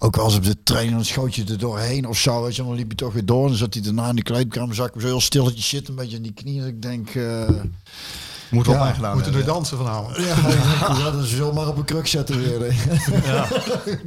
Ook 0.03 0.15
wel 0.15 0.25
eens 0.25 0.35
op 0.35 0.43
de 0.43 0.63
trainer, 0.63 0.93
dan 0.95 1.05
schoot 1.05 1.35
je 1.35 1.43
er 1.43 1.57
doorheen 1.57 2.07
of 2.07 2.17
zo. 2.17 2.43
Weet 2.43 2.55
je, 2.55 2.63
dan 2.63 2.73
liep 2.75 2.89
je 2.91 2.97
toch 2.97 3.13
weer 3.13 3.25
door. 3.25 3.41
En 3.43 3.47
dan 3.47 3.57
zat 3.57 3.73
hij 3.73 3.83
daarna 3.83 4.09
in 4.09 4.15
de 4.15 4.21
kleedkamer, 4.23 4.75
zag 4.75 4.87
ik 4.87 4.91
hem 4.93 5.01
zo 5.01 5.07
heel 5.07 5.21
stilletjes 5.21 5.69
zitten, 5.69 5.93
een 5.93 5.99
beetje 5.99 6.15
in 6.15 6.21
die 6.23 6.33
knieën. 6.33 6.67
Ik 6.67 6.81
denk, 6.81 7.09
eh 7.15 7.49
Moet 8.49 8.65
wel 8.65 8.75
Ja, 8.75 8.83
moeten 8.83 9.01
we 9.31 9.37
hebben. 9.37 9.45
dansen 9.45 9.77
vanavond. 9.77 10.15
ja, 10.17 10.35
denk, 10.35 10.97
ja, 10.97 11.11
dat 11.11 11.25
zullen 11.25 11.53
maar 11.53 11.67
op 11.67 11.77
een 11.77 11.85
kruk 11.85 12.07
zetten 12.07 12.39
weer. 12.43 12.59
hè. 12.59 12.67
Ja. 13.31 13.47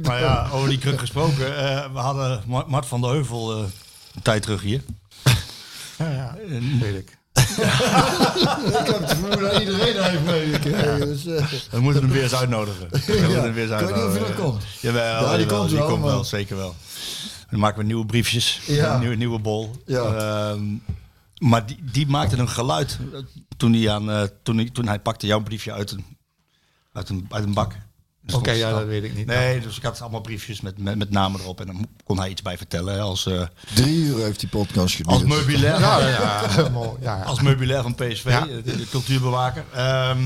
Maar 0.03 0.19
ja, 0.19 0.49
over 0.53 0.69
die 0.69 0.77
kruk 0.77 0.99
gesproken. 0.99 1.57
eh, 1.57 1.91
we 1.93 1.99
hadden 1.99 2.41
Ma- 2.47 2.65
Mart 2.67 2.85
van 2.85 3.01
der 3.01 3.09
Heuvel 3.09 3.53
eh, 3.57 3.63
een 4.15 4.21
tijd 4.21 4.41
terug 4.41 4.61
hier. 4.61 4.81
Ja, 5.97 6.09
ja, 6.11 6.37
weet 6.79 6.95
ik. 6.95 7.17
ik 8.79 8.85
heb 8.87 8.99
het 8.99 9.09
vermoeden 9.09 9.39
dat 9.39 9.59
iedereen 9.59 10.03
heeft 10.03 10.23
meegekregen. 10.23 10.99
Dus, 11.07 11.23
We 11.71 11.79
moeten 11.79 12.01
hem 12.01 12.11
weer 12.11 12.23
eens 12.23 12.35
uitnodigen. 12.35 12.87
We 12.89 12.97
moeten 13.19 13.41
hem 13.43 13.53
weer 13.53 13.71
eens 13.71 13.81
Ik 13.81 13.87
weet 13.87 13.95
niet 13.95 14.03
of 14.05 14.11
hij 14.13 14.21
uitnodigen. 14.21 14.27
er 14.27 14.41
komt. 14.41 14.63
Jawel, 14.81 15.03
Ja, 15.31 15.37
die 15.37 15.45
komt 15.45 15.69
die 15.69 15.77
wel, 15.77 15.87
komt 15.87 16.03
wel, 16.03 16.15
maar- 16.15 16.25
zeker 16.25 16.55
wel. 16.57 16.75
Dan 17.49 17.59
maken 17.59 17.77
we 17.79 17.85
nieuwe 17.85 18.05
briefjes, 18.05 18.61
Ja. 18.67 18.93
een 18.93 18.99
nieuwe, 18.99 19.15
nieuwe 19.15 19.39
bol. 19.39 19.75
Ja. 19.85 20.01
Ehm, 20.03 20.63
maar 21.39 21.65
die, 21.65 21.79
die 21.91 22.07
maakte 22.07 22.37
een 22.37 22.49
geluid 22.49 22.97
toen 23.57 23.73
hij, 23.73 23.89
aan, 23.91 24.11
eh, 24.11 24.23
toen 24.43 24.57
hij, 24.57 24.69
toen 24.73 24.87
hij 24.87 24.99
pakte 24.99 25.27
jouw 25.27 25.41
briefje 25.41 25.73
uit 25.73 25.91
een, 25.91 26.05
uit 26.93 27.09
een, 27.09 27.25
uit 27.29 27.43
een 27.43 27.53
bak. 27.53 27.71
Er 28.25 28.35
Oké, 28.35 28.51
ja, 28.51 28.71
dat 28.71 28.85
weet 28.85 29.03
ik 29.03 29.15
niet. 29.15 29.25
Nee, 29.25 29.59
dus 29.61 29.77
ik 29.77 29.83
had 29.83 30.01
allemaal 30.01 30.21
briefjes 30.21 30.61
met, 30.61 30.77
met, 30.77 30.97
met 30.97 31.09
namen 31.09 31.39
erop 31.41 31.59
en 31.59 31.65
dan 31.67 31.87
kon 32.03 32.19
hij 32.19 32.29
iets 32.29 32.41
bij 32.41 32.57
vertellen. 32.57 32.99
Als, 33.01 33.25
eh, 33.25 33.41
Drie 33.73 34.03
uur 34.03 34.23
heeft 34.23 34.39
die 34.39 34.49
podcast 34.49 34.95
geduurd. 34.95 35.15
als 35.15 35.23
meubilair. 35.23 35.79
Ja, 35.79 36.07
ja. 37.01 37.21
Als 37.25 37.41
meubilair 37.41 37.81
van 37.81 37.95
PSV, 37.95 38.25
Ja. 38.25 38.45
de, 38.45 38.61
de 38.63 38.87
cultuurbewaker. 38.89 39.63
Ehm, 39.73 40.19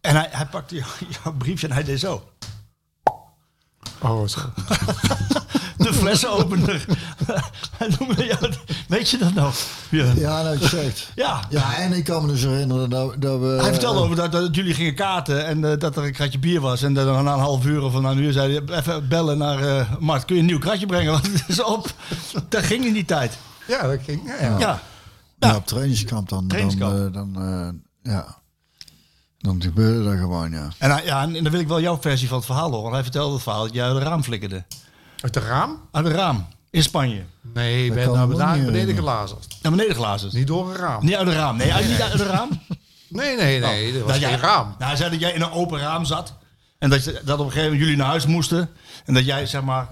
en 0.00 0.14
hij, 0.16 0.28
hij 0.30 0.46
pakte 0.46 0.74
jouw, 0.74 0.86
jouw 1.24 1.32
briefje 1.32 1.66
en 1.68 1.72
hij 1.72 1.84
deed 1.84 2.00
zo. 2.00 2.28
Oh, 4.02 4.26
zo. 4.26 4.40
De 5.76 5.94
flessenopener. 5.94 6.84
Weet 8.88 9.10
je 9.10 9.18
dat 9.18 9.34
nou? 9.34 9.52
Ja. 9.90 10.12
Ja, 10.16 10.42
nou, 10.42 10.58
ja. 11.14 11.40
Ja, 11.50 11.76
en 11.76 11.92
ik 11.92 12.04
kan 12.04 12.22
me 12.22 12.28
dus 12.32 12.42
herinneren 12.42 12.90
dat, 12.90 13.14
dat 13.18 13.40
we... 13.40 13.46
Hij 13.46 13.70
vertelde 13.70 14.00
over 14.00 14.16
dat, 14.16 14.32
dat 14.32 14.54
jullie 14.54 14.74
gingen 14.74 14.94
kaarten 14.94 15.46
en 15.46 15.64
eh, 15.64 15.78
dat 15.78 15.96
er 15.96 16.04
een 16.04 16.12
kratje 16.12 16.38
bier 16.38 16.60
was. 16.60 16.82
En 16.82 16.94
dan 16.94 17.24
na 17.24 17.32
een 17.32 17.40
half 17.40 17.66
uur 17.66 17.82
of 17.82 18.00
na 18.00 18.10
een 18.10 18.18
uur 18.18 18.32
zei 18.32 18.60
hij, 18.66 18.78
even 18.78 19.08
bellen 19.08 19.38
naar 19.38 19.62
eh 19.62 19.90
Mart, 19.98 20.24
kun 20.24 20.34
je 20.34 20.40
een 20.40 20.46
nieuw 20.46 20.58
kratje 20.58 20.86
brengen? 20.86 21.12
Want 21.20 21.26
het 21.26 21.44
is 21.48 21.62
op. 21.62 21.92
Dat 22.48 22.62
ging 22.62 22.84
in 22.84 22.92
die 22.92 23.04
tijd. 23.04 23.38
Ja, 23.66 23.86
dat 23.86 23.98
ging. 24.04 24.22
Ja, 24.26 24.46
ja. 24.46 24.58
Ja. 24.58 24.80
Ja, 25.38 25.56
op 25.56 25.66
trainingskamp 25.66 26.28
dan. 26.28 26.48
Trainingskamp. 26.48 26.92
Dan, 26.92 27.06
eh, 27.06 27.12
dan 27.12 27.36
eh, 28.02 28.12
ja. 28.12 28.36
Dan 29.38 29.62
gebeurde 29.62 30.04
dat 30.04 30.18
gewoon, 30.18 30.50
ja. 30.50 30.68
En, 30.78 30.90
hij- 30.90 31.04
ja, 31.04 31.22
en 31.22 31.32
dan 31.32 31.50
wil 31.52 31.60
ik 31.60 31.68
wel 31.68 31.80
jouw 31.80 32.00
versie 32.00 32.28
van 32.28 32.36
het 32.36 32.46
verhaal 32.46 32.66
horen. 32.68 32.82
Want 32.82 32.94
hij 32.94 33.02
vertelde 33.02 33.32
het 33.34 33.42
verhaal 33.42 33.62
dat 33.62 33.72
jij 33.74 33.84
uit 33.84 33.94
het 33.94 34.02
raam 34.02 34.22
flikkerde. 34.22 34.64
Uit 35.20 35.34
de 35.34 35.40
raam? 35.40 35.80
Uit 35.92 36.04
het 36.06 36.14
raam. 36.14 36.46
In 36.70 36.82
Spanje. 36.82 37.24
Nee, 37.54 37.84
ik 37.86 37.94
ben 37.94 38.04
kan 38.04 38.14
naar 38.14 38.26
me 38.28 38.32
ook 38.32 38.38
beneden, 38.38 38.56
niet 38.62 38.66
beneden 38.72 38.88
herinneren. 38.88 39.18
gelazerd. 39.18 39.56
Naar 39.62 39.72
beneden 39.72 39.94
glazen. 39.96 40.30
Niet 40.32 40.46
door 40.46 40.70
een 40.70 40.76
raam. 40.76 41.04
Niet 41.04 41.14
uit 41.14 41.26
het 41.26 41.36
raam. 41.36 41.56
Nee, 41.56 41.72
uit, 41.72 41.88
niet 41.88 42.00
uit 42.02 42.12
het 42.12 42.20
raam. 42.22 42.48
Nee, 43.08 43.36
nee, 43.36 43.60
nee. 43.60 43.92
Dat 43.92 44.02
was 44.02 44.10
Nou, 44.10 44.20
geen 44.20 44.30
jij- 44.30 44.38
raam. 44.38 44.64
Nou, 44.66 44.84
hij 44.84 44.96
zei 44.96 45.10
dat 45.10 45.20
jij 45.20 45.32
in 45.32 45.42
een 45.42 45.50
open 45.50 45.78
raam 45.78 46.04
zat. 46.04 46.34
En 46.78 46.90
dat, 46.90 47.04
je, 47.04 47.20
dat 47.24 47.38
op 47.38 47.44
een 47.46 47.52
gegeven 47.52 47.62
moment 47.62 47.80
jullie 47.80 47.96
naar 47.96 48.06
huis 48.06 48.26
moesten. 48.26 48.70
En 49.04 49.14
dat 49.14 49.24
jij, 49.24 49.46
zeg 49.46 49.62
maar, 49.62 49.88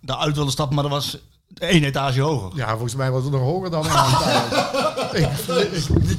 daaruit 0.00 0.34
wilde 0.36 0.50
stappen. 0.50 0.74
Maar 0.74 0.84
dat 0.84 0.92
was 0.92 1.18
één 1.58 1.84
etage 1.84 2.20
hoger. 2.20 2.56
Ja, 2.56 2.70
volgens 2.70 2.94
mij 2.94 3.10
was 3.10 3.22
het 3.22 3.32
nog 3.32 3.40
hoger 3.40 3.70
dan 3.70 3.84
een. 3.84 3.90
Ik- 5.20 5.28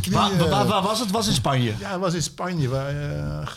ik- 0.03 0.11
Waar, 0.13 0.37
waar, 0.49 0.65
waar 0.67 0.81
was 0.81 0.99
het? 0.99 1.11
Was 1.11 1.27
in 1.27 1.33
Spanje. 1.33 1.73
Ja, 1.79 1.91
het 1.91 1.99
was 1.99 2.13
in 2.13 2.23
Spanje. 2.23 2.69
Waar, 2.69 2.89
eh, 3.41 3.47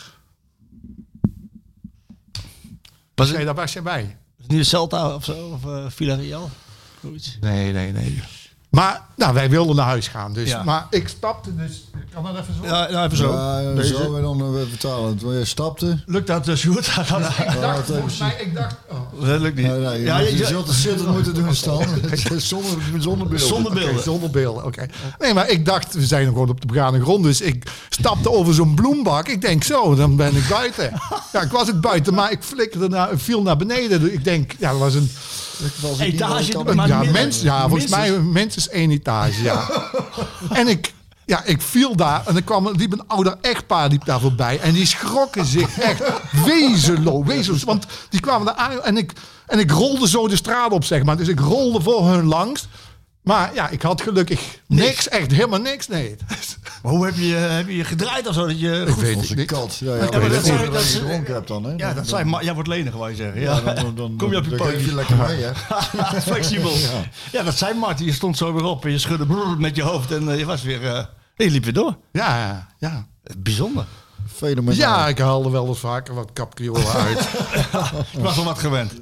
Was 3.15 3.27
nee, 3.27 3.37
het 3.37 3.45
daar 3.45 3.55
was 3.55 3.73
je 3.73 3.81
bij. 3.81 4.17
niet 4.47 4.57
de 4.57 4.63
Celta 4.63 5.15
of 5.15 5.23
zo? 5.23 5.47
Of 5.53 5.65
eh 5.65 5.85
Villarreal? 5.87 6.49
Zoiets. 7.01 7.37
Nee, 7.41 7.71
nee, 7.73 7.91
nee. 7.91 8.23
Maar 8.69 9.01
nou, 9.15 9.33
wij 9.33 9.49
wilden 9.49 9.75
naar 9.75 9.85
huis 9.85 10.07
gaan. 10.07 10.33
Dus, 10.33 10.49
Ja. 10.49 10.63
Maar 10.63 10.87
ik 10.89 11.07
stapte 11.07 11.55
dus... 11.55 11.83
Kan 12.13 12.23
dat 12.23 12.37
even 12.37 12.53
zo? 12.53 12.63
Ja, 12.65 12.89
nou 12.91 13.05
even 13.05 13.17
zo. 13.17 13.33
Ja, 13.33 13.73
Deze. 13.73 13.95
zo 13.95 14.15
en 14.15 14.21
dan 14.21 14.39
eh, 14.41 14.51
we 14.51 14.67
vertalen. 14.69 15.17
Toen 15.17 15.33
je 15.37 15.45
stapte. 15.45 16.03
Lukt 16.05 16.27
dat, 16.27 16.47
uh, 16.47 16.55
Sjoerd? 16.55 16.87
Ik 16.87 16.93
Ja, 16.95 17.53
dacht, 17.59 17.85
volgens 17.85 18.13
even 18.13 18.27
mij, 18.27 18.35
ik 18.45 18.55
dacht... 18.55 18.75
oh. 18.89 19.04
Dat 19.19 19.41
lukt 19.41 19.55
niet. 19.55 19.65
Nee, 19.65 19.79
nee, 19.79 20.01
ja, 20.01 20.19
je, 20.19 20.31
je, 20.31 20.37
je 20.37 20.45
zult 20.45 20.67
het 20.67 20.75
zitten 20.75 21.11
moeten 21.11 21.33
doen 21.33 21.55
staan. 21.55 21.87
zonder, 22.37 22.77
zonder 22.99 23.27
beeld. 23.27 23.41
zonder 23.41 23.73
beelden. 23.73 24.03
zonder 24.03 24.29
beelden, 24.29 24.65
oké. 24.65 24.85
Nee, 25.19 25.33
maar 25.33 25.49
ik 25.49 25.65
dacht, 25.65 25.93
we 25.93 26.05
zijn 26.05 26.25
gewoon 26.25 26.49
op 26.49 26.61
de 26.61 26.67
begane 26.67 27.01
grond. 27.01 27.23
Dus 27.23 27.41
ik 27.41 27.63
stapte 27.89 28.31
over 28.31 28.53
zo'n 28.53 28.75
bloembak. 28.75 29.27
Ik 29.27 29.41
denk 29.41 29.63
zo, 29.63 29.95
dan 29.95 30.15
ben 30.15 30.35
ik 30.35 30.47
buiten. 30.49 30.93
Ja, 31.33 31.41
ik 31.41 31.51
was 31.51 31.67
het 31.67 31.81
buiten, 31.81 32.13
maar 32.13 32.31
ik 32.31 32.43
flikkerde 32.43 32.87
naar, 32.87 33.11
ik 33.11 33.19
viel 33.19 33.41
naar 33.41 33.57
beneden. 33.57 34.13
Ik 34.13 34.23
denk, 34.23 34.51
ja, 34.59 34.71
dat 34.71 34.79
was 34.79 34.93
een... 34.93 35.09
Etage, 35.99 36.57
Een, 36.65 36.75
maar 36.75 36.87
ja, 36.87 37.03
mens, 37.03 37.41
ja, 37.41 37.67
volgens 37.67 37.91
mij 37.91 38.19
minstens 38.19 38.69
één 38.69 38.91
etage, 38.91 39.43
ja. 39.43 39.69
en 40.49 40.67
ik, 40.67 40.93
ja, 41.25 41.43
ik 41.43 41.61
viel 41.61 41.95
daar 41.95 42.27
en 42.27 42.35
er 42.35 42.43
kwam 42.43 42.69
liep 42.69 42.93
een 42.93 43.07
ouder 43.07 43.37
echtpaar 43.41 43.89
liep 43.89 44.05
daar 44.05 44.19
voorbij. 44.19 44.59
En 44.59 44.73
die 44.73 44.85
schrokken 44.85 45.45
zich 45.45 45.79
echt 45.79 46.03
wezenloos, 46.45 47.25
wezenloos. 47.25 47.63
Want 47.63 47.85
die 48.09 48.19
kwamen 48.19 48.45
daar 48.45 48.55
aan 48.55 48.81
en 48.81 48.97
ik, 48.97 49.13
en 49.45 49.59
ik 49.59 49.71
rolde 49.71 50.07
zo 50.07 50.27
de 50.27 50.35
straat 50.35 50.71
op, 50.71 50.83
zeg 50.83 51.03
maar. 51.03 51.17
Dus 51.17 51.27
ik 51.27 51.39
rolde 51.39 51.81
voor 51.81 52.07
hun 52.07 52.25
langs. 52.25 52.67
Maar 53.25 53.51
ja, 53.53 53.69
ik 53.69 53.81
had 53.81 54.01
gelukkig 54.01 54.41
niks, 54.67 55.07
echt 55.09 55.31
helemaal 55.31 55.59
niks, 55.59 55.87
nee. 55.87 56.15
Maar 56.83 56.91
hoe 56.93 57.05
heb 57.05 57.15
je, 57.15 57.33
heb 57.33 57.67
je 57.67 57.75
je 57.75 57.83
gedraaid 57.83 58.27
of 58.27 58.33
zo? 58.33 58.47
Dat 58.47 58.59
je 58.59 58.81
Ik 58.87 58.93
goed- 58.93 59.01
weet 59.03 59.15
Onze 59.15 59.27
het 59.27 59.37
niet. 59.37 59.47
kat. 59.47 59.77
Ja, 59.79 59.95
ja, 59.95 59.99
maar 60.01 60.09
dat 60.11 60.31
zijn- 60.45 60.57
zijn 60.57 60.71
dat 60.71 60.81
je 60.81 60.87
is- 60.87 60.93
gedronken 60.95 61.33
hebt 61.33 61.47
dan, 61.47 61.63
hè? 61.63 61.73
Ja, 61.77 61.93
dat 61.93 62.07
zijn 62.07 62.29
maar. 62.29 62.43
Jij 62.43 62.53
wordt 62.53 62.69
lenig, 62.69 62.93
wou 62.93 63.09
je 63.09 63.15
zeggen. 63.15 63.41
Ja, 63.41 63.55
Ja, 63.55 63.61
dan, 63.61 63.75
dan, 63.75 63.95
dan, 63.95 64.15
Kom 64.17 64.31
je 64.31 64.37
op 64.37 64.45
je 64.45 64.55
pootje. 64.55 64.85
je 64.85 64.95
lekker 64.95 65.15
mee, 65.15 65.41
hè? 65.41 65.51
Flexibel. 66.21 66.71
Ja. 67.31 67.43
dat 67.43 67.57
zei 67.57 67.73
Martin. 67.73 68.05
Je 68.05 68.13
stond 68.13 68.37
zo 68.37 68.53
weer 68.53 68.63
op 68.63 68.85
en 68.85 68.91
je 68.91 68.99
schudde 68.99 69.25
brrr 69.25 69.57
met 69.57 69.75
je 69.75 69.81
hoofd 69.81 70.11
en 70.11 70.29
eh, 70.31 70.37
je 70.39 70.45
was 70.45 70.61
weer... 70.63 70.85
eh, 70.87 71.03
je 71.35 71.49
liep 71.51 71.63
weer 71.63 71.73
door. 71.73 71.97
Ja, 72.11 72.67
ja. 72.79 73.07
Bijzonder. 73.37 73.85
Fenomenaal. 74.35 74.75
Ja, 74.79 75.07
ik 75.07 75.17
haalde 75.17 75.49
wel 75.49 75.67
eens 75.67 75.79
vaker 75.79 76.13
wat 76.13 76.29
capriolen 76.33 76.91
uit. 76.93 77.19
Ik 78.13 78.19
was 78.19 78.35
wel 78.35 78.45
wat 78.45 78.59
gewend. 78.59 78.93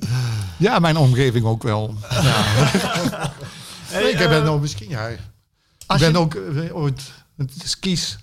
Ja, 0.57 0.79
mijn 0.79 0.97
omgeving 0.97 1.45
ook 1.45 1.63
wel. 1.63 1.95
Ja. 2.09 2.33
Hey, 3.93 4.09
ik 4.11 4.17
ben 4.17 4.31
eh, 4.37 4.43
nou 4.43 4.61
misschien, 4.61 4.89
ja. 4.89 5.07
Ik 5.07 5.19
ben 5.99 6.11
je- 6.11 6.17
ook 6.17 6.35
eh, 6.35 6.75
ooit 6.75 7.01
met 7.35 7.61
de 7.61 7.67
skis 7.67 8.17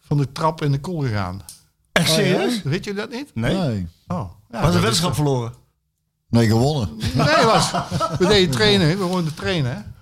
van 0.00 0.16
de 0.16 0.32
trap 0.32 0.62
in 0.62 0.72
de 0.72 0.80
koel 0.80 1.00
gegaan. 1.00 1.42
Echt 1.92 2.10
serieus? 2.10 2.62
Weet 2.62 2.84
je 2.84 2.94
dat 2.94 3.10
niet? 3.10 3.34
Nee. 3.34 3.54
Nee. 3.56 3.88
Oh. 4.06 4.30
Ja, 4.50 4.60
Was 4.60 4.66
een 4.66 4.72
dat 4.72 4.82
wedstrijd 4.82 5.14
verloren? 5.14 5.54
Nee, 6.28 6.46
gewonnen. 6.46 6.96
Nee, 7.14 7.44
was, 7.44 7.70
we 8.18 8.26
deden 8.26 8.50
trainen. 8.50 8.88
We 8.88 9.04
woonden 9.04 9.34
trainen. 9.34 9.94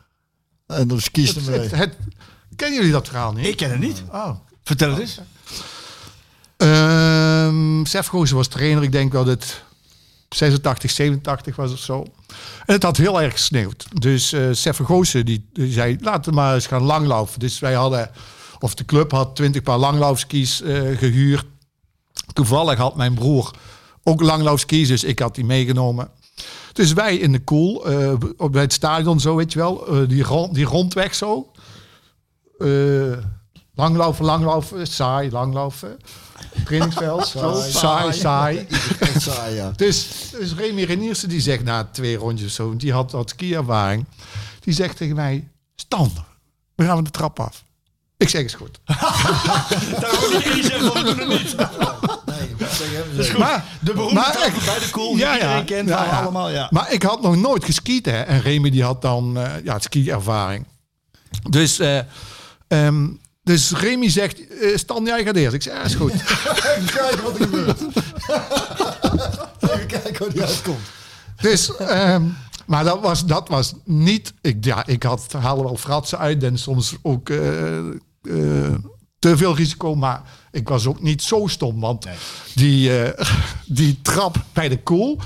En 0.67 0.89
dan 0.89 1.01
kiest 1.13 1.35
Het, 1.35 1.47
het, 1.47 1.57
mee. 1.71 1.81
het- 1.81 1.97
kennen 2.57 2.77
jullie 2.79 2.93
dat 2.93 3.09
verhaal 3.09 3.33
niet? 3.33 3.47
Ik 3.47 3.57
ken 3.57 3.71
het 3.71 3.79
niet. 3.81 4.03
Oh. 4.13 4.31
Vertel 4.63 4.91
het 4.91 4.99
eens. 4.99 5.19
Ehm 6.57 7.85
Sef 7.85 8.07
Goosen 8.07 8.37
was 8.37 8.49
trainer. 8.49 8.83
Ik 8.83 8.93
denk 8.93 9.13
wel 9.13 9.25
dat 9.25 9.63
86, 10.29 10.91
87 10.91 11.57
was 11.57 11.73
of 11.73 11.79
zo. 11.79 12.05
En 12.67 12.75
het 12.75 12.83
had 12.83 12.97
heel 12.97 13.21
erg 13.23 13.33
gesneeuwd. 13.33 13.87
Dus 14.01 14.33
eh 14.33 14.43
Sef 14.53 14.77
Goosen 14.77 15.25
die, 15.27 15.49
zei, 15.55 15.97
laten 16.01 16.31
we 16.31 16.37
maar 16.37 16.55
eens 16.55 16.67
gaan 16.67 16.83
langlaufen. 16.83 17.39
Dus 17.41 17.59
wij 17.59 17.75
hadden, 17.75 18.11
of 18.59 18.75
de 18.75 18.85
club 18.85 19.11
had 19.11 19.37
20 19.37 19.63
paar 19.63 19.79
langlaufskis 19.79 20.63
eh, 20.63 20.99
gehuurd. 20.99 21.45
Toevallig 22.33 22.79
had 22.79 22.97
mijn 22.97 23.15
broer 23.15 23.51
ook 24.03 24.21
langlaufskis, 24.21 24.89
dus 24.89 25.05
ik 25.05 25.19
had 25.19 25.35
die 25.35 25.45
meegenomen. 25.45 26.11
Dus 26.73 26.93
wij 26.93 27.17
in 27.17 27.33
de 27.33 27.45
koel, 27.45 27.87
eh, 27.87 28.13
op- 28.37 28.53
bij 28.53 28.63
het 28.63 28.73
stadion 28.73 29.21
zo, 29.21 29.37
weet 29.37 29.53
je 29.53 29.59
wel, 29.59 29.87
eh, 29.87 30.09
die, 30.09 30.23
rond, 30.23 30.55
die 30.55 30.65
rondweg 30.65 31.15
zo. 31.15 31.51
Eh, 32.59 32.69
langlopen, 33.75 34.25
langlopen, 34.25 34.87
saai, 34.87 35.31
langlopen. 35.31 35.97
Trainingsveld, 36.65 37.27
zo, 37.27 37.39
Saai. 37.55 37.71
saai, 37.73 38.13
saai. 38.13 38.67
Echt 39.01 39.23
saai, 39.23 39.55
ja. 39.55 39.73
Dus, 39.77 40.09
dus 40.31 40.55
Remy 40.55 40.83
Reniersen 40.85 41.29
die 41.29 41.41
zegt 41.41 41.65
na 41.65 41.85
twee 41.93 42.17
rondjes 42.17 42.55
zo, 42.55 42.77
die 42.77 42.93
had 42.93 43.13
wat 43.13 43.31
ski-ervaring. 43.31 44.05
Die 44.61 44.75
zegt 44.75 44.97
tegen 44.97 45.17
mij, 45.17 45.49
Stan, 45.77 46.13
we 46.75 46.85
gaan 46.85 47.05
de 47.05 47.11
trap 47.11 47.41
af. 47.41 47.65
Ik 48.17 48.29
zeg, 48.29 48.43
is 48.45 48.55
goed. 48.55 48.81
Daar 48.85 50.17
wil 50.21 50.33
ik 50.41 50.55
niet 50.55 50.65
zeggen 50.65 50.93
van 50.93 51.03
we 51.05 51.15
doen 51.15 51.31
het 51.31 51.43
niet. 51.43 51.57
Maar, 53.39 53.65
De 53.81 53.93
beroemde 53.93 54.15
maar 54.15 54.47
ik- 54.47 54.65
bij 54.65 54.79
de 54.79 54.89
koel, 54.91 55.15
die 55.17 55.33
iedereen 55.33 55.65
kent, 55.65 55.89
ja, 55.89 56.05
ja. 56.05 56.21
allemaal. 56.21 56.51
Ja. 56.51 56.69
Maar 56.71 56.93
ik 56.93 57.03
had 57.03 57.23
nog 57.23 57.37
nooit 57.37 57.65
geskiet, 57.65 58.07
hè. 58.07 58.21
En 58.21 58.41
Remy 58.41 58.71
die 58.71 58.83
had 58.85 59.03
dan 59.03 59.39
eh, 59.39 59.65
ja, 59.65 59.79
ski-ervaring. 59.79 60.67
Dus, 61.51 61.79
eh, 61.79 61.99
ehm, 62.69 63.07
dus 63.51 63.73
Remy 63.73 64.09
zegt, 64.09 64.49
eh, 64.49 64.77
Stan, 64.77 65.05
jij 65.05 65.25
gaat 65.25 65.37
eerst. 65.37 65.55
Ik 65.55 65.63
zeg, 65.63 65.75
ja, 65.75 65.83
is 65.83 65.95
goed. 65.95 66.13
Even 66.77 66.93
kijken 66.95 67.23
wat 67.23 67.39
er 67.39 67.45
gebeurt. 67.45 67.81
Even 69.61 69.87
kijken 69.87 70.25
hoe 70.25 70.33
die 70.33 70.43
uitkomt. 70.43 70.89
Dus, 71.41 71.77
ehm, 71.77 72.23
maar 72.67 72.85
dat 72.85 73.01
was, 73.01 73.27
dat 73.27 73.49
was 73.49 73.75
niet. 73.85 74.35
Ik, 74.41 74.65
ja, 74.65 74.87
ik 74.87 75.03
had 75.03 75.33
haalde 75.33 75.63
wel 75.63 75.77
fratsen 75.77 76.19
uit 76.19 76.43
en 76.43 76.59
soms 76.59 76.97
ook 77.03 77.29
eh, 77.29 77.79
eh, 77.79 78.75
te 79.19 79.37
veel 79.37 79.57
risico. 79.57 79.95
Maar 79.95 80.23
ik 80.51 80.69
was 80.69 80.87
ook 80.87 81.03
niet 81.03 81.23
zo 81.23 81.47
stom. 81.47 81.81
Want 81.81 82.07
die, 82.55 82.91
die 83.67 83.99
trap 84.03 84.45
bij 84.53 84.69
de 84.69 84.83
koel 84.83 85.19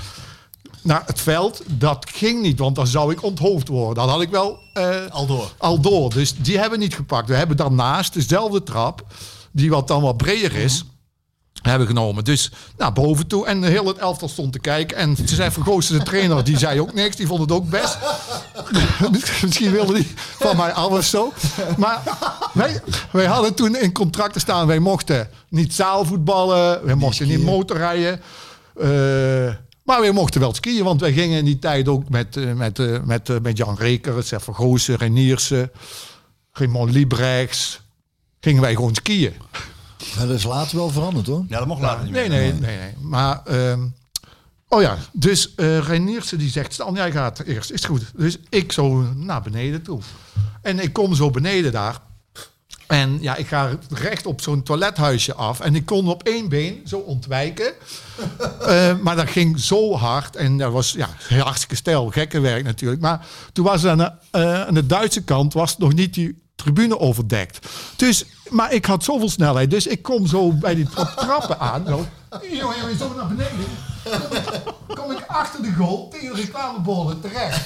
naar 0.85 1.03
het 1.05 1.21
veld, 1.21 1.61
dat 1.67 2.05
ging 2.13 2.41
niet. 2.41 2.59
Want 2.59 2.75
dan 2.75 2.87
zou 2.87 3.11
ik 3.11 3.23
onthoofd 3.23 3.67
worden. 3.67 3.95
Dan 3.95 4.09
had 4.09 4.21
ik 4.21 4.29
wel 4.29 4.59
eh, 4.73 4.95
Al 5.09 5.25
door. 5.25 5.51
al 5.57 5.79
door. 5.79 6.13
Dus 6.13 6.33
die 6.37 6.59
hebben 6.59 6.79
we 6.79 6.83
niet 6.85 6.95
gepakt. 6.95 7.27
We 7.27 7.35
hebben 7.35 7.57
daarnaast 7.57 8.13
dezelfde 8.13 8.63
trap, 8.63 9.05
die 9.51 9.69
wat 9.69 9.87
dan 9.87 10.01
wat 10.01 10.17
breder 10.17 10.55
is, 10.55 10.83
hebben 11.61 11.87
genomen. 11.87 12.23
Dus 12.23 12.51
naar 12.77 12.93
boven 12.93 13.27
toe. 13.27 13.45
En 13.45 13.63
heel 13.63 13.87
het 13.87 13.97
elftal 13.97 14.27
stond 14.29 14.51
te 14.53 14.59
kijken. 14.59 14.97
En 14.97 15.15
ze 15.15 15.35
zei 15.35 15.51
van 15.51 15.63
Goossen, 15.63 15.97
de 15.97 16.03
trainer, 16.03 16.43
die 16.43 16.57
zei 16.57 16.81
ook 16.81 16.93
niks. 16.93 17.15
Die 17.15 17.27
vond 17.27 17.41
het 17.41 17.51
ook 17.51 17.69
best. 17.69 17.97
Misschien 19.43 19.71
wilde 19.71 19.93
hij 19.93 20.07
van 20.39 20.57
mij 20.57 20.73
af 20.73 20.87
of 20.91 21.05
zo. 21.05 21.33
Maar 21.77 22.01
wij, 22.53 22.81
wij 23.11 23.25
hadden 23.25 23.53
toen 23.53 23.75
in 23.75 23.91
contracten 23.91 24.41
staan. 24.41 24.67
Wij 24.67 24.79
mochten 24.79 25.29
niet 25.49 25.73
zaalvoetballen. 25.73 26.85
Wij 26.85 26.95
mochten 26.95 27.27
niet 27.27 27.43
motorrijden. 27.43 28.21
Eh, 28.75 29.53
maar 29.85 30.01
wij 30.01 30.11
mochten 30.11 30.39
wel 30.41 30.53
skiën. 30.53 30.83
Want 30.83 31.01
wij 31.01 31.13
gingen 31.13 31.37
in 31.37 31.45
die 31.45 31.59
tijd 31.59 31.87
ook 31.87 32.09
met, 32.09 32.37
eh, 32.37 32.53
met, 32.53 32.79
eh, 32.79 33.01
met, 33.03 33.29
eh, 33.29 33.35
met 33.41 33.57
Jan 33.57 33.75
Reker, 33.77 34.23
Sef 34.23 34.43
van 34.43 34.55
Goossen, 34.55 34.95
Reniersen, 34.95 35.71
Raymond 36.51 36.91
Liebrechts. 36.91 37.81
Gingen 38.39 38.61
wij 38.61 38.75
gewoon 38.75 38.95
skiën. 38.95 39.33
Ja, 40.15 40.25
dat 40.25 40.35
is 40.37 40.43
later 40.43 40.77
wel 40.77 40.89
veranderd, 40.89 41.27
hoor. 41.27 41.45
Ja, 41.49 41.57
dat 41.57 41.67
mocht 41.67 41.81
later 41.81 42.03
niet 42.03 42.13
Nee, 42.13 42.29
meer. 42.29 42.39
nee, 42.39 42.53
nee, 42.53 42.77
nee. 42.77 42.93
Maar, 43.01 43.41
ehm, 43.45 43.87
oh 44.67 44.81
ja, 44.81 44.97
dus 45.13 45.55
eh 45.55 45.77
Reniersen 45.79 46.37
die 46.37 46.49
zegt, 46.49 46.73
Stan, 46.73 46.93
jij 46.93 47.11
gaat 47.11 47.39
eerst, 47.39 47.71
is 47.71 47.83
goed. 47.85 48.11
Dus 48.15 48.37
ik 48.49 48.71
zo 48.71 49.01
naar 49.15 49.41
beneden 49.41 49.81
toe. 49.81 49.99
En 50.61 50.79
ik 50.79 50.93
kom 50.93 51.15
zo 51.15 51.29
beneden 51.29 51.71
daar. 51.71 51.99
En 52.87 53.17
ja, 53.21 53.35
ik 53.35 53.47
ga 53.47 53.69
recht 53.89 54.25
op 54.25 54.41
zo'n 54.41 54.63
toilethuisje 54.63 55.33
af. 55.33 55.59
En 55.59 55.75
ik 55.75 55.85
kon 55.85 56.07
op 56.07 56.23
één 56.23 56.49
been 56.49 56.81
zo 56.85 56.97
ontwijken. 56.97 57.73
Eh, 58.65 58.97
maar 58.97 59.15
dat 59.15 59.29
ging 59.29 59.59
zo 59.59 59.95
hard. 59.95 60.35
En 60.35 60.57
dat 60.57 60.71
was 60.71 60.91
ja, 60.91 61.09
hartstikke 61.29 61.75
stijl. 61.75 62.09
Gekke 62.09 62.39
werk 62.39 62.63
natuurlijk. 62.63 63.01
Maar 63.01 63.25
toen 63.53 63.65
was 63.65 63.85
aan 63.85 63.97
de, 63.97 64.11
eh, 64.31 64.61
aan 64.61 64.73
de 64.73 64.85
Duitse 64.85 65.23
kant 65.23 65.53
was 65.53 65.77
nog 65.77 65.93
niet 65.93 66.13
die 66.13 66.41
tribune 66.55 66.99
overdekt. 66.99 67.67
Dus, 67.95 68.25
maar 68.49 68.73
ik 68.73 68.85
had 68.85 69.03
zoveel 69.03 69.29
snelheid. 69.29 69.69
Dus 69.71 69.87
ik 69.87 70.01
kom 70.01 70.27
zo 70.27 70.51
bij 70.51 70.75
die 70.75 70.89
trap, 70.89 71.09
trappen 71.09 71.59
aan. 71.59 71.85
Zo. 71.87 72.05
Jongen, 72.51 72.97
zo 72.97 73.13
naar 73.15 73.27
beneden. 73.27 73.94
Kom 74.95 75.11
ik 75.11 75.23
achter 75.27 75.61
de 75.61 75.73
goal 75.77 76.07
tegen 76.09 76.35
de 76.35 76.41
reclameborden 76.41 77.21
terecht. 77.21 77.61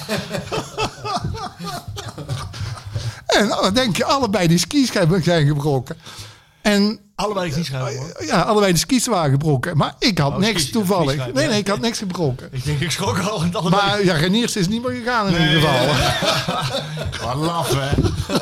En 3.26 3.48
dan 3.48 3.74
denk 3.74 3.96
je, 3.96 4.04
allebei 4.04 4.48
die 4.48 4.58
skischijven 4.58 5.22
zijn 5.22 5.46
gebroken. 5.46 5.96
En 6.62 7.00
Allebei 7.14 7.52
niet 7.56 7.66
schrijven 7.66 8.00
hoor. 8.00 8.24
ja, 8.24 8.40
allebei 8.42 8.72
de 8.72 8.78
skis 8.78 9.06
waren 9.06 9.30
gebroken. 9.30 9.76
Maar 9.76 9.94
ik 9.98 10.18
had 10.18 10.32
Oh, 10.32 10.38
niks 10.38 10.60
skis- 10.60 10.72
toevallig. 10.72 11.16
Nee, 11.16 11.44
ja. 11.44 11.50
nee, 11.50 11.58
ik 11.58 11.68
had 11.68 11.80
niks 11.80 11.98
gebroken. 11.98 12.48
Ik 12.52 12.64
denk, 12.64 12.80
ik 12.80 12.90
schrok 12.90 13.18
al. 13.18 13.40
allebei. 13.52 13.70
Maar 13.70 14.04
ja, 14.04 14.14
Reniers 14.14 14.56
is 14.56 14.68
niet 14.68 14.82
meer 14.82 14.96
gegaan 14.96 15.26
in 15.34 15.42
ieder 15.48 15.60
geval. 15.60 15.86
Wat 17.26 17.36
laf, 17.36 17.74
hè? 17.74 17.90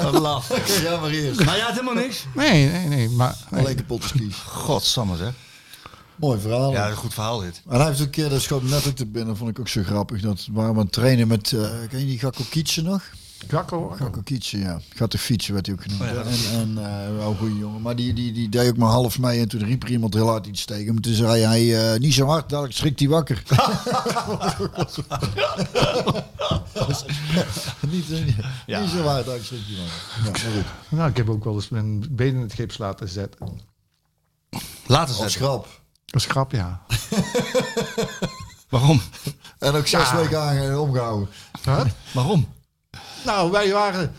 Wat 0.03 0.21
laf. 0.21 0.49
Ja, 0.83 0.97
maar 1.01 1.11
eerst. 1.11 1.45
Maar 1.45 1.57
ja, 1.57 1.67
het 1.67 1.73
helemaal 1.75 1.95
niks. 2.03 2.25
Nee, 2.35 2.71
nee, 2.71 2.87
nee. 2.87 3.09
Maar, 3.09 3.35
nee. 3.51 3.61
Alleen 3.61 3.77
kapot 3.77 4.03
skis. 4.05 4.35
Godsamme, 4.47 5.17
zeg. 5.17 5.33
Mooi 6.19 6.41
verhaal. 6.41 6.73
Ja, 6.73 6.89
een 6.91 6.97
goed 6.97 7.15
verhaal 7.15 7.39
dit. 7.41 7.63
En 7.69 7.77
hij 7.79 7.87
heeft 7.87 8.01
een 8.01 8.11
keer, 8.11 8.29
dat 8.29 8.41
schoot 8.41 8.63
net 8.63 8.87
ook 8.87 8.95
te 8.97 9.07
binnen, 9.07 9.37
vond 9.37 9.51
ik 9.51 9.59
ook 9.59 9.69
zo 9.69 9.83
grappig. 9.83 10.21
Dat 10.21 10.47
waren 10.53 10.73
we 10.73 10.79
aan 10.79 10.85
het 10.85 10.93
trainen 10.95 11.29
met, 11.29 11.53
eh 11.53 11.61
ken 11.89 11.99
je 11.99 12.07
die 12.07 12.19
Gakko 12.19 12.43
Kietsen 12.51 12.85
nog? 12.85 13.03
Gakko. 13.47 13.89
Ga 13.89 14.05
ook 14.05 14.19
fietsen, 14.25 14.59
ja. 14.59 14.81
Gaat 14.89 15.11
de 15.13 15.19
fietsen, 15.19 15.55
werd 15.55 15.67
hij 15.67 15.75
ook 15.75 15.83
genoemd. 15.83 16.01
Oh, 16.03 16.09
ja. 16.09 16.23
En, 16.23 16.61
en 16.61 16.79
eh, 16.79 17.17
wel 17.17 17.31
een 17.31 17.37
goede 17.37 17.59
jongen. 17.59 17.83
Maar 17.83 17.97
die, 17.97 18.13
die, 18.13 18.33
die 18.33 18.49
deed 18.49 18.69
ook 18.71 18.77
maar 18.77 18.91
half 18.91 19.19
mee. 19.19 19.41
En 19.41 19.49
toen 19.49 19.65
riep 19.65 19.83
er 19.83 19.91
iemand 19.91 20.15
heel 20.15 20.27
hard 20.29 20.47
iets 20.47 20.65
tegen 20.65 20.87
hem. 20.87 21.01
Toen 21.01 21.15
zei 21.15 21.43
hij, 21.43 21.93
eh, 21.93 21.99
niet 22.01 22.15
zo 22.15 22.27
hard, 22.27 22.49
dadelijk 22.49 22.75
schrikt 22.75 22.99
hij 22.99 23.09
wakker. 23.09 23.43
niet, 27.91 28.07
Ja. 28.67 28.81
niet 28.81 28.91
zo 28.91 29.03
hard, 29.03 29.25
dadelijk 29.25 29.45
schrikt 29.45 29.65
hij 29.67 29.77
wakker. 30.25 30.55
Ja. 30.55 30.63
Nou, 30.89 31.11
ik 31.11 31.17
heb 31.17 31.29
ook 31.29 31.45
wel 31.45 31.55
eens 31.55 31.69
mijn 31.69 32.05
been 32.11 32.35
in 32.35 32.41
het 32.41 32.53
gips 32.53 32.79
laten 32.79 33.09
zetten. 33.09 33.49
Laten 34.87 35.15
Als 35.17 35.33
zetten. 35.33 35.63
Dat 36.11 36.21
is 36.21 36.27
grap, 36.27 36.53
ja. 36.53 36.83
Waarom? 38.69 39.01
En 39.59 39.75
ook 39.75 39.87
zes 39.87 40.11
Ja. 40.11 40.17
weken 40.17 40.41
aan 40.41 40.77
opgehouden. 40.77 41.29
Huh? 41.65 41.85
Waarom? 42.13 42.49
Nou, 43.25 43.51
wij 43.51 43.73
waren... 43.73 44.15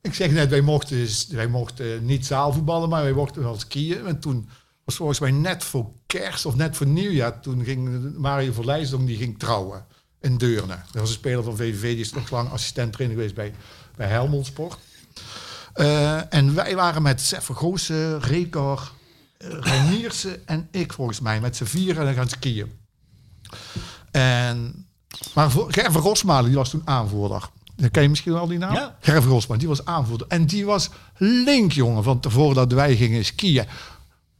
Ik 0.00 0.14
zeg 0.14 0.30
net, 0.30 0.50
wij 0.50 0.60
mochten, 0.60 1.06
wij 1.30 1.46
mochten 1.46 2.04
niet 2.04 2.26
zaalvoetballen, 2.26 2.88
maar 2.88 3.02
wij 3.02 3.12
mochten 3.12 3.42
wel 3.42 3.58
skiën. 3.58 4.06
En 4.06 4.20
toen 4.20 4.48
was 4.84 4.96
volgens 4.96 5.18
mij 5.18 5.30
net 5.30 5.64
voor 5.64 5.90
kerst 6.06 6.46
of 6.46 6.54
net 6.54 6.76
voor 6.76 6.86
nieuwjaar... 6.86 7.40
toen 7.40 7.64
ging 7.64 8.12
Mario 8.16 8.52
Verlijsdong, 8.52 9.06
die 9.06 9.16
ging 9.16 9.38
trouwen 9.38 9.86
in 10.20 10.36
Deurne. 10.38 10.76
Dat 10.92 11.00
was 11.00 11.08
een 11.08 11.14
speler 11.14 11.44
van 11.44 11.56
VVV, 11.56 11.80
die 11.80 12.00
is 12.00 12.12
nog 12.12 12.30
lang 12.30 12.50
assistent 12.50 12.92
trainer 12.92 13.16
geweest 13.16 13.34
bij, 13.34 13.54
bij 13.96 14.08
Helmond 14.08 14.46
Sport. 14.46 14.78
Eh, 15.72 16.34
en 16.34 16.54
wij 16.54 16.74
waren 16.76 17.02
met 17.02 17.20
Sef 17.20 17.46
Goossen, 17.46 18.20
Rekor, 18.20 18.92
Reiniersen 19.48 20.46
en 20.46 20.68
ik 20.70 20.92
volgens 20.92 21.20
mij... 21.20 21.40
met 21.40 21.56
z'n 21.56 21.64
vieren 21.64 22.14
gaan 22.14 22.28
skiën. 22.28 22.72
En, 24.10 24.86
maar 25.34 25.50
voor, 25.50 25.72
Gerver 25.72 26.00
Rosmalen, 26.00 26.44
die 26.44 26.58
was 26.58 26.70
toen 26.70 26.82
aanvoerder. 26.84 27.48
Dat 27.76 27.90
ken 27.90 28.02
je 28.02 28.08
misschien 28.08 28.32
wel 28.32 28.46
die 28.46 28.58
naam? 28.58 28.74
Ja. 28.74 28.96
Gerver 29.00 29.30
Rosmalen, 29.30 29.58
die 29.58 29.68
was 29.68 29.84
aanvoerder. 29.84 30.26
En 30.28 30.46
die 30.46 30.66
was 30.66 30.90
link, 31.18 31.72
jongen, 31.72 32.02
van 32.02 32.20
tevoren 32.20 32.54
dat 32.54 32.72
wij 32.72 32.96
gingen 32.96 33.24
skiën. 33.24 33.64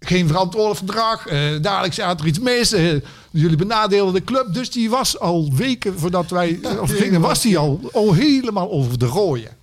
Geen 0.01 0.27
verantwoordelijk 0.27 0.79
verdrag. 0.79 1.27
eh 1.27 1.63
dadelijk 1.63 1.95
zat 1.95 2.21
er 2.21 2.27
iets 2.27 2.39
mis. 2.39 2.73
eh, 2.73 3.01
jullie 3.31 3.57
benadeelden 3.57 4.15
de 4.15 4.25
club. 4.25 4.55
Dus 4.55 4.71
die 4.71 4.91
was 4.91 5.19
al 5.19 5.53
weken 5.55 5.99
voordat 5.99 6.31
wij 6.31 6.61
of 6.81 6.91
gingen, 6.91 7.21
was 7.21 7.41
die 7.41 7.59
al, 7.59 7.81
al 7.93 8.13
helemaal 8.13 8.71
over 8.71 8.99
de 8.99 9.07
rooien. 9.07 9.57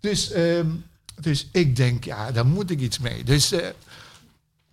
Dus, 0.00 0.30
ehm, 0.30 0.66
dus 1.20 1.48
ik 1.52 1.76
denk, 1.76 2.04
ja, 2.04 2.30
daar 2.30 2.46
moet 2.46 2.70
ik 2.70 2.80
iets 2.80 2.98
mee. 2.98 3.24
Dus, 3.24 3.52
eh, 3.52 3.66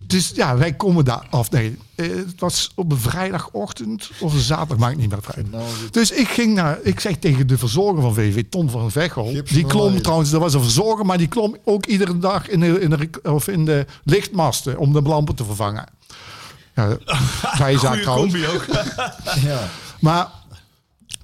dus 0.06 0.32
ja, 0.34 0.56
wij 0.56 0.72
komen 0.72 1.04
daar 1.04 1.26
af. 1.30 1.50
Nee, 1.50 1.78
eh, 1.94 2.08
het 2.08 2.40
was 2.40 2.70
op 2.74 2.92
een 2.92 2.98
vrijdagochtend 2.98 4.10
of 4.20 4.32
een 4.32 4.40
zaterdag, 4.40 4.78
maakt 4.78 4.96
niet 4.96 5.10
meer 5.10 5.18
uit. 5.36 5.50
Nou, 5.50 5.64
Dus 5.90 6.10
ik 6.10 6.28
ging 6.28 6.54
naar, 6.54 6.78
ik 6.82 7.00
zeg 7.00 7.16
tegen 7.16 7.46
de 7.46 7.58
verzorger 7.58 8.02
van 8.02 8.14
VV, 8.14 8.44
Ton 8.50 8.70
van 8.70 8.90
Vechel. 8.90 9.32
Die 9.44 9.66
klom 9.66 10.02
trouwens, 10.02 10.30
dat 10.30 10.40
was 10.40 10.54
een 10.54 10.62
verzorger, 10.62 11.06
maar 11.06 11.18
die 11.18 11.26
klom 11.28 11.56
ook 11.64 11.86
iedere 11.86 12.18
dag 12.18 12.48
in 12.48 12.60
de, 12.60 12.80
in 12.80 12.90
de, 12.90 13.10
of 13.22 13.48
in 13.48 13.64
de 13.64 13.86
lichtmasten 14.04 14.78
om 14.78 14.92
de 14.92 15.02
lampen 15.02 15.34
te 15.34 15.44
vervangen. 15.44 15.84
Ja, 16.74 16.96
vrije 17.56 17.78
zaak 17.78 18.02
Goeie 18.02 18.02
trouwens. 18.02 18.48
ook. 18.48 18.66
ja. 19.48 19.68
Maar, 20.00 20.28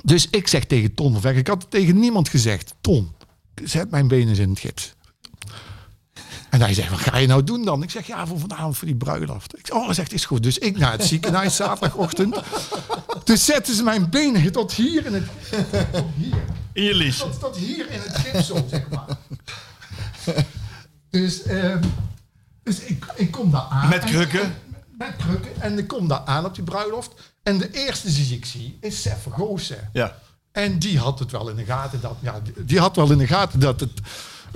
dus 0.02 0.28
ik 0.30 0.48
zeg 0.48 0.64
tegen 0.64 0.94
Ton 0.94 1.12
van 1.12 1.20
Vechel, 1.20 1.38
ik 1.38 1.46
had 1.46 1.62
het 1.62 1.70
tegen 1.70 1.98
niemand 1.98 2.28
gezegd. 2.28 2.74
Ton, 2.80 3.12
zet 3.64 3.90
mijn 3.90 4.08
benen 4.08 4.36
in 4.36 4.50
het 4.50 4.58
gips. 4.58 4.94
En 6.56 6.62
hij 6.62 6.74
zegt, 6.74 6.90
wat 6.90 7.00
ga 7.00 7.16
je 7.16 7.26
nou 7.26 7.44
doen 7.44 7.64
dan? 7.64 7.82
Ik 7.82 7.90
zeg, 7.90 8.06
ja, 8.06 8.26
voor 8.26 8.38
vanavond 8.38 8.76
voor 8.76 8.86
die 8.86 8.96
bruiloft. 8.96 9.58
Ik 9.58 9.66
zeg, 9.66 9.76
oh, 9.76 9.84
hij 9.84 9.94
zegt, 9.94 10.12
is 10.12 10.24
goed. 10.24 10.42
Dus 10.42 10.58
ik 10.58 10.78
naar 10.78 10.92
het 10.92 11.04
ziekenhuis 11.04 11.56
zaterdagochtend. 11.66 12.36
Dus 13.24 13.44
zetten 13.44 13.74
ze 13.74 13.82
mijn 13.82 14.10
benen 14.10 14.52
tot 14.52 14.72
hier 14.72 15.06
in 15.06 15.14
het... 15.14 15.24
Tot 15.92 16.04
hier. 16.16 16.44
In 16.72 16.82
je 16.82 16.94
lies. 16.94 17.18
Tot, 17.18 17.40
tot 17.40 17.56
hier 17.56 17.90
in 17.90 18.00
het 18.00 18.16
gips 18.16 18.46
zo, 18.46 18.66
zeg 18.70 18.88
maar. 18.88 19.06
Dus, 21.10 21.42
ehm, 21.42 21.82
dus 22.62 22.78
ik, 22.80 23.06
ik 23.14 23.30
kom 23.30 23.50
daar 23.50 23.66
aan. 23.70 23.88
Met 23.88 24.02
En- 24.02 24.08
krukken? 24.10 24.40
en- 24.42 24.54
met 24.98 25.16
krukken. 25.16 25.50
En 25.62 25.78
ik 25.78 25.86
kom 25.86 26.08
daar 26.08 26.22
aan 26.24 26.44
op 26.44 26.54
die 26.54 26.64
bruiloft. 26.64 27.10
En 27.42 27.58
de 27.58 27.70
eerste 27.70 28.12
die 28.14 28.34
ik 28.36 28.44
zie 28.44 28.78
is 28.80 29.02
Sef 29.02 29.26
Goossen. 29.30 29.90
Ja. 29.92 30.18
En 30.52 30.78
die 30.78 30.98
had 30.98 31.18
het 31.18 31.30
wel 31.30 31.48
in 31.48 31.56
de 31.56 31.64
gaten 31.64 32.00
dat, 32.00 32.16
ja, 32.20 32.40
die 32.60 32.78
had 32.78 32.96
wel 32.96 33.10
in 33.10 33.18
de 33.18 33.26
gaten 33.26 33.60
dat 33.60 33.80
het 33.80 33.92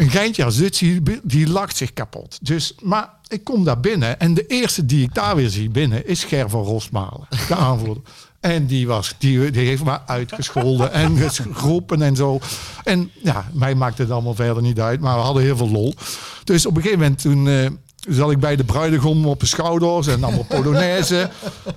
een 0.01 0.11
geintje 0.11 0.45
als 0.45 0.57
dit, 0.57 0.79
die, 0.79 1.03
die 1.23 1.49
lacht 1.49 1.77
zich 1.77 1.93
kapot. 1.93 2.39
Dus, 2.43 2.75
maar 2.83 3.11
ik 3.29 3.45
kom 3.45 3.65
daar 3.65 3.81
binnen 3.81 4.21
en 4.21 4.35
de 4.35 4.47
eerste 4.47 4.87
die 4.87 5.03
ik 5.03 5.15
daar 5.15 5.37
weer 5.37 5.49
zie 5.49 5.71
binnen 5.71 6.07
is 6.07 6.25
Ger 6.25 6.51
van 6.51 6.63
Rosmalen, 6.63 7.27
de 7.49 7.55
aanvoerder. 7.55 8.03
En 8.41 8.67
die, 8.67 8.87
was, 8.87 9.15
die, 9.19 9.51
die 9.51 9.67
heeft 9.67 9.85
me 9.85 10.07
uitgescholden 10.07 10.93
en 10.93 11.31
geroepen 11.53 12.03
en 12.03 12.17
zo. 12.17 12.39
En 12.85 13.11
ja, 13.23 13.51
mij 13.53 13.75
maakte 13.75 14.03
het 14.03 14.11
allemaal 14.11 14.35
verder 14.35 14.63
niet 14.63 14.81
uit, 14.81 15.01
maar 15.01 15.17
we 15.17 15.23
hadden 15.23 15.43
heel 15.43 15.57
veel 15.57 15.71
lol. 15.71 15.95
Dus 16.45 16.67
op 16.67 16.77
een 16.77 16.83
gegeven 16.83 17.03
moment 17.03 17.21
toen 17.21 17.49
eh, 17.49 17.67
zat 18.09 18.31
ik 18.31 18.39
bij 18.39 18.57
de 18.57 18.65
bruidegom 18.65 19.27
op 19.27 19.41
de 19.41 19.47
schouders 19.47 20.07
en 20.07 20.25
allemaal 20.25 20.47
polonaise. 20.61 21.31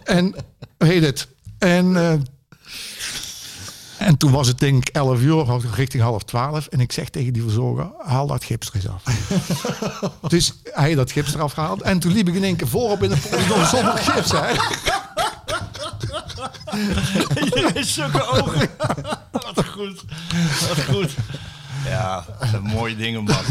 en 0.03 0.35
heet 0.77 1.03
het? 1.03 1.27
En 1.57 1.95
eh, 1.95 2.13
en 4.03 4.17
toen 4.17 4.31
was 4.31 4.47
het 4.47 4.59
denk 4.59 4.87
ik 4.87 4.95
11 4.95 5.21
uur, 5.21 5.35
of 5.35 5.75
richting 5.75 6.03
half 6.03 6.23
12. 6.23 6.67
En 6.67 6.79
ik 6.79 6.91
zeg 6.91 7.09
tegen 7.09 7.33
die 7.33 7.41
verzorger, 7.41 7.91
haal 7.99 8.27
dat 8.27 8.43
gips 8.43 8.67
er 8.67 8.75
eens 8.75 8.87
af. 8.87 9.03
dus 10.33 10.53
hij 10.63 10.87
had 10.87 10.97
dat 10.97 11.11
gips 11.11 11.33
eraf 11.33 11.53
gehaald. 11.53 11.81
En 11.81 11.99
toen 11.99 12.13
liep 12.13 12.27
ik 12.27 12.35
in 12.35 12.43
één 12.43 12.55
keer 12.55 12.67
voorop 12.67 13.03
in 13.03 13.11
een 13.11 13.19
polygon 13.29 13.65
zonder 13.65 13.97
gips. 13.97 14.31
Hè. 14.31 14.51
Je 17.33 17.71
hebt 17.73 17.87
zulke 17.87 18.27
ogen. 18.27 18.69
Wat 19.31 19.65
goed. 19.65 20.03
Wat 20.67 20.83
goed. 20.89 21.11
Ja, 21.85 22.25
mooie 22.61 22.95
dingen, 22.95 23.23
man. 23.23 23.43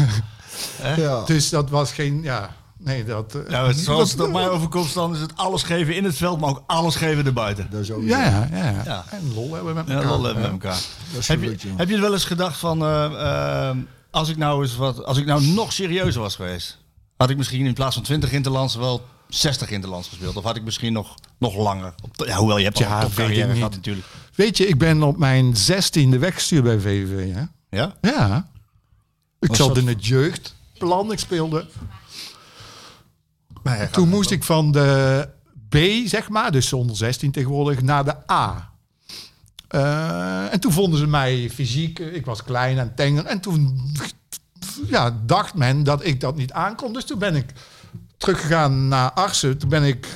Ja. 0.95 1.23
Dus 1.25 1.49
dat 1.49 1.69
was 1.69 1.91
geen, 1.91 2.21
ja, 2.23 2.49
nee, 2.83 3.03
dat... 3.05 3.35
eh, 3.35 3.49
Nou, 3.51 3.67
het, 3.67 3.77
zoals 3.77 4.11
het 4.11 4.21
op 4.21 4.31
mij 4.31 4.49
overkomt, 4.49 4.93
dan 4.93 5.13
is 5.13 5.19
het 5.19 5.37
alles 5.37 5.63
geven 5.63 5.95
in 5.95 6.03
het 6.03 6.15
veld, 6.15 6.39
maar 6.39 6.49
ook 6.49 6.63
alles 6.67 6.95
geven 6.95 7.25
erbuiten. 7.25 7.67
Dat 7.71 7.81
is 7.81 7.91
ook 7.91 8.03
ja, 8.03 8.23
ja, 8.23 8.47
ja, 8.51 8.69
ja. 8.71 8.81
Ja. 8.85 9.03
En 9.09 9.33
lol 9.33 9.53
hebben 9.53 9.73
we 9.73 9.79
met 9.79 9.87
Ja, 9.87 9.93
elkaar. 9.93 10.09
lol 10.11 10.23
hebben 10.23 10.43
we 10.43 10.49
met 10.51 10.63
elkaar. 10.63 10.79
is 11.17 11.27
Heb 11.27 11.41
je, 11.43 11.57
heb 11.75 11.89
je 11.89 11.99
wel 11.99 12.13
eens 12.13 12.25
gedacht 12.25 12.57
van, 12.57 12.81
eh, 12.81 13.69
eh, 13.69 13.77
als 14.11 14.29
ik 14.29 14.37
nou 14.37 14.61
eens 14.63 14.75
wat, 14.75 15.05
als 15.05 15.17
ik 15.17 15.25
nou 15.25 15.45
nog 15.45 15.73
serieuzer 15.73 16.21
was 16.21 16.35
geweest, 16.35 16.77
had 17.17 17.29
ik 17.29 17.37
misschien 17.37 17.65
in 17.65 17.73
plaats 17.73 17.93
van 17.95 18.03
20 18.03 18.31
interlands 18.31 18.75
wel 18.75 19.01
60 19.27 19.69
interlands 19.69 20.07
gespeeld, 20.07 20.35
of 20.35 20.43
had 20.43 20.55
ik 20.55 20.63
misschien 20.63 20.93
nog, 20.93 21.15
nog 21.37 21.55
langer? 21.55 21.93
Ja, 22.11 22.35
hoewel 22.37 22.57
je 22.57 22.63
hebt 22.63 22.77
al 22.77 22.83
Ja, 22.83 22.95
een 22.95 23.01
topcarrière 23.05 23.47
niet. 23.47 23.55
gehad 23.55 23.71
natuurlijk. 23.71 24.05
Weet 24.35 24.57
je, 24.57 24.67
ik 24.67 24.77
ben 24.77 25.03
op 25.03 25.17
mijn 25.17 25.55
zestiende 25.57 26.17
weggestuurd 26.17 26.63
bij 26.63 26.79
VVV. 26.79 27.33
Hè? 27.33 27.43
Ja? 27.69 27.93
Ja. 28.01 28.47
Ik 29.39 29.55
zat 29.55 29.77
in 29.77 29.87
het 29.87 30.05
jeugdplan, 30.05 31.11
ik 31.11 31.19
speelde 31.19 31.65
Toen 33.91 34.09
moest 34.09 34.31
ik 34.31 34.43
van 34.43 34.71
de 34.71 35.27
B, 35.69 35.77
zeg 36.05 36.29
maar, 36.29 36.51
dus 36.51 36.73
onder 36.73 36.95
16 36.95 37.31
tegenwoordig, 37.31 37.81
naar 37.81 38.05
de 38.05 38.31
A. 38.31 38.71
Eh, 39.67 40.53
en 40.53 40.59
toen 40.59 40.71
vonden 40.71 40.99
ze 40.99 41.07
mij 41.07 41.49
fysiek, 41.49 41.99
eh, 41.99 42.15
ik 42.15 42.25
was 42.25 42.43
klein 42.43 42.77
en 42.77 42.95
tenger. 42.95 43.25
En 43.25 43.39
toen 43.39 43.91
ja, 44.87 45.19
dacht 45.25 45.53
men 45.53 45.83
dat 45.83 46.05
ik 46.05 46.19
dat 46.19 46.35
niet 46.35 46.51
aankon. 46.51 46.93
Dus 46.93 47.05
toen 47.05 47.19
ben 47.19 47.35
ik 47.35 47.45
teruggegaan 48.17 48.87
naar 48.87 49.11
Arsen. 49.11 49.57
Toen 49.57 49.69
ben 49.69 49.83
ik 49.83 50.07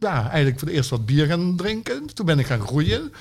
ja, 0.00 0.22
eigenlijk 0.28 0.58
voor 0.58 0.68
het 0.68 0.76
eerst 0.76 0.90
wat 0.90 1.06
bier 1.06 1.26
gaan 1.26 1.56
drinken. 1.56 2.14
Toen 2.14 2.26
ben 2.26 2.38
ik 2.38 2.46
gaan 2.46 2.60
groeien. 2.60 3.12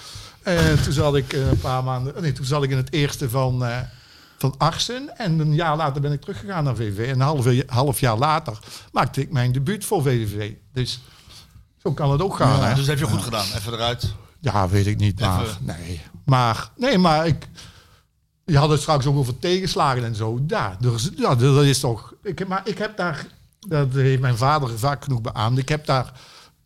En 0.41 0.83
toen 0.83 0.93
zat 0.93 1.15
ik 1.15 1.33
een 1.33 1.59
paar 1.59 1.83
maanden, 1.83 2.21
nee, 2.21 2.31
toen 2.31 2.45
zat 2.45 2.63
ik 2.63 2.69
in 2.69 2.77
het 2.77 2.93
eerste 2.93 3.29
van, 3.29 3.63
van 4.49 4.55
Arsen. 4.57 5.17
En 5.17 5.39
een 5.39 5.53
jaar 5.53 5.75
later 5.77 6.01
ben 6.01 6.11
ik 6.11 6.21
teruggegaan 6.21 6.63
naar 6.63 6.75
VVV. 6.75 7.07
En 7.07 7.13
een 7.13 7.21
half, 7.21 7.47
half 7.67 7.99
jaar 7.99 8.17
later 8.17 8.59
maakte 8.91 9.21
ik 9.21 9.31
mijn 9.31 9.51
debuut 9.51 9.85
voor 9.85 10.01
VVV. 10.01 10.51
Dus 10.73 11.01
zo 11.77 11.91
kan 11.93 12.11
het 12.11 12.21
ook 12.21 12.35
gaan. 12.35 12.59
Ja, 12.59 12.63
hè? 12.67 12.75
dus 12.75 12.85
dat 12.85 12.99
heb 12.99 13.07
je 13.07 13.13
goed 13.13 13.23
gedaan. 13.23 13.45
Even 13.55 13.73
eruit. 13.73 14.13
Ja, 14.39 14.69
weet 14.69 14.87
ik 14.87 14.97
niet. 14.97 15.19
Maar 15.19 15.41
Even- 15.41 15.65
nee. 15.65 16.01
Maar, 16.25 16.69
nee, 16.77 16.97
maar 16.97 17.27
ik. 17.27 17.47
Je 18.45 18.57
had 18.57 18.69
het 18.69 18.81
straks 18.81 19.05
ook 19.05 19.15
over 19.17 19.39
tegenslagen 19.39 20.03
en 20.03 20.15
zo. 20.15 20.39
Ja, 20.47 20.77
dus, 20.79 21.09
ja 21.15 21.35
dat 21.35 21.63
is 21.63 21.79
toch. 21.79 22.13
Ik, 22.23 22.39
heb- 22.39 22.47
maar 22.47 22.61
ik 22.67 22.77
heb 22.77 22.97
daar. 22.97 23.25
Dat 23.59 23.93
heeft 23.93 24.21
mijn 24.21 24.37
vader 24.37 24.79
vaak 24.79 25.03
genoeg 25.03 25.21
beaamd. 25.21 25.57
Ik 25.57 25.69
heb 25.69 25.85
daar 25.85 26.13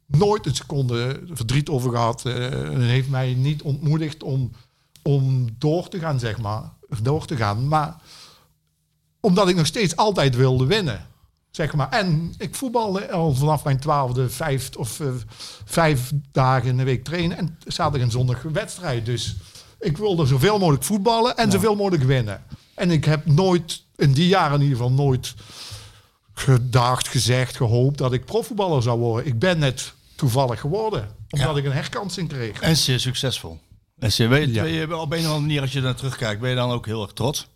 nooit 0.06 0.46
een 0.46 0.56
seconde 0.56 1.22
verdriet 1.32 1.70
over 1.70 1.92
gehad. 1.92 2.26
eh, 2.26 2.52
En 2.74 2.82
heeft 2.82 3.10
mij 3.10 3.34
niet 3.34 3.62
ontmoedigd 3.62 4.24
om, 4.24 4.52
om 5.04 5.48
door 5.58 5.88
te 5.90 6.00
gaan, 6.00 6.20
zeg 6.20 6.38
maar. 6.38 6.62
Door 7.02 7.26
te 7.26 7.36
gaan. 7.36 7.68
Maar 7.68 7.96
omdat 9.20 9.48
ik 9.50 9.56
nog 9.56 9.66
steeds 9.66 9.96
altijd 9.96 10.36
wilde 10.36 10.66
winnen. 10.66 11.06
Zeg 11.52 11.74
maar. 11.74 11.90
En 11.90 12.34
ik 12.38 12.56
voetbalde 12.56 13.12
al 13.12 13.34
vanaf 13.36 13.64
mijn 13.64 13.80
twaalfde 13.80 14.30
vijf 14.30 14.70
of 14.76 15.00
eh, 15.00 15.08
vijf 15.66 16.12
dagen 16.32 16.70
in 16.70 16.78
de 16.78 16.84
week 16.84 17.04
trainen. 17.04 17.38
En 17.38 17.58
zaterdag 17.66 18.02
en 18.02 18.12
zondag 18.12 18.42
wedstrijd. 18.42 19.06
Dus 19.06 19.36
ik 19.80 19.98
wilde 19.98 20.26
zoveel 20.26 20.58
mogelijk 20.60 20.84
voetballen 20.84 21.38
en 21.38 21.52
zoveel 21.52 21.76
mogelijk 21.76 22.04
winnen. 22.04 22.44
En 22.76 22.92
ik 22.92 23.06
heb 23.06 23.26
nooit, 23.26 23.84
in 23.96 24.12
die 24.14 24.28
jaren 24.28 24.56
in 24.56 24.62
ieder 24.62 24.78
geval, 24.78 24.92
nooit 24.92 25.34
gedacht, 26.34 27.08
gezegd, 27.08 27.56
gehoopt 27.56 27.98
dat 27.98 28.14
ik 28.14 28.26
profvoetballer 28.26 28.82
zou 28.82 29.00
worden. 29.00 29.26
Ik 29.28 29.40
ben 29.40 29.60
net 29.60 29.94
toevallig 30.16 30.60
geworden. 30.60 31.10
Omdat 31.30 31.50
Ja. 31.54 31.58
ik 31.58 31.66
een 31.66 31.72
herkansing 31.72 32.30
kreeg. 32.30 32.60
En 32.62 32.78
zeer 32.78 33.00
succesvol. 33.00 33.60
Weet, 34.00 34.54
Ja. 34.54 34.64
ben 34.64 34.72
je 34.72 34.98
op 34.98 35.12
een 35.12 35.18
of 35.20 35.24
andere 35.26 35.40
manier, 35.40 35.62
als 35.62 35.74
je 35.74 35.82
naar 35.82 35.96
terugkijkt, 35.96 36.42
ben 36.42 36.50
je 36.50 36.56
dan 36.56 36.72
ook 36.72 36.86
heel 36.86 37.02
erg 37.02 37.14
trots? 37.14 37.48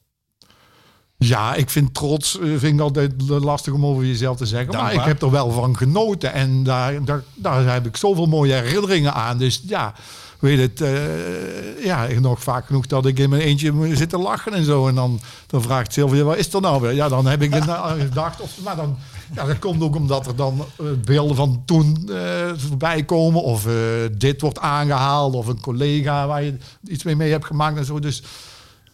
Ja, 1.23 1.53
ik 1.55 1.69
vind 1.69 1.93
trots 1.93 2.39
eh, 2.39 2.47
vind 2.57 2.73
ik 2.73 2.79
altijd 2.79 3.11
lastig 3.27 3.73
om 3.73 3.85
over 3.85 4.05
jezelf 4.05 4.37
te 4.37 4.45
zeggen. 4.45 4.73
Maar 4.73 4.93
ik 4.93 5.01
heb 5.01 5.21
er 5.21 5.31
wel 5.31 5.51
van 5.51 5.77
genoten. 5.77 6.33
En 6.33 6.63
daar, 6.63 7.03
daar, 7.03 7.23
daar 7.33 7.73
heb 7.73 7.85
ik 7.85 7.97
zoveel 7.97 8.25
mooie 8.25 8.53
herinneringen 8.53 9.13
aan. 9.13 9.37
Dus 9.37 9.61
ja, 9.65 9.93
weet 10.39 10.59
het, 10.59 10.81
eh, 10.81 11.85
ja, 11.85 12.07
nog 12.19 12.43
vaak 12.43 12.65
genoeg 12.65 12.87
dat 12.87 13.05
ik 13.05 13.19
in 13.19 13.29
mijn 13.29 13.41
eentje 13.41 13.95
zit 13.95 14.09
te 14.09 14.17
lachen 14.17 14.53
en 14.53 14.63
zo. 14.63 14.87
En 14.87 14.95
dan, 14.95 15.19
dan 15.47 15.61
vraagt 15.61 15.93
Sylvia, 15.93 16.23
wat 16.23 16.37
is 16.37 16.53
er 16.53 16.61
nou 16.61 16.81
weer? 16.81 16.93
Ja, 16.93 17.09
dan 17.09 17.25
heb 17.25 17.41
ik 17.41 17.53
aan 17.53 17.99
gedacht. 18.09 18.41
Of, 18.41 18.51
maar 18.63 18.75
dan, 18.75 18.97
ja, 19.35 19.45
dat 19.45 19.59
komt 19.59 19.81
ook 19.81 19.95
omdat 19.95 20.27
er 20.27 20.35
dan 20.35 20.65
eh, 20.77 20.85
beelden 21.05 21.35
van 21.35 21.61
toen 21.65 22.09
eh, 22.09 22.51
voorbij 22.55 23.03
komen. 23.03 23.41
Of 23.43 23.65
eh, 23.65 23.73
dit 24.17 24.41
wordt 24.41 24.59
aangehaald. 24.59 25.33
Of 25.33 25.47
een 25.47 25.61
collega 25.61 26.27
waar 26.27 26.43
je 26.43 26.57
iets 26.87 27.03
mee, 27.03 27.15
mee 27.15 27.31
hebt 27.31 27.45
gemaakt 27.45 27.77
en 27.77 27.85
zo. 27.85 27.99
Dus 27.99 28.23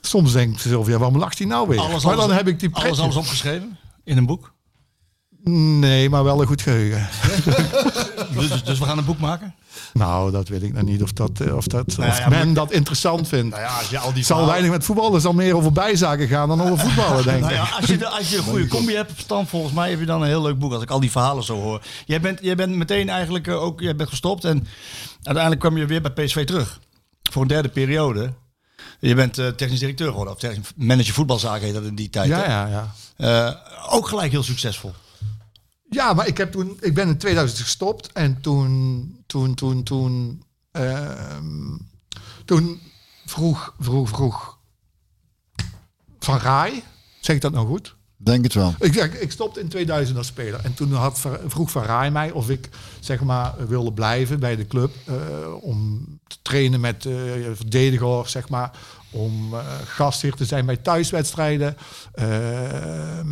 soms 0.07 0.31
denkt 0.33 0.59
Sylvia, 0.61 0.97
waarom 0.97 1.17
lacht 1.17 1.37
hij 1.37 1.47
nou 1.47 1.67
weer? 1.67 1.79
Alles, 1.79 2.03
maar 2.03 2.15
dan 2.15 2.23
alles- 2.23 2.35
heb 2.37 2.47
ik 2.47 2.59
die 2.59 2.69
Alles, 2.73 2.99
alles 2.99 3.15
opgeschreven? 3.15 3.77
In 4.03 4.17
een 4.17 4.25
boek? 4.25 4.55
Nee, 5.79 6.09
maar 6.09 6.23
wel 6.23 6.41
een 6.41 6.47
goed 6.47 6.61
geheugen. 6.61 7.07
Dus, 8.37 8.63
dus 8.63 8.79
we 8.79 8.85
gaan 8.85 8.97
een 8.97 9.05
boek 9.05 9.19
maken? 9.19 9.55
Nou, 9.93 10.31
dat 10.31 10.47
weet 10.47 10.63
ik 10.63 10.73
nog 10.73 10.83
niet 10.83 11.03
of, 11.03 11.13
dat, 11.13 11.39
eh, 11.39 11.55
of, 11.55 11.67
dat, 11.67 11.97
Nou 11.97 12.09
of 12.09 12.27
men 12.29 12.53
dat 12.53 12.71
interessant 12.71 13.27
vindt. 13.27 13.49
Nou 13.49 13.61
ja, 13.61 13.77
als 13.77 13.89
je 13.89 13.97
al 13.99 14.13
die 14.13 14.23
zal 14.23 14.25
verhalen- 14.25 14.49
weinig 14.49 14.71
met 14.71 14.83
voetballen, 14.85 15.13
het 15.13 15.21
zal 15.21 15.33
meer 15.33 15.55
over 15.55 15.71
bijzaken 15.71 16.27
gaan 16.27 16.47
dan 16.47 16.61
over 16.61 16.77
voetballen, 16.79 17.23
denk 17.23 17.35
ik. 17.37 17.41
Nou 17.43 17.53
ja, 17.53 17.67
als 17.79 17.85
je, 17.85 18.07
als 18.17 18.29
je 18.29 18.37
een 18.37 18.43
goede 18.43 18.67
combi 18.67 18.95
hebt, 18.95 19.11
Stan, 19.19 19.47
volgens 19.47 19.73
mij 19.73 19.89
heb 19.89 19.99
je 19.99 20.05
dan 20.05 20.21
een 20.21 20.27
heel 20.27 20.41
leuk 20.41 20.59
boek. 20.59 20.73
Als 20.73 20.83
ik 20.83 20.89
al 20.91 20.99
die 20.99 21.11
verhalen 21.11 21.43
zo 21.43 21.55
hoor. 21.61 21.81
Jij 22.05 22.21
bent, 22.21 22.39
jij 22.41 22.55
bent 22.55 22.75
meteen 22.75 23.09
eigenlijk 23.09 23.47
eh, 23.47 23.61
ook 23.63 23.81
jij 23.81 23.95
bent 23.95 24.09
gestopt. 24.09 24.43
En 24.43 24.67
uiteindelijk 25.15 25.59
kwam 25.59 25.77
je 25.77 25.85
weer 25.85 26.01
bij 26.01 26.11
PSV 26.25 26.45
terug. 26.45 26.79
Voor 27.31 27.41
een 27.41 27.47
derde 27.47 27.69
periode. 27.69 28.33
Je 28.99 29.15
bent 29.15 29.37
eh, 29.37 29.47
technisch 29.47 29.79
directeur 29.79 30.09
geworden. 30.09 30.33
Of 30.33 30.73
manager 30.75 31.13
voetbalzaken 31.13 31.65
heet 31.65 31.73
dat 31.73 31.83
in 31.83 31.95
die 31.95 32.09
tijd. 32.09 32.27
Ja, 32.27 32.37
hè? 32.37 32.45
ja, 32.45 32.67
ja. 32.67 32.93
Eh, 33.17 33.93
ook 33.93 34.07
gelijk 34.07 34.31
heel 34.31 34.43
succesvol. 34.43 34.93
Ja, 35.89 36.13
maar 36.13 36.27
ik, 36.27 36.37
heb 36.37 36.51
toen, 36.51 36.77
ik 36.81 36.93
ben 36.93 37.07
in 37.07 37.17
2000 37.17 37.59
gestopt 37.59 38.11
en 38.11 38.41
toen, 38.41 39.23
toen, 39.25 39.55
toen, 39.55 39.83
toen, 39.83 40.43
ehm, 40.71 41.77
toen 42.45 42.81
vroeg, 43.25 43.75
vroeg, 43.79 44.09
vroeg 44.09 44.57
Van 46.19 46.39
Raai, 46.39 46.83
zeg 47.19 47.35
ik 47.35 47.41
dat 47.41 47.51
nou 47.51 47.67
goed? 47.67 47.95
Denk 48.19 48.43
het 48.43 48.53
wel. 48.53 48.75
Ik, 48.79 48.95
ik, 48.95 49.31
stopte 49.31 49.59
in 49.59 49.67
2000 49.67 50.17
als 50.17 50.27
speler. 50.27 50.59
En 50.63 50.73
toen 50.73 50.93
had, 50.93 51.25
vroeg 51.45 51.71
Van 51.71 51.83
Raai 51.83 52.09
mij 52.09 52.31
of 52.31 52.49
ik 52.49 52.69
zeg 52.99 53.21
maar, 53.21 53.67
wilde 53.67 53.93
blijven 53.93 54.39
bij 54.39 54.55
de 54.55 54.67
club. 54.67 54.93
eh, 55.05 55.15
om 55.61 56.05
te 56.27 56.37
trainen 56.41 56.79
met 56.79 57.05
eh 57.05 57.13
verdedigers, 57.53 58.31
zeg 58.31 58.49
maar. 58.49 58.71
Om 59.11 59.53
eh 59.53 59.59
gastheer 59.85 60.33
te 60.33 60.45
zijn 60.45 60.65
bij 60.65 60.77
thuiswedstrijden. 60.77 61.77
Ehm, 62.13 63.27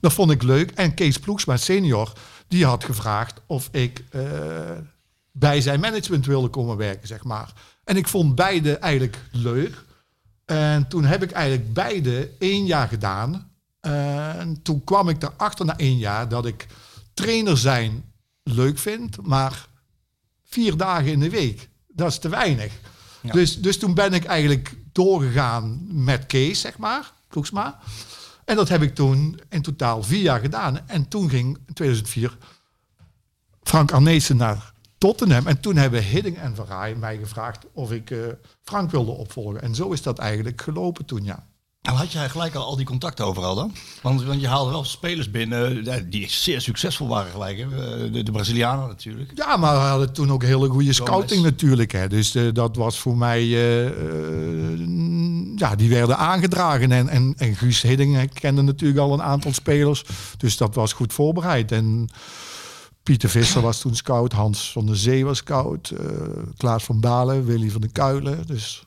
dat 0.00 0.12
vond 0.12 0.30
ik 0.30 0.42
leuk. 0.42 0.70
En 0.70 0.94
Kees 0.94 1.18
Ploegsma, 1.18 1.56
senior, 1.56 2.12
die 2.48 2.66
had 2.66 2.84
gevraagd 2.84 3.40
of 3.46 3.68
ik 3.70 4.04
bij 5.32 5.60
zijn 5.60 5.80
management 5.80 6.26
wilde 6.26 6.48
komen 6.48 6.76
werken, 6.76 7.08
zeg 7.08 7.24
maar. 7.24 7.52
En 7.84 7.96
ik 7.96 8.08
vond 8.08 8.34
beide 8.34 8.76
eigenlijk 8.76 9.18
leuk. 9.30 9.84
En 10.44 10.88
toen 10.88 11.04
heb 11.04 11.22
ik 11.22 11.30
eigenlijk 11.30 11.72
beide 11.72 12.30
één 12.38 12.66
jaar 12.66 12.88
gedaan. 12.88 13.51
En 13.90 14.62
toen 14.62 14.84
kwam 14.84 15.08
ik 15.08 15.22
erachter 15.22 15.64
na 15.64 15.76
één 15.76 15.98
jaar 15.98 16.28
dat 16.28 16.46
ik 16.46 16.66
trainer 17.14 17.58
zijn 17.58 18.04
leuk 18.42 18.78
vind, 18.78 19.22
maar 19.22 19.68
vier 20.44 20.76
dagen 20.76 21.12
in 21.12 21.20
de 21.20 21.30
week, 21.30 21.68
dat 21.88 22.10
is 22.10 22.18
te 22.18 22.28
weinig. 22.28 22.72
Dus, 23.32 23.60
dus 23.60 23.78
toen 23.78 23.94
ben 23.94 24.12
ik 24.12 24.24
eigenlijk 24.24 24.76
doorgegaan 24.92 25.80
met 26.04 26.26
Kees, 26.26 26.60
zeg 26.60 26.78
maar, 26.78 27.12
Ploegsma. 27.28 27.78
En 28.44 28.56
dat 28.56 28.68
heb 28.68 28.82
ik 28.82 28.94
toen 28.94 29.40
in 29.48 29.62
totaal 29.62 30.02
vier 30.02 30.22
jaar 30.22 30.40
gedaan. 30.40 30.88
En 30.88 31.08
toen 31.08 31.30
ging 31.30 31.58
in 31.66 31.74
2004 31.74 32.36
Frank 33.62 33.92
Arnezen 33.92 34.36
naar 34.36 34.72
Tottenham. 34.98 35.46
En 35.46 35.60
toen 35.60 35.76
hebben 35.76 36.04
Hidding 36.04 36.38
en 36.38 36.54
Verraai 36.54 36.94
mij 36.94 37.18
gevraagd 37.18 37.66
of 37.72 37.92
ik 37.92 38.10
eh, 38.10 38.18
Frank 38.62 38.90
wilde 38.90 39.10
opvolgen. 39.10 39.62
En 39.62 39.74
zo 39.74 39.92
is 39.92 40.02
dat 40.02 40.18
eigenlijk 40.18 40.60
gelopen 40.60 41.04
toen, 41.04 41.24
ja. 41.24 41.46
Nou, 41.82 41.96
had 41.96 42.12
jij 42.12 42.28
gelijk 42.28 42.54
al, 42.54 42.64
al 42.64 42.76
die 42.76 42.86
contacten 42.86 43.24
overal 43.24 43.54
dan? 43.54 43.72
Want, 44.02 44.22
want 44.22 44.40
je 44.40 44.48
haalde 44.48 44.70
wel 44.70 44.84
spelers 44.84 45.30
binnen 45.30 45.86
eh, 45.86 46.02
die 46.06 46.30
zeer 46.30 46.60
succesvol 46.60 47.08
waren 47.08 47.30
gelijk. 47.32 47.58
Hè? 47.58 47.64
Eh, 47.64 48.12
De, 48.12 48.22
de 48.22 48.32
Brazilianen 48.32 48.88
natuurlijk. 48.88 49.32
Ja, 49.34 49.56
maar 49.56 49.74
we 49.74 49.80
hadden 49.80 50.12
toen 50.12 50.32
ook 50.32 50.42
hele 50.42 50.68
goede 50.68 50.92
scouting 50.92 51.42
natuurlijk. 51.42 51.92
Hè. 51.92 52.08
Dus 52.08 52.34
eh, 52.34 52.44
dat 52.52 52.76
was 52.76 52.98
voor 52.98 53.16
mij... 53.16 53.46
ja, 55.56 55.76
die 55.76 55.88
werden 55.88 56.16
aangedragen. 56.18 56.92
En, 56.92 57.08
en, 57.08 57.34
en 57.36 57.56
Guus 57.56 57.82
Hidding 57.82 58.32
kende 58.32 58.62
natuurlijk 58.62 59.00
al 59.00 59.12
een 59.12 59.22
aantal 59.22 59.52
spelers. 59.52 60.04
Dus 60.36 60.56
dat 60.56 60.74
was 60.74 60.92
goed 60.92 61.12
voorbereid. 61.12 61.72
En 61.72 62.08
Pieter 63.02 63.28
Visser 63.28 63.62
was 63.62 63.80
toen 63.80 63.96
scout. 63.96 64.32
Hans 64.32 64.72
van 64.72 64.86
der 64.86 64.96
Zee 64.96 65.24
was 65.24 65.38
scout. 65.38 65.92
Klaas 66.56 66.84
van 66.84 67.00
Balen, 67.00 67.44
Willy 67.44 67.70
van 67.70 67.80
der 67.80 67.92
Kuilen. 67.92 68.46
Dus 68.46 68.86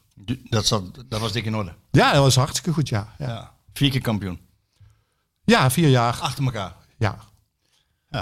Dat, 0.50 0.66
zat, 0.66 0.84
dat 1.10 1.20
was 1.20 1.32
dik 1.32 1.46
in 1.46 1.56
orde. 1.56 1.74
ja, 1.92 2.12
dat 2.12 2.22
was 2.24 2.36
hartstikke 2.36 2.74
goed, 2.74 2.90
ja. 2.90 3.14
Ja, 3.18 3.28
Ja. 3.28 3.54
Vier 3.74 3.92
keer 3.92 4.02
kampioen. 4.02 4.40
ja 5.44 5.70
vier 5.72 5.90
jaar. 5.90 6.20
Achter 6.20 6.44
elkaar. 6.44 6.74
Ja. 6.98 7.18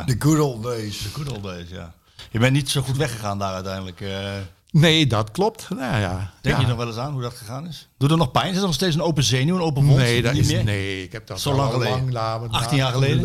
The 0.06 0.16
good 0.20 0.40
old 0.40 0.64
days. 0.64 0.98
Good 1.14 1.32
old 1.32 1.44
days, 1.44 1.70
ja. 1.70 1.94
Je 2.32 2.40
bent 2.40 2.54
niet 2.54 2.70
zo 2.70 2.82
goed 2.82 2.98
weggegaan 2.98 3.40
daar 3.40 3.54
uiteindelijk. 3.54 4.02
eh. 4.02 4.38
Nee, 4.74 5.08
dat 5.08 5.32
klopt. 5.32 5.68
Nou, 5.70 6.00
ja. 6.00 6.32
denk 6.42 6.56
ja. 6.56 6.62
je 6.62 6.68
nog 6.68 6.78
wel 6.78 6.88
eens 6.88 6.98
aan 6.98 7.14
hoe 7.14 7.22
dat 7.22 7.34
gegaan 7.34 7.68
is? 7.68 7.90
Doet 7.98 8.12
er 8.12 8.18
nog 8.18 8.32
pijn? 8.32 8.52
Is 8.52 8.58
er 8.58 8.66
nog 8.66 8.74
steeds 8.74 8.96
een 8.96 9.02
open 9.02 9.24
zenuw, 9.24 9.56
een 9.56 9.62
open 9.62 9.86
wond? 9.86 9.98
Nee, 9.98 10.22
dat 10.22 10.34
Niet 10.34 10.42
is, 10.42 10.52
meer? 10.52 10.64
nee, 10.64 11.04
ik 11.04 11.12
heb 11.12 11.28
dat 11.28 11.42
Zo 11.42 11.50
al 11.50 11.56
lang 11.56 11.72
geleden? 11.72 11.94
lang 11.94 12.12
laten. 12.12 12.50
18 12.52 12.78
jaar 12.78 12.92
geleden? 12.92 13.22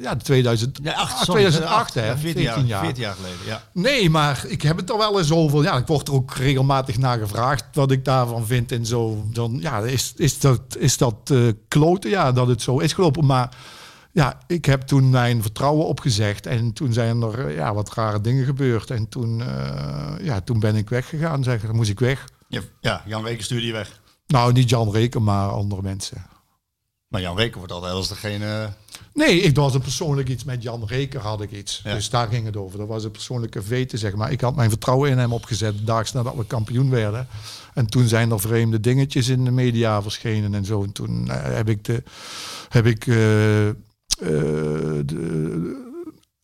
Ja, 0.00 0.16
2000, 0.16 0.78
Ja, 0.82 0.92
acht, 0.92 1.12
ah, 1.12 1.22
sorry, 1.22 1.40
2008, 1.40 1.94
hè. 1.94 2.06
Ja, 2.06 2.18
14, 2.18 2.42
14 2.42 2.66
jaar, 2.66 2.84
14 2.84 3.02
jaar 3.02 3.14
geleden, 3.14 3.38
ja. 3.46 3.62
Nee, 3.72 4.10
maar 4.10 4.44
ik 4.46 4.62
heb 4.62 4.76
het 4.76 4.90
er 4.90 4.98
wel 4.98 5.18
eens 5.18 5.32
over. 5.32 5.62
Ja, 5.62 5.76
ik 5.76 5.86
word 5.86 6.08
er 6.08 6.14
ook 6.14 6.34
regelmatig 6.34 6.98
naar 6.98 7.18
gevraagd 7.18 7.64
wat 7.72 7.90
ik 7.90 8.04
daarvan 8.04 8.46
vind 8.46 8.72
en 8.72 8.86
zo. 8.86 9.24
Dan 9.32 9.58
ja, 9.60 9.78
is, 9.78 10.12
is 10.16 10.38
dat, 10.38 10.60
is 10.78 10.96
dat 10.96 11.14
eh, 11.24 11.38
kloten, 11.68 12.10
ja, 12.10 12.32
dat 12.32 12.46
het 12.48 12.62
zo 12.62 12.78
is 12.78 12.92
gelopen. 12.92 13.26
Maar 13.26 13.50
ja, 14.12 14.40
ik 14.46 14.64
heb 14.64 14.82
toen 14.82 15.10
mijn 15.10 15.42
vertrouwen 15.42 15.86
opgezegd 15.86 16.46
en 16.46 16.72
toen 16.72 16.92
zijn 16.92 17.22
er 17.22 17.46
eh, 17.46 17.54
ja, 17.54 17.74
wat 17.74 17.94
rare 17.94 18.20
dingen 18.20 18.44
gebeurd. 18.44 18.90
En 18.90 19.08
toen, 19.08 19.42
eh, 19.42 20.14
ja, 20.22 20.40
toen 20.40 20.60
ben 20.60 20.76
ik 20.76 20.88
weggegaan, 20.88 21.42
zeg. 21.42 21.62
Dan 21.62 21.76
moest 21.76 21.90
ik 21.90 22.00
weg. 22.00 22.24
Ja, 22.48 22.60
ja, 22.80 23.02
Jan 23.06 23.22
Weken 23.22 23.44
stuurde 23.44 23.66
je 23.66 23.72
weg. 23.72 24.00
Nou, 24.26 24.52
niet 24.52 24.68
Jan 24.70 24.90
Reken, 24.90 25.22
maar 25.22 25.48
andere 25.48 25.82
mensen. 25.82 26.26
Maar 27.08 27.20
Jan 27.20 27.36
Weken 27.36 27.58
wordt 27.58 27.72
altijd 27.72 27.92
als 27.92 28.08
degene... 28.08 28.72
Nee, 29.12 29.40
ik 29.40 29.56
was 29.56 29.74
een 29.74 29.80
persoonlijk 29.80 30.28
iets 30.28 30.44
met 30.44 30.62
Jan 30.62 30.84
Reker 30.86 31.20
had 31.20 31.40
ik 31.40 31.50
iets. 31.50 31.80
Ja. 31.84 31.94
Dus 31.94 32.10
daar 32.10 32.28
ging 32.28 32.44
het 32.44 32.56
over. 32.56 32.78
Dat 32.78 32.88
was 32.88 33.04
een 33.04 33.10
persoonlijke 33.10 33.62
vete, 33.62 33.96
zeg 33.96 34.14
maar. 34.14 34.32
Ik 34.32 34.40
had 34.40 34.56
mijn 34.56 34.70
vertrouwen 34.70 35.10
in 35.10 35.18
hem 35.18 35.32
opgezet, 35.32 35.86
daags 35.86 36.12
nadat 36.12 36.34
we 36.34 36.46
kampioen 36.46 36.90
werden. 36.90 37.26
En 37.74 37.86
toen 37.86 38.08
zijn 38.08 38.30
er 38.30 38.40
vreemde 38.40 38.80
dingetjes 38.80 39.28
in 39.28 39.44
de 39.44 39.50
media 39.50 40.02
verschenen 40.02 40.54
en 40.54 40.64
zo. 40.64 40.82
En 40.82 40.92
toen 40.92 41.30
eh, 41.30 41.54
heb 41.54 41.68
ik, 41.68 41.84
de, 41.84 42.02
heb 42.68 42.86
ik 42.86 43.06
eh, 43.06 43.68
eh, 43.68 43.74
de, 44.18 45.86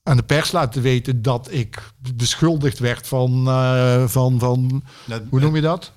aan 0.02 0.16
de 0.16 0.22
pers 0.22 0.52
laten 0.52 0.82
weten 0.82 1.22
dat 1.22 1.48
ik 1.50 1.82
beschuldigd 2.14 2.78
werd 2.78 3.06
van, 3.08 3.48
eh, 3.48 4.04
van, 4.06 4.38
van 4.38 4.82
Dat- 5.06 5.22
hoe 5.30 5.40
noem 5.40 5.54
je 5.54 5.60
dat? 5.60 5.92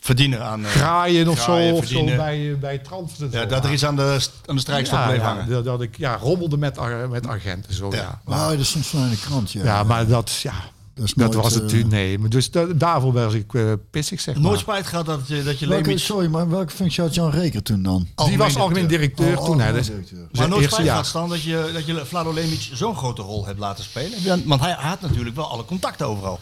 Verdienen 0.00 0.42
aan... 0.44 0.64
eh, 0.64 0.70
Graaien 0.70 1.28
of 1.28 1.38
graaien, 1.38 1.68
zo, 1.68 1.76
of 1.76 1.86
zo 1.86 2.04
bij, 2.04 2.56
bij 2.60 2.80
en 2.80 3.28
ja, 3.30 3.40
zo. 3.40 3.46
dat 3.46 3.64
er 3.64 3.72
iets 3.72 3.84
aan 3.84 3.96
de, 3.96 4.28
aan 4.46 4.54
de 4.54 4.60
strijkstok 4.60 4.98
ja, 4.98 5.06
bleef 5.06 5.18
ja, 5.20 5.24
hangen. 5.26 5.48
dat, 5.48 5.64
dat 5.64 5.82
ik 5.82 5.96
ja, 5.96 6.16
rommelde 6.16 6.56
met, 6.56 6.78
met 7.10 7.26
agenten. 7.26 7.74
Zo, 7.74 7.88
ja. 7.90 7.96
Ja. 7.96 8.20
Maar- 8.24 8.38
Ah, 8.50 8.56
dat 8.56 8.66
stond 8.66 8.86
van 8.86 9.02
in 9.02 9.10
de 9.10 9.18
krant, 9.20 9.52
ja. 9.52 9.64
ja, 9.64 9.82
maar 9.82 10.06
dat, 10.06 10.40
ja, 10.42 10.54
dat, 10.96 11.04
is 11.04 11.14
dat 11.14 11.32
nooit, 11.32 11.42
was 11.44 11.54
het 11.54 11.62
natuurlijk. 11.62 11.90
Nee, 11.90 12.18
maar 12.18 12.28
dus 12.28 12.50
da- 12.50 12.64
daarvoor 12.64 13.12
was 13.12 13.34
ik 13.34 13.54
eh, 13.54 13.72
pissig, 13.90 14.20
zeg 14.20 14.34
maar. 14.34 14.44
Nooit 14.44 14.58
spijt 14.58 14.86
gehad 14.86 15.06
dat 15.06 15.28
je, 15.28 15.42
dat 15.42 15.58
je 15.58 15.66
Welke, 15.66 15.98
sorry, 15.98 16.26
maar 16.28 16.48
welke 16.50 16.72
functie 16.72 17.02
had 17.02 17.14
Jan 17.14 17.30
Reker 17.30 17.62
toen 17.62 17.82
dan? 17.82 18.08
Die 18.26 18.38
was 18.38 18.56
algemeen 18.56 18.86
directeur 18.86 19.38
Oh, 19.38 19.44
toen, 19.44 19.60
hè. 19.60 19.72
Dus, 19.72 19.86
directeur. 19.86 20.18
Maar 20.18 20.28
zijn 20.32 20.48
nooit 20.48 20.60
eerste 20.62 20.74
spijt 20.76 20.90
gehad 20.90 21.06
staan 21.06 21.28
dat 21.28 21.42
je, 21.42 21.70
dat 21.72 21.86
je 21.86 22.04
Vlado 22.04 22.32
Lemic 22.32 22.68
zo'n 22.72 22.96
grote 22.96 23.22
rol 23.22 23.46
hebt 23.46 23.58
laten 23.58 23.84
spelen. 23.84 24.48
Want 24.48 24.60
hij 24.60 24.72
had 24.78 25.00
natuurlijk 25.00 25.36
wel 25.36 25.50
alle 25.50 25.64
contacten 25.64 26.06
overal. 26.06 26.40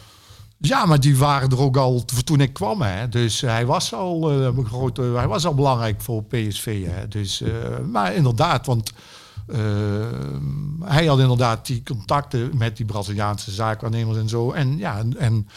Ja, 0.58 0.84
maar 0.86 1.00
die 1.00 1.16
waren 1.18 1.50
er 1.50 1.60
ook 1.60 1.76
al 1.76 2.04
toen 2.24 2.40
ik 2.40 2.52
kwam. 2.52 2.82
Hè. 2.82 3.08
Dus 3.08 3.40
hij 3.40 3.66
was 3.66 3.94
al 3.94 4.30
een 4.32 4.66
grote, 4.66 5.02
hij 5.02 5.28
was 5.28 5.46
al 5.46 5.54
belangrijk 5.54 6.00
voor 6.00 6.24
PSV. 6.24 6.84
Hè. 6.86 7.08
Dus, 7.08 7.40
eh, 7.40 7.50
maar 7.90 8.14
inderdaad, 8.14 8.66
want 8.66 8.92
eh, 9.46 9.58
hij 10.80 11.06
had 11.06 11.18
inderdaad 11.18 11.66
die 11.66 11.82
contacten 11.82 12.56
met 12.56 12.76
die 12.76 12.86
Braziliaanse 12.86 13.50
zaakwaarnemers 13.50 14.18
en 14.18 14.28
zo. 14.28 14.52
En 14.52 14.78
ja, 14.78 15.04
en, 15.18 15.48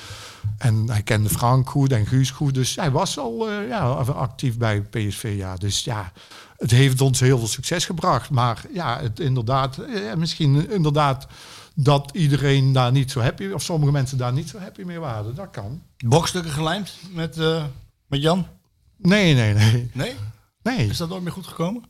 en, 0.58 0.90
hij 0.90 1.02
kende 1.02 1.30
Frank 1.30 1.70
goed 1.70 1.92
en 1.92 2.06
Guus 2.06 2.32
goed. 2.32 2.54
Dus 2.54 2.76
hij 2.76 2.92
was 2.92 3.20
al 3.20 3.50
eh, 3.50 3.68
ja, 3.68 3.80
actief 3.80 4.58
bij 4.58 4.82
PSV. 4.82 5.34
Ja. 5.38 5.56
Dus 5.56 5.84
ja, 5.84 6.12
het 6.58 6.72
heeft 6.72 7.02
ons 7.02 7.20
heel 7.20 7.38
veel 7.38 7.48
succes 7.48 7.86
gebracht. 7.86 8.30
Maar 8.30 8.66
ja, 8.74 9.00
het 9.02 9.20
inderdaad, 9.20 9.78
eh, 9.78 10.14
misschien 10.14 10.72
inderdaad 10.72 11.28
dat 11.76 12.10
iedereen 12.14 12.72
daar 12.72 12.92
niet 12.92 13.12
zo 13.12 13.20
happy, 13.20 13.48
of 13.48 13.62
sommige 13.62 13.92
mensen 13.92 14.18
daar 14.18 14.34
niet 14.34 14.50
zo 14.50 14.60
happy 14.60 14.84
mee 14.84 15.00
waren. 15.00 15.36
Dat 15.36 15.50
kan. 15.52 15.82
Bokstukken 16.06 16.52
gelijmd 16.52 16.94
met, 17.12 17.38
eh, 17.38 17.64
met 18.08 18.22
Jan? 18.22 18.48
Nee, 18.98 19.34
nee, 19.34 19.54
nee. 19.54 19.90
Nee? 19.94 20.16
Nee. 20.64 20.88
Is 20.88 20.98
dat 20.98 21.10
nooit 21.10 21.24
meer 21.24 21.32
goed 21.32 21.48
gekomen? 21.48 21.84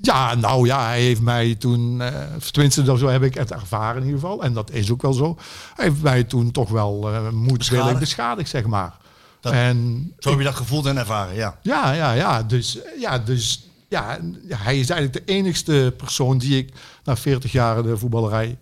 Ja, 0.00 0.34
nou 0.34 0.66
ja, 0.66 0.86
hij 0.86 1.00
heeft 1.02 1.20
mij 1.20 1.54
toen, 1.54 2.00
eh 2.00 2.14
tenminste 2.50 2.82
dat 2.82 2.98
zo 2.98 3.06
heb 3.06 3.22
ik 3.22 3.34
het 3.34 3.52
ervaren 3.52 4.00
in 4.02 4.06
ieder 4.06 4.20
geval, 4.20 4.42
en 4.42 4.52
dat 4.52 4.70
is 4.70 4.90
ook 4.90 5.02
wel 5.02 5.12
zo. 5.12 5.36
Hij 5.74 5.84
heeft 5.88 6.02
mij 6.02 6.24
toen 6.24 6.50
toch 6.50 6.68
wel 6.68 7.12
eh 7.12 7.28
moedwillig 7.30 7.98
Beschadigd? 7.98 8.48
zeg 8.48 8.66
maar. 8.66 8.96
Dat- 9.40 9.52
en 9.52 10.12
Zo 10.18 10.30
heb 10.30 10.38
je 10.38 10.44
dat 10.44 10.54
gevoeld 10.54 10.86
en 10.86 10.96
ervaren, 10.98 11.34
ja. 11.34 11.58
ja, 11.62 11.92
ja, 11.92 12.12
ja, 12.12 12.42
dus 12.42 12.78
ja, 12.98 13.18
dus 13.18 13.68
ja, 13.88 14.18
hij 14.48 14.78
is 14.78 14.90
eigenlijk 14.90 15.26
de 15.26 15.32
enigste 15.32 15.94
persoon 15.96 16.38
die 16.38 16.56
ik 16.58 16.72
na 17.04 17.16
40 17.16 17.52
jaar 17.52 17.82
de 17.82 17.96
voetballerij 17.98 18.58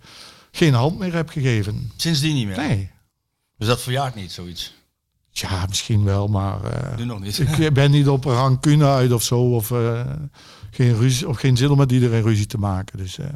geen 0.50 0.74
hand 0.74 0.98
meer 0.98 1.14
heb 1.14 1.28
gegeven. 1.28 1.92
Sindsdien 1.96 2.34
niet 2.34 2.46
meer. 2.46 2.56
Nee. 2.56 2.90
Dus 3.58 3.68
dat 3.68 3.80
verjaart 3.80 4.14
niet, 4.14 4.32
zoiets. 4.32 4.74
Ja, 5.30 5.64
misschien 5.68 6.04
wel, 6.04 6.26
maar 6.28 6.64
eh, 6.64 6.96
Nu 6.96 7.04
nog 7.04 7.20
niet. 7.20 7.38
ik 7.58 7.72
ben 7.74 7.90
niet 7.90 8.08
op 8.08 8.24
een 8.24 8.34
rancune 8.34 8.86
uit 8.86 9.12
of 9.12 9.22
zo, 9.22 9.38
of 9.54 9.70
uh, 9.70 10.00
geen 10.76 10.96
ruzie, 10.96 11.28
of 11.28 11.38
geen 11.38 11.56
zin 11.56 11.70
om 11.70 11.78
met 11.78 11.92
iedereen 11.92 12.22
ruzie 12.22 12.46
te 12.46 12.58
maken. 12.58 12.98
Dus 12.98 13.18
uh, 13.18 13.26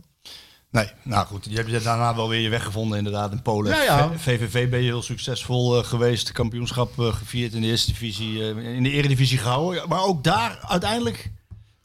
Nee, 0.71 0.91
nou 1.03 1.27
goed. 1.27 1.47
Je 1.51 1.57
hebt 1.57 1.85
daarna 1.85 2.15
wel 2.15 2.29
weer 2.29 2.41
je 2.41 2.49
weg 2.49 2.65
gevonden 2.65 2.99
inderdaad 2.99 3.33
in 3.33 3.43
Polen. 3.43 3.73
Ja, 3.73 3.83
ja. 3.83 4.13
VVV 4.19 4.71
ben 4.71 4.79
je 4.79 4.85
heel 4.85 5.03
succesvol 5.03 5.79
uh, 5.79 5.85
geweest. 5.85 6.33
Kampioenschap 6.33 6.99
uh, 6.99 7.15
gevierd 7.15 7.53
in 7.53 7.61
de 7.61 7.67
eerste 7.67 7.91
divisie. 7.91 8.63
In 8.75 8.83
de 8.83 8.91
eredivisie 8.91 9.39
gehouden. 9.39 9.89
Maar 9.89 10.03
ook 10.03 10.25
daar 10.25 10.59
uiteindelijk... 10.69 11.31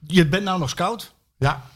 Je 0.07 0.27
bent 0.27 0.43
nou 0.43 0.59
nog 0.59 0.69
scout. 0.69 1.13
Ja. 1.37 1.69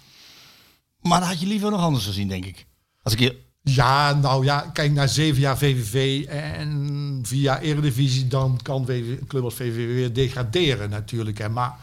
Maar 1.01 1.19
dat 1.19 1.29
had 1.29 1.39
je 1.39 1.47
liever 1.47 1.71
nog 1.71 1.81
anders 1.81 2.05
gezien, 2.05 2.27
denk 2.27 2.45
ik. 2.45 2.65
Als 3.01 3.13
ik 3.13 3.19
je... 3.19 3.47
Ja, 3.61 4.13
nou 4.13 4.45
ja, 4.45 4.69
kijk 4.73 4.91
naar 4.91 5.09
zeven 5.09 5.41
jaar 5.41 5.57
VVV 5.57 6.25
en 6.25 7.19
via 7.23 7.59
Eredivisie, 7.59 8.27
dan 8.27 8.59
kan 8.61 8.89
een 8.89 9.23
club 9.27 9.43
als 9.43 9.53
VVV 9.53 9.93
weer 9.93 10.13
degraderen 10.13 10.89
natuurlijk. 10.89 11.37
Hè. 11.37 11.49
Maar 11.49 11.79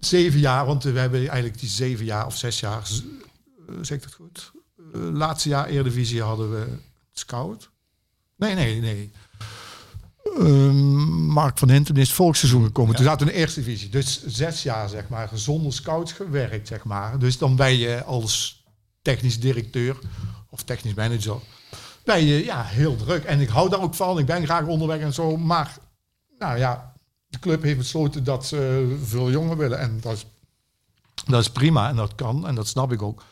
zeven 0.00 0.40
jaar, 0.40 0.66
want 0.66 0.82
we 0.82 0.98
hebben 0.98 1.20
eigenlijk 1.20 1.60
die 1.60 1.68
zeven 1.68 2.04
jaar 2.04 2.26
of 2.26 2.36
zes 2.36 2.60
jaar, 2.60 2.86
zeg 3.80 3.96
ik 3.96 4.02
dat 4.02 4.14
goed? 4.14 4.52
Uh, 4.94 5.10
laatste 5.12 5.48
jaar 5.48 5.66
Eredivisie 5.66 6.22
hadden 6.22 6.50
we 6.50 6.66
scout. 7.12 7.70
Nee, 8.36 8.54
nee, 8.54 8.80
nee. 8.80 9.12
Uh, 10.38 10.72
Mark 11.10 11.58
van 11.58 11.70
Hintem 11.70 11.96
is 11.96 12.12
volksseizoen 12.12 12.64
gekomen. 12.64 12.90
Ja. 12.90 12.96
Toen 12.96 13.06
zaten 13.06 13.26
we 13.26 13.32
in 13.32 13.38
de 13.38 13.42
eerste 13.42 13.60
divisie. 13.60 13.88
Dus 13.88 14.26
zes 14.26 14.62
jaar, 14.62 14.88
zeg 14.88 15.08
maar, 15.08 15.30
zonder 15.34 15.72
scouts 15.72 16.12
gewerkt, 16.12 16.68
zeg 16.68 16.84
maar. 16.84 17.18
Dus 17.18 17.38
dan 17.38 17.56
ben 17.56 17.76
je 17.76 18.04
als 18.04 18.64
technisch 19.02 19.40
directeur 19.40 19.98
of 20.50 20.62
technisch 20.62 20.94
manager, 20.94 21.40
ben 22.04 22.24
je 22.24 22.44
ja, 22.44 22.62
heel 22.62 22.96
druk. 22.96 23.24
En 23.24 23.40
ik 23.40 23.48
hou 23.48 23.68
daar 23.70 23.82
ook 23.82 23.94
van. 23.94 24.18
Ik 24.18 24.26
ben 24.26 24.44
graag 24.44 24.66
onderweg 24.66 25.00
en 25.00 25.14
zo. 25.14 25.36
Maar, 25.36 25.78
nou 26.38 26.58
ja, 26.58 26.89
de 27.30 27.38
club 27.38 27.62
heeft 27.62 27.78
besloten 27.78 28.24
dat 28.24 28.46
ze 28.46 28.96
veel 29.04 29.30
jongen 29.30 29.56
willen. 29.56 29.78
En 29.78 29.98
dat 30.00 30.12
is, 30.12 30.26
dat 31.26 31.40
is 31.40 31.50
prima 31.50 31.88
en 31.88 31.96
dat 31.96 32.14
kan. 32.14 32.46
En 32.46 32.54
dat 32.54 32.66
snap 32.66 32.92
ik 32.92 33.02
ook. 33.02 33.22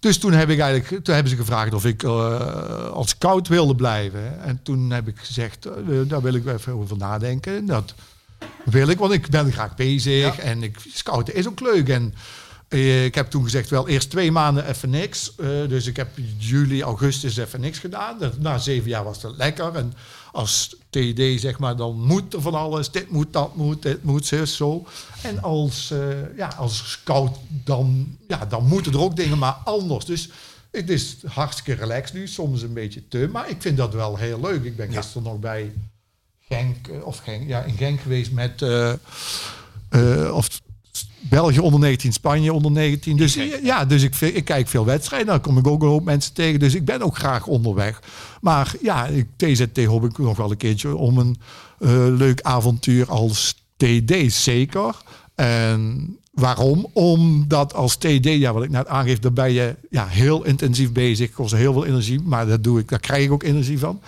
Dus 0.00 0.18
toen 0.18 0.32
heb 0.32 0.48
ik 0.48 0.58
eigenlijk, 0.58 1.04
toen 1.04 1.14
hebben 1.14 1.32
ze 1.32 1.38
gevraagd 1.38 1.74
of 1.74 1.84
ik 1.84 2.02
uh, 2.02 2.90
als 2.90 3.08
scout 3.08 3.48
wilde 3.48 3.74
blijven. 3.74 4.42
En 4.42 4.62
toen 4.62 4.90
heb 4.90 5.08
ik 5.08 5.18
gezegd, 5.18 5.66
uh, 5.66 6.00
daar 6.08 6.22
wil 6.22 6.34
ik 6.34 6.46
even 6.46 6.72
over 6.72 6.96
nadenken. 6.96 7.66
Dat 7.66 7.94
wil 8.64 8.88
ik, 8.88 8.98
want 8.98 9.12
ik 9.12 9.28
ben 9.28 9.52
graag 9.52 9.74
bezig. 9.74 10.36
Ja. 10.36 10.42
En 10.42 10.62
ik, 10.62 10.78
scouten 10.92 11.34
is 11.34 11.48
ook 11.48 11.60
leuk. 11.60 11.88
En 11.88 12.14
ik 12.68 13.14
heb 13.14 13.30
toen 13.30 13.44
gezegd, 13.44 13.70
wel 13.70 13.88
eerst 13.88 14.10
twee 14.10 14.32
maanden 14.32 14.68
even 14.68 14.90
niks. 14.90 15.32
dus 15.68 15.86
ik 15.86 15.96
heb 15.96 16.08
juli, 16.38 16.82
augustus 16.82 17.36
even 17.36 17.60
niks 17.60 17.78
gedaan. 17.78 18.18
Na 18.38 18.58
zeven 18.58 18.88
jaar 18.88 19.04
was 19.04 19.22
het 19.22 19.36
lekker. 19.36 19.74
En 19.74 19.92
als 20.32 20.76
TD 20.90 21.40
zeg 21.40 21.58
maar, 21.58 21.76
dan 21.76 22.00
moet 22.00 22.34
er 22.34 22.40
van 22.40 22.54
alles. 22.54 22.90
Dit 22.90 23.10
moet, 23.10 23.32
dat 23.32 23.56
moet, 23.56 23.82
dit 23.82 24.04
moet, 24.04 24.26
zus, 24.26 24.56
zo. 24.56 24.86
En 25.22 25.42
als, 25.42 25.90
uh, 25.92 26.36
ja, 26.36 26.48
als 26.48 26.90
scout, 26.90 27.36
dan, 27.48 28.16
ja, 28.28 28.46
dan 28.46 28.66
moeten 28.66 28.92
er 28.92 29.00
ook 29.00 29.16
dingen, 29.16 29.38
maar 29.38 29.56
anders. 29.64 30.04
Dus 30.04 30.30
het 30.70 30.90
is 30.90 31.16
hartstikke 31.26 31.80
relaxed 31.80 32.14
nu, 32.14 32.28
soms 32.28 32.62
een 32.62 32.72
beetje 32.72 33.08
te. 33.08 33.28
Maar 33.32 33.48
ik 33.48 33.62
vind 33.62 33.76
dat 33.76 33.94
wel 33.94 34.16
heel 34.16 34.40
leuk. 34.40 34.64
Ik 34.64 34.76
ben 34.76 34.92
gisteren 34.92 35.22
nog 35.22 35.38
bij 35.38 35.72
Genk, 36.40 36.88
of 37.02 37.18
Genk, 37.18 37.48
ja, 37.48 37.62
in 37.62 37.76
Genk 37.76 38.00
geweest 38.00 38.32
met... 38.32 38.62
Uh, 38.62 38.92
of 40.32 40.60
België 41.20 41.58
onder 41.58 41.80
19, 41.80 42.12
Spanje 42.12 42.52
onder 42.52 42.70
19. 42.70 43.16
Dus 43.16 43.38
ja, 43.62 43.84
dus 43.84 44.02
ik, 44.02 44.20
ik 44.20 44.44
kijk 44.44 44.68
veel 44.68 44.84
wedstrijden. 44.84 45.28
Dan 45.28 45.40
kom 45.40 45.58
ik 45.58 45.66
ook 45.66 45.82
een 45.82 45.88
hoop 45.88 46.04
mensen 46.04 46.34
tegen. 46.34 46.60
Dus 46.60 46.74
ik 46.74 46.84
ben 46.84 47.02
ook 47.02 47.16
graag 47.16 47.46
onderweg. 47.46 48.02
Maar 48.40 48.74
ja, 48.82 49.06
ik, 49.06 49.26
TZT 49.36 49.84
hoop 49.84 50.04
ik 50.04 50.18
nog 50.18 50.36
wel 50.36 50.50
een 50.50 50.56
keertje 50.56 50.96
om 50.96 51.18
een 51.18 51.36
uh, 51.78 51.90
leuk 52.16 52.40
avontuur 52.40 53.10
als 53.10 53.54
TD 53.76 54.32
zeker. 54.32 54.94
En 55.34 56.16
waarom? 56.32 56.86
Omdat 56.92 57.74
als 57.74 57.96
TD, 57.96 58.24
ja, 58.24 58.52
wat 58.52 58.64
ik 58.64 58.70
net 58.70 58.86
aangeef, 58.86 59.18
daar 59.18 59.32
ben 59.32 59.52
je 59.52 59.76
ja, 59.90 60.06
heel 60.06 60.44
intensief 60.44 60.92
bezig. 60.92 61.30
Kost 61.30 61.54
heel 61.54 61.72
veel 61.72 61.86
energie, 61.86 62.20
maar 62.20 62.46
dat 62.46 62.64
doe 62.64 62.78
ik, 62.78 62.88
daar 62.88 63.00
krijg 63.00 63.24
ik 63.24 63.32
ook 63.32 63.42
energie 63.42 63.78
van. 63.78 64.00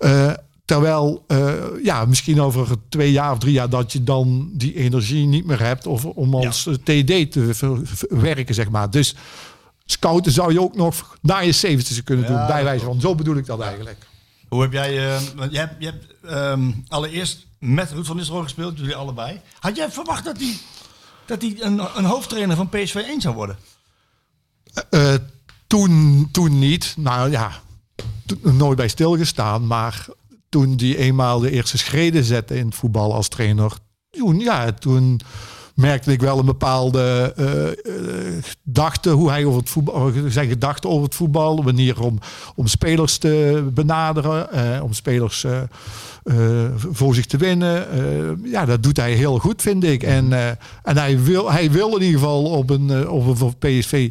Uh, 0.00 0.32
Terwijl, 0.68 1.24
uh, 1.28 1.54
ja, 1.82 2.04
misschien 2.04 2.40
over 2.40 2.76
twee 2.88 3.12
jaar 3.12 3.32
of 3.32 3.38
drie 3.38 3.52
jaar 3.52 3.68
dat 3.68 3.92
je 3.92 4.04
dan 4.04 4.50
die 4.52 4.74
energie 4.74 5.26
niet 5.26 5.46
meer 5.46 5.60
hebt 5.60 5.86
of 5.86 6.04
om 6.04 6.34
als 6.34 6.64
ja. 6.64 6.72
TD 6.72 7.32
te 7.32 7.80
werken, 8.08 8.54
zeg 8.54 8.70
maar. 8.70 8.90
Dus 8.90 9.14
scouten 9.84 10.32
zou 10.32 10.52
je 10.52 10.60
ook 10.60 10.76
nog 10.76 11.16
na 11.22 11.38
je 11.38 11.52
70 11.52 12.02
kunnen 12.02 12.26
doen, 12.26 12.46
bij 12.46 12.64
wijze 12.64 12.84
van. 12.84 13.00
Zo 13.00 13.14
bedoel 13.14 13.36
ik 13.36 13.46
dat 13.46 13.60
eigenlijk. 13.60 14.06
Hoe 14.48 14.62
heb 14.62 14.72
jij, 14.72 15.08
uh, 15.08 15.20
want 15.36 15.52
je 15.52 15.58
hebt, 15.58 15.74
je 15.78 15.84
hebt 15.84 16.06
um, 16.32 16.84
allereerst 16.88 17.46
met 17.58 17.90
Ruud 17.90 18.06
van 18.06 18.16
Nistelrooy 18.16 18.44
gespeeld, 18.44 18.78
jullie 18.78 18.96
allebei. 18.96 19.40
Had 19.58 19.76
jij 19.76 19.90
verwacht 19.90 20.24
dat 20.24 20.36
hij 20.38 20.56
dat 21.26 21.42
een, 21.42 21.80
een 21.96 22.04
hoofdtrainer 22.04 22.56
van 22.56 22.68
PSV 22.68 22.94
1 22.94 23.20
zou 23.20 23.34
worden? 23.34 23.58
Uh, 24.90 25.14
toen, 25.66 26.28
toen 26.32 26.58
niet. 26.58 26.94
Nou 26.96 27.30
ja, 27.30 27.52
nooit 28.42 28.76
bij 28.76 28.88
stilgestaan, 28.88 29.66
maar 29.66 30.06
toen 30.48 30.76
die 30.76 30.96
eenmaal 30.96 31.40
de 31.40 31.50
eerste 31.50 31.78
schreden 31.78 32.24
zette 32.24 32.56
in 32.56 32.66
het 32.66 32.74
voetbal 32.74 33.14
als 33.14 33.28
trainer, 33.28 33.72
toen, 34.10 34.38
ja, 34.38 34.72
toen 34.72 35.20
merkte 35.74 36.12
ik 36.12 36.20
wel 36.20 36.38
een 36.38 36.44
bepaalde 36.44 37.34
uh, 37.38 38.42
gedachte 38.42 39.10
hoe 39.10 39.30
hij 39.30 39.44
over 39.44 39.58
het 39.58 39.70
voetbal, 39.70 40.12
zijn 40.28 40.48
gedachten 40.48 40.90
over 40.90 41.04
het 41.04 41.14
voetbal, 41.14 41.56
manier 41.56 42.02
om, 42.02 42.18
om 42.54 42.66
spelers 42.66 43.18
te 43.18 43.68
benaderen, 43.72 44.48
uh, 44.54 44.82
om 44.82 44.92
spelers 44.92 45.46
voor 46.76 47.14
zich 47.14 47.26
te 47.26 47.36
winnen. 47.36 47.86
ja, 48.44 48.64
dat 48.64 48.82
doet 48.82 48.96
hij 48.96 49.12
heel 49.12 49.38
goed, 49.38 49.62
vind 49.62 49.84
ik. 49.84 50.02
En, 50.02 50.32
en 50.82 50.96
hij, 50.96 51.22
wil, 51.22 51.52
hij 51.52 51.70
wil 51.70 51.96
in 51.96 52.02
ieder 52.02 52.20
geval 52.20 52.44
op 52.44 52.70
een, 52.70 53.08
op 53.08 53.40
een 53.40 53.58
PSV 53.58 54.10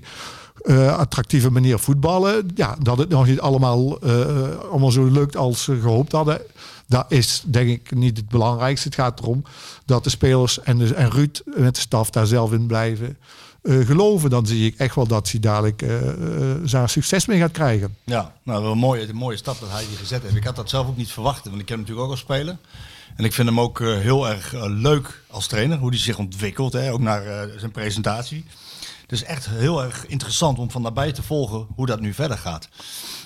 uh, 0.63 0.97
attractieve 0.97 1.51
manier 1.51 1.79
voetballen. 1.79 2.51
Ja, 2.55 2.75
dat 2.81 2.97
het 2.97 3.09
nog 3.09 3.25
niet 3.27 3.39
allemaal, 3.39 4.05
uh, 4.05 4.25
allemaal 4.71 4.91
zo 4.91 5.05
lukt 5.05 5.35
als 5.35 5.63
ze 5.63 5.79
gehoopt 5.79 6.11
hadden. 6.11 6.41
Dat 6.87 7.05
is 7.09 7.43
denk 7.45 7.69
ik 7.69 7.95
niet 7.95 8.17
het 8.17 8.29
belangrijkste. 8.29 8.87
Het 8.87 8.97
gaat 8.97 9.19
erom 9.19 9.43
dat 9.85 10.03
de 10.03 10.09
spelers 10.09 10.61
en, 10.61 10.77
de, 10.77 10.93
en 10.93 11.11
Ruud 11.11 11.41
met 11.45 11.75
de 11.75 11.81
staf 11.81 12.09
daar 12.09 12.25
zelf 12.25 12.51
in 12.51 12.65
blijven 12.65 13.17
uh, 13.61 13.85
geloven. 13.85 14.29
Dan 14.29 14.45
zie 14.45 14.65
ik 14.65 14.77
echt 14.77 14.95
wel 14.95 15.07
dat 15.07 15.31
hij 15.31 15.39
dadelijk 15.39 15.85
zijn 16.63 16.89
succes 16.89 17.25
mee 17.25 17.39
gaat 17.39 17.51
krijgen. 17.51 17.95
Ja, 18.03 18.33
nou 18.43 18.61
wel 18.61 18.71
een 18.71 18.77
mooie, 18.77 19.09
een 19.09 19.15
mooie 19.15 19.37
stap 19.37 19.59
dat 19.59 19.69
hij 19.71 19.85
die 19.87 19.97
gezet 19.97 20.21
heeft. 20.21 20.35
Ik 20.35 20.43
had 20.43 20.55
dat 20.55 20.69
zelf 20.69 20.87
ook 20.87 20.97
niet 20.97 21.11
verwacht, 21.11 21.43
want 21.43 21.61
ik 21.61 21.69
heb 21.69 21.77
hem 21.77 21.79
natuurlijk 21.79 22.05
ook 22.05 22.11
al 22.11 22.17
spelen. 22.17 22.59
En 23.15 23.25
ik 23.25 23.33
vind 23.33 23.47
hem 23.47 23.59
ook 23.59 23.79
heel 23.79 24.29
erg 24.29 24.53
leuk 24.67 25.21
als 25.29 25.47
trainer, 25.47 25.77
hoe 25.77 25.89
hij 25.89 25.97
zich 25.97 26.17
ontwikkelt, 26.17 26.73
hè, 26.73 26.93
ook 26.93 26.99
naar 26.99 27.49
zijn 27.57 27.71
presentatie. 27.71 28.45
Dus 29.07 29.23
echt 29.23 29.49
heel 29.49 29.83
erg 29.83 30.05
interessant 30.05 30.59
om 30.59 30.71
van 30.71 30.81
nabij 30.81 31.11
te 31.11 31.23
volgen 31.23 31.67
hoe 31.75 31.85
dat 31.85 31.99
nu 31.99 32.13
verder 32.13 32.37
gaat. 32.37 32.69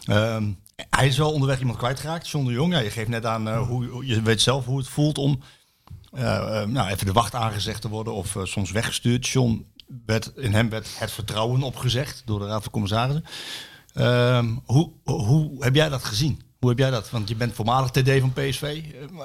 Um, 0.10 0.60
hij 0.90 1.08
is 1.08 1.18
wel 1.18 1.32
onderweg 1.32 1.60
iemand 1.60 1.78
kwijtgeraakt, 1.78 2.30
John 2.30 2.46
de 2.46 2.52
Jong. 2.52 2.80
Je 2.80 2.90
geeft 2.90 3.10
net 3.10 3.26
aan 3.26 3.48
uh, 3.48 3.68
hoe 3.68 4.06
je 4.06 4.22
weet 4.22 4.42
zelf 4.42 4.66
hoe 4.66 4.78
het 4.78 4.88
voelt 4.88 5.18
om 5.18 5.42
uh, 6.14 6.22
uh, 6.22 6.64
nou, 6.64 6.90
even 6.90 7.06
de 7.06 7.12
wacht 7.12 7.36
aangezegd 7.36 7.82
te 7.82 7.90
worden 7.90 8.14
of 8.14 8.36
soms 8.44 8.72
weggestuurd. 8.72 9.28
John 9.28 9.66
werd, 10.06 10.32
in 10.36 10.54
hem 10.54 10.70
werd 10.70 10.88
het 11.00 11.12
vertrouwen 11.12 11.64
opgezegd 11.64 12.22
door 12.26 12.40
de 12.40 12.46
Raad 12.46 12.64
van 12.64 12.72
Commissarissen. 12.72 13.26
Um, 13.94 14.62
hoe, 14.66 14.92
hoe 15.04 15.64
heb 15.64 15.76
jij 15.76 15.90
dat 15.90 16.04
gezien? 16.04 16.42
Hoe 16.60 16.70
heb 16.70 16.80
jij 16.80 16.90
dat? 16.90 17.10
Want 17.10 17.30
je 17.30 17.36
bent 17.36 17.54
voormalig 17.54 17.90
TD 17.90 18.20
van 18.20 18.34
PSV. 18.34 18.84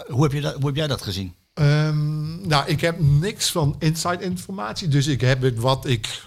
hoe, 0.08 0.22
heb 0.22 0.32
je 0.32 0.40
dat, 0.40 0.54
hoe 0.54 0.66
heb 0.66 0.76
jij 0.76 0.86
dat 0.86 1.02
gezien? 1.02 1.34
Um, 1.54 2.48
nou, 2.48 2.66
ik 2.66 2.80
heb 2.80 3.00
niks 3.00 3.50
van 3.50 3.76
inside 3.78 4.24
informatie. 4.24 4.88
Dus 4.88 5.06
ik 5.06 5.20
heb 5.20 5.42
het 5.42 5.58
wat 5.58 5.86
ik, 5.86 6.22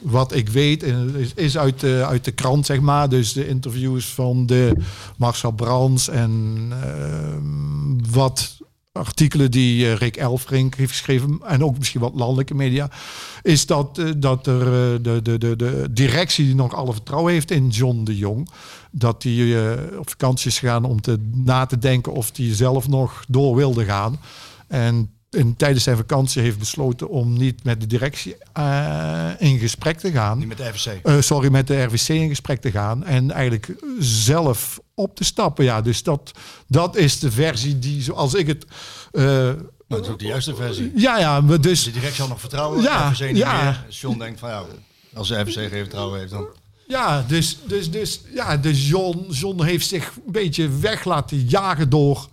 wat 0.00 0.34
ik 0.34 0.48
weet 0.48 0.82
is, 0.82 1.34
is 1.34 1.58
uit, 1.58 1.80
de, 1.80 2.04
uit 2.06 2.24
de 2.24 2.32
krant, 2.32 2.66
zeg 2.66 2.80
maar. 2.80 3.08
Dus 3.08 3.32
de 3.32 3.48
interviews 3.48 4.06
van 4.06 4.46
de 4.46 4.72
Marcel 5.16 5.50
Brands 5.50 6.08
en 6.08 6.72
uh, 6.72 8.10
wat 8.10 8.56
artikelen 8.92 9.50
die 9.50 9.86
eh, 9.86 9.96
Rick 9.96 10.16
Elfrink 10.16 10.74
heeft 10.74 10.90
geschreven 10.90 11.40
en 11.46 11.64
ook 11.64 11.78
misschien 11.78 12.00
wat 12.00 12.14
landelijke 12.14 12.54
media, 12.54 12.90
is 13.42 13.66
dat, 13.66 13.98
eh, 13.98 14.10
dat 14.16 14.46
er 14.46 14.60
eh, 14.60 15.02
de, 15.02 15.20
de, 15.22 15.38
de, 15.38 15.56
de 15.56 15.88
directie 15.90 16.44
die 16.44 16.54
nog 16.54 16.74
alle 16.74 16.92
vertrouwen 16.92 17.32
heeft 17.32 17.50
in 17.50 17.68
John 17.68 18.04
de 18.04 18.16
Jong, 18.16 18.48
dat 18.90 19.22
die 19.22 19.60
eh, 19.60 19.98
op 19.98 20.10
vakantie 20.10 20.50
is 20.50 20.58
gegaan 20.58 20.84
om 20.84 21.00
te, 21.00 21.30
na 21.32 21.66
te 21.66 21.78
denken 21.78 22.12
of 22.12 22.30
die 22.30 22.54
zelf 22.54 22.88
nog 22.88 23.24
door 23.28 23.56
wilde 23.56 23.84
gaan. 23.84 24.20
En 24.66 25.10
in, 25.34 25.56
tijdens 25.56 25.84
zijn 25.84 25.96
vakantie 25.96 26.42
heeft 26.42 26.58
besloten 26.58 27.08
om 27.08 27.32
niet 27.32 27.64
met 27.64 27.80
de 27.80 27.86
directie 27.86 28.36
eh, 28.52 29.30
in 29.38 29.58
gesprek 29.58 29.98
te 29.98 30.10
gaan. 30.10 30.38
Niet 30.38 30.48
met 30.48 30.56
de 30.56 30.70
FSC. 30.74 30.86
Eh, 31.02 31.20
sorry, 31.20 31.50
met 31.50 31.66
de 31.66 31.82
RVC 31.82 32.08
in 32.08 32.28
gesprek 32.28 32.60
te 32.60 32.70
gaan 32.70 33.04
en 33.04 33.30
eigenlijk 33.30 33.74
zelf 33.98 34.80
op 34.94 35.16
te 35.16 35.24
stappen. 35.24 35.64
Ja, 35.64 35.80
dus 35.80 36.02
dat, 36.02 36.30
dat 36.68 36.96
is 36.96 37.18
de 37.18 37.30
versie 37.30 37.78
die, 37.78 38.02
zoals 38.02 38.34
ik 38.34 38.46
het. 38.46 38.66
dat 39.88 40.04
is 40.04 40.08
ook 40.08 40.18
de 40.18 40.26
juiste 40.26 40.54
versie. 40.54 40.92
ja, 40.96 41.18
ja, 41.18 41.40
maar 41.40 41.60
dus. 41.60 41.84
De 41.84 41.90
directie 41.90 42.22
al 42.22 42.28
nog 42.28 42.40
vertrouwen. 42.40 42.82
Ja, 42.82 43.10
de 43.10 43.24
niet 43.24 43.36
ja. 43.36 43.62
meer. 43.62 43.86
John 43.88 44.18
denkt 44.18 44.40
van 44.40 44.48
ja, 44.48 44.64
als 45.14 45.28
de 45.28 45.44
FSC 45.46 45.58
geen 45.58 45.70
vertrouwen 45.70 46.18
heeft 46.18 46.30
dan... 46.30 46.46
Ja, 46.86 47.24
dus, 47.28 47.58
dus, 47.66 47.90
dus, 47.90 48.20
ja, 48.34 48.56
dus 48.56 48.88
John, 48.88 49.26
John 49.30 49.62
heeft 49.62 49.86
zich 49.86 50.12
een 50.26 50.32
beetje 50.32 50.68
weg 50.68 51.04
laten 51.04 51.38
jagen 51.38 51.90
door 51.90 52.28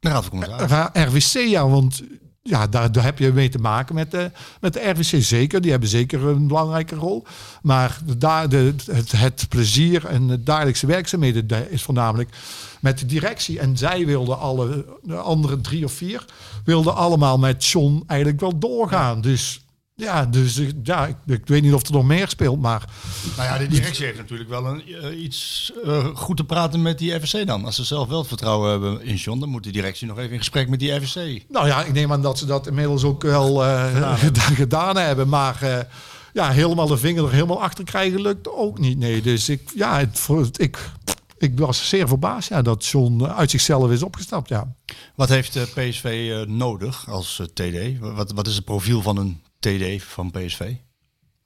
De 0.00 0.08
raad 0.08 0.24
van 0.24 0.30
commissarissen. 0.30 0.90
RVC. 0.92 1.48
Ja, 1.48 1.68
want 1.68 2.02
ja, 2.46 2.66
daar, 2.66 2.92
daar 2.92 3.04
heb 3.04 3.18
je 3.18 3.32
mee 3.32 3.48
te 3.48 3.58
maken 3.58 3.94
met 3.94 4.10
de, 4.10 4.30
met 4.60 4.72
de 4.72 4.88
RVC 4.88 5.22
zeker. 5.22 5.60
Die 5.60 5.70
hebben 5.70 5.88
zeker 5.88 6.24
een 6.24 6.46
belangrijke 6.46 6.94
rol. 6.94 7.26
Maar 7.62 7.98
daar 8.18 8.48
de, 8.48 8.74
het, 9.16 9.46
plezier 9.48 10.06
en 10.06 10.26
de 10.26 10.42
dagelijkse 10.42 10.86
werkzaamheden 10.86 11.70
is 11.70 11.82
voornamelijk 11.82 12.36
met 12.80 12.98
de 12.98 13.06
directie. 13.06 13.58
En 13.58 13.76
zij 13.76 14.06
wilden 14.06 14.38
alle, 14.38 14.84
de 15.02 15.16
andere 15.16 15.60
drie 15.60 15.84
of 15.84 15.92
vier, 15.92 16.24
wilden 16.64 16.94
allemaal 16.94 17.38
met 17.38 17.64
John 17.64 18.02
eigenlijk 18.06 18.40
wel 18.40 18.58
doorgaan. 18.58 19.20
Dus 19.20 19.65
ja, 19.96 20.24
dus 20.26 20.56
ik- 20.56 20.74
ja, 20.82 21.06
ik, 21.06 21.16
ik 21.26 21.46
weet 21.46 21.62
niet 21.62 21.72
of 21.72 21.86
er 21.86 21.92
nog 21.92 22.04
meer 22.04 22.28
speelt, 22.28 22.60
maar 22.60 22.84
Nou 23.36 23.48
ja, 23.48 23.58
de 23.58 23.66
directie 23.66 24.04
heeft 24.04 24.16
natuurlijk 24.18 24.50
wel 24.50 24.66
een, 24.66 24.82
eh, 25.02 25.22
iets 25.22 25.72
eh, 25.84 26.04
goed 26.14 26.36
te 26.36 26.44
praten 26.44 26.82
met 26.82 26.98
die 26.98 27.20
FSC 27.20 27.46
dan. 27.46 27.64
Als 27.64 27.76
ze 27.76 27.84
zelf 27.84 28.08
wel 28.08 28.18
het 28.18 28.28
vertrouwen 28.28 28.70
hebben 28.70 29.02
in 29.02 29.14
John, 29.14 29.40
dan 29.40 29.48
moet 29.48 29.64
de 29.64 29.70
directie 29.70 30.06
nog 30.06 30.18
even 30.18 30.32
in 30.32 30.38
gesprek 30.38 30.68
met 30.68 30.78
die 30.78 31.00
FSC. 31.00 31.18
Nou 31.48 31.66
ja, 31.66 31.84
ik 31.84 31.92
neem 31.92 32.12
aan 32.12 32.22
dat 32.22 32.38
ze 32.38 32.46
dat 32.46 32.66
inmiddels 32.66 33.04
ook 33.04 33.22
wel 33.22 33.64
eh, 33.64 34.16
gedaan, 34.24 34.54
gedaan 34.54 34.96
hebben. 34.96 35.28
Maar 35.28 35.62
eh, 35.62 35.78
ja, 36.32 36.50
helemaal 36.50 36.86
de 36.86 36.96
vinger 36.96 37.24
er 37.24 37.32
helemaal 37.32 37.62
achter 37.62 37.84
krijgen 37.84 38.20
lukt 38.20 38.48
ook 38.48 38.78
niet. 38.78 38.98
Nee, 38.98 39.22
dus 39.22 39.48
ik, 39.48 39.70
ja, 39.74 39.98
het, 39.98 40.60
ik, 40.60 40.90
ik 41.38 41.58
was 41.58 41.88
zeer 41.88 42.08
verbaasd 42.08 42.48
ja, 42.48 42.62
dat 42.62 42.86
John 42.86 43.24
eh, 43.24 43.36
uit 43.38 43.50
zichzelf 43.50 43.90
is 43.90 44.02
opgestapt. 44.02 44.48
Ja. 44.48 44.72
Wat 45.14 45.28
heeft 45.28 45.56
eh, 45.56 45.62
PSV 45.62 46.28
eh, 46.32 46.46
nodig 46.54 47.08
als 47.10 47.40
eh, 47.40 47.46
TD? 47.46 47.98
Wat, 48.00 48.32
wat 48.32 48.46
is 48.46 48.56
het 48.56 48.64
profiel 48.64 49.02
van 49.02 49.16
een 49.16 49.40
TD 49.66 50.02
van 50.02 50.30
PSV? 50.30 50.72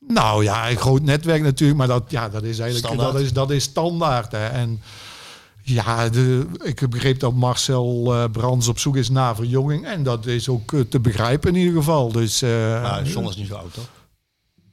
Nou 0.09 0.45
ja, 0.45 0.71
een 0.71 0.77
groot 0.77 1.03
netwerk 1.03 1.43
natuurlijk, 1.43 1.79
maar 1.79 1.89
dat, 1.89 2.05
ja, 2.09 2.29
dat 2.29 2.43
is 2.43 2.59
eigenlijk 2.59 2.93
Standaard. 2.93 3.13
Dat 3.13 3.23
is, 3.23 3.33
dat 3.33 3.51
is 3.51 3.63
standaard. 3.63 4.33
Hè. 4.33 4.47
En 4.47 4.81
ja, 5.63 6.09
de, 6.09 6.47
ik 6.63 6.89
begreep 6.91 7.21
dat 7.21 7.35
Marcel 7.35 8.15
eh, 8.15 8.25
Brands 8.33 8.69
op 8.69 8.79
zoek 8.79 8.97
is 8.97 9.11
naar 9.11 9.35
verjonging. 9.35 9.87
En 9.87 10.03
dat 10.03 10.27
is 10.27 10.49
ook 10.49 10.73
eh, 10.73 10.81
te 10.81 11.01
begrijpen 11.01 11.55
in 11.55 11.61
ieder 11.61 11.75
geval. 11.75 12.13
Dus, 12.13 12.39
John 12.39 13.29
is 13.29 13.37
niet 13.37 13.47
zo 13.49 13.55
oud, 13.55 13.75
toch? 13.75 13.89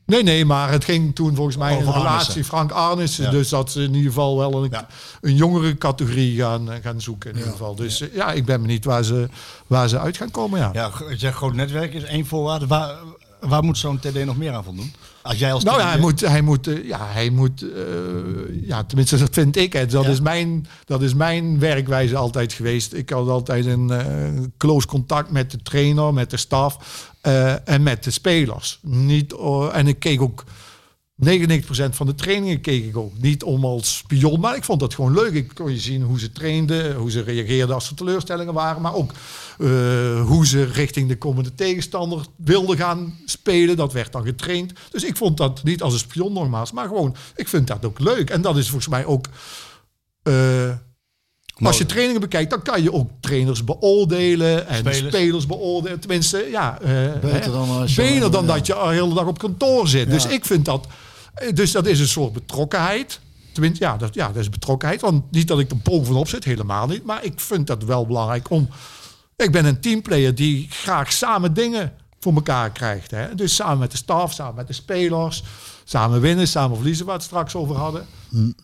Nee, 0.07 0.23
nee, 0.23 0.45
maar 0.45 0.71
het 0.71 0.83
ging 0.83 1.15
toen 1.15 1.35
volgens 1.35 1.57
mij 1.57 1.75
Over 1.75 1.87
een 1.87 1.93
relatie 1.93 2.17
Arnissen. 2.17 2.43
Frank 2.43 2.71
Arnissen. 2.71 3.23
Ja. 3.23 3.31
Dus 3.31 3.49
dat 3.49 3.71
ze 3.71 3.81
in 3.81 3.93
ieder 3.93 4.11
geval 4.11 4.37
wel 4.37 4.63
een, 4.63 4.69
Ja. 4.71 4.87
een 5.21 5.35
jongere 5.35 5.77
categorie 5.77 6.39
gaan, 6.39 6.69
gaan 6.81 7.01
zoeken. 7.01 7.29
In 7.29 7.37
ieder 7.37 7.51
geval. 7.51 7.75
Dus 7.75 8.03
ja, 8.13 8.31
ik 8.31 8.45
ben 8.45 8.61
benieuwd 8.61 8.85
waar 8.85 9.03
ze, 9.03 9.29
waar 9.67 9.89
ze 9.89 9.99
uit 9.99 10.17
gaan 10.17 10.31
komen. 10.31 10.59
Ja. 10.59 10.69
Ja, 10.73 10.91
je 11.09 11.17
zegt 11.17 11.35
groot 11.35 11.53
netwerk 11.53 11.93
is 11.93 12.03
één 12.03 12.25
voorwaarde. 12.25 12.67
Waar, 12.67 12.95
waar 13.39 13.63
moet 13.63 13.77
zo'n 13.77 13.99
TD 13.99 14.25
nog 14.25 14.37
meer 14.37 14.51
aan 14.53 14.63
voldoen? 14.63 14.93
Als 15.21 15.39
jij 15.39 15.53
als 15.53 15.63
Nou 15.63 15.77
TD 15.77 15.83
ja, 15.83 15.89
hij 15.89 15.99
moet, 15.99 16.19
hij 16.19 16.41
moet, 16.41 16.67
eh, 16.67 16.87
ja, 16.87 17.07
hij 17.11 17.29
moet, 17.29 17.61
eh, 17.61 18.67
ja, 18.67 18.83
tenminste 18.83 19.17
dat 19.17 19.29
vind 19.33 19.55
ik. 19.55 19.73
Hè. 19.73 19.85
Dat, 19.85 20.03
Ja. 20.03 20.09
is 20.09 20.19
mijn, 20.21 20.67
dat 20.85 21.01
is 21.01 21.13
mijn 21.13 21.59
werkwijze 21.59 22.15
altijd 22.15 22.53
geweest. 22.53 22.93
Ik 22.93 23.09
had 23.09 23.27
altijd 23.29 23.65
een 23.65 23.89
eh, 23.89 24.05
close 24.57 24.87
contact 24.87 25.31
met 25.31 25.51
de 25.51 25.61
trainer, 25.63 26.13
met 26.13 26.29
de 26.29 26.37
staf 26.37 26.77
eh, 27.21 27.69
en 27.69 27.83
met 27.83 28.03
de 28.03 28.11
spelers. 28.11 28.79
Niet, 28.81 29.33
oh, 29.33 29.75
en 29.77 29.87
ik 29.87 29.99
keek 29.99 30.21
ook 30.21 30.43
99% 31.25 31.25
van 31.89 32.05
de 32.05 32.15
trainingen 32.15 32.61
keek 32.61 32.85
ik 32.85 32.97
ook. 32.97 33.11
Niet 33.21 33.43
om 33.43 33.65
als 33.65 33.97
spion, 33.97 34.39
maar 34.39 34.55
ik 34.55 34.63
vond 34.63 34.79
dat 34.79 34.93
gewoon 34.93 35.13
leuk. 35.13 35.33
Ik 35.33 35.51
kon 35.53 35.71
je 35.71 35.79
zien 35.79 36.01
hoe 36.01 36.19
ze 36.19 36.31
trainden, 36.31 36.95
hoe 36.95 37.11
ze 37.11 37.21
reageerden 37.21 37.75
als 37.75 37.89
er 37.89 37.95
teleurstellingen 37.95 38.53
waren. 38.53 38.81
Maar 38.81 38.93
ook 38.93 39.11
eh, 39.59 39.67
hoe 40.27 40.47
ze 40.47 40.63
richting 40.63 41.07
de 41.07 41.17
komende 41.17 41.55
tegenstander 41.55 42.25
wilden 42.35 42.77
gaan 42.77 43.13
spelen. 43.25 43.75
Dat 43.75 43.93
werd 43.93 44.11
dan 44.11 44.23
getraind. 44.25 44.73
Dus 44.91 45.03
ik 45.03 45.17
vond 45.17 45.37
dat 45.37 45.63
niet 45.63 45.81
als 45.81 45.93
een 45.93 45.99
spion 45.99 46.33
nogmaals, 46.33 46.71
maar 46.71 46.87
gewoon, 46.87 47.15
ik 47.35 47.47
vind 47.47 47.67
dat 47.67 47.85
ook 47.85 47.99
leuk. 47.99 48.29
En 48.29 48.41
dat 48.41 48.57
is 48.57 48.65
volgens 48.69 48.87
mij 48.89 49.05
ook... 49.05 49.25
eh, 50.23 50.71
als 51.63 51.77
je 51.77 51.85
trainingen 51.85 52.21
bekijkt, 52.21 52.49
dan 52.49 52.61
kan 52.61 52.83
je 52.83 52.93
ook 52.93 53.09
trainers 53.19 53.63
beoordelen 53.63 54.67
en 54.67 54.77
Spelers. 54.77 54.97
spelers, 55.15 55.45
beoordelen. 55.45 55.99
Tenminste, 55.99 56.47
ja, 56.51 56.79
eh, 56.81 57.19
Beter 57.21 57.51
dan 57.51 57.69
als 57.69 57.95
je- 57.95 58.01
beter 58.01 58.31
dan 58.31 58.45
ja. 58.45 58.53
dat 58.53 58.67
je 58.67 58.73
de 58.73 58.87
hele 58.89 59.13
dag 59.13 59.25
op 59.25 59.37
kantoor 59.37 59.87
zit. 59.87 60.09
Dus 60.09 60.25
ik 60.25 60.45
vind 60.45 60.65
dat, 60.65 60.87
dus 61.53 61.71
dat 61.71 61.85
is 61.85 61.99
een 61.99 62.07
soort 62.07 62.33
betrokkenheid. 62.33 63.19
Ja 63.73 63.97
dat, 63.97 64.13
ja, 64.13 64.27
dat 64.27 64.35
is 64.35 64.49
betrokkenheid. 64.49 65.01
Want 65.01 65.31
niet 65.31 65.47
dat 65.47 65.59
ik 65.59 65.71
er 65.71 65.77
bovenop 65.77 66.27
zit, 66.27 66.43
helemaal 66.43 66.87
niet. 66.87 67.03
Maar 67.03 67.23
ik 67.23 67.39
vind 67.39 67.67
dat 67.67 67.83
wel 67.83 68.05
belangrijk 68.05 68.49
om. 68.49 68.69
Ik 69.35 69.51
ben 69.51 69.65
een 69.65 69.81
teamplayer 69.81 70.35
die 70.35 70.67
graag 70.69 71.11
samen 71.11 71.53
dingen 71.53 71.93
voor 72.19 72.33
elkaar 72.33 72.71
krijgt. 72.71 73.11
Hè? 73.11 73.35
Dus 73.35 73.55
samen 73.55 73.77
met 73.77 73.91
de 73.91 73.97
staf, 73.97 74.33
samen 74.33 74.55
met 74.55 74.67
de 74.67 74.73
spelers. 74.73 75.43
Samen 75.89 76.21
winnen, 76.21 76.47
samen 76.47 76.75
verliezen, 76.77 77.05
waar 77.05 77.15
we 77.15 77.21
het 77.21 77.29
straks 77.31 77.55
over 77.55 77.75
hadden. 77.75 78.05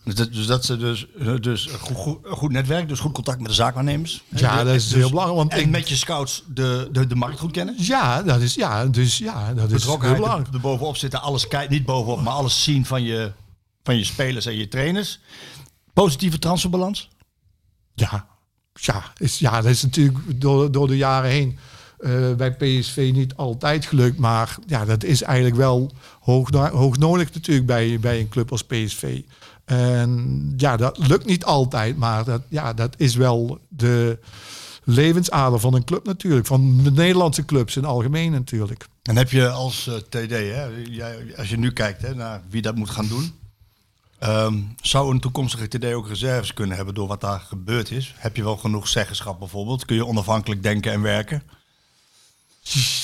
Dus 0.04 0.14
dat, 0.14 0.32
dus 0.32 0.46
dat 0.46 0.64
ze 0.64 0.76
dus, 0.76 1.06
eh, 1.18 1.34
dus 1.40 1.68
een 1.72 1.78
goed, 1.78 1.96
goed, 1.96 2.18
goed 2.28 2.50
netwerk, 2.52 2.88
dus 2.88 3.00
goed 3.00 3.12
contact 3.12 3.38
met 3.38 3.48
de 3.48 3.54
zaakwaarnemers. 3.54 4.22
Ja, 4.28 4.58
De- 4.58 4.64
dat 4.64 4.74
is 4.74 4.92
heel 4.94 5.08
belangrijk. 5.08 5.38
Want 5.38 5.52
En 5.52 5.60
ik, 5.60 5.68
met 5.68 5.88
je 5.88 5.96
scouts 5.96 6.44
de, 6.54 6.88
de, 6.92 7.06
de 7.06 7.14
markt 7.14 7.38
goed 7.38 7.50
kennen. 7.52 7.74
ja, 7.78 8.22
dat 8.22 8.40
is, 8.40 8.54
ja, 8.54 8.86
dus 8.86 9.18
ja, 9.18 9.54
dat 9.54 9.70
is 9.70 9.84
heel 9.84 9.98
belangrijk. 9.98 10.46
er, 10.46 10.54
er 10.54 10.60
bovenop 10.60 10.96
zitten, 10.96 11.22
alles 11.22 11.48
kijken, 11.48 11.72
niet 11.72 11.84
bovenop, 11.84 12.22
maar 12.22 12.32
alles 12.32 12.62
zien 12.62 12.86
van 12.86 13.02
je, 13.02 13.32
van 13.82 13.96
je 13.96 14.04
spelers 14.04 14.46
en 14.46 14.56
je 14.56 14.68
trainers. 14.68 15.20
Positieve 15.92 16.38
transferbalans. 16.38 17.08
Ja, 17.94 18.26
ja, 18.72 19.02
is, 19.16 19.38
ja, 19.38 19.60
dat 19.60 19.70
is 19.70 19.82
natuurlijk 19.82 20.40
door, 20.40 20.72
door 20.72 20.86
de 20.86 20.96
jaren 20.96 21.30
heen 21.30 21.58
eh, 22.04 22.34
bij 22.34 22.52
PSV 22.52 23.10
niet 23.14 23.34
altijd 23.34 23.86
gelukt. 23.86 24.18
Maar 24.18 24.56
ja, 24.66 24.84
dat 24.84 25.04
is 25.04 25.22
eigenlijk 25.22 25.56
wel 25.56 25.92
hoog, 26.20 26.50
hoog 26.50 26.98
nodig 26.98 27.34
natuurlijk 27.34 27.66
bij, 27.66 27.98
bij 28.00 28.20
een 28.20 28.28
club 28.28 28.50
als 28.50 28.64
PSV. 28.64 29.20
En 29.64 30.52
ja, 30.56 30.76
dat 30.76 30.98
lukt 31.08 31.26
niet 31.26 31.44
altijd, 31.44 31.96
maar 31.96 32.24
dat, 32.24 32.42
ja, 32.48 32.72
dat 32.72 32.94
is 32.98 33.14
wel 33.14 33.58
de 33.68 34.18
levensader 34.84 35.60
van 35.60 35.74
een 35.74 35.84
club 35.84 36.06
natuurlijk. 36.06 36.46
Van 36.46 36.82
de 36.82 36.92
Nederlandse 36.92 37.44
clubs 37.44 37.76
in 37.76 37.82
het 37.82 37.90
algemeen 37.90 38.32
natuurlijk. 38.32 38.86
En 39.02 39.16
heb 39.16 39.30
je 39.30 39.48
als 39.48 39.86
eh, 39.86 39.94
TD, 39.94 40.30
hè, 40.30 40.66
jij, 40.90 41.34
als 41.36 41.50
je 41.50 41.58
nu 41.58 41.72
kijkt 41.72 42.02
hè, 42.02 42.14
naar 42.14 42.42
wie 42.48 42.62
dat 42.62 42.74
moet 42.74 42.90
gaan 42.90 43.08
doen. 43.08 43.32
ehm, 44.18 44.58
zou 44.80 45.12
een 45.12 45.20
toekomstige 45.20 45.68
TD 45.68 45.84
ook 45.84 46.08
reserves 46.08 46.54
kunnen 46.54 46.76
hebben 46.76 46.94
door 46.94 47.08
wat 47.08 47.20
daar 47.20 47.40
gebeurd 47.40 47.90
is? 47.90 48.14
Heb 48.16 48.36
je 48.36 48.42
wel 48.42 48.56
genoeg 48.56 48.88
zeggenschap 48.88 49.38
bijvoorbeeld? 49.38 49.84
Kun 49.84 49.96
je 49.96 50.06
onafhankelijk 50.06 50.62
denken 50.62 50.92
en 50.92 51.02
werken? 51.02 51.42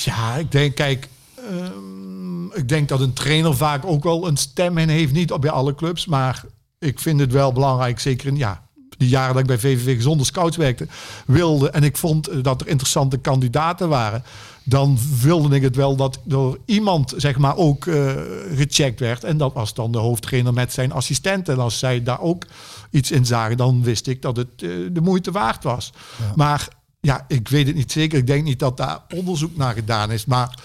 Ja, 0.03 0.35
ik 0.35 0.51
denk, 0.51 0.75
kijk, 0.75 1.07
ehm, 1.35 2.45
ik 2.53 2.69
denk 2.69 2.89
dat 2.89 2.99
een 2.99 3.13
trainer 3.13 3.55
vaak 3.55 3.85
ook 3.85 4.03
wel 4.03 4.27
een 4.27 4.37
stem 4.37 4.77
in 4.77 4.89
heeft. 4.89 5.13
Niet 5.13 5.39
bij 5.39 5.51
alle 5.51 5.75
clubs, 5.75 6.05
maar 6.05 6.43
ik 6.79 6.99
vind 6.99 7.19
het 7.19 7.31
wel 7.31 7.53
belangrijk, 7.53 7.99
zeker 7.99 8.27
in 8.27 8.37
ja, 8.37 8.63
de 8.97 9.07
jaren 9.07 9.33
dat 9.33 9.41
ik 9.41 9.47
bij 9.47 9.59
VVV 9.59 10.01
zonder 10.01 10.25
scouts 10.25 10.57
werkte, 10.57 10.87
wilde 11.25 11.69
en 11.69 11.83
ik 11.83 11.97
vond 11.97 12.27
eh, 12.27 12.43
dat 12.43 12.61
er 12.61 12.67
interessante 12.67 13.17
kandidaten 13.17 13.89
waren. 13.89 14.23
Dan 14.63 14.97
wilde 15.21 15.55
ik 15.55 15.61
het 15.61 15.75
wel 15.75 15.95
dat 15.95 16.19
door 16.23 16.57
iemand 16.65 17.13
zeg 17.17 17.37
maar 17.37 17.55
ook 17.55 17.85
eh, 17.85 18.11
gecheckt 18.55 18.99
werd. 18.99 19.23
En 19.23 19.37
dat 19.37 19.53
was 19.53 19.73
dan 19.73 19.91
de 19.91 19.97
hoofdtrainer 19.97 20.53
met 20.53 20.73
zijn 20.73 20.91
assistent. 20.91 21.49
En 21.49 21.59
als 21.59 21.79
zij 21.79 22.03
daar 22.03 22.21
ook 22.21 22.45
iets 22.89 23.11
in 23.11 23.25
zagen, 23.25 23.57
dan 23.57 23.83
wist 23.83 24.07
ik 24.07 24.21
dat 24.21 24.37
het 24.37 24.47
eh, 24.57 24.69
de 24.91 25.01
moeite 25.01 25.31
waard 25.31 25.63
was. 25.63 25.93
Maar 26.35 26.67
ja, 27.01 27.25
ik 27.27 27.47
weet 27.47 27.67
het 27.67 27.75
niet 27.75 27.91
zeker. 27.91 28.17
Ik 28.17 28.27
denk 28.27 28.43
niet 28.43 28.59
dat 28.59 28.77
daar 28.77 28.99
onderzoek 29.15 29.55
naar 29.55 29.73
gedaan 29.73 30.11
is. 30.11 30.25
Maar 30.25 30.59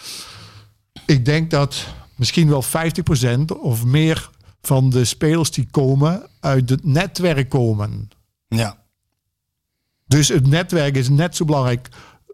ik 1.06 1.24
denk 1.24 1.50
dat 1.50 1.86
misschien 2.14 2.48
wel 2.48 2.62
50% 2.64 2.66
of 3.60 3.84
meer 3.84 4.30
van 4.62 4.90
de 4.90 5.04
spelers 5.04 5.50
die 5.50 5.68
komen 5.70 6.26
uit 6.40 6.70
het 6.70 6.84
netwerk 6.84 7.48
komen. 7.48 8.08
Ja. 8.48 8.84
Dus 10.06 10.28
het 10.28 10.46
netwerk 10.46 10.96
is 10.96 11.08
net 11.08 11.36
zo 11.36 11.44
belangrijk 11.44 11.88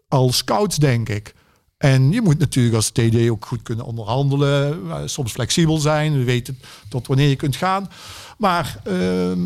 als 0.07 0.37
scouts, 0.37 0.77
denk 0.77 1.09
ik. 1.09 1.33
En 1.77 2.11
je 2.11 2.21
moet 2.21 2.39
natuurlijk 2.39 2.75
als 2.75 2.89
TD 2.89 3.29
ook 3.29 3.45
goed 3.45 3.61
kunnen 3.61 3.85
onderhandelen. 3.85 4.89
eh, 4.91 5.01
Soms 5.05 5.31
flexibel 5.31 5.77
zijn. 5.77 6.23
Weten 6.23 6.59
tot 6.89 7.07
wanneer 7.07 7.29
je 7.29 7.35
kunt 7.35 7.55
gaan. 7.55 7.89
Maar 8.37 8.79
ehm, 8.83 9.41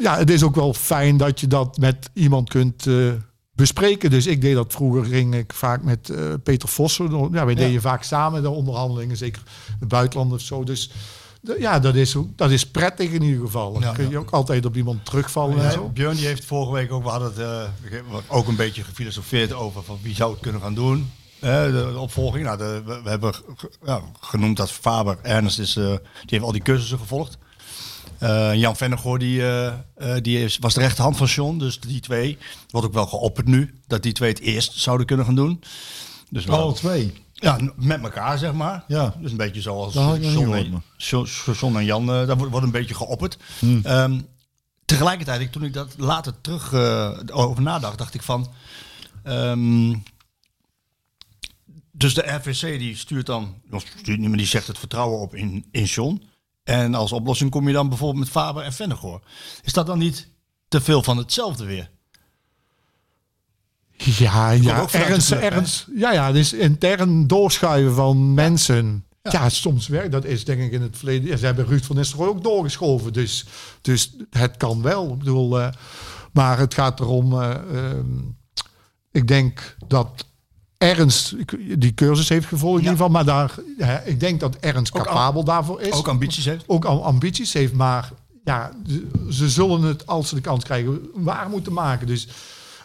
ja, 0.00 0.16
het 0.16 0.30
is 0.30 0.42
ook 0.42 0.54
wel 0.54 0.74
fijn 0.74 1.16
dat 1.16 1.40
je 1.40 1.46
dat 1.46 1.76
met 1.78 2.10
iemand 2.12 2.48
kunt, 2.48 2.86
eh, 2.86 3.12
bespreken. 3.54 4.10
Dus 4.10 4.26
ik 4.26 4.40
deed 4.40 4.54
dat 4.54 4.72
vroeger, 4.72 5.04
ging 5.04 5.34
ik 5.34 5.52
vaak 5.52 5.82
met 5.82 6.08
eh, 6.10 6.32
Peter 6.42 6.68
Vossen. 6.68 7.28
Ja, 7.32 7.44
wij 7.44 7.54
deden 7.54 7.80
vaak 7.80 8.02
samen 8.02 8.42
de 8.42 8.50
onderhandelingen, 8.50 9.16
zeker 9.16 9.42
het 9.80 9.88
buitenland 9.88 10.32
of 10.32 10.40
zo. 10.40 10.64
Dus 10.64 10.90
de- 11.40 11.56
ja, 11.58 11.78
dat 11.78 11.94
is, 11.94 12.16
dat 12.36 12.50
is 12.50 12.66
prettig 12.66 13.10
in 13.10 13.22
ieder 13.22 13.44
geval. 13.44 13.72
Dan 13.72 13.82
Ja, 13.82 13.92
kun 13.92 14.04
je 14.04 14.10
ja. 14.10 14.18
ook 14.18 14.30
altijd 14.30 14.66
op 14.66 14.76
iemand 14.76 15.04
terugvallen 15.04 15.56
en 15.58 15.62
Ja, 15.64 15.70
zo. 15.70 15.88
Björn 15.88 16.16
die 16.16 16.26
heeft 16.26 16.44
vorige 16.44 16.72
week 16.72 16.92
ook, 16.92 17.02
we 17.02 17.08
hadden 17.08 17.28
het 17.28 17.38
eh, 17.38 18.14
ook 18.28 18.48
een 18.48 18.56
beetje 18.56 18.84
gefilosofeerd 18.84 19.52
over 19.52 19.82
van 19.82 19.98
wie 20.02 20.14
zou 20.14 20.30
het 20.32 20.40
kunnen 20.40 20.60
gaan 20.60 20.74
doen. 20.74 21.10
De, 21.40 21.90
de 21.92 21.98
opvolging. 21.98 22.44
Nou, 22.44 22.58
de, 22.58 22.82
we, 22.84 23.00
we 23.02 23.08
hebben 23.08 23.34
ge- 23.34 23.70
ja, 23.84 24.00
genoemd 24.20 24.56
dat 24.56 24.70
Faber, 24.70 25.18
Ernst, 25.22 25.58
is, 25.58 25.76
eh, 25.76 25.84
die 25.86 25.98
heeft 26.26 26.42
al 26.44 26.52
die 26.52 26.62
cursussen 26.62 26.98
gevolgd. 26.98 27.38
Eh, 28.24 28.54
Jan 28.54 28.76
Vennegoor 28.76 29.18
die, 29.18 29.40
eh, 29.42 29.66
eh, 29.66 30.22
die 30.22 30.38
is, 30.44 30.58
was 30.58 30.74
de 30.74 30.80
rechterhand 30.80 31.16
van 31.16 31.26
John. 31.26 31.58
Dus 31.58 31.80
die 31.80 32.00
twee, 32.00 32.38
wordt 32.70 32.86
ook 32.86 32.92
wel 32.92 33.06
geopperd 33.06 33.46
nu, 33.46 33.74
dat 33.86 34.02
die 34.02 34.12
twee 34.12 34.28
het 34.30 34.40
eerst 34.40 34.72
zouden 34.72 35.06
kunnen 35.06 35.24
gaan 35.26 35.34
doen. 35.34 35.62
Dus 36.30 36.44
wel- 36.44 36.58
Alle 36.58 36.72
twee. 36.72 37.12
ja, 37.32 37.58
met 37.76 38.02
elkaar 38.02 38.38
zeg 38.38 38.52
maar. 38.52 38.84
Ja. 38.88 39.14
Dus 39.20 39.30
een 39.30 39.36
beetje 39.36 39.60
zoals 39.60 39.94
John, 40.32 40.54
en. 40.54 40.82
John, 41.60 41.76
en 41.76 41.84
Jan, 41.84 42.06
daar 42.06 42.36
wordt, 42.36 42.50
wordt 42.50 42.66
een 42.66 42.72
beetje 42.72 42.94
geopperd. 42.94 43.38
Hmm. 43.58 43.80
Ehm, 43.82 44.20
tegelijkertijd, 44.84 45.40
ik- 45.40 45.52
toen 45.52 45.64
ik 45.64 45.72
dat 45.72 45.94
later 45.98 46.40
terug 46.40 46.72
over 47.32 47.62
nadacht, 47.62 47.98
dacht 47.98 48.14
ik 48.14 48.22
van... 48.22 48.52
ehm, 49.22 49.94
dus 51.92 52.14
de 52.14 52.22
RVC 52.34 52.78
die 52.78 52.96
stuurt 52.96 53.26
dan, 53.26 53.54
of 53.70 53.84
stuurt 53.98 54.18
niet, 54.18 54.28
maar 54.28 54.38
die 54.38 54.46
zegt 54.46 54.66
het 54.66 54.78
vertrouwen 54.78 55.20
op 55.20 55.34
in, 55.34 55.64
in 55.70 55.84
John. 55.84 56.22
En 56.64 56.94
als 56.94 57.12
oplossing 57.12 57.50
kom 57.50 57.66
je 57.66 57.72
dan 57.72 57.88
bijvoorbeeld 57.88 58.24
met 58.24 58.32
Faber 58.32 58.62
en 58.62 58.72
Vennegoor. 58.72 59.20
Is 59.62 59.72
dat 59.72 59.86
dan 59.86 59.98
niet 59.98 60.28
te 60.68 60.80
veel 60.80 61.02
van 61.02 61.16
hetzelfde 61.16 61.64
weer? 61.64 61.90
Ja, 63.96 64.50
ja, 64.50 64.86
ergens, 64.92 65.30
ergens, 65.30 65.86
ja, 65.94 66.12
ja, 66.12 66.32
dus 66.32 66.52
intern 66.52 67.26
doorschuiven 67.26 67.94
van 67.94 68.34
mensen. 68.34 69.04
Ja. 69.22 69.48
soms 69.48 69.88
werkt 69.88 70.12
dat 70.12 70.24
is 70.24 70.44
denk 70.44 70.60
ik 70.60 70.72
in 70.72 70.82
het 70.82 70.96
verleden. 70.96 71.28
Ja, 71.28 71.36
ze 71.36 71.44
hebben 71.44 71.66
Ruud 71.66 71.82
van 71.82 71.96
Nistelrooy 71.96 72.28
ook 72.28 72.42
doorgeschoven, 72.42 73.12
dus, 73.12 73.44
dus 73.80 74.16
het 74.30 74.56
kan 74.56 74.82
wel. 74.82 75.12
Ik 75.12 75.18
bedoel, 75.18 75.60
eh, 75.60 75.72
maar 76.32 76.58
het 76.58 76.74
gaat 76.74 77.00
erom. 77.00 77.40
eh, 77.40 77.50
ehm, 77.50 78.20
ik 79.10 79.28
denk 79.28 79.76
dat 79.86 80.26
Ernst 80.84 81.34
die 81.80 81.94
cursus 81.94 82.28
heeft 82.28 82.46
gevolgd 82.46 82.74
in 82.78 82.82
ieder 82.90 82.96
geval, 82.96 83.10
maar 83.12 83.24
daar, 83.24 83.54
ik 84.04 84.20
denk 84.20 84.40
dat 84.40 84.56
Ernst 84.56 84.94
Ook 84.94 85.04
capabel 85.04 85.44
daarvoor 85.44 85.80
is 85.80 85.92
Ook 85.92 86.08
ambities 86.08 86.44
heeft? 86.44 86.64
ook 86.66 86.84
al 86.84 87.04
ambities 87.04 87.52
heeft, 87.52 87.72
maar 87.72 88.12
ja, 88.44 88.70
ze- 89.28 89.48
zullen 89.50 89.82
het 89.82 90.06
als 90.06 90.28
ze 90.28 90.34
de 90.34 90.40
kans 90.40 90.64
krijgen 90.64 91.00
waar 91.14 91.48
moeten 91.50 91.72
maken. 91.72 92.06
Dus 92.06 92.28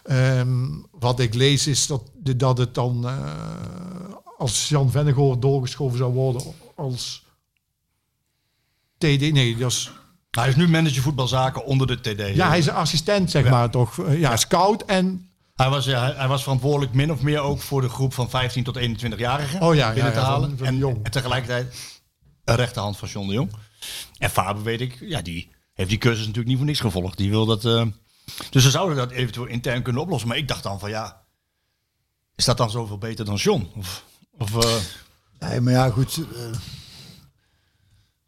ehm, 0.04 0.68
wat 0.92 1.20
ik 1.20 1.34
lees 1.34 1.68
is 1.68 1.88
dat, 1.88 2.02
dat 2.38 2.58
het 2.58 2.74
dan 2.74 3.08
eh, 3.08 3.14
als 4.38 4.70
Jan 4.70 4.92
Vennegoor 4.92 5.40
doorgeschoven 5.40 5.98
zou 5.98 6.14
worden 6.14 6.42
als 6.76 7.26
TD, 8.98 9.32
nee, 9.32 9.58
dat 9.58 9.72
is, 9.72 9.92
Hij 10.32 10.48
is 10.50 10.56
nu 10.56 10.68
manager 10.68 11.02
voetbalzaken 11.02 11.66
onder 11.66 11.88
de 11.88 12.00
TD. 12.02 12.36
ja, 12.36 12.48
hij 12.48 12.58
is 12.58 12.68
een 12.68 12.74
assistent 12.74 13.32
zeg 13.32 13.44
Ja. 13.44 13.50
maar 13.50 13.70
toch, 13.70 14.12
ja, 14.12 14.36
scout 14.38 14.82
en 14.86 15.29
Hij 15.60 15.70
was, 15.70 15.86
ja, 15.86 16.14
hij, 16.16 16.28
was 16.28 16.44
verantwoordelijk 16.44 16.94
min 16.94 17.12
of 17.12 17.22
meer 17.22 17.40
ook 17.40 17.62
voor 17.62 17.82
de 17.82 17.90
groep 17.90 18.14
van 18.14 18.30
15 18.30 18.64
tot 18.64 18.78
21-jarigen 18.80 19.62
Oh 19.62 19.76
ja, 19.76 19.88
ja, 19.88 19.94
binnen 19.94 20.14
te 20.14 20.20
ja, 20.20 20.26
van- 20.26 20.34
halen. 20.34 20.58
en, 20.62 20.78
Jong. 20.78 21.00
en 21.04 21.12
tegelijkertijd 21.12 21.76
een 22.44 22.56
rechterhand 22.56 22.98
van 22.98 23.08
John 23.10 23.28
de 23.28 23.34
Jong. 23.34 23.52
En 24.18 24.30
Faber 24.30 24.64
weet 24.64 24.82
ik, 24.82 24.98
ja, 25.00 25.22
die 25.22 25.52
heeft 25.74 25.90
die 25.90 25.98
cursus 25.98 26.20
natuurlijk 26.20 26.48
niet 26.48 26.58
voor 26.58 26.66
niks 26.66 26.80
gevolgd. 26.80 27.18
Die 27.18 27.30
wil 27.30 27.46
dat. 27.46 27.66
eh, 27.66 27.86
dus 28.50 28.64
ze 28.64 28.70
zouden 28.70 28.98
dat 28.98 29.12
eventueel 29.12 29.46
intern 29.46 29.82
kunnen 29.84 30.02
oplossen. 30.02 30.28
Maar 30.28 30.38
ik 30.38 30.48
dacht 30.48 30.64
dan 30.64 30.80
van 30.80 30.90
ja, 30.90 31.22
is 32.36 32.46
dat 32.46 32.58
dan 32.58 32.70
zoveel 32.72 32.98
beter 32.98 33.26
dan 33.26 33.36
John? 33.36 33.72
Of, 33.76 34.04
of 34.38 34.66
eh, 34.66 34.76
Nee, 35.50 35.60
maar 35.62 35.74
ja, 35.74 35.90
goed. 35.90 36.18
eh 36.36 36.60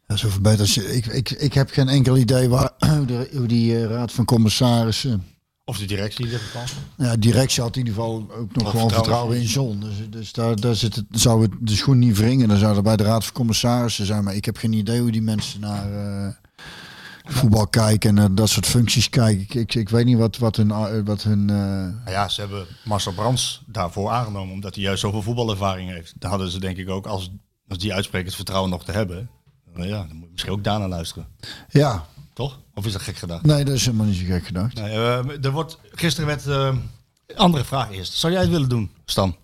ja, 0.08 0.16
zoveel 0.16 0.40
beter 0.40 0.60
als 0.60 0.74
je, 0.74 0.94
ik, 0.96 1.06
ik, 1.06 1.30
ik 1.30 1.54
heb 1.54 1.70
geen 1.70 1.88
enkel 1.88 2.16
idee 2.16 2.48
waar, 2.48 2.70
hoe, 2.96 3.04
de, 3.04 3.28
hoe 3.36 3.46
die 3.46 3.76
eh, 3.76 3.84
raad 3.84 4.12
van 4.12 4.24
commissarissen. 4.24 5.26
Of 5.64 5.78
de 5.78 5.84
directie 5.84 6.24
in 6.24 6.30
dit 6.30 6.40
geval. 6.40 6.62
Ja, 6.96 7.16
directie 7.16 7.62
had 7.62 7.76
in 7.76 7.86
ieder 7.86 7.94
geval 7.94 8.26
ook 8.38 8.56
nog 8.56 8.70
gewoon 8.70 8.90
vertrouwen 8.90 9.36
in 9.36 9.44
John. 9.44 9.78
Dus, 9.80 9.94
dus 10.10 10.32
daar, 10.32 10.56
daar 10.56 10.74
zit 10.74 10.94
het, 10.94 11.04
zou 11.10 11.42
het 11.42 11.50
de 11.60 11.74
schoen 11.76 11.98
niet 11.98 12.16
wringen. 12.16 12.48
Dan 12.48 12.58
zou 12.58 12.76
er 12.76 12.82
bij 12.82 12.96
de 12.96 13.02
raad 13.04 13.24
van 13.24 13.32
commissarissen 13.34 14.06
zijn. 14.06 14.24
Maar 14.24 14.34
ik 14.34 14.44
heb 14.44 14.56
geen 14.56 14.72
idee 14.72 15.00
hoe 15.00 15.10
die 15.12 15.22
mensen 15.22 15.60
naar 15.60 15.92
eh, 15.92 16.34
voetbal 17.24 17.66
kijken 17.66 18.08
en 18.08 18.14
naar 18.14 18.34
dat 18.34 18.48
soort 18.48 18.66
functies 18.66 19.08
kijken. 19.08 19.40
Ik, 19.42 19.54
ik, 19.54 19.74
ik 19.74 19.88
weet 19.88 20.04
niet 20.04 20.18
wat, 20.18 20.36
wat 20.38 20.56
hun... 20.56 20.70
eh, 20.70 21.00
Wat 21.04 21.22
hun 21.22 21.50
eh, 21.50 21.56
Nou 21.56 22.10
ja, 22.10 22.28
ze 22.28 22.40
hebben 22.40 22.66
Marcel 22.84 23.12
Brands 23.12 23.62
daarvoor 23.66 24.10
aangenomen, 24.10 24.54
omdat 24.54 24.74
hij 24.74 24.84
juist 24.84 25.00
zoveel 25.00 25.22
voetbalervaring 25.22 25.90
heeft. 25.90 26.12
Daar 26.18 26.30
hadden 26.30 26.50
ze 26.50 26.60
denk 26.60 26.76
ik 26.76 26.88
ook, 26.90 27.06
als, 27.06 27.30
als 27.68 27.78
die 27.78 27.94
uitspreekt 27.94 28.26
het 28.26 28.34
vertrouwen 28.34 28.70
nog 28.70 28.84
te 28.84 28.92
hebben. 28.92 29.30
Ja, 29.76 29.82
dan 30.06 30.16
moet 30.16 30.24
je 30.24 30.30
misschien 30.32 30.52
ook 30.52 30.64
daarna 30.64 30.88
luisteren. 30.88 31.26
ja, 31.68 32.06
Toch? 32.42 32.58
Of 32.74 32.86
is 32.86 32.92
dat 32.92 33.02
gek 33.02 33.16
gedaan? 33.16 33.40
nee, 33.42 33.64
dat 33.64 33.74
is 33.74 33.84
helemaal 33.84 34.06
niet 34.06 34.16
zo 34.16 34.24
gek 34.26 34.46
gedacht. 34.46 34.74
Nee, 34.74 34.90
eh, 34.90 35.44
er 35.44 35.50
wordt, 35.50 35.78
gisteren 35.92 36.26
werd... 36.28 36.46
eh, 36.46 36.74
andere 37.36 37.64
vraag 37.64 37.90
eerst. 37.90 38.12
Zou 38.12 38.32
jij 38.32 38.42
het 38.42 38.50
willen 38.50 38.68
doen, 38.68 38.90
Stan? 39.04 39.36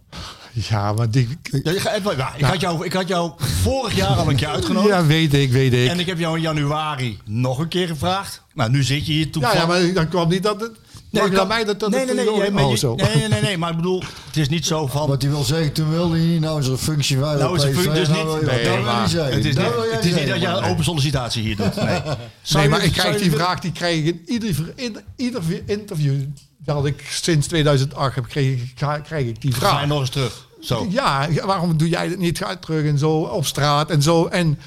ja, 0.52 0.92
maar 0.92 1.10
die, 1.10 1.28
Ja, 1.62 1.72
gaat- 1.80 2.16
ja, 2.16 2.34
ik, 2.34 2.44
had 2.44 2.60
jou, 2.60 2.84
ik 2.84 2.92
had 2.92 3.08
jou 3.08 3.32
vorig 3.36 3.94
jaar 3.96 4.16
al 4.16 4.28
een 4.30 4.36
keer 4.36 4.48
uitgenodigd. 4.48 4.94
ja, 4.94 5.06
weet 5.06 5.34
ik, 5.34 5.50
weet 5.52 5.72
ik. 5.72 5.88
En 5.88 5.98
ik 5.98 6.06
heb 6.06 6.18
jou 6.18 6.36
in 6.36 6.42
januari 6.42 7.18
nog 7.24 7.58
een 7.58 7.68
keer 7.68 7.86
gevraagd. 7.88 8.42
Nou, 8.54 8.70
nu 8.70 8.82
zit 8.82 9.06
je 9.06 9.12
hier 9.12 9.24
ja, 9.24 9.30
toevallig. 9.32 9.58
ja, 9.60 9.66
maar 9.66 9.92
dan 9.92 10.08
kwam 10.08 10.28
niet 10.28 10.42
dat 10.42 10.60
het. 10.60 10.72
Nee, 11.10 11.22
Nee, 11.22 11.32
kan- 11.32 11.48
mij 11.48 11.64
dat 11.64 11.80
dat 11.80 11.90
nee, 11.90 12.04
nee, 12.04 12.14
nee, 12.14 12.34
jij- 12.36 12.50
maar 12.50 12.64
oh, 12.64 12.74
zo. 12.74 12.94
nee, 12.94 13.14
nee, 13.16 13.28
nee, 13.28 13.40
nee, 13.40 13.58
maar 13.58 13.70
ik 13.70 13.76
bedoel, 13.76 14.02
het 14.26 14.36
is 14.36 14.48
niet 14.48 14.66
zo 14.66 14.86
van... 14.86 15.08
Wat 15.08 15.22
hij 15.22 15.30
wil 15.30 15.42
zeggen, 15.42 15.72
toen 15.72 15.90
wilde 15.90 16.16
hij 16.16 16.26
niet. 16.26 16.40
Nou 16.40 16.60
is 16.60 16.66
er 16.66 16.72
een 16.72 16.78
functie 16.78 17.16
bij. 17.16 17.34
Nou 17.34 17.56
is 17.56 17.62
een 17.62 17.72
functie, 17.74 17.92
dus 17.92 18.08
nou 18.08 18.38
niet- 18.38 18.46
nee, 18.50 18.64
Dat 18.64 18.74
wil 18.74 18.82
maar 18.84 18.98
hij 18.98 19.08
zeggen. 19.08 19.34
Het 19.34 19.44
is 19.44 19.54
Dat 19.54 19.64
niet, 19.64 19.74
wil 19.74 19.84
jij 19.84 19.94
het 19.94 20.04
is 20.04 20.14
niet 20.14 20.26
dat 20.28 20.40
je 20.40 20.46
een 20.46 20.52
maar- 20.60 20.70
open 20.70 20.84
sollicitatie 20.84 21.42
hier 21.42 21.56
doet. 21.56 21.76
Nee. 21.76 22.00
Nee, 22.52 22.68
maar 22.68 22.84
ik 22.84 22.92
krijg 22.92 23.18
die 23.20 23.30
vraag, 23.30 23.60
die 23.60 23.72
krijg 23.72 23.96
ik 23.98 24.04
in 24.06 24.22
ieder, 24.26 24.72
in, 24.74 24.96
ieder 25.16 25.42
interview 25.66 26.20
dat 26.64 26.86
ik 26.86 27.04
sinds 27.10 27.46
2008 27.46 28.14
heb, 28.14 28.26
kreeg, 28.28 28.60
krijg 29.02 29.26
ik 29.26 29.40
die 29.40 29.52
Ga 29.52 29.66
je 29.66 29.72
vraag. 29.72 29.86
nog 29.86 30.00
eens 30.00 30.10
terug. 30.10 30.46
Zo. 30.60 30.86
Ja, 30.90 31.28
waarom 31.44 31.76
doe 31.76 31.88
jij 31.88 32.08
het 32.08 32.18
niet? 32.18 32.38
Ga 32.38 32.56
terug 32.56 32.84
en 32.84 32.98
zo 32.98 33.10
op 33.10 33.46
straat 33.46 33.90
en 33.90 34.02
zo. 34.02 34.26
En 34.26 34.58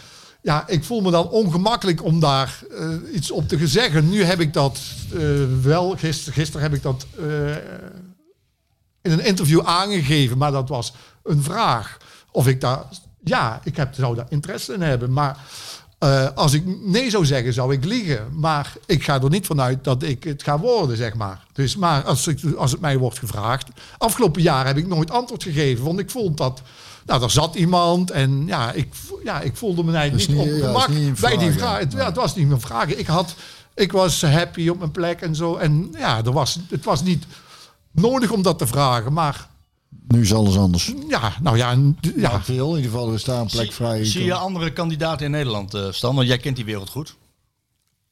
ja, 0.42 0.68
ik 0.68 0.84
voel 0.84 1.02
me 1.02 1.12
dan 1.12 1.30
ongemakkelijk 1.30 2.04
om 2.04 2.20
daar 2.20 2.64
eh, 2.72 2.90
iets 3.14 3.32
op 3.32 3.48
te 3.48 3.68
zeggen. 3.68 4.10
Nu 4.10 4.24
heb 4.24 4.40
ik 4.40 4.54
dat 4.54 4.80
eh, 5.14 5.22
wel, 5.62 5.96
gisteren, 5.98 6.34
gisteren 6.34 6.62
heb 6.62 6.74
ik 6.74 6.82
dat 6.82 7.06
eh, 7.18 7.56
in 9.02 9.12
een 9.12 9.26
interview 9.26 9.62
aangegeven, 9.64 10.38
maar 10.38 10.52
dat 10.52 10.70
was 10.70 10.94
een 11.24 11.44
vraag. 11.44 11.98
Of 12.32 12.48
ik 12.48 12.62
daar, 12.62 12.84
ja, 13.24 13.62
ik 13.64 13.76
heb, 13.76 13.94
zou 13.94 14.16
daar 14.16 14.26
interesse 14.30 14.74
in 14.74 14.82
hebben. 14.82 15.14
Maar 15.14 15.38
als 16.36 16.54
ik 16.54 16.64
nee 16.66 17.10
zou 17.10 17.26
zeggen, 17.26 17.54
zou 17.54 17.74
ik 17.74 17.86
liegen. 17.86 18.28
Maar 18.40 18.74
ik 18.86 19.04
ga 19.04 19.22
er 19.22 19.30
niet 19.30 19.46
vanuit 19.46 19.84
dat 19.84 20.04
ik 20.04 20.24
het 20.24 20.44
ga 20.44 20.60
worden, 20.60 20.98
zeg 20.98 21.14
maar. 21.14 21.46
Dus, 21.54 21.76
maar 21.76 22.04
als, 22.04 22.28
ik, 22.28 22.40
als 22.58 22.72
het 22.72 22.82
mij 22.82 22.98
wordt 22.98 23.20
gevraagd. 23.20 23.68
Afgelopen 23.98 24.42
jaar 24.42 24.66
heb 24.66 24.78
ik 24.78 24.88
nooit 24.88 25.12
antwoord 25.12 25.44
gegeven. 25.44 25.86
Want 25.86 26.00
ik 26.00 26.10
vond 26.10 26.38
dat. 26.38 26.62
Nou, 27.12 27.24
er 27.24 27.32
zat 27.32 27.56
iemand 27.56 28.12
en 28.12 28.44
ja, 28.48 28.72
ik, 28.72 28.88
ja, 29.24 29.42
ik 29.42 29.56
voelde 29.56 29.84
me 29.84 29.94
eigenlijk 29.94 30.30
niet 30.30 30.40
op 30.40 30.46
niet- 30.46 30.56
ja, 30.62 30.66
gemak 30.66 30.88
niet 30.90 30.98
een 30.98 31.16
bij 31.20 31.38
die 31.38 31.52
vraag, 31.52 31.74
ja. 31.74 31.80
Het, 31.80 31.92
ja, 31.94 32.06
het 32.06 32.16
was 32.16 32.36
niet 32.36 32.48
mijn 32.48 32.62
vraag. 32.62 32.88
Ik, 32.96 33.08
had, 33.08 33.36
ik 33.76 33.92
was 33.92 34.22
happy 34.22 34.68
op 34.70 34.78
mijn 34.80 34.92
plek 34.92 35.22
en 35.22 35.36
zo. 35.36 35.56
En 35.56 35.90
ja, 35.98 36.24
er 36.26 36.32
was, 36.32 36.58
het 36.70 36.86
was 36.86 37.04
niet 37.04 37.26
nodig 37.92 38.32
om 38.32 38.42
dat 38.42 38.58
te 38.58 38.68
vragen. 38.68 39.14
Maar 39.14 39.48
Nu 40.08 40.22
is 40.22 40.34
alles 40.34 40.58
anders. 40.58 40.94
ja, 41.08 41.34
nou 41.42 41.58
ja, 41.58 41.72
ja. 41.72 42.12
Ja, 42.16 42.42
veel. 42.44 42.70
In 42.70 42.76
ieder 42.76 42.92
geval, 42.92 43.08
er 43.08 43.14
is 43.14 43.24
daar 43.24 43.42
een 43.42 43.48
plek 43.48 43.72
vrij. 43.72 44.06
Zie 44.06 44.24
je 44.24 44.34
andere 44.34 44.74
kandidaten 44.74 45.26
in 45.26 45.32
Nederland, 45.32 45.74
eh, 45.74 45.86
Stan? 45.92 46.16
Want 46.16 46.28
jij 46.28 46.38
kent 46.38 46.56
die 46.56 46.66
wereld 46.66 46.90
goed. 46.90 47.16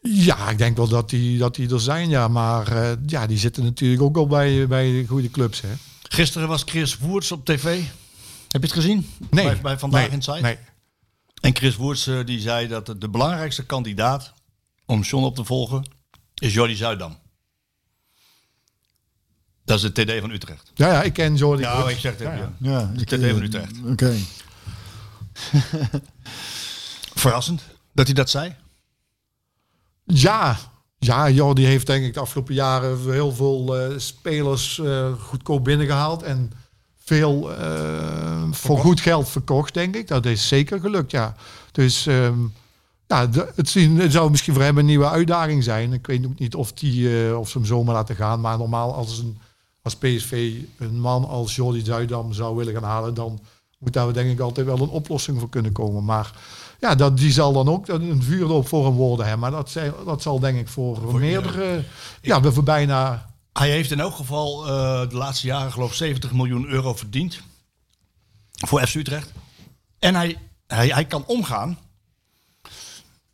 Ja, 0.02 0.50
ik 0.50 0.58
denk 0.58 0.78
wel 0.78 0.88
dat 0.88 1.10
die, 1.10 1.38
dat 1.38 1.56
die 1.56 1.74
er 1.74 1.82
zijn, 1.82 2.10
ja. 2.10 2.28
Maar 2.28 2.68
eh, 2.72 2.92
ja, 3.06 3.28
die 3.28 3.38
zitten 3.38 3.64
natuurlijk 3.64 4.02
ook 4.02 4.18
al 4.18 4.28
bij, 4.28 4.68
bij 4.68 4.92
de 4.92 5.06
goede 5.08 5.30
clubs, 5.32 5.62
hè. 5.62 5.70
Gisteren 6.10 6.48
was 6.48 6.64
Chris 6.66 6.98
Woerts 6.98 7.32
op 7.32 7.46
tv. 7.46 7.82
Heb 8.50 8.62
je 8.62 8.68
het 8.68 8.72
gezien? 8.76 9.10
Nee. 9.30 9.46
Bij, 9.46 9.62
bij 9.62 9.80
Vandaag 9.80 10.02
nee, 10.02 10.12
Inside? 10.12 10.42
Nee. 10.42 10.58
En 11.42 11.56
Chris 11.56 11.76
Woerts 11.76 12.08
eh, 12.08 12.26
die 12.26 12.40
zei 12.40 12.68
dat 12.68 12.86
de- 12.86 12.98
de 12.98 13.10
belangrijkste 13.10 13.66
kandidaat 13.66 14.34
om 14.86 15.02
John 15.02 15.24
op 15.26 15.36
te 15.36 15.44
volgen 15.44 15.86
is 16.36 16.54
Jordi 16.54 16.76
Zuidam. 16.76 17.18
Dat 19.66 19.84
is 19.84 19.92
de 19.92 20.06
TD 20.06 20.20
van 20.20 20.30
Utrecht. 20.32 20.72
Ja, 20.76 20.88
ja, 20.92 21.04
ik 21.04 21.14
ken 21.14 21.36
Jordi. 21.36 21.62
Ja, 21.64 21.90
ik 21.90 21.98
zeg 21.98 22.12
het. 22.12 22.22
Ja, 22.22 22.34
Ja, 22.34 22.52
ja. 22.58 22.92
Ik, 22.98 23.08
TD 23.08 23.30
van 23.32 23.42
Utrecht. 23.42 23.72
Oké. 23.86 24.14
Verrassend 27.16 27.62
dat 27.94 28.06
hij 28.06 28.16
dat 28.16 28.30
zei. 28.30 28.56
Ja, 30.06 30.58
ja, 31.00 31.30
Jordi 31.30 31.66
heeft 31.66 31.88
denk 31.88 32.06
ik 32.06 32.14
de 32.14 32.20
afgelopen 32.20 32.54
jaren 32.54 33.12
heel 33.12 33.32
veel 33.34 33.78
eh, 33.78 33.98
spelers 33.98 34.80
eh, 34.80 35.14
goedkoop 35.14 35.64
binnengehaald. 35.64 36.24
En 36.24 36.52
veel 37.10 37.56
eh, 37.56 38.44
voor 38.52 38.78
goed 38.78 39.00
geld 39.00 39.30
verkocht, 39.30 39.74
denk 39.74 39.96
ik. 39.96 40.08
Dat 40.08 40.26
is 40.26 40.48
zeker 40.48 40.80
gelukt, 40.80 41.12
ja. 41.12 41.36
Dus 41.72 42.08
ehm, 42.08 42.40
ja, 43.08 43.30
het, 43.56 43.70
zien, 43.70 44.00
het 44.00 44.12
zou 44.12 44.30
misschien 44.30 44.54
voor 44.54 44.64
hem 44.64 44.78
een 44.78 44.86
nieuwe 44.86 45.10
uitdaging 45.10 45.64
zijn. 45.64 45.94
Ik 45.94 46.08
weet 46.08 46.26
ook 46.26 46.40
niet 46.40 46.56
of, 46.56 46.74
die, 46.74 47.28
eh, 47.28 47.40
of 47.40 47.50
ze 47.50 47.58
hem 47.58 47.68
zomaar 47.68 47.96
laten 47.96 48.16
gaan. 48.16 48.42
Maar 48.42 48.58
normaal 48.58 48.94
als, 48.94 49.20
een, 49.20 49.38
als 49.82 49.96
PSV 49.96 50.54
een 50.78 51.00
man 51.00 51.28
als 51.28 51.56
Jordi 51.56 51.82
Zuidam 51.86 52.34
zou 52.34 52.56
willen 52.56 52.74
gaan 52.74 52.84
halen, 52.84 53.14
dan 53.14 53.40
moet 53.80 53.94
daar 53.94 54.14
denk 54.14 54.32
ik 54.32 54.40
altijd 54.40 54.66
wel 54.66 54.80
een 54.80 54.90
oplossing 54.90 55.40
voor 55.40 55.50
kunnen 55.50 55.72
komen. 55.72 56.06
Maar 56.06 56.32
ja, 56.80 56.96
dat, 56.96 57.18
die 57.18 57.32
zal 57.32 57.54
dan 57.54 57.70
ook 57.70 57.88
een 57.88 58.24
vuurdoop 58.24 58.68
voor 58.68 58.86
hem 58.86 58.96
worden. 58.96 59.26
Hè. 59.26 59.38
Maar 59.38 59.52
dat, 59.52 59.76
dat 60.06 60.22
zal 60.22 60.40
denk 60.40 60.60
ik 60.60 60.68
voor, 60.68 61.20
meerdere, 61.20 61.84
ja, 62.22 62.42
we 62.42 62.52
voor 62.52 62.64
bijna... 62.64 63.29
Hij 63.60 63.70
heeft 63.70 63.92
in 63.92 64.00
elk 64.00 64.16
geval 64.16 64.68
eh, 64.68 65.10
de 65.10 65.16
laatste 65.16 65.48
jaren 65.48 65.72
geloof 65.72 65.90
ik 65.90 65.96
70 65.96 66.32
miljoen 66.34 66.68
euro 66.68 66.94
verdiend. 66.94 67.40
Voor 68.52 68.88
FC 68.88 68.96
Utrecht. 68.96 69.32
En 70.00 70.16
hij, 70.16 70.38
hij, 70.68 70.88
hij 70.88 71.06
kan 71.06 71.26
omgaan. 71.26 71.78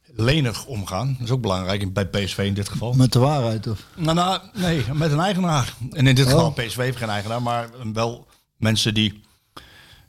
Lenig 0.06 0.66
omgaan. 0.66 1.16
Dat 1.18 1.28
is 1.28 1.34
ook 1.34 1.42
belangrijk 1.42 1.94
bij 1.94 2.06
PSV 2.06 2.38
in 2.38 2.54
dit 2.54 2.70
geval. 2.70 2.94
Met 2.94 3.14
de 3.14 3.20
waarheid 3.20 3.68
of? 3.68 3.86
Nou, 3.96 4.16
nou, 4.16 4.42
nee, 4.54 4.84
met 4.94 5.12
een 5.12 5.20
eigenaar. 5.20 5.74
En 5.92 6.08
in 6.08 6.16
dit 6.16 6.26
geval 6.26 6.52
PSV 6.52 6.78
heeft 6.78 6.98
geen 6.98 7.10
eigenaar, 7.10 7.42
maar 7.42 7.70
wel 7.94 8.28
mensen 8.58 8.94
die 8.94 9.22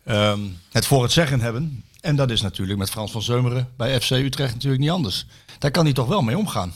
ehm, 0.04 0.40
het 0.70 0.86
voor 0.86 1.02
het 1.02 1.12
zeggen 1.12 1.40
hebben. 1.40 1.84
En 2.00 2.16
dat 2.16 2.30
is 2.30 2.40
natuurlijk 2.40 2.78
met 2.78 2.90
Frans 2.90 3.10
van 3.10 3.22
Zeumeren 3.22 3.68
bij 3.76 4.00
FC 4.00 4.10
Utrecht 4.10 4.54
natuurlijk 4.54 4.82
niet 4.82 4.90
anders. 4.90 5.26
Daar 5.58 5.70
kan 5.70 5.84
hij 5.84 5.94
toch 5.94 6.08
wel 6.08 6.22
mee 6.22 6.38
omgaan. 6.38 6.72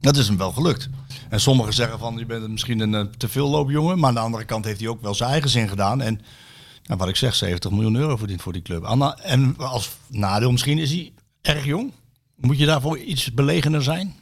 Dat 0.00 0.16
is 0.16 0.26
hem 0.28 0.36
wel 0.36 0.52
gelukt. 0.52 0.88
En 1.28 1.40
sommigen 1.40 1.72
zeggen 1.72 1.98
van, 1.98 2.18
je 2.18 2.26
bent 2.26 2.48
misschien 2.48 2.80
een 2.80 2.94
eh, 2.94 3.04
te 3.16 3.28
veel 3.28 3.48
loopjongen. 3.48 3.98
Maar 3.98 4.08
aan 4.08 4.14
de 4.14 4.20
andere 4.20 4.44
kant 4.44 4.64
heeft 4.64 4.80
hij 4.80 4.88
ook 4.88 5.02
wel 5.02 5.14
zijn 5.14 5.30
eigen 5.30 5.50
zin 5.50 5.68
gedaan. 5.68 6.00
En 6.00 6.20
nou, 6.84 6.98
wat 6.98 7.08
ik 7.08 7.16
zeg, 7.16 7.34
70 7.34 7.70
miljoen 7.70 7.96
euro 7.96 8.16
verdient 8.16 8.42
voor 8.42 8.52
die 8.52 8.62
club. 8.62 8.84
Anna, 8.84 9.18
en 9.18 9.56
als 9.56 9.90
nadeel 10.06 10.50
misschien 10.50 10.78
is 10.78 10.90
hij 10.90 11.12
erg 11.40 11.64
jong. 11.64 11.92
Moet 12.36 12.58
je 12.58 12.66
daarvoor 12.66 12.98
iets 12.98 13.34
belegener 13.34 13.82
zijn? 13.82 14.14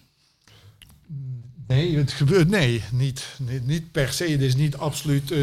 Nee, 1.67 1.97
het 1.97 2.13
gebeurt 2.13 2.49
nee, 2.49 2.83
niet, 2.93 3.27
niet, 3.39 3.67
niet 3.67 3.93
per 3.93 4.13
se. 4.13 4.25
Het 4.25 4.41
is 4.41 4.57
niet 4.57 4.77
absoluut 4.77 5.31
eh, 5.31 5.39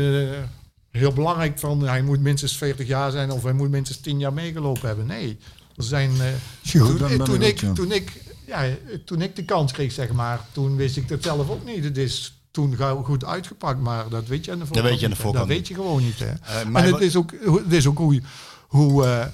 heel 0.92 1.14
belangrijk 1.14 1.60
van 1.60 1.82
hij 1.82 2.02
moet 2.02 2.20
minstens 2.20 2.58
40 2.58 2.88
jaar 2.88 3.12
zijn 3.12 3.32
of 3.32 3.44
hij 3.44 3.54
moet 3.54 3.70
minstens 3.70 4.00
10 4.00 4.20
jaar 4.20 4.34
meegelopen 4.34 4.88
hebben. 4.88 5.06
Nee, 5.06 5.38
er 5.76 5.84
zijn. 5.84 6.12
eh, 6.22 6.82
goed 6.82 7.26
toen, 7.26 7.42
ik 7.42 7.60
toen 7.74 7.92
ik 7.92 8.24
ja, 8.48 8.66
toen 9.06 9.22
ik 9.22 9.36
de 9.36 9.46
kans 9.46 9.72
kreeg, 9.72 9.92
zeg 9.92 10.12
maar, 10.12 10.40
toen 10.52 10.76
wist 10.76 10.98
ik 10.98 11.10
het 11.10 11.24
zelf 11.24 11.50
ook 11.50 11.66
niet. 11.66 11.84
Het 11.84 11.98
is 11.98 12.36
toen 12.56 12.78
goed 13.04 13.26
uitgepakt, 13.26 13.80
maar 13.80 14.10
dat 14.10 14.28
weet 14.28 14.46
je 14.46 14.52
aan 14.52 14.60
de 14.60 14.66
voorkant. 14.66 14.90
weet 14.90 15.00
je 15.00 15.06
aan 15.06 15.12
de 15.12 15.18
voorkant 15.18 15.48
Dat 15.48 15.58
weet 15.58 15.68
je 15.68 15.74
gewoon 15.74 16.04
niet. 16.04 16.20
Hè. 16.20 16.26
Eh, 16.26 16.66
maar 16.68 16.84
en 16.84 16.94
het 16.94 17.02
is 17.02 17.16
ook, 17.16 17.32
het 17.42 17.74
is 17.74 17.88
ook 17.88 17.98
hoe, 17.98 18.22
hoe, 18.68 19.06
eh, 19.06 19.26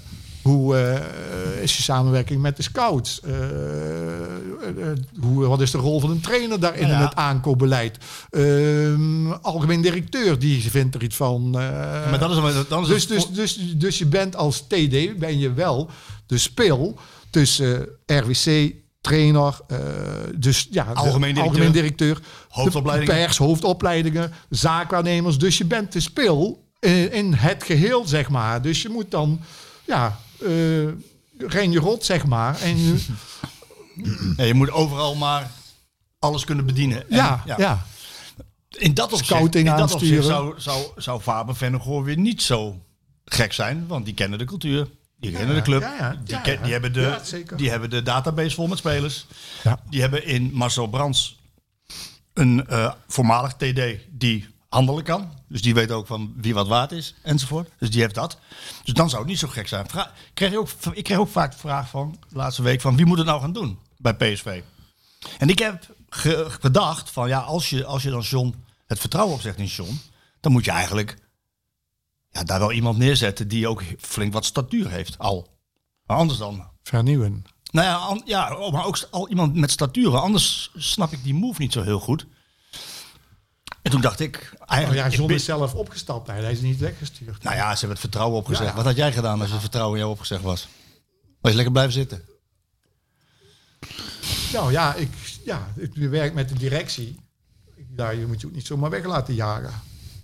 hoe 0.41 0.77
eh, 0.77 1.61
is 1.61 1.77
je 1.77 1.83
samenwerking 1.83 2.41
met 2.41 2.57
de 2.57 2.63
scouts? 2.63 3.21
Hoe, 5.19 5.47
wat 5.47 5.61
is 5.61 5.71
de 5.71 5.77
rol 5.77 5.99
van 5.99 6.09
een 6.09 6.21
trainer 6.21 6.59
daarin 6.59 6.87
Ja. 6.87 6.93
in 6.95 7.01
het 7.01 7.15
aankoopbeleid? 7.15 7.97
Ehm, 8.29 9.31
algemeen 9.31 9.81
directeur, 9.81 10.39
die 10.39 10.61
vindt 10.61 10.95
er 10.95 11.03
iets 11.03 11.15
van. 11.15 11.49
Maar 11.49 12.19
dat 12.19 12.31
is, 12.31 12.67
dan 12.67 12.81
is 12.81 12.87
dus, 12.87 13.07
dus, 13.07 13.27
dus, 13.27 13.57
dus 13.77 13.97
je 13.97 14.05
bent 14.05 14.35
als 14.35 14.61
TD, 14.61 15.17
ben 15.17 15.39
je 15.39 15.53
wel 15.53 15.89
de 16.25 16.37
speel 16.37 16.99
tussen 17.29 17.87
RWC, 18.05 18.73
trainer, 19.01 19.59
eh, 19.67 19.77
dus 20.35 20.67
ja, 20.71 20.83
Algemeen 20.83 21.19
directeur. 21.21 21.43
algemeen 21.43 21.71
directeur 21.71 22.19
Hoofdopleidingen. 22.49 23.15
de 23.15 23.21
pers, 23.21 23.37
hoofdopleidingen, 23.37 24.33
zaakwaarnemers. 24.49 25.37
Dus 25.37 25.57
je 25.57 25.65
bent 25.65 25.91
de 25.91 25.99
speel 25.99 26.63
in, 26.79 27.11
in 27.11 27.33
het 27.33 27.63
geheel, 27.63 28.05
zeg 28.07 28.29
maar. 28.29 28.61
Dus 28.61 28.81
je 28.81 28.89
moet 28.89 29.11
dan, 29.11 29.39
ja, 29.85 30.19
eh 30.41 30.49
ren 31.37 31.71
je 31.71 31.79
rot, 31.79 32.05
zeg 32.05 32.25
maar. 32.25 32.61
En 32.61 32.77
je- 32.77 33.05
Ja, 34.37 34.43
je 34.43 34.53
moet 34.53 34.71
overal 34.71 35.15
maar 35.15 35.51
alles 36.19 36.45
kunnen 36.45 36.65
bedienen. 36.65 37.09
En, 37.09 37.15
ja, 37.17 37.43
ja, 37.57 37.85
In 38.69 38.93
dat 38.93 39.11
opzicht, 39.11 39.25
Scouting 39.29 39.69
in 39.69 39.75
dat 39.75 39.93
opzicht 39.93 40.25
zou, 40.25 40.53
zou, 40.57 40.85
zou 40.95 41.21
Faber 41.21 41.55
Vennegoor 41.55 42.03
weer 42.03 42.17
niet 42.17 42.41
zo 42.41 42.75
gek 43.25 43.53
zijn. 43.53 43.87
Want 43.87 44.05
die 44.05 44.13
kennen 44.13 44.39
de 44.39 44.45
cultuur. 44.45 44.87
Die 45.21 45.31
kennen 45.31 45.55
de 45.55 45.61
club. 45.61 45.81
ja, 45.81 45.95
ja, 45.95 46.09
die, 46.23 46.33
ja, 46.35 46.41
ken- 46.41 46.53
ja. 46.57 46.61
die, 46.63 46.71
hebben 46.71 46.93
de, 46.93 47.53
die 47.55 47.69
hebben 47.69 47.89
de 47.89 48.01
database 48.03 48.55
vol 48.55 48.67
met 48.67 48.77
spelers. 48.77 49.25
Ja. 49.63 49.79
Die 49.89 50.01
hebben 50.01 50.25
in 50.25 50.53
Marcel 50.53 50.87
Brands 50.87 51.39
een 52.33 52.67
eh, 52.67 52.93
voormalig 53.07 53.53
TD 53.53 53.81
die 54.09 54.47
handelen 54.69 55.03
kan. 55.03 55.33
Dus 55.47 55.61
die 55.61 55.73
weet 55.73 55.91
ook 55.91 56.07
van 56.07 56.33
wie 56.37 56.53
wat 56.53 56.67
waard 56.67 56.91
is 56.91 57.15
enzovoort. 57.23 57.69
Dus 57.77 57.89
die 57.91 58.01
heeft 58.01 58.15
dat. 58.15 58.37
Dus 58.83 58.93
dan 58.93 59.09
zou 59.09 59.21
het 59.21 59.29
niet 59.31 59.39
zo 59.39 59.47
gek 59.47 59.67
zijn. 59.67 59.89
Vra- 59.89 60.11
kreeg 60.33 60.51
je 60.51 60.59
ook, 60.59 60.69
ik 60.93 61.03
kreeg 61.03 61.17
ook 61.17 61.29
vaak 61.29 61.51
de 61.51 61.57
vraag 61.57 61.89
van 61.89 62.17
de 62.29 62.35
laatste 62.35 62.61
week 62.61 62.81
van 62.81 62.95
wie 62.95 63.05
moet 63.05 63.17
het 63.17 63.27
nou 63.27 63.41
gaan 63.41 63.53
doen 63.53 63.79
bij 63.97 64.13
PSV. 64.15 64.61
En 65.37 65.49
ik 65.49 65.59
heb 65.59 65.95
ge- 66.09 66.45
gedacht 66.49 67.09
van 67.09 67.27
ja, 67.27 67.39
als 67.39 67.69
je, 67.69 67.85
als 67.85 68.03
je 68.03 68.09
dan 68.09 68.21
John 68.21 68.55
het 68.87 68.99
vertrouwen 68.99 69.35
opzegt 69.35 69.57
in 69.57 69.65
John, 69.65 70.01
dan 70.39 70.51
moet 70.51 70.65
je 70.65 70.71
eigenlijk 70.71 71.17
ja, 72.31 72.43
daar 72.43 72.59
wel 72.59 72.71
iemand 72.71 72.97
neerzetten 72.97 73.47
die 73.47 73.67
ook 73.67 73.83
flink 73.99 74.33
wat 74.33 74.45
statuur 74.45 74.89
heeft 74.89 75.17
al. 75.17 75.59
Maar 76.05 76.17
anders 76.17 76.39
dan. 76.39 76.69
vernieuwen. 76.83 77.43
Nou 77.71 77.87
ja, 77.87 77.95
an- 77.95 78.21
ja 78.25 78.55
oh, 78.55 78.71
maar 78.73 78.85
ook 78.85 79.07
al 79.11 79.29
iemand 79.29 79.55
met 79.55 79.71
statuur. 79.71 80.17
Anders 80.17 80.71
snap 80.75 81.11
ik 81.11 81.23
die 81.23 81.33
move 81.33 81.61
niet 81.61 81.73
zo 81.73 81.81
heel 81.83 81.99
goed. 81.99 82.25
En 83.81 83.91
toen 83.91 84.01
dacht 84.01 84.19
ik, 84.19 84.53
eigenlijk. 84.65 84.99
ja, 85.01 85.05
ik 85.07 85.13
John 85.13 85.27
ben- 85.27 85.35
is 85.35 85.45
zelf 85.45 85.73
opgestapt. 85.73 86.27
Hij 86.27 86.41
hij 86.41 86.51
is 86.51 86.61
niet 86.61 86.77
weggestuurd. 86.79 87.43
nou 87.43 87.55
ja, 87.55 87.63
ze 87.63 87.69
hebben 87.79 87.89
het 87.89 87.99
vertrouwen 87.99 88.37
opgezegd. 88.37 88.63
Ja, 88.63 88.69
ja. 88.69 88.75
Wat 88.75 88.85
had 88.85 88.95
jij 88.95 89.11
gedaan 89.13 89.41
als 89.41 89.51
het 89.51 89.59
vertrouwen 89.61 89.93
in 89.95 89.99
jou 90.01 90.13
opgezegd 90.13 90.41
was? 90.41 90.67
Was 91.41 91.49
je 91.51 91.55
lekker 91.55 91.71
blijven 91.73 91.93
zitten? 91.93 92.23
Nou 94.53 94.71
ja, 94.71 94.93
ik, 94.95 95.09
ja, 95.45 95.67
ik 95.75 95.93
werk 95.95 96.33
met 96.33 96.49
de 96.49 96.55
directie. 96.55 97.19
Daar 97.89 98.15
je 98.15 98.25
moet 98.27 98.41
je 98.41 98.47
ook 98.47 98.53
niet 98.53 98.65
zomaar 98.65 98.89
weg 98.89 99.05
laten 99.05 99.33
jagen. 99.33 99.73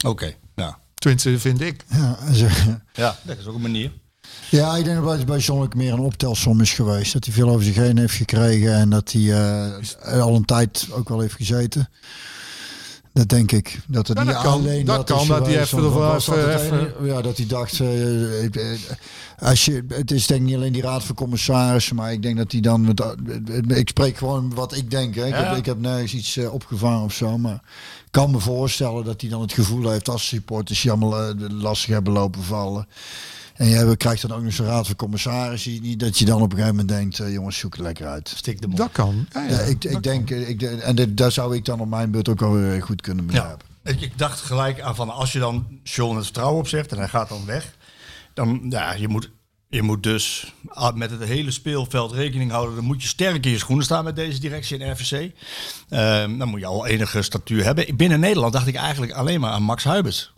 Oké, 0.06 0.36
ja. 0.56 0.80
Tenminste, 1.00 1.40
vind 1.40 1.62
ik. 1.62 1.84
Ja, 1.90 2.18
Ja, 2.94 3.18
dat 3.24 3.38
is 3.38 3.46
ook 3.46 3.56
een 3.56 3.62
manier. 3.62 3.92
ja, 4.50 4.76
ik 4.76 4.86
denk 4.86 5.04
dat 5.04 5.18
het 5.18 5.26
bij 5.26 5.38
John 5.40 5.62
ook 5.62 5.76
meer 5.76 5.94
een 5.94 6.00
optelsom 6.00 6.62
is 6.62 6.74
geweest. 6.74 7.14
Dat 7.14 7.26
hij 7.26 7.34
veel 7.34 7.50
over 7.50 7.64
zich 7.64 7.76
heen 7.76 7.98
heeft 7.98 8.14
gekregen 8.14 8.74
en 8.74 8.90
dat 8.90 9.12
hij 9.12 9.34
eh, 10.02 10.22
al 10.22 10.36
een 10.36 10.46
tijd 10.46 10.88
ook 10.92 11.10
wel 11.10 11.20
heeft 11.20 11.36
gezeten. 11.36 11.90
Dat 13.18 13.30
denk 13.30 13.52
ik. 13.52 13.80
Dat 13.88 14.08
het 14.08 14.18
Ja, 14.18 14.24
niet 14.24 14.34
dat 14.34 14.42
kan. 14.44 14.54
alleen 14.54 14.86
Dat 14.86 15.10
is 15.10 15.16
kan, 15.16 15.28
dat 15.28 15.46
hij 15.48 15.66
geweest, 15.66 16.28
even 16.30 16.94
dat? 17.00 17.08
Ja, 17.08 17.22
dat 17.22 17.38
hij 17.38 17.46
dacht, 17.46 17.80
eh, 17.80 18.44
eh, 18.46 18.80
als 19.40 19.66
je, 19.66 19.86
het 19.88 20.12
is 20.12 20.28
denk 20.28 20.40
ik 20.42 20.46
niet 20.48 20.56
alleen 20.56 20.74
die 20.74 20.82
raad 20.82 21.04
van 21.04 21.16
commissarissen, 21.16 21.96
maar 21.96 22.12
ik 22.12 22.22
denk 22.22 22.38
dat 22.38 22.52
hij 22.52 22.62
dan, 22.62 22.82
met, 22.82 23.00
eh, 23.00 23.78
ik 23.78 23.90
spreek 23.90 24.18
gewoon 24.18 24.54
wat 24.54 24.76
ik 24.76 24.92
denk. 24.92 25.16
Hè. 25.16 25.26
Ik, 25.26 25.34
Ja. 25.34 25.44
heb, 25.44 25.58
ik 25.58 25.66
heb 25.66 25.80
nergens 25.80 26.14
iets 26.14 26.38
eh, 26.38 26.54
opgevangen 26.54 27.04
of 27.04 27.14
zo, 27.14 27.38
maar 27.38 27.62
ik 28.06 28.12
kan 28.12 28.32
me 28.32 28.40
voorstellen 28.40 29.04
dat 29.06 29.22
hij 29.22 29.30
dan 29.30 29.42
het 29.42 29.54
gevoel 29.54 29.90
heeft 29.90 30.10
als 30.10 30.28
supporters 30.28 30.86
eh, 30.86 31.32
lastig 31.50 31.90
hebben 31.94 32.14
lopen 32.14 32.44
vallen. 32.44 32.88
En 33.58 33.68
je 33.68 33.98
krijgt 33.98 34.22
dan 34.22 34.32
ook 34.38 34.44
nog 34.44 34.54
zo'n 34.54 34.66
raad 34.66 34.86
van 34.88 34.96
commissarissen, 34.96 35.82
die- 35.82 35.98
dat 35.98 36.18
je 36.20 36.26
dan 36.26 36.42
op 36.42 36.52
een 36.52 36.58
gegeven 36.58 36.76
moment 36.76 36.90
denkt, 36.98 37.20
eh, 37.20 37.34
jongens, 37.34 37.58
zoek 37.58 37.74
het 37.74 37.82
lekker 37.84 38.08
uit. 38.08 38.30
Stik 38.36 38.62
de 38.62 38.68
mond. 38.68 38.78
Dat 38.80 38.92
kan. 38.92 39.28
Ja, 39.34 39.42
ja, 39.44 39.50
Ja, 39.50 39.60
ik, 39.60 39.82
dat 39.82 39.92
ik 39.92 40.04
denk, 40.04 40.32
eh, 40.32 40.50
ik, 40.50 40.62
en 40.62 40.96
dit, 40.96 41.18
daar 41.18 41.32
zou 41.32 41.56
ik 41.56 41.66
dan 41.66 41.80
op 41.80 41.88
mijn 41.90 42.12
beurt 42.12 42.30
ook 42.30 42.40
wel 42.40 42.80
goed 42.80 43.02
kunnen 43.02 43.26
Ja. 43.26 43.32
begrijpen. 43.32 43.66
Ik, 43.84 44.02
ik 44.02 44.18
dacht 44.18 44.40
gelijk 44.42 44.82
aan 44.82 44.96
van 44.96 45.10
als 45.10 45.32
je 45.32 45.40
dan 45.40 45.68
John 45.84 46.16
het 46.16 46.24
vertrouwen 46.26 46.60
opzegt 46.60 46.92
en 46.92 46.98
hij 46.98 47.08
gaat 47.08 47.30
dan 47.30 47.46
weg, 47.46 47.76
dan 48.34 48.66
ja, 48.70 48.94
je 48.94 49.08
moet, 49.08 49.30
je 49.70 49.82
moet 49.82 50.04
dus 50.04 50.54
met 50.96 51.12
het 51.12 51.24
hele 51.24 51.52
speelveld 51.52 52.12
rekening 52.12 52.52
houden. 52.52 52.76
Dan 52.76 52.84
moet 52.86 53.02
je 53.02 53.08
sterk 53.08 53.46
in 53.46 53.52
je 53.52 53.58
schoenen 53.58 53.86
staan 53.86 54.04
met 54.04 54.16
deze 54.16 54.40
directie 54.40 54.78
in 54.78 54.92
RVC. 54.92 55.32
Ehm, 55.90 56.38
dan 56.38 56.48
moet 56.48 56.60
je 56.60 56.66
al 56.66 56.86
enige 56.86 57.22
statuur 57.22 57.64
hebben. 57.64 57.96
Binnen 57.96 58.20
Nederland 58.20 58.54
dacht 58.54 58.68
ik 58.68 58.76
eigenlijk 58.76 59.12
alleen 59.12 59.40
maar 59.40 59.52
aan 59.52 59.64
Max 59.64 59.84
Huibers 59.84 60.34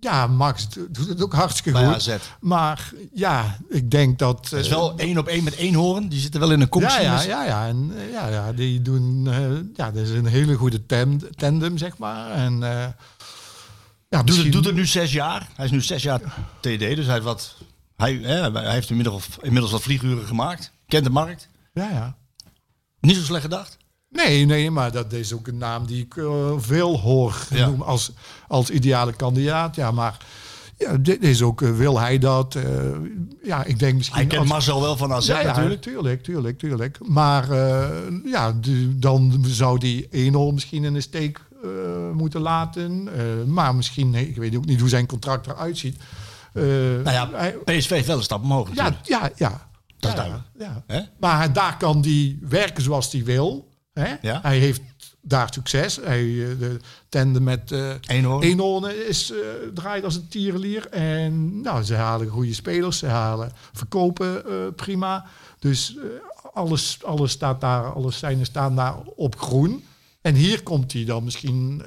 Ja, 0.00 0.26
Max 0.26 0.68
doet 0.68 1.08
het 1.08 1.22
ook 1.22 1.34
hartstikke 1.34 1.72
bij 1.72 1.84
goed. 1.86 1.94
AZ. 1.94 2.16
Maar 2.40 2.92
ja, 3.12 3.58
ik 3.68 3.90
denk 3.90 4.18
dat... 4.18 4.50
Het 4.50 4.60
is 4.60 4.68
eh, 4.68 4.74
wel 4.74 4.98
één 4.98 5.18
op 5.18 5.26
één 5.26 5.44
met 5.44 5.54
één 5.56 5.74
hoorn. 5.74 6.08
Die 6.08 6.20
zitten 6.20 6.40
wel 6.40 6.50
in 6.50 6.54
een 6.54 6.60
ja, 6.60 6.68
commissie. 6.68 7.02
ja, 7.02 7.22
ja, 7.22 7.44
ja, 7.44 7.66
en, 7.66 7.92
eh, 7.96 8.12
ja, 8.12 8.28
ja, 8.28 8.52
die 8.52 8.82
doen... 8.82 9.26
eh, 9.26 9.50
ja, 9.74 9.90
dat 9.90 10.02
is 10.02 10.10
een 10.10 10.26
hele 10.26 10.54
goede 10.54 10.86
tandem, 11.36 11.78
zeg 11.78 11.98
maar. 11.98 12.30
En 12.30 12.58
ja, 14.08 14.22
Doet, 14.22 14.36
het, 14.36 14.52
doet 14.52 14.64
het 14.64 14.74
nu 14.74 14.86
zes 14.86 15.12
jaar. 15.12 15.48
Hij 15.56 15.64
is 15.64 15.70
nu 15.70 15.82
zes 15.82 16.02
jaar 16.02 16.20
TD, 16.60 16.78
dus 16.78 17.04
hij 17.04 17.14
heeft, 17.14 17.24
wat, 17.24 17.56
hij, 17.96 18.14
hè, 18.14 18.50
hij 18.52 18.72
heeft 18.72 18.90
inmiddels, 18.90 19.26
inmiddels 19.40 19.72
wat 19.72 19.82
vlieguren 19.82 20.26
gemaakt. 20.26 20.72
Kent 20.86 21.04
de 21.04 21.10
markt. 21.10 21.48
Ja, 21.72 21.90
ja. 21.90 22.16
Niet 23.00 23.16
zo 23.16 23.22
slecht 23.22 23.42
gedacht. 23.42 23.76
Nee, 24.16 24.44
nee, 24.44 24.70
maar 24.70 24.92
dat 24.92 25.12
is 25.12 25.32
ook 25.32 25.46
een 25.46 25.58
naam 25.58 25.86
die 25.86 26.02
ik 26.04 26.16
eh, 26.16 26.52
veel 26.56 26.98
hoor 27.00 27.46
Ja. 27.50 27.66
noemen 27.66 27.86
als, 27.86 28.10
als 28.48 28.70
ideale 28.70 29.12
kandidaat. 29.12 29.76
Ja, 29.76 29.90
maar 29.90 30.16
ja, 30.78 30.96
dit 30.96 31.22
is 31.22 31.42
ook, 31.42 31.62
eh, 31.62 31.76
wil 31.76 31.98
hij 32.00 32.18
dat? 32.18 32.54
Eh, 32.54 32.64
ja, 33.42 33.64
ik 33.64 33.78
denk 33.78 33.96
misschien... 33.96 34.16
Hij 34.16 34.26
kent 34.26 34.40
als- 34.40 34.48
Marcel 34.50 34.80
wel 34.80 34.96
van 34.96 35.12
AZ 35.12 35.26
ja, 35.26 35.40
ja, 35.40 35.46
natuurlijk. 35.46 35.82
tuurlijk, 35.82 36.22
tuurlijk, 36.22 36.58
tuurlijk. 36.58 36.98
Maar 37.08 37.54
ja, 38.24 38.52
de- 38.52 38.98
dan 38.98 39.44
zou 39.46 39.78
die 39.78 40.08
1-0 40.10 40.52
misschien 40.52 40.84
in 40.84 40.92
de 40.92 41.00
steek 41.00 41.40
moeten 42.12 42.40
laten. 42.40 43.08
Maar 43.52 43.74
misschien, 43.74 44.10
nee, 44.10 44.28
ik 44.28 44.36
weet 44.36 44.56
ook 44.56 44.64
niet 44.64 44.80
hoe 44.80 44.88
zijn 44.88 45.06
contract 45.06 45.46
eruit 45.46 45.78
ziet. 45.78 45.96
Nou 46.52 47.10
ja, 47.10 47.26
PSV 47.64 47.90
heeft 47.90 48.06
wel 48.06 48.16
een 48.16 48.22
stap 48.22 48.42
omhoog 48.42 48.68
ja, 48.74 48.96
ja, 49.02 49.30
ja. 49.36 49.68
Dat 49.98 50.10
is 50.10 50.16
duidelijk. 50.16 51.08
Maar 51.20 51.52
daar 51.52 51.76
kan 51.76 52.00
die 52.00 52.38
werken 52.48 52.82
zoals 52.82 53.12
hij 53.12 53.24
wil. 53.24 53.68
Hè? 54.00 54.14
Ja. 54.22 54.38
Hij 54.42 54.58
heeft 54.58 54.80
daar 55.20 55.52
succes. 55.52 55.96
Hij, 56.02 56.20
eh, 56.22 56.58
de 56.58 56.76
tende 57.08 57.40
met 57.40 57.72
eh 57.72 57.90
Eenhoorn. 58.06 58.42
Eenhoorn 58.42 59.06
is, 59.08 59.30
eh, 59.32 59.38
draait 59.74 60.04
als 60.04 60.14
een 60.16 60.28
tierenlier. 60.28 60.88
En 60.88 61.60
nou, 61.60 61.82
ze 61.82 61.94
halen 61.94 62.28
goede 62.28 62.54
spelers. 62.54 62.98
Ze 62.98 63.06
halen 63.06 63.52
verkopen 63.72 64.42
prima. 64.74 65.24
Dus 65.58 65.96
alles, 66.54 66.98
alles 67.04 67.30
staat 67.32 67.60
daar, 67.60 67.92
alles 67.92 68.18
zijn 68.18 68.44
staan 68.46 68.76
daar 68.76 68.94
op 69.16 69.38
groen. 69.38 69.84
En 70.20 70.34
hier 70.34 70.62
komt 70.62 70.92
hij 70.92 71.04
dan 71.04 71.24
misschien 71.24 71.82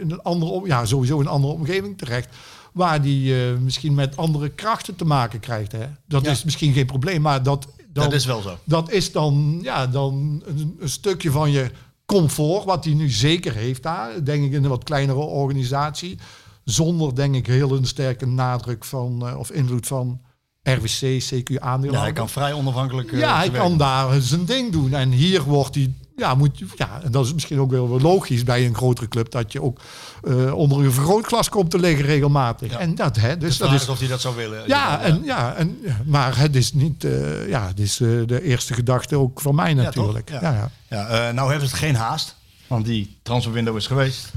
in 0.00 0.10
een 0.10 0.22
andere, 0.22 0.66
ja, 0.66 0.84
sowieso 0.84 1.14
in 1.14 1.20
een 1.26 1.32
andere 1.32 1.52
omgeving 1.52 1.98
terecht. 1.98 2.28
Waar 2.72 3.00
hij 3.00 3.50
eh, 3.52 3.58
misschien 3.58 3.94
met 3.94 4.16
andere 4.16 4.48
krachten 4.48 4.96
te 4.96 5.04
maken 5.04 5.40
krijgt. 5.40 5.72
Hè? 5.72 5.86
Dat 6.08 6.24
Ja. 6.24 6.30
is 6.30 6.44
misschien 6.44 6.72
geen 6.72 6.86
probleem, 6.86 7.20
maar 7.20 7.42
dat, 7.42 7.66
dan, 7.92 8.04
Dat 8.04 8.12
is 8.12 8.24
wel 8.24 8.40
zo. 8.40 8.58
dat 8.64 8.90
is 8.90 9.12
dan, 9.12 9.58
ja, 9.62 9.86
dan 9.86 10.42
een, 10.44 10.76
een 10.80 10.88
stukje 10.88 11.30
van 11.30 11.50
je 11.50 11.70
comfort, 12.06 12.64
wat 12.64 12.84
hij 12.84 12.94
nu 12.94 13.10
zeker 13.10 13.54
heeft 13.54 13.82
daar. 13.82 14.24
Denk 14.24 14.44
ik 14.44 14.52
in 14.52 14.64
een 14.64 14.70
wat 14.70 14.84
kleinere 14.84 15.18
organisatie. 15.18 16.18
Zonder, 16.64 17.14
denk 17.14 17.34
ik, 17.34 17.46
heel 17.46 17.76
een 17.76 17.86
sterke 17.86 18.26
nadruk 18.26 18.84
van, 18.84 19.28
eh, 19.28 19.38
of 19.38 19.50
invloed 19.50 19.86
van 19.86 20.20
RWC, 20.62 21.22
CQ 21.34 21.58
aandeel. 21.58 21.92
Ja, 21.92 22.00
hij 22.00 22.12
kan 22.12 22.28
vrij 22.28 22.52
onafhankelijk. 22.52 23.12
eh, 23.12 23.18
Ja, 23.18 23.36
hij 23.36 23.50
kan 23.50 23.78
daar 23.78 24.20
zijn 24.20 24.44
ding 24.44 24.72
doen. 24.72 24.94
En 24.94 25.10
hier 25.10 25.42
wordt 25.42 25.74
hij, 25.74 25.92
ja, 26.16 26.34
moet, 26.34 26.58
je- 26.58 26.66
ja, 26.76 27.00
en 27.02 27.10
dat 27.12 27.24
is 27.24 27.32
misschien 27.34 27.60
ook 27.60 27.70
wel 27.70 28.00
logisch 28.00 28.44
bij 28.44 28.66
een 28.66 28.74
grotere 28.74 29.08
club, 29.08 29.30
dat 29.30 29.52
je 29.52 29.62
ook 29.62 29.80
eh, 30.22 30.54
onder 30.54 30.78
een 30.84 30.92
vergrootglas 30.92 31.48
komt 31.48 31.70
te 31.70 31.78
liggen 31.78 32.04
regelmatig. 32.04 32.70
Ja. 32.72 32.78
En 32.78 32.94
dat, 32.94 33.16
hè, 33.16 33.36
dus 33.38 33.56
De 33.58 33.64
dat 33.64 33.72
is. 33.74 33.82
is 33.82 33.88
of 33.88 33.98
hij 33.98 34.08
dat 34.08 34.20
zou 34.20 34.36
willen. 34.36 34.62
Ja, 34.66 35.00
en, 35.00 35.22
ja, 35.24 35.54
en, 35.54 35.78
maar 36.04 36.38
het 36.38 36.56
is 36.56 36.72
niet, 36.72 37.04
eh, 37.04 37.48
ja, 37.48 37.66
het 37.66 37.78
is 37.80 37.96
de 37.96 38.40
eerste 38.42 38.74
gedachte 38.74 39.16
ook 39.16 39.40
van 39.40 39.54
mij 39.54 39.74
natuurlijk. 39.74 40.30
Ja. 40.30 40.40
Ja. 40.40 40.70
Ja, 40.88 41.32
nou 41.32 41.50
hebben 41.50 41.68
ze 41.68 41.74
het 41.74 41.84
geen 41.84 41.94
haast. 41.94 42.36
Want 42.66 42.84
die 42.84 43.16
transferwindow 43.22 43.76
is 43.76 43.86
geweest. 43.86 44.32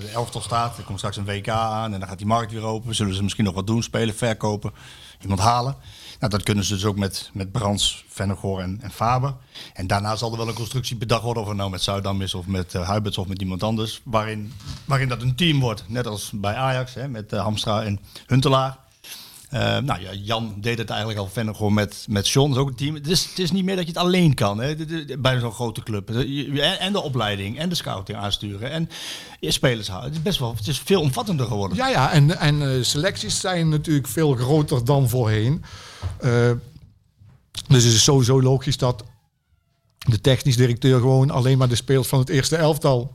De 0.00 0.08
elftal 0.14 0.40
staat. 0.40 0.78
Er 0.78 0.84
komt 0.84 0.98
straks 0.98 1.16
een 1.16 1.24
WK 1.24 1.48
aan. 1.48 1.92
En 1.92 2.00
dan 2.00 2.08
gaat 2.08 2.18
die 2.18 2.26
markt 2.26 2.52
weer 2.52 2.62
open. 2.62 2.94
Zullen 2.94 3.14
ze 3.14 3.22
misschien 3.22 3.44
nog 3.44 3.54
wat 3.54 3.66
doen? 3.66 3.82
Spelen, 3.82 4.14
verkopen. 4.14 4.72
Iemand 5.22 5.40
halen. 5.40 5.76
Nou, 6.18 6.32
dat 6.32 6.42
kunnen 6.42 6.64
ze 6.64 6.74
dus 6.74 6.84
ook 6.84 6.96
met, 6.96 7.30
met 7.32 7.52
Brands, 7.52 8.04
Vennegoor 8.08 8.60
en, 8.60 8.78
en 8.82 8.90
Faber. 8.90 9.34
En 9.74 9.86
daarna 9.86 10.16
zal 10.16 10.30
er 10.30 10.36
wel 10.36 10.48
een 10.48 10.54
constructie 10.54 10.96
bedacht 10.96 11.22
worden. 11.22 11.42
Of 11.42 11.48
het 11.48 11.58
nou 11.58 11.70
met 11.70 11.82
Zuidam 11.82 12.22
is 12.22 12.34
of 12.34 12.46
met 12.46 12.74
uh, 12.74 12.96
of 13.16 13.26
met 13.26 13.40
iemand 13.40 13.62
anders. 13.62 14.00
Waarin, 14.04 14.52
waarin 14.84 15.08
dat 15.08 15.22
een 15.22 15.34
team 15.34 15.60
wordt. 15.60 15.84
Net 15.88 16.06
als 16.06 16.30
bij 16.34 16.54
Ajax. 16.54 16.94
Hè, 16.94 17.08
met 17.08 17.32
uh, 17.32 17.42
Hamstra 17.42 17.82
en 17.82 18.00
Huntelaar. 18.26 18.78
Uh, 19.52 19.78
nou 19.78 20.00
ja, 20.00 20.12
Jan 20.12 20.54
deed 20.60 20.78
het 20.78 20.90
eigenlijk 20.90 21.20
al 21.20 21.28
verder 21.28 21.54
gewoon 21.54 21.74
met, 21.74 22.06
met 22.08 22.28
John. 22.28 22.54
Ook 22.54 22.68
een 22.68 22.74
team. 22.74 22.94
Het 22.94 23.08
is, 23.08 23.24
het 23.24 23.38
is 23.38 23.50
niet 23.50 23.64
meer 23.64 23.76
dat 23.76 23.84
je 23.84 23.90
het 23.90 24.00
alleen 24.00 24.34
kan 24.34 24.60
hè, 24.60 24.74
bij 25.18 25.38
zo'n 25.38 25.52
grote 25.52 25.82
club. 25.82 26.10
En, 26.10 26.78
en 26.78 26.92
de 26.92 27.00
opleiding 27.00 27.58
en 27.58 27.68
de 27.68 27.74
scouting 27.74 28.18
aansturen. 28.18 28.70
En 28.70 28.90
spelers 29.40 29.88
houden. 29.88 30.08
Het 30.08 30.18
is 30.18 30.24
best 30.24 30.38
wel 30.38 30.54
het 30.56 30.66
is 30.66 30.78
veel 30.78 31.00
omvattender 31.00 31.46
geworden. 31.46 31.76
Ja, 31.76 31.88
ja 31.88 32.12
en, 32.12 32.38
en 32.38 32.60
uh, 32.60 32.82
selecties 32.82 33.40
zijn 33.40 33.68
natuurlijk 33.68 34.08
veel 34.08 34.34
groter 34.34 34.84
dan 34.84 35.08
voorheen. 35.08 35.64
Dus 37.68 37.84
het 37.84 37.92
is 37.92 38.04
sowieso 38.04 38.42
logisch 38.42 38.76
dat 38.76 39.04
de 39.98 40.20
technisch 40.20 40.56
directeur 40.56 41.00
gewoon 41.00 41.30
alleen 41.30 41.58
maar 41.58 41.68
de 41.68 41.74
spelers 41.74 42.08
van 42.08 42.18
het 42.18 42.28
eerste 42.28 42.56
elftal 42.56 43.14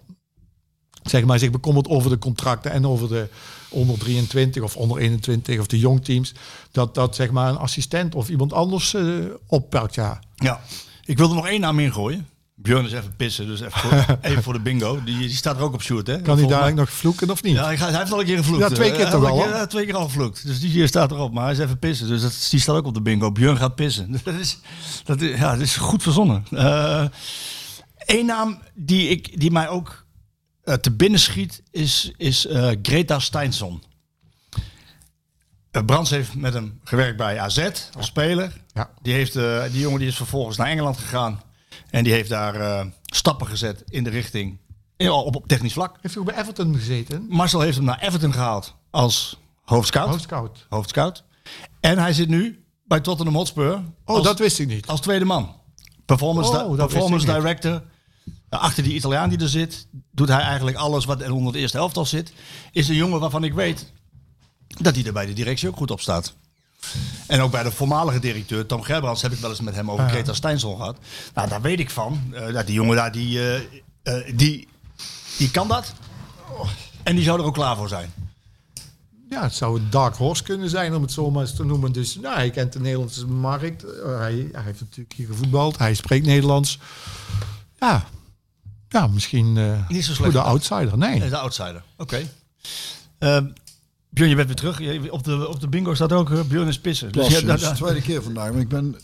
zeg 1.04 1.26
maar, 1.26 1.40
zich 1.40 1.52
bekommert 1.52 1.88
over 1.88 2.10
de 2.10 2.18
contracten 2.18 2.72
en 2.72 2.88
over 2.88 3.08
de 3.08 3.28
onder 3.70 3.98
23 3.98 4.64
of 4.64 4.76
onder 4.76 4.98
21 4.98 5.60
of 5.60 5.68
de 5.68 5.80
jongteams. 5.80 6.34
Dat 6.72 6.96
dat 6.96 7.16
zeg 7.16 7.32
maar 7.32 7.50
een 7.50 7.58
assistent 7.58 8.16
of 8.16 8.30
iemand 8.30 8.54
anders 8.54 8.94
uh, 8.94 9.26
oppakt. 9.48 9.96
Ja. 9.96 10.20
ja, 10.36 10.62
ik 11.06 11.18
wilde 11.18 11.36
nog 11.36 11.48
één 11.48 11.62
naam 11.62 11.80
ingooien. 11.80 12.28
Björn 12.56 12.86
is 12.86 12.92
even 12.92 13.16
pissen, 13.16 13.48
dus 13.48 13.62
even 13.62 13.80
voor, 13.80 14.06
even 14.22 14.44
voor 14.44 14.54
de 14.54 14.60
bingo. 14.60 15.04
Die, 15.04 15.18
die 15.18 15.30
staat 15.30 15.58
er 15.58 15.64
ook 15.64 15.74
op 15.74 15.82
shoot, 15.82 16.08
hè? 16.08 16.22
Kan 16.22 16.38
hij 16.38 16.48
daar 16.48 16.74
nog 16.74 16.92
vloeken 16.92 17.30
of 17.30 17.44
niet? 17.44 17.56
Ja, 17.56 17.66
hij, 17.66 17.76
hij 17.76 17.98
heeft 17.98 18.12
al 18.12 18.20
een 18.20 18.26
keer 18.26 18.38
gevloekt. 18.38 18.62
Ja, 18.62 18.70
twee 18.70 18.92
keer 18.92 19.10
toch 19.10 19.30
al, 19.30 19.38
ja, 19.38 19.68
twee 19.68 19.86
keer 19.86 19.96
al 19.96 20.06
gevloekt. 20.06 20.46
Dus 20.46 20.60
die 20.60 20.70
hier 20.70 20.88
staat 20.88 21.12
erop, 21.12 21.34
maar 21.34 21.44
hij 21.44 21.54
is 21.54 21.60
even 21.60 21.80
pissen. 21.80 22.08
Dus 22.08 22.22
dat, 22.22 22.48
die 22.50 22.60
staat 22.60 22.76
ook 22.76 22.86
op 22.86 22.94
de 22.94 23.02
bingo. 23.02 23.32
Björn 23.32 23.58
gaat 23.58 23.76
pissen. 23.76 24.12
Dat 24.24 24.34
is, 24.34 24.60
dat 25.04 25.22
is, 25.22 25.40
ja, 25.40 25.52
dat 25.52 25.62
is 25.62 25.76
goed 25.76 26.04
verzonnen. 26.04 26.44
Eén 28.06 28.20
uh, 28.20 28.26
naam 28.26 28.62
die, 28.74 29.08
ik, 29.08 29.40
die 29.40 29.52
mij 29.52 29.70
ook 29.70 30.06
uh, 30.66 30.74
te 30.74 30.92
binnen 30.92 31.20
schiet 31.20 31.64
is, 31.72 32.12
is 32.18 32.46
uh, 32.46 32.72
Greta 32.82 33.20
Steinsson. 33.20 33.84
Brands 35.86 36.10
heeft 36.10 36.36
met 36.36 36.54
hem 36.54 36.80
gewerkt 36.84 37.18
bij 37.18 37.40
AZ 37.40 37.70
als 37.98 38.06
speler. 38.06 38.62
Ja. 38.74 38.90
Die, 39.02 39.14
heeft, 39.14 39.34
die 39.72 39.80
jongen 39.80 40.00
die 40.00 40.08
is 40.08 40.16
vervolgens 40.16 40.58
naar 40.58 40.68
Engeland 40.68 40.98
gegaan. 40.98 41.42
En 41.90 42.04
die 42.04 42.14
heeft 42.14 42.30
daar 42.30 42.86
stappen 43.06 43.48
gezet 43.48 43.84
in 43.88 44.04
de 44.04 44.10
richting. 44.10 44.60
Op, 44.98 45.36
op 45.36 45.48
technisch 45.48 45.74
vlak. 45.74 45.98
Heeft 46.02 46.14
hij 46.14 46.24
ook 46.24 46.30
bij 46.30 46.42
Everton 46.42 46.76
gezeten? 46.76 47.26
Marcel 47.30 47.60
heeft 47.60 47.76
hem 47.76 47.86
naar 47.86 48.00
Everton 48.00 48.34
gehaald 48.34 48.76
als 48.90 49.40
hoofdscout. 49.64 50.10
Hoofdscout. 50.10 50.66
Hoofdscout. 50.70 51.24
En 51.80 51.98
hij 51.98 52.14
zit 52.14 52.28
nu 52.28 52.64
bij 52.84 53.00
Tottenham 53.00 53.36
Hotspur. 53.36 53.74
Oh, 53.74 54.16
als, 54.16 54.24
dat 54.24 54.40
wist 54.40 54.60
ik 54.60 54.68
niet. 54.68 54.88
Als 54.88 55.02
tweede 55.02 55.26
man. 55.26 55.56
Performance, 56.06 56.66
oh, 56.66 56.76
performance 56.76 57.26
director. 57.26 57.84
Achter 58.60 58.84
die 58.84 58.94
Italiaan 58.94 59.30
die 59.30 59.40
er 59.40 59.50
zit, 59.50 59.88
doet 60.12 60.28
hij 60.28 60.42
eigenlijk 60.42 60.78
alles 60.78 61.06
wat 61.06 61.22
er 61.22 61.32
onder 61.32 61.54
het 61.54 61.62
eerste 61.62 61.78
elftal 61.78 62.06
zit. 62.06 62.34
Is 62.72 62.88
een 62.88 62.96
jongen 62.96 63.20
waarvan 63.20 63.44
ik 63.44 63.54
weet 63.54 63.92
dat 64.68 64.96
hij 64.96 65.06
er 65.06 65.14
bij 65.14 65.26
de 65.26 65.34
directie 65.34 65.68
ook 65.68 65.78
goed 65.78 65.92
op 65.92 66.02
staat. 66.02 66.34
En 67.28 67.42
ook 67.42 67.52
bij 67.52 67.64
de 67.64 67.72
voormalige 67.72 68.20
directeur, 68.20 68.66
Tom 68.66 68.82
Gerbrands, 68.82 69.22
heb 69.22 69.32
ik 69.32 69.40
wel 69.40 69.50
eens 69.50 69.62
met 69.62 69.76
hem 69.76 69.92
over 69.92 70.10
Greta 70.10 70.30
ja. 70.30 70.34
Steinsson 70.34 70.76
gehad. 70.76 70.98
Nou, 71.34 71.50
daar 71.50 71.62
weet 71.62 71.80
ik 71.80 71.90
van. 71.90 72.22
Uh, 72.34 72.54
dat 72.54 72.66
die 72.66 72.76
jongen 72.76 72.96
daar, 72.96 73.12
die, 73.12 73.38
uh, 73.38 73.60
uh, 74.04 74.36
die, 74.36 74.68
die 75.38 75.52
kan 75.52 75.68
dat. 75.68 75.94
En 77.04 77.16
die 77.16 77.24
zou 77.24 77.40
er 77.40 77.46
ook 77.46 77.54
klaar 77.54 77.76
voor 77.76 77.90
zijn. 77.90 78.14
Ja, 79.30 79.44
het 79.44 79.54
zou 79.54 79.80
een 79.80 79.88
dark 79.90 80.16
horse 80.16 80.44
kunnen 80.44 80.70
zijn, 80.70 80.96
om 80.96 81.02
het 81.02 81.12
zo 81.12 81.32
maar 81.32 81.42
eens 81.42 81.56
te 81.56 81.66
noemen. 81.66 81.92
Dus 81.92 82.16
nou, 82.16 82.36
hij 82.36 82.50
kent 82.50 82.74
de 82.74 82.80
Nederlandse 82.80 83.28
markt. 83.28 83.82
Hij, 84.04 84.50
hij 84.52 84.64
heeft 84.64 84.80
natuurlijk 84.80 85.14
hier 85.16 85.28
gevoetbald. 85.28 85.78
Hij 85.78 85.94
spreekt 85.94 86.26
Nederlands. 86.26 86.80
Ja, 87.80 88.06
ja 88.92 89.08
misschien 89.08 89.56
uh, 89.56 89.90
Niet 89.90 90.06
zo 90.06 90.14
slecht. 90.14 90.34
de 90.34 90.42
outsider. 90.42 90.98
Nee. 90.98 91.20
nee 91.20 91.30
de 91.30 91.38
outsider. 91.38 91.84
Oké. 91.98 92.24
Okay. 93.20 93.40
Uh, 93.44 93.50
Björn, 94.10 94.30
je 94.30 94.36
bent 94.36 94.48
weer 94.48 94.56
terug. 94.74 95.10
Op 95.12 95.24
de, 95.24 95.48
op 95.48 95.60
de 95.60 95.68
bingo 95.68 95.94
staat 95.94 96.12
ook 96.12 96.30
uh, 96.30 96.42
Björn 96.42 96.68
is 96.68 96.80
pissen. 96.80 97.12
Dus 97.12 97.28
ja, 97.28 97.42
dat 97.42 97.62
is 97.62 97.70
de 97.70 97.76
tweede 97.76 98.02
keer 98.02 98.24
vandaag. 98.24 98.52
Maar 98.52 98.62
ik 98.62 98.70
ben 98.70 98.96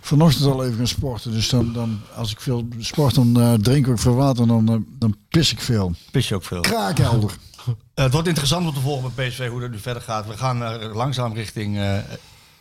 vanochtend 0.00 0.44
al 0.44 0.64
even 0.64 0.76
gaan 0.76 0.86
sporten. 0.86 1.32
Dus 1.32 1.48
dan, 1.48 1.72
dan 1.72 2.00
als 2.14 2.30
ik 2.30 2.40
veel 2.40 2.68
sport, 2.78 3.14
dan 3.14 3.40
uh, 3.40 3.52
drink 3.54 3.86
ik 3.86 3.98
veel 3.98 4.14
water. 4.14 4.46
Dan, 4.46 4.72
uh, 4.72 4.78
dan 4.98 5.16
pis 5.28 5.52
ik 5.52 5.60
veel. 5.60 5.94
Pis 6.10 6.28
je 6.28 6.34
ook 6.34 6.44
veel? 6.44 6.60
Kraakhelder. 6.60 7.30
Uh, 7.68 7.74
het 7.94 8.12
wordt 8.12 8.28
interessant 8.28 8.66
om 8.66 8.74
te 8.74 8.80
volgen 8.80 9.12
met 9.14 9.28
PSV 9.28 9.48
hoe 9.48 9.60
dat 9.60 9.70
nu 9.70 9.78
verder 9.78 10.02
gaat. 10.02 10.26
We 10.26 10.36
gaan 10.36 10.62
uh, 10.62 10.94
langzaam 10.94 11.34
richting, 11.34 11.76
uh, 11.76 11.98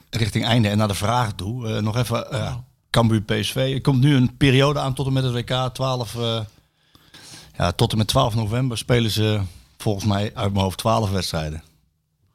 richting 0.09 0.45
einde 0.45 0.67
en 0.67 0.77
naar 0.77 0.87
de 0.87 0.93
vragen 0.93 1.35
toe. 1.35 1.67
Uh, 1.67 1.81
nog 1.81 1.97
even 1.97 2.27
uh, 2.31 2.55
Cambuur 2.89 3.21
PSV. 3.21 3.55
Er 3.55 3.81
komt 3.81 4.01
nu 4.01 4.15
een 4.15 4.37
periode 4.37 4.79
aan 4.79 4.93
tot 4.93 5.07
en 5.07 5.13
met 5.13 5.23
het 5.23 5.33
WK 5.33 5.73
12. 5.73 6.15
Ja, 7.57 7.71
tot 7.71 7.91
en 7.91 7.97
met 7.97 8.07
12 8.07 8.35
november 8.35 8.77
spelen 8.77 9.11
ze 9.11 9.41
volgens 9.77 10.05
mij 10.05 10.31
uit 10.33 10.51
mijn 10.51 10.63
hoofd 10.63 10.77
12 10.77 11.11
wedstrijden. 11.11 11.63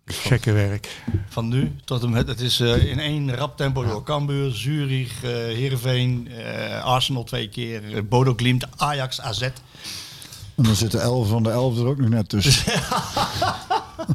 Gekke 0.05 0.53
werk. 0.53 1.03
Van 1.29 1.49
nu 1.49 1.77
tot 1.85 2.03
en 2.03 2.11
met, 2.11 2.29
het 2.29 2.41
is 2.41 2.61
uh, 2.61 2.85
in 2.85 2.99
één 2.99 3.35
rap 3.35 3.57
tempo 3.57 3.85
door 3.85 4.03
Cambuur, 4.03 4.51
Zurich, 4.53 5.25
uh, 5.25 5.31
Heerenveen, 5.31 6.29
uh, 6.31 6.85
Arsenal 6.85 7.25
twee 7.25 7.49
keer, 7.49 8.07
Bodo 8.07 8.35
Glimt, 8.37 8.67
Ajax, 8.77 9.21
AZ. 9.21 9.49
En 10.61 10.66
dan 10.66 10.77
zitten 10.77 11.01
11 11.01 11.28
van 11.28 11.43
de 11.43 11.51
11 11.51 11.78
er 11.78 11.87
ook 11.87 11.99
nog 11.99 12.09
net 12.09 12.28
tussen. 12.28 12.73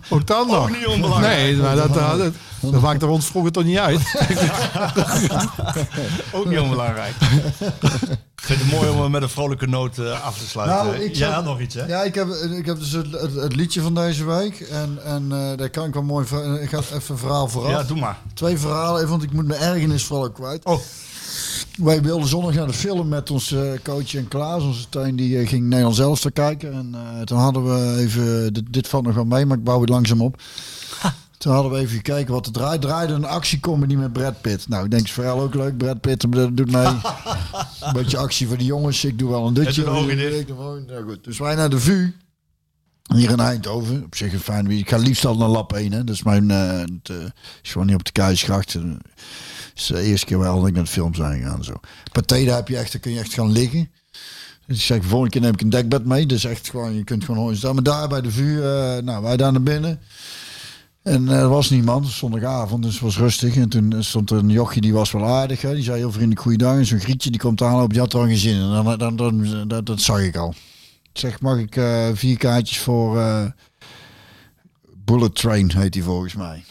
ook 0.09 0.27
dan 0.27 0.47
nog? 0.47 0.63
Ook 0.63 0.77
niet 0.77 0.88
onbelangrijk. 0.88 1.38
Nee, 1.38 1.55
maar 1.55 1.76
dat, 1.76 1.93
dat, 1.93 2.17
dat, 2.17 2.34
dat 2.59 2.81
maakt 2.81 3.01
er 3.01 3.07
ons 3.07 3.26
vroeger 3.26 3.51
toch 3.51 3.63
niet 3.63 3.77
uit. 3.77 4.01
ook 6.34 6.45
niet 6.45 6.59
onbelangrijk. 6.59 7.15
Ik 8.35 8.35
vind 8.35 8.59
het 8.59 8.72
mooi 8.72 8.89
om 8.89 9.11
met 9.11 9.22
een 9.22 9.30
vrolijke 9.30 9.67
noot 9.67 9.97
uh, 9.97 10.26
af 10.26 10.38
te 10.38 10.47
sluiten. 10.47 10.85
Nou, 10.85 11.03
ik 11.03 11.19
had 11.19 11.43
nog 11.43 11.59
iets, 11.59 11.76
hè? 11.76 11.85
Ja, 11.85 12.03
ik 12.03 12.15
heb, 12.15 12.27
ik 12.57 12.65
heb 12.65 12.80
dus 12.80 12.91
het, 12.91 13.11
het, 13.11 13.35
het 13.35 13.55
liedje 13.55 13.81
van 13.81 13.95
deze 13.95 14.26
week. 14.26 14.59
En, 14.59 14.99
en 15.05 15.23
uh, 15.23 15.57
daar 15.57 15.69
kan 15.69 15.88
ik 15.88 15.93
wel 15.93 16.03
mooi... 16.03 16.26
Ik 16.61 16.69
ga 16.69 16.77
even 16.77 17.01
een 17.09 17.17
verhaal 17.17 17.47
vooraf. 17.47 17.72
Ja, 17.72 17.84
doe 17.84 17.99
maar. 17.99 18.17
Twee 18.34 18.57
verhalen, 18.57 18.97
even, 18.97 19.09
want 19.09 19.23
ik 19.23 19.31
moet 19.31 19.47
mijn 19.47 19.61
ergernis 19.61 20.03
vooral 20.03 20.31
kwijt. 20.31 20.65
Oh. 20.65 20.80
Wij 21.77 22.02
wilden 22.02 22.27
zondag 22.27 22.53
naar 22.53 22.68
de 22.68 22.73
film 22.73 23.07
met 23.07 23.31
onze 23.31 23.72
uh, 23.73 23.80
coach 23.84 24.15
en 24.15 24.27
Klaas. 24.27 24.64
Onze 24.64 24.89
tuin 24.89 25.15
die 25.15 25.41
uh, 25.41 25.47
ging 25.47 25.64
Nederland 25.64 25.95
zelf 25.95 26.19
te 26.19 26.31
kijken. 26.31 26.73
En 26.73 26.91
uh, 26.93 27.22
toen 27.22 27.38
hadden 27.38 27.64
we 27.65 27.97
even... 27.97 28.53
Dit, 28.53 28.73
dit 28.73 28.88
valt 28.88 29.03
nog 29.03 29.15
wel 29.15 29.26
mee, 29.26 29.45
maar 29.45 29.57
ik 29.57 29.64
bouw 29.64 29.80
het 29.80 29.89
langzaam 29.89 30.22
op. 30.22 30.41
Ha. 30.99 31.14
Toen 31.38 31.53
hadden 31.53 31.72
we 31.72 31.77
even 31.77 31.95
gekeken 31.95 32.34
wat 32.34 32.45
er 32.45 32.52
draait. 32.52 32.81
Draaide 32.81 33.14
een 33.14 33.26
actiecomedy 33.26 33.95
met 33.95 34.14
Brad 34.14 34.41
Pitt. 34.41 34.68
Nou, 34.68 34.84
ik 34.84 34.91
denk, 34.91 35.03
het 35.03 35.11
verhaal 35.11 35.41
ook 35.41 35.53
leuk. 35.53 35.77
Brad 35.77 36.02
Pitt 36.02 36.31
dat 36.31 36.57
doet 36.57 36.72
mij 36.72 36.85
een 37.81 37.93
beetje 37.93 38.18
actie 38.18 38.47
voor 38.47 38.57
de 38.57 38.65
jongens. 38.65 39.06
Ik 39.06 39.19
doe 39.19 39.30
wel 39.30 39.47
een 39.47 39.53
dutje. 39.53 39.84
Nou 40.88 41.03
goed. 41.03 41.23
Dus 41.23 41.38
wij 41.38 41.56
naar 41.56 41.69
de 41.69 41.80
VU. 41.80 42.14
Hier 43.15 43.30
in 43.30 43.39
Eindhoven. 43.39 44.03
Op 44.03 44.15
zich 44.15 44.34
een 44.34 44.39
fijn. 44.39 44.72
Ik 44.72 44.89
ga 44.89 44.97
liefst 44.97 45.26
al 45.26 45.38
naar 45.38 45.49
Lab 45.49 45.73
1. 45.73 45.91
Hè. 45.91 46.03
Dat 46.03 46.15
is 46.15 46.23
mijn... 46.23 46.49
Uh, 46.49 46.80
het, 46.80 47.10
uh, 47.11 47.18
is 47.64 47.72
gewoon 47.72 47.88
niet 47.88 47.95
op 47.95 48.06
de 48.06 48.11
Keizersgracht. 48.11 48.77
Is 49.76 49.85
de 49.85 50.02
eerste 50.02 50.26
keer 50.26 50.39
wel 50.39 50.60
dat 50.60 50.68
ik 50.68 50.73
naar 50.73 50.84
de 50.84 50.89
film 50.89 51.14
zijn 51.14 51.41
gegaan. 51.41 51.64
Zo. 51.64 51.73
Pathé, 52.11 52.45
daar 52.45 52.56
heb 52.56 52.68
je 52.68 52.77
echt, 52.77 52.99
kun 52.99 53.11
je 53.11 53.19
echt 53.19 53.34
gaan 53.34 53.52
liggen. 53.52 53.89
Dus 54.68 54.77
ik 54.77 54.84
zeg, 54.84 55.03
volgende 55.03 55.30
keer 55.30 55.41
neem 55.41 55.53
ik 55.53 55.61
een 55.61 55.69
dekbed 55.69 56.06
mee. 56.06 56.26
Dus 56.26 56.45
echt 56.45 56.69
gewoon, 56.69 56.95
je 56.95 57.03
kunt 57.03 57.23
gewoon 57.23 57.41
horen 57.41 57.57
staan. 57.57 57.73
Maar 57.73 57.84
daar 57.84 58.07
bij 58.07 58.22
de 58.22 58.31
vuur, 58.31 58.64
eh, 58.64 59.03
nou, 59.03 59.23
wij 59.23 59.38
daar 59.38 59.52
naar 59.52 59.64
binnen. 59.64 59.99
En 61.02 61.30
eh, 61.30 61.39
er 61.39 61.49
was 61.49 61.69
niemand, 61.69 62.07
zondagavond, 62.07 62.84
dus 62.84 62.93
het 62.93 63.02
was 63.02 63.18
rustig. 63.18 63.56
En 63.56 63.69
toen 63.69 64.03
stond 64.03 64.30
er 64.30 64.38
een 64.38 64.49
jochie, 64.49 64.81
die 64.81 64.93
was 64.93 65.11
wel 65.11 65.26
aardig. 65.26 65.61
Hè. 65.61 65.73
Die 65.73 65.84
zei 65.84 65.97
heel 65.97 66.11
vriendelijk 66.11 66.41
goeiedag. 66.41 66.77
En 66.77 66.85
zo'n 66.85 66.99
grietje, 66.99 67.30
die 67.30 67.39
komt 67.39 67.61
aanlopen, 67.61 67.89
die 67.89 67.99
had 67.99 68.14
er 68.14 68.19
al 68.19 68.26
geen 68.26 68.38
zin 68.38 68.56
in. 68.56 68.61
En 68.61 68.84
dan, 68.84 68.97
dan, 68.97 69.15
dan, 69.15 69.68
dat, 69.68 69.85
dat 69.85 70.02
zag 70.02 70.19
ik 70.19 70.35
al. 70.35 70.53
Ik 71.14 71.19
zeg, 71.19 71.41
mag 71.41 71.57
ik 71.57 71.76
eh, 71.76 72.07
vier 72.14 72.38
kaartjes 72.38 72.80
voor 72.80 73.19
Bullet 75.06 75.35
Train, 75.35 75.72
heet 75.72 75.93
die 75.93 76.03
volgens 76.03 76.35
mij. 76.35 76.64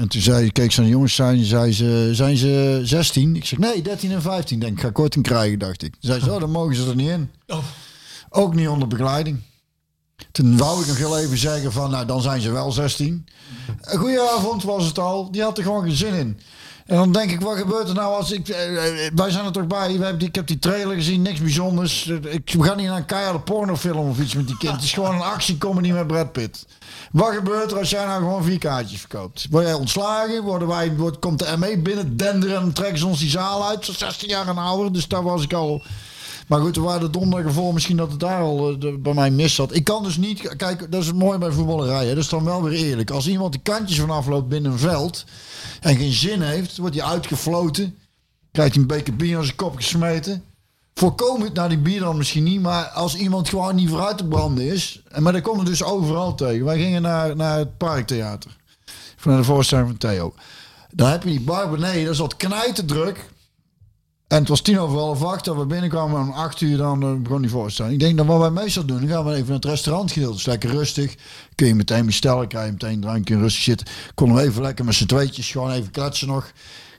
En 0.00 0.08
toen 0.08 0.20
zei, 0.20 0.52
keek 0.52 0.72
ze 0.72 0.80
naar 0.80 0.88
de 0.88 0.94
jongens, 0.94 1.14
zijn, 1.14 1.44
zei 1.44 1.72
ze, 1.72 2.10
zijn 2.12 2.36
ze 2.36 2.80
16? 2.84 3.36
Ik 3.36 3.44
zeg, 3.44 3.58
nee, 3.58 3.82
13 3.82 4.10
en 4.10 4.22
15. 4.22 4.60
Denk 4.60 4.72
ik, 4.72 4.80
ga 4.80 4.90
korting 4.90 5.24
krijgen, 5.24 5.58
dacht 5.58 5.82
ik. 5.82 5.90
Toen 5.90 6.10
zei 6.10 6.20
ze, 6.20 6.32
oh, 6.32 6.40
dan 6.40 6.50
mogen 6.50 6.74
ze 6.74 6.88
er 6.88 6.94
niet 6.94 7.08
in. 7.08 7.30
Ook 8.30 8.54
niet 8.54 8.68
onder 8.68 8.88
begeleiding. 8.88 9.40
Toen 10.32 10.56
wou 10.56 10.80
ik 10.80 10.86
nog 10.86 10.96
heel 10.96 11.18
even 11.18 11.38
zeggen 11.38 11.72
van, 11.72 11.90
nou, 11.90 12.06
dan 12.06 12.22
zijn 12.22 12.40
ze 12.40 12.50
wel 12.50 12.72
16. 12.72 13.26
Een 13.80 14.18
avond 14.18 14.62
was 14.62 14.84
het 14.86 14.98
al. 14.98 15.30
Die 15.30 15.42
had 15.42 15.58
er 15.58 15.64
gewoon 15.64 15.82
geen 15.82 15.96
zin 15.96 16.14
in. 16.14 16.40
En 16.86 16.96
dan 16.96 17.12
denk 17.12 17.30
ik, 17.30 17.40
wat 17.40 17.56
gebeurt 17.56 17.88
er 17.88 17.94
nou 17.94 18.14
als 18.14 18.32
ik... 18.32 18.48
eh, 18.48 19.06
eh, 19.06 19.12
wij 19.14 19.30
zijn 19.30 19.44
er 19.44 19.52
toch 19.52 19.66
bij. 19.66 19.92
Hebben 19.92 20.18
die, 20.18 20.28
ik 20.28 20.34
heb 20.34 20.46
die 20.46 20.58
trailer 20.58 20.96
gezien, 20.96 21.22
niks 21.22 21.40
bijzonders. 21.40 22.06
Ik, 22.06 22.52
we 22.52 22.62
gaan 22.62 22.76
niet 22.76 22.86
naar 22.86 22.96
een 22.96 23.06
keiharde 23.06 23.40
pornofilm 23.40 24.08
of 24.08 24.20
iets 24.20 24.34
met 24.34 24.46
die 24.46 24.56
kind. 24.56 24.72
Het 24.72 24.82
is 24.82 24.92
gewoon 24.92 25.14
een 25.14 25.20
actiecomedy 25.20 25.90
met 25.90 26.06
Brad 26.06 26.32
Pitt. 26.32 26.66
Wat 27.10 27.34
gebeurt 27.34 27.70
er 27.70 27.78
als 27.78 27.90
jij 27.90 28.04
nou 28.04 28.22
gewoon 28.22 28.44
vier 28.44 28.58
kaartjes 28.58 29.00
verkoopt? 29.00 29.46
Word 29.50 29.64
jij 29.64 29.74
ontslagen? 29.74 30.42
Worden 30.42 30.68
wij, 30.68 30.96
wordt, 30.96 31.18
komt 31.18 31.38
de 31.38 31.56
ME 31.58 31.78
binnen 31.78 32.16
denderen 32.16 32.60
en 32.60 32.72
trekken 32.72 32.98
ze 32.98 33.06
ons 33.06 33.18
die 33.18 33.30
zaal 33.30 33.68
uit? 33.68 33.84
Zo 33.84 33.92
16 33.92 34.28
jaar 34.28 34.48
en 34.48 34.58
ouder, 34.58 34.92
dus 34.92 35.08
daar 35.08 35.22
was 35.22 35.42
ik 35.42 35.52
al... 35.52 35.82
Maar 36.46 36.60
goed, 36.60 36.76
er 36.76 36.82
waren 36.82 37.00
de 37.00 37.10
donderdag 37.10 37.46
ervoor 37.46 37.72
misschien 37.72 37.96
dat 37.96 38.10
het 38.10 38.20
daar 38.20 38.40
al 38.40 38.76
eh, 38.80 38.94
bij 38.98 39.14
mij 39.14 39.30
mis 39.30 39.54
zat. 39.54 39.74
Ik 39.74 39.84
kan 39.84 40.02
dus 40.02 40.16
niet... 40.16 40.56
Kijk, 40.56 40.90
dat 40.90 41.00
is 41.00 41.06
het 41.06 41.16
mooie 41.16 41.38
bij 41.38 41.50
voetballerij. 41.50 42.06
Hè? 42.06 42.14
Dat 42.14 42.22
is 42.22 42.28
dan 42.28 42.44
wel 42.44 42.62
weer 42.62 42.72
eerlijk. 42.72 43.10
Als 43.10 43.28
iemand 43.28 43.52
de 43.52 43.60
kantjes 43.62 44.00
vanaf 44.00 44.26
loopt 44.26 44.48
binnen 44.48 44.72
een 44.72 44.78
veld... 44.78 45.24
en 45.80 45.96
geen 45.96 46.12
zin 46.12 46.42
heeft, 46.42 46.76
wordt 46.76 46.96
hij 46.96 47.04
uitgefloten. 47.04 47.98
Krijgt 48.52 48.72
hij 48.72 48.82
een 48.82 48.88
beker 48.88 49.16
bier 49.16 49.36
aan 49.36 49.44
zijn 49.44 49.56
kop 49.56 49.76
gesmeten. 49.76 50.44
Voorkomend, 51.00 51.54
nou 51.54 51.68
die 51.68 51.78
bier 51.78 52.00
dan 52.00 52.16
misschien 52.16 52.42
niet... 52.42 52.60
maar 52.60 52.84
als 52.84 53.16
iemand 53.16 53.48
gewoon 53.48 53.74
niet 53.74 53.88
vooruit 53.88 54.18
te 54.18 54.24
branden 54.24 54.64
is... 54.64 55.02
en 55.08 55.22
maar 55.22 55.32
dat 55.32 55.42
komt 55.42 55.58
er 55.58 55.64
dus 55.64 55.82
overal 55.82 56.34
tegen. 56.34 56.64
Wij 56.64 56.78
gingen 56.78 57.02
naar, 57.02 57.36
naar 57.36 57.58
het 57.58 57.76
Parktheater. 57.76 58.56
Van 59.16 59.36
de 59.36 59.44
voorstelling 59.44 59.88
van 59.88 59.96
Theo. 59.96 60.34
Dan 60.90 61.10
heb 61.10 61.22
je 61.22 61.28
die 61.28 61.40
bar 61.40 61.70
beneden, 61.70 62.04
dat 62.04 62.16
zat 62.16 62.36
knijtendruk... 62.36 63.30
En 64.26 64.38
het 64.38 64.48
was 64.48 64.60
tien 64.60 64.78
over 64.78 64.98
half 64.98 65.24
acht 65.24 65.44
dat 65.44 65.56
we 65.56 65.66
binnenkwamen. 65.66 66.20
Om 66.20 66.30
acht 66.30 66.60
uur 66.60 66.76
dan 66.76 67.02
eh, 67.02 67.14
begon 67.14 67.40
die 67.40 67.50
voorstelling. 67.50 67.94
Ik 67.94 68.00
denk 68.00 68.16
dat 68.16 68.26
wat 68.26 68.40
wij 68.40 68.50
meestal 68.50 68.84
doen, 68.84 69.00
dan 69.00 69.08
gaan 69.08 69.24
we 69.24 69.32
even 69.32 69.46
naar 69.46 69.54
het 69.54 69.64
restaurant 69.64 70.12
gedeelte. 70.12 70.36
is 70.36 70.46
lekker 70.46 70.70
rustig. 70.70 71.14
Kun 71.54 71.66
je 71.66 71.74
meteen 71.74 72.06
bestellen, 72.06 72.48
krijg 72.48 72.66
je 72.66 72.72
meteen 72.72 72.92
een 72.92 73.00
drankje 73.00 73.34
en 73.34 73.40
rustig 73.40 73.62
zitten. 73.62 73.86
Konden 74.14 74.36
we 74.36 74.42
even 74.42 74.62
lekker 74.62 74.84
met 74.84 74.94
z'n 74.94 75.06
tweetjes 75.06 75.50
gewoon 75.50 75.70
even 75.70 75.90
kletsen 75.90 76.28
nog. 76.28 76.52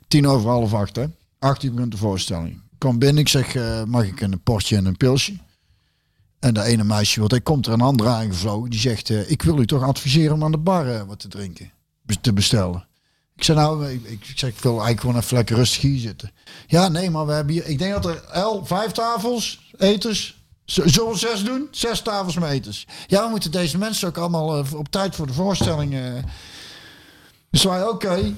Tien 0.08 0.28
over 0.28 0.50
half 0.50 0.74
acht 0.74 0.96
hè. 0.96 1.06
Acht 1.40 1.64
uur 1.64 1.74
begint 1.74 1.92
de 1.92 1.98
voorstelling. 1.98 2.62
Kom 2.82 3.00
binnen, 3.00 3.22
ik 3.22 3.28
zeg 3.28 3.56
eh, 3.56 3.84
mag 3.84 4.04
ik 4.04 4.22
een 4.22 4.42
portje 4.44 4.76
en 4.76 4.86
een 4.86 4.98
pilsje? 4.98 5.38
En 6.40 6.54
dat 6.54 6.66
ene 6.66 6.84
meisje, 6.84 7.20
want 7.20 7.32
hij 7.32 7.42
komt 7.42 7.66
er 7.66 7.74
een 7.74 7.82
andere 7.82 8.10
aangevlogen. 8.10 8.70
Die 8.70 8.80
zegt, 8.80 9.10
eh, 9.10 9.30
ik 9.30 9.42
wil 9.42 9.60
u 9.60 9.66
toch 9.66 9.84
adviseren 9.84 10.34
om 10.34 10.44
aan 10.44 10.52
de 10.52 10.58
bar 10.58 10.88
eh, 10.88 11.02
wat 11.02 11.20
te 11.20 11.28
drinken. 11.28 11.72
Te 12.22 12.34
bestellen. 12.34 12.88
Ik 13.36 13.44
zei 13.44 13.58
nou, 13.58 13.92
ik, 13.92 14.32
zeg, 14.36 14.50
ik 14.50 14.60
wil 14.60 14.72
eigenlijk 14.72 15.00
gewoon 15.00 15.16
even 15.16 15.36
lekker 15.36 15.56
rustig 15.56 15.82
hier 15.82 16.00
zitten. 16.00 16.32
Ja, 16.68 16.88
nee, 16.88 17.10
maar 17.10 17.26
we 17.26 17.34
hebben 17.34 17.54
hier, 17.54 17.66
ik 17.66 17.78
denk 17.78 17.94
dat 17.94 18.06
er 18.06 18.24
el, 18.24 18.66
vijf 18.66 18.92
tafels, 18.92 19.72
eters. 19.78 20.44
Zullen 20.66 21.12
we 21.12 21.18
zes 21.18 21.44
doen? 21.44 21.68
Zes 21.72 22.02
tafels 22.02 22.36
met 22.36 22.50
eters. 22.50 22.88
Ja, 23.08 23.24
we 23.24 23.30
moeten 23.30 23.52
deze 23.52 23.78
mensen 23.78 24.08
ook 24.08 24.18
allemaal 24.18 24.66
op 24.76 24.90
tijd 24.90 25.16
voor 25.16 25.28
de 25.28 25.34
voorstelling. 25.34 25.96
Dus 27.50 27.64
wij, 27.64 27.84
oké. 27.84 28.34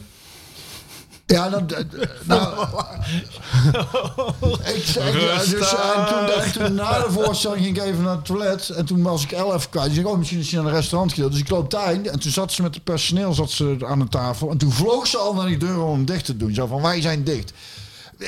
Ja, 1.25 1.49
dan, 1.49 1.69
eh, 1.69 1.83
nou, 2.23 2.67
ik 4.75 4.83
zeg, 4.85 5.11
dus, 5.11 5.53
en, 5.53 6.05
toen, 6.07 6.29
en 6.29 6.51
toen 6.51 6.73
na 6.73 6.99
de 6.99 7.11
voorstelling 7.11 7.63
ging 7.63 7.77
ik 7.77 7.83
even 7.83 8.03
naar 8.03 8.15
het 8.15 8.25
toilet. 8.25 8.69
En 8.69 8.85
toen 8.85 9.01
was 9.01 9.23
ik 9.23 9.31
El 9.31 9.55
even 9.55 9.69
kwijt. 9.69 9.89
Dus 9.89 9.97
ik, 9.97 10.07
oh, 10.07 10.17
misschien 10.17 10.39
is 10.39 10.51
hij 10.51 10.61
naar 10.61 10.71
een 10.71 10.77
restaurant 10.77 11.13
gedeeld. 11.13 11.31
Dus 11.31 11.41
ik 11.41 11.49
loop 11.49 11.71
daarheen. 11.71 12.09
En 12.09 12.19
toen 12.19 12.31
zat 12.31 12.51
ze 12.51 12.61
met 12.61 12.73
het 12.73 12.83
personeel 12.83 13.33
zat 13.33 13.51
ze 13.51 13.77
aan 13.85 13.99
de 13.99 14.07
tafel. 14.07 14.49
En 14.49 14.57
toen 14.57 14.71
vloog 14.71 15.07
ze 15.07 15.17
al 15.17 15.33
naar 15.33 15.47
die 15.47 15.57
deur 15.57 15.81
om 15.81 15.91
hem 15.91 16.05
dicht 16.05 16.25
te 16.25 16.37
doen. 16.37 16.53
Zo 16.53 16.67
van, 16.67 16.81
wij 16.81 17.01
zijn 17.01 17.23
dicht. 17.23 17.53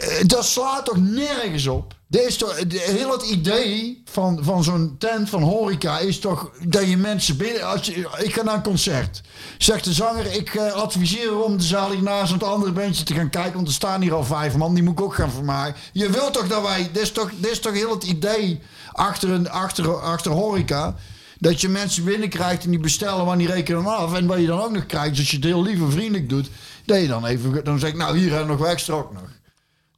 Eh, 0.02 0.26
Dat 0.26 0.46
slaat 0.46 0.86
toch 0.86 0.98
nergens 0.98 1.68
op? 1.68 1.94
Dit 2.08 2.26
is 2.26 2.38
toch, 2.38 2.64
heel 2.70 3.12
het 3.12 3.22
idee 3.22 4.02
van, 4.06 4.40
van 4.42 4.64
zo'n 4.64 4.96
tent 5.00 5.30
van 5.30 5.42
horeca 5.42 6.00
is 6.00 6.20
toch 6.20 6.52
dat 6.64 6.90
je 6.90 6.98
mensen 6.98 7.38
binnen... 7.38 7.68
Als 7.68 7.86
je, 7.86 8.10
ik 8.18 8.34
ga 8.34 8.44
naar 8.44 8.56
een 8.56 8.64
concert. 8.64 9.22
Zegt 9.58 9.84
de 9.84 9.94
zanger, 9.94 10.34
ik 10.34 10.56
eh, 10.56 10.72
adviseer 10.72 11.44
om 11.44 11.58
de 11.58 11.64
zaal 11.64 11.92
hiernaast 11.92 12.32
het 12.32 12.44
andere 12.44 12.72
bandje 12.72 13.04
te 13.04 13.14
gaan 13.14 13.30
kijken. 13.30 13.54
Want 13.54 13.68
er 13.68 13.74
staan 13.74 14.02
hier 14.02 14.14
al 14.14 14.24
vijf 14.24 14.56
man, 14.56 14.74
die 14.74 14.84
moet 14.84 15.00
ik 15.00 15.06
ook 15.06 15.16
gaan 15.16 15.32
vermaken. 15.32 15.76
Je 15.94 16.10
wilt 16.10 16.34
toch 16.34 16.48
dat 16.48 16.62
wij... 16.62 16.90
Dit 16.92 17.02
is 17.02 17.12
toch, 17.12 17.32
dit 17.38 17.52
is 17.52 17.60
toch 17.60 17.74
heel 17.74 17.92
het 17.92 18.04
idee 18.04 18.62
achter, 18.92 19.30
een, 19.30 19.50
achter, 19.50 20.02
achter 20.02 20.32
horeca... 20.32 20.96
Dat 21.40 21.62
je 21.62 21.70
mensen 21.70 22.04
binnenkrijgt 22.04 22.64
en 22.64 22.70
die 22.70 22.80
bestellen, 22.80 23.26
maar 23.26 23.38
die 23.38 23.48
rekenen 23.48 23.86
af. 23.86 24.14
En 24.14 24.26
wat 24.26 24.40
je 24.40 24.46
dan 24.46 24.62
ook 24.62 24.72
nog 24.72 24.86
krijgt, 24.86 25.18
als 25.18 25.30
je 25.30 25.36
het 25.36 25.46
heel 25.46 25.62
lief 25.62 25.80
en 25.80 25.92
vriendelijk 25.92 26.30
doet... 26.30 26.50
Dat 26.86 27.02
je 27.02 27.08
dan 27.08 27.26
even... 27.26 27.64
Dan 27.64 27.80
zeg 27.80 27.90
ik, 27.90 27.96
nou 27.96 28.18
hier 28.18 28.30
hebben 28.30 28.56
we 28.56 28.62
nog 28.62 28.72
extra 28.72 28.94
ook 28.94 29.14
nog. 29.14 29.24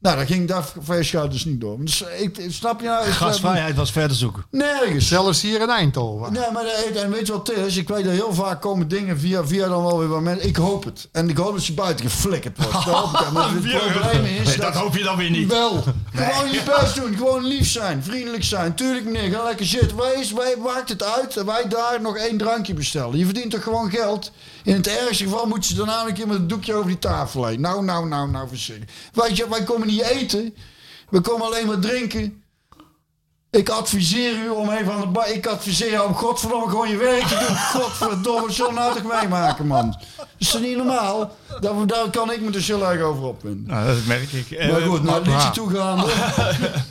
Nou, 0.00 0.16
dat 0.18 0.26
ging 0.26 0.48
daar 0.48 0.64
voor 0.80 1.28
dus 1.30 1.44
niet 1.44 1.60
door. 1.60 1.76
Dus 1.84 2.04
ik, 2.18 2.44
snap 2.48 2.80
je 2.80 2.86
nou? 2.86 3.06
ik- 3.06 3.12
Gastvrijheid 3.12 3.76
was 3.76 3.92
ver 3.92 4.08
te 4.08 4.14
zoeken. 4.14 4.44
Nergens. 4.50 5.08
Zelfs 5.08 5.42
hier 5.42 5.60
in 5.60 5.68
Eindhoven. 5.70 6.32
Nee, 6.32 6.50
maar 6.52 6.62
dat- 6.64 7.02
en 7.02 7.10
weet 7.10 7.26
je 7.26 7.32
wat 7.32 7.46
het 7.46 7.56
is? 7.56 7.76
Ik 7.76 7.88
weet 7.88 8.04
dat 8.04 8.12
heel 8.12 8.34
vaak 8.34 8.60
komen 8.60 8.88
dingen 8.88 9.18
via, 9.20 9.46
via 9.46 9.68
dan 9.68 9.84
wel 9.84 9.98
weer 9.98 10.08
bij 10.08 10.20
mensen. 10.20 10.48
Ik 10.48 10.56
hoop 10.56 10.84
het. 10.84 11.08
En 11.12 11.28
ik 11.28 11.36
hoop 11.36 11.52
dat 11.52 11.62
ze 11.62 11.72
buiten 11.72 12.10
geflikkerd 12.10 12.56
wordt. 12.56 12.72
Dat 12.72 12.82
hoop 12.94 13.20
ik. 13.20 13.30
Maar 13.32 13.50
het 13.54 13.92
probleem 13.92 14.24
is 14.24 14.46
Nee, 14.46 14.56
dat 14.56 14.74
hoop 14.74 14.96
je 14.96 15.02
dan 15.02 15.16
weer 15.16 15.30
niet. 15.30 15.48
Wel. 15.48 15.82
Gewoon 16.14 16.50
je 16.52 16.62
best 16.80 16.94
doen. 16.94 17.16
Gewoon 17.16 17.44
lief 17.44 17.68
zijn. 17.68 18.02
Vriendelijk 18.02 18.44
zijn. 18.44 18.74
Tuurlijk 18.74 19.04
meneer, 19.04 19.30
ga 19.30 19.42
lekker 19.44 19.66
zitten. 19.66 19.96
Wees, 19.96 20.32
wij 20.32 20.54
maakt 20.64 20.88
het 20.88 21.02
uit. 21.02 21.34
dat 21.34 21.44
wij 21.44 21.68
daar 21.68 21.98
nog 22.00 22.16
één 22.16 22.36
drankje 22.38 22.74
bestellen. 22.74 23.18
Je 23.18 23.24
verdient 23.24 23.50
toch 23.50 23.62
gewoon 23.62 23.90
geld? 23.90 24.32
In 24.64 24.74
het 24.74 24.86
ergste 24.86 25.24
geval 25.24 25.46
moeten 25.46 25.70
ze 25.70 25.76
daarna 25.76 26.06
een 26.06 26.14
keer 26.14 26.26
met 26.26 26.36
een 26.36 26.46
doekje 26.48 26.74
over 26.74 26.86
die 26.86 26.98
tafel 26.98 27.46
heen. 27.46 27.60
Nou, 27.60 27.84
nou, 27.84 28.08
nou, 28.08 28.30
nou, 28.30 28.48
verschrikkelijk. 28.48 28.92
Weet 29.12 29.36
je, 29.36 29.48
wij 29.48 29.62
komen 29.64 29.87
niet 29.88 30.02
eten. 30.02 30.54
We 31.10 31.20
komen 31.20 31.46
alleen 31.46 31.66
maar 31.66 31.78
drinken. 31.78 32.42
Ik 33.50 33.68
adviseer 33.68 34.36
u 34.44 34.48
om 34.48 34.70
even 34.70 34.92
aan 34.92 35.00
de 35.00 35.06
bar. 35.06 35.28
Ik 35.30 35.46
adviseer 35.46 35.90
jou 35.90 36.08
om 36.08 36.14
godverdomme 36.14 36.68
gewoon 36.68 36.88
je 36.88 36.96
werk 36.96 37.22
te 37.26 37.44
doen. 37.46 37.56
Godverdomme, 37.82 38.52
zo 38.52 38.70
nou 38.70 38.94
toch 38.94 39.20
meemaken, 39.20 39.66
man. 39.66 40.00
Is 40.38 40.50
dat 40.50 40.60
niet 40.62 40.76
normaal? 40.76 41.30
Daar, 41.60 41.86
daar 41.86 42.10
kan 42.10 42.32
ik 42.32 42.40
me 42.40 42.50
dus 42.50 42.66
heel 42.66 42.86
erg 42.90 43.00
over 43.02 43.22
opwinden. 43.24 43.74
Nou, 43.74 43.86
dat 43.86 44.04
merk 44.06 44.32
ik. 44.32 44.50
Eh, 44.50 44.70
Maar 44.70 44.80
goed, 44.80 45.02
naar 45.02 45.14
het 45.14 45.26
liedje 45.26 45.50
toegaande. 45.50 46.04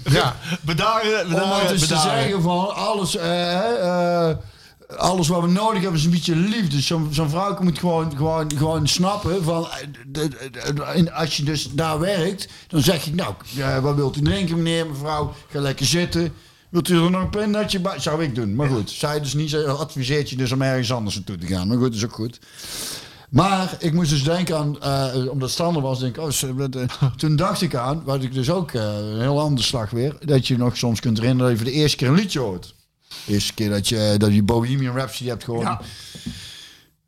Ja, 0.04 0.36
Bedaren, 0.62 1.26
Om 1.26 1.32
maar 1.32 1.40
bedaren, 1.42 1.68
dus 1.68 1.82
te 1.82 1.88
bedaren. 1.88 2.22
zeggen 2.22 2.42
van 2.42 2.76
alles, 2.76 3.16
eh, 3.16 4.30
eh, 4.30 4.38
alles 4.96 5.28
wat 5.28 5.42
we 5.42 5.48
nodig 5.48 5.82
hebben 5.82 6.00
is 6.00 6.06
een 6.06 6.12
beetje 6.12 6.36
liefde. 6.36 6.82
Zo'n 6.82 7.08
zo'n 7.12 7.30
vrouw 7.30 7.58
moet 7.62 7.80
gewoon, 7.80 8.12
gewoon, 8.16 8.52
gewoon 8.58 8.88
snappen 8.88 9.44
van, 9.44 9.64
eh, 9.64 9.88
de- 10.08 10.28
de- 10.28 10.74
de- 10.74 10.84
en 10.84 11.14
als 11.14 11.38
je 11.38 11.44
dus 11.44 11.70
daar 11.72 12.00
werkt, 12.00 12.48
dan 12.68 12.82
zeg 12.82 13.06
ik 13.08 13.16
nou, 13.16 13.34
eh, 13.58 13.80
wat 13.80 13.96
wilt 13.96 14.18
u 14.18 14.22
drinken 14.22 14.56
meneer, 14.58 14.88
mevrouw, 14.88 15.34
ga 15.50 15.60
lekker 15.60 15.86
zitten. 15.86 16.34
Wilt 16.70 16.90
u 16.90 17.04
er 17.04 17.12
nog 17.12 17.22
een 17.22 17.30
pinnetje 17.30 17.80
bij? 17.80 18.00
Zou 18.00 18.24
ik 18.24 18.36
doen. 18.36 18.56
Maar 18.56 18.70
goed, 18.70 18.90
zij 18.90 19.20
dus 19.20 19.34
niet, 19.34 19.50
zij 19.50 19.66
adviseert 19.68 20.30
je 20.30 20.36
dus 20.36 20.52
om 20.52 20.62
ergens 20.62 20.92
anders 20.92 21.16
naartoe 21.16 21.38
te 21.38 21.48
gaan. 21.48 21.68
Maar 21.68 21.78
goed, 21.78 21.86
dat 21.86 21.96
is 21.96 22.06
ook 22.06 22.14
goed. 22.14 22.40
Maar 23.30 23.76
ik 23.80 23.94
moest 23.94 24.10
dus 24.10 24.24
denken 24.24 24.58
aan, 24.58 24.82
eh, 24.82 25.30
omdat 25.32 25.50
Stander 25.50 25.82
was, 25.82 26.00
denk 26.00 26.18
ik, 26.18 26.24
oh, 26.24 26.30
eh, 26.72 27.10
toen 27.18 27.36
dacht 27.36 27.62
ik 27.62 27.76
aan, 27.76 28.02
wat 28.06 28.24
ik 28.24 28.34
dus 28.34 28.50
ook, 28.50 28.74
een 28.74 29.20
heel 29.22 29.40
andere 29.40 29.68
slag 29.68 29.90
weer, 29.90 30.16
dat 30.26 30.48
je 30.48 30.58
nog 30.58 30.78
soms 30.78 31.00
kunt 31.00 31.18
herinneren 31.20 31.50
dat 31.52 31.60
je 31.60 31.64
voor 31.66 31.74
de 31.74 31.80
eerste 31.82 31.98
keer 31.98 32.08
een 32.08 32.14
liedje 32.16 32.40
hoort. 32.40 32.76
Eerste 33.28 33.54
keer 33.54 33.70
dat 33.70 33.88
je, 33.88 34.16
dat 34.18 34.34
je 34.34 34.44
Bohemian 34.44 34.96
Rhapsody 34.96 35.30
hebt 35.30 35.44
gehoord. 35.44 35.78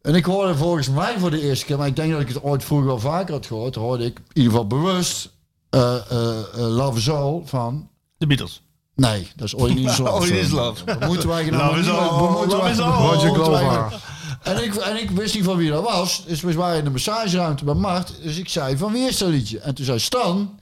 En 0.02 0.16
ik 0.16 0.26
hoorde 0.26 0.56
volgens 0.56 0.90
mij 0.90 1.20
voor 1.20 1.32
de 1.32 1.42
eerste 1.42 1.66
keer, 1.66 1.78
maar 1.78 1.88
ik 1.88 1.96
denk 1.96 2.12
dat 2.12 2.22
ik 2.22 2.28
het 2.28 2.44
ooit 2.44 2.64
vroeger 2.64 2.88
wel 2.88 3.00
vaker 3.00 3.34
had 3.34 3.46
gehoord, 3.46 3.76
hoorde 3.76 4.06
ik 4.06 4.18
in 4.18 4.24
ieder 4.34 4.52
geval 4.52 4.68
bewust 4.68 5.30
eh, 5.70 5.96
eh, 5.96 6.38
Love 6.54 6.98
is 6.98 7.10
All 7.10 7.42
van... 7.46 7.90
De 8.18 8.28
Beatles. 8.28 8.62
Nee, 8.96 9.28
dat 9.36 9.48
is 9.48 9.56
All 9.56 9.74
Need 9.74 9.90
Is 9.90 9.98
Love. 9.98 10.12
All 10.12 10.26
sorry. 10.26 10.52
Love. 10.52 10.84
Moeten 11.08 11.30
wij 11.30 11.50
nou 11.50 11.84
Love 11.84 12.70
is 12.70 12.80
all, 12.80 12.90
Roger 12.90 13.34
Glover. 13.34 14.02
En 14.44 14.64
ik, 14.64 14.76
en 14.76 15.02
ik 15.02 15.12
wist 15.12 15.36
niet 15.36 15.44
van 15.44 15.58
wie 15.58 15.72
dat 15.72 15.84
was. 15.84 16.26
Dus 16.26 16.42
we 16.42 16.54
waren 16.54 16.78
in 16.78 16.84
de 16.84 16.90
massageruimte 16.90 17.64
bij 17.64 17.74
Mart. 17.74 18.14
Dus 18.24 18.38
ik 18.38 18.50
zei, 18.50 18.78
van 18.78 18.92
wie 18.92 19.08
is 19.08 19.18
dat 19.18 19.30
liedje? 19.30 19.60
En 19.60 19.76
toen 19.76 19.86
zei 19.86 20.00
Stan, 20.00 20.60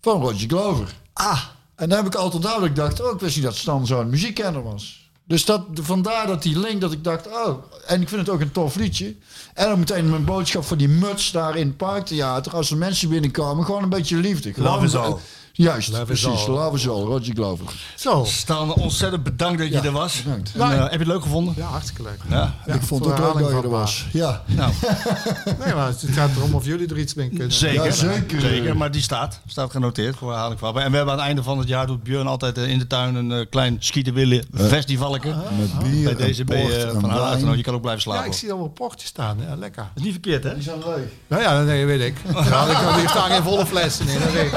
van 0.00 0.20
Roger 0.20 0.48
Glover. 0.48 0.94
Ah. 1.12 1.40
En 1.80 1.88
dan 1.88 1.98
heb 1.98 2.06
ik 2.06 2.14
altijd 2.14 2.42
duidelijk 2.42 2.74
gedacht, 2.74 3.00
oh, 3.00 3.12
ik 3.14 3.20
wist 3.20 3.36
niet 3.36 3.44
dat 3.44 3.56
Stan 3.56 3.86
zo'n 3.86 4.10
muziekkenner 4.10 4.62
was. 4.62 5.10
Dus 5.24 5.44
dat, 5.44 5.62
vandaar 5.74 6.26
dat 6.26 6.42
die 6.42 6.58
link, 6.58 6.80
dat 6.80 6.92
ik 6.92 7.04
dacht, 7.04 7.26
oh, 7.26 7.64
en 7.86 8.00
ik 8.02 8.08
vind 8.08 8.20
het 8.20 8.30
ook 8.30 8.40
een 8.40 8.52
tof 8.52 8.74
liedje. 8.74 9.14
En 9.54 9.68
dan 9.68 9.78
meteen 9.78 10.10
mijn 10.10 10.24
boodschap 10.24 10.64
voor 10.64 10.76
die 10.76 10.88
muts 10.88 11.30
daar 11.30 11.56
in 11.56 11.66
het 11.66 11.76
parktheater. 11.76 12.52
Als 12.52 12.70
er 12.70 12.76
mensen 12.76 13.08
binnenkomen, 13.08 13.64
gewoon 13.64 13.82
een 13.82 13.88
beetje 13.88 14.16
liefde. 14.16 14.52
Love 14.56 14.84
is 14.84 14.94
all. 14.94 15.16
Juist, 15.62 16.04
precies. 16.04 16.46
Love 16.46 16.76
is 16.76 16.88
all, 16.88 17.02
Roger 17.02 17.34
Glover. 17.34 17.66
Zo. 17.96 18.24
Staan 18.26 18.74
ontzettend 18.74 19.22
bedankt 19.22 19.58
dat 19.58 19.68
je 19.68 19.74
Ja, 19.74 19.82
er 19.84 19.92
was. 19.92 20.22
bedankt. 20.22 20.52
En, 20.54 20.60
eh, 20.60 20.80
heb 20.80 20.90
je 20.92 20.98
het 20.98 21.06
leuk 21.06 21.22
gevonden? 21.22 21.54
Ja, 21.56 21.66
hartstikke 21.66 22.02
leuk. 22.02 22.18
Ja. 22.28 22.54
Ja, 22.66 22.74
ik 22.74 22.82
vond 22.82 23.04
het 23.04 23.12
ook 23.20 23.34
leuk 23.34 23.42
dat 23.42 23.50
je 23.50 23.62
er 23.62 23.68
was. 23.70 24.06
Ja, 24.12 24.42
Nou, 24.46 24.72
Nee, 25.64 25.74
maar 25.74 25.86
het 25.86 26.04
gaat 26.10 26.30
erom 26.36 26.54
of 26.54 26.64
jullie 26.64 26.88
er 26.88 26.98
iets 26.98 27.14
mee 27.14 27.28
kunnen. 27.28 27.52
zeker. 27.52 27.84
Ja, 27.84 27.90
zeker. 27.90 28.40
zeker. 28.40 28.76
Maar 28.76 28.90
die 28.90 29.02
staat. 29.02 29.40
Staat 29.46 29.70
genoteerd 29.70 30.16
voor 30.16 30.30
herhaling 30.30 30.58
vatbaar. 30.58 30.84
En 30.84 30.90
we 30.90 30.96
hebben 30.96 31.12
aan 31.14 31.18
het 31.20 31.28
einde 31.28 31.42
van 31.42 31.58
het 31.58 31.68
jaar 31.68 31.86
doet 31.86 32.02
Björn 32.02 32.26
altijd 32.26 32.58
eh, 32.58 32.68
in 32.68 32.78
de 32.78 32.86
tuin 32.86 33.14
een 33.14 33.32
eh, 33.32 33.46
klein 33.50 33.76
skietenwille 33.78 34.44
festivalke. 34.54 35.34
met 35.58 35.78
bier 35.82 36.04
Bij 36.04 36.26
deze 36.26 36.40
en 36.40 36.46
ben 36.46 36.60
port 36.60 36.72
je 36.72 36.84
en 36.84 37.00
van 37.00 37.10
harte 37.10 37.44
wijn. 37.44 37.56
Je 37.56 37.62
kan 37.62 37.74
ook 37.74 37.80
blijven 37.80 38.02
Ja, 38.04 38.10
slapen. 38.12 38.32
ik 38.32 38.38
zie 38.38 38.50
allemaal 38.50 38.68
portjes 38.68 39.08
staan. 39.08 39.38
Ja, 39.48 39.56
lekker. 39.56 39.82
Dat 39.82 39.90
is 39.94 40.02
niet 40.02 40.12
verkeerd, 40.12 40.44
hè? 40.44 40.54
Die 40.54 40.62
zijn 40.62 40.78
leeg. 40.78 41.04
Nou 41.26 41.42
ja, 41.42 41.62
nee, 41.62 41.86
weet 41.86 42.00
ik. 42.00 42.16
Ja, 42.32 42.66
ik 42.66 42.76
kan, 42.76 42.98
hier 42.98 43.08
staan 43.08 43.30
geen 43.30 43.42
volle 43.42 43.66
flessen 43.66 44.08
in, 44.08 44.20
dat 44.20 44.32
weet 44.32 44.44
ik. 44.44 44.52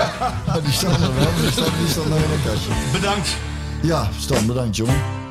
Ja, 0.46 0.60
die 0.64 0.72
staan 0.72 0.93
wel, 0.99 1.52
staan 1.88 2.10
nog 2.10 2.18
in 2.18 2.32
een 2.32 2.44
kastje. 2.45 2.72
Bedankt. 2.91 3.38
Ja, 3.82 4.10
Stan, 4.20 4.45
bedankt 4.45 4.76
jongen. 4.76 5.23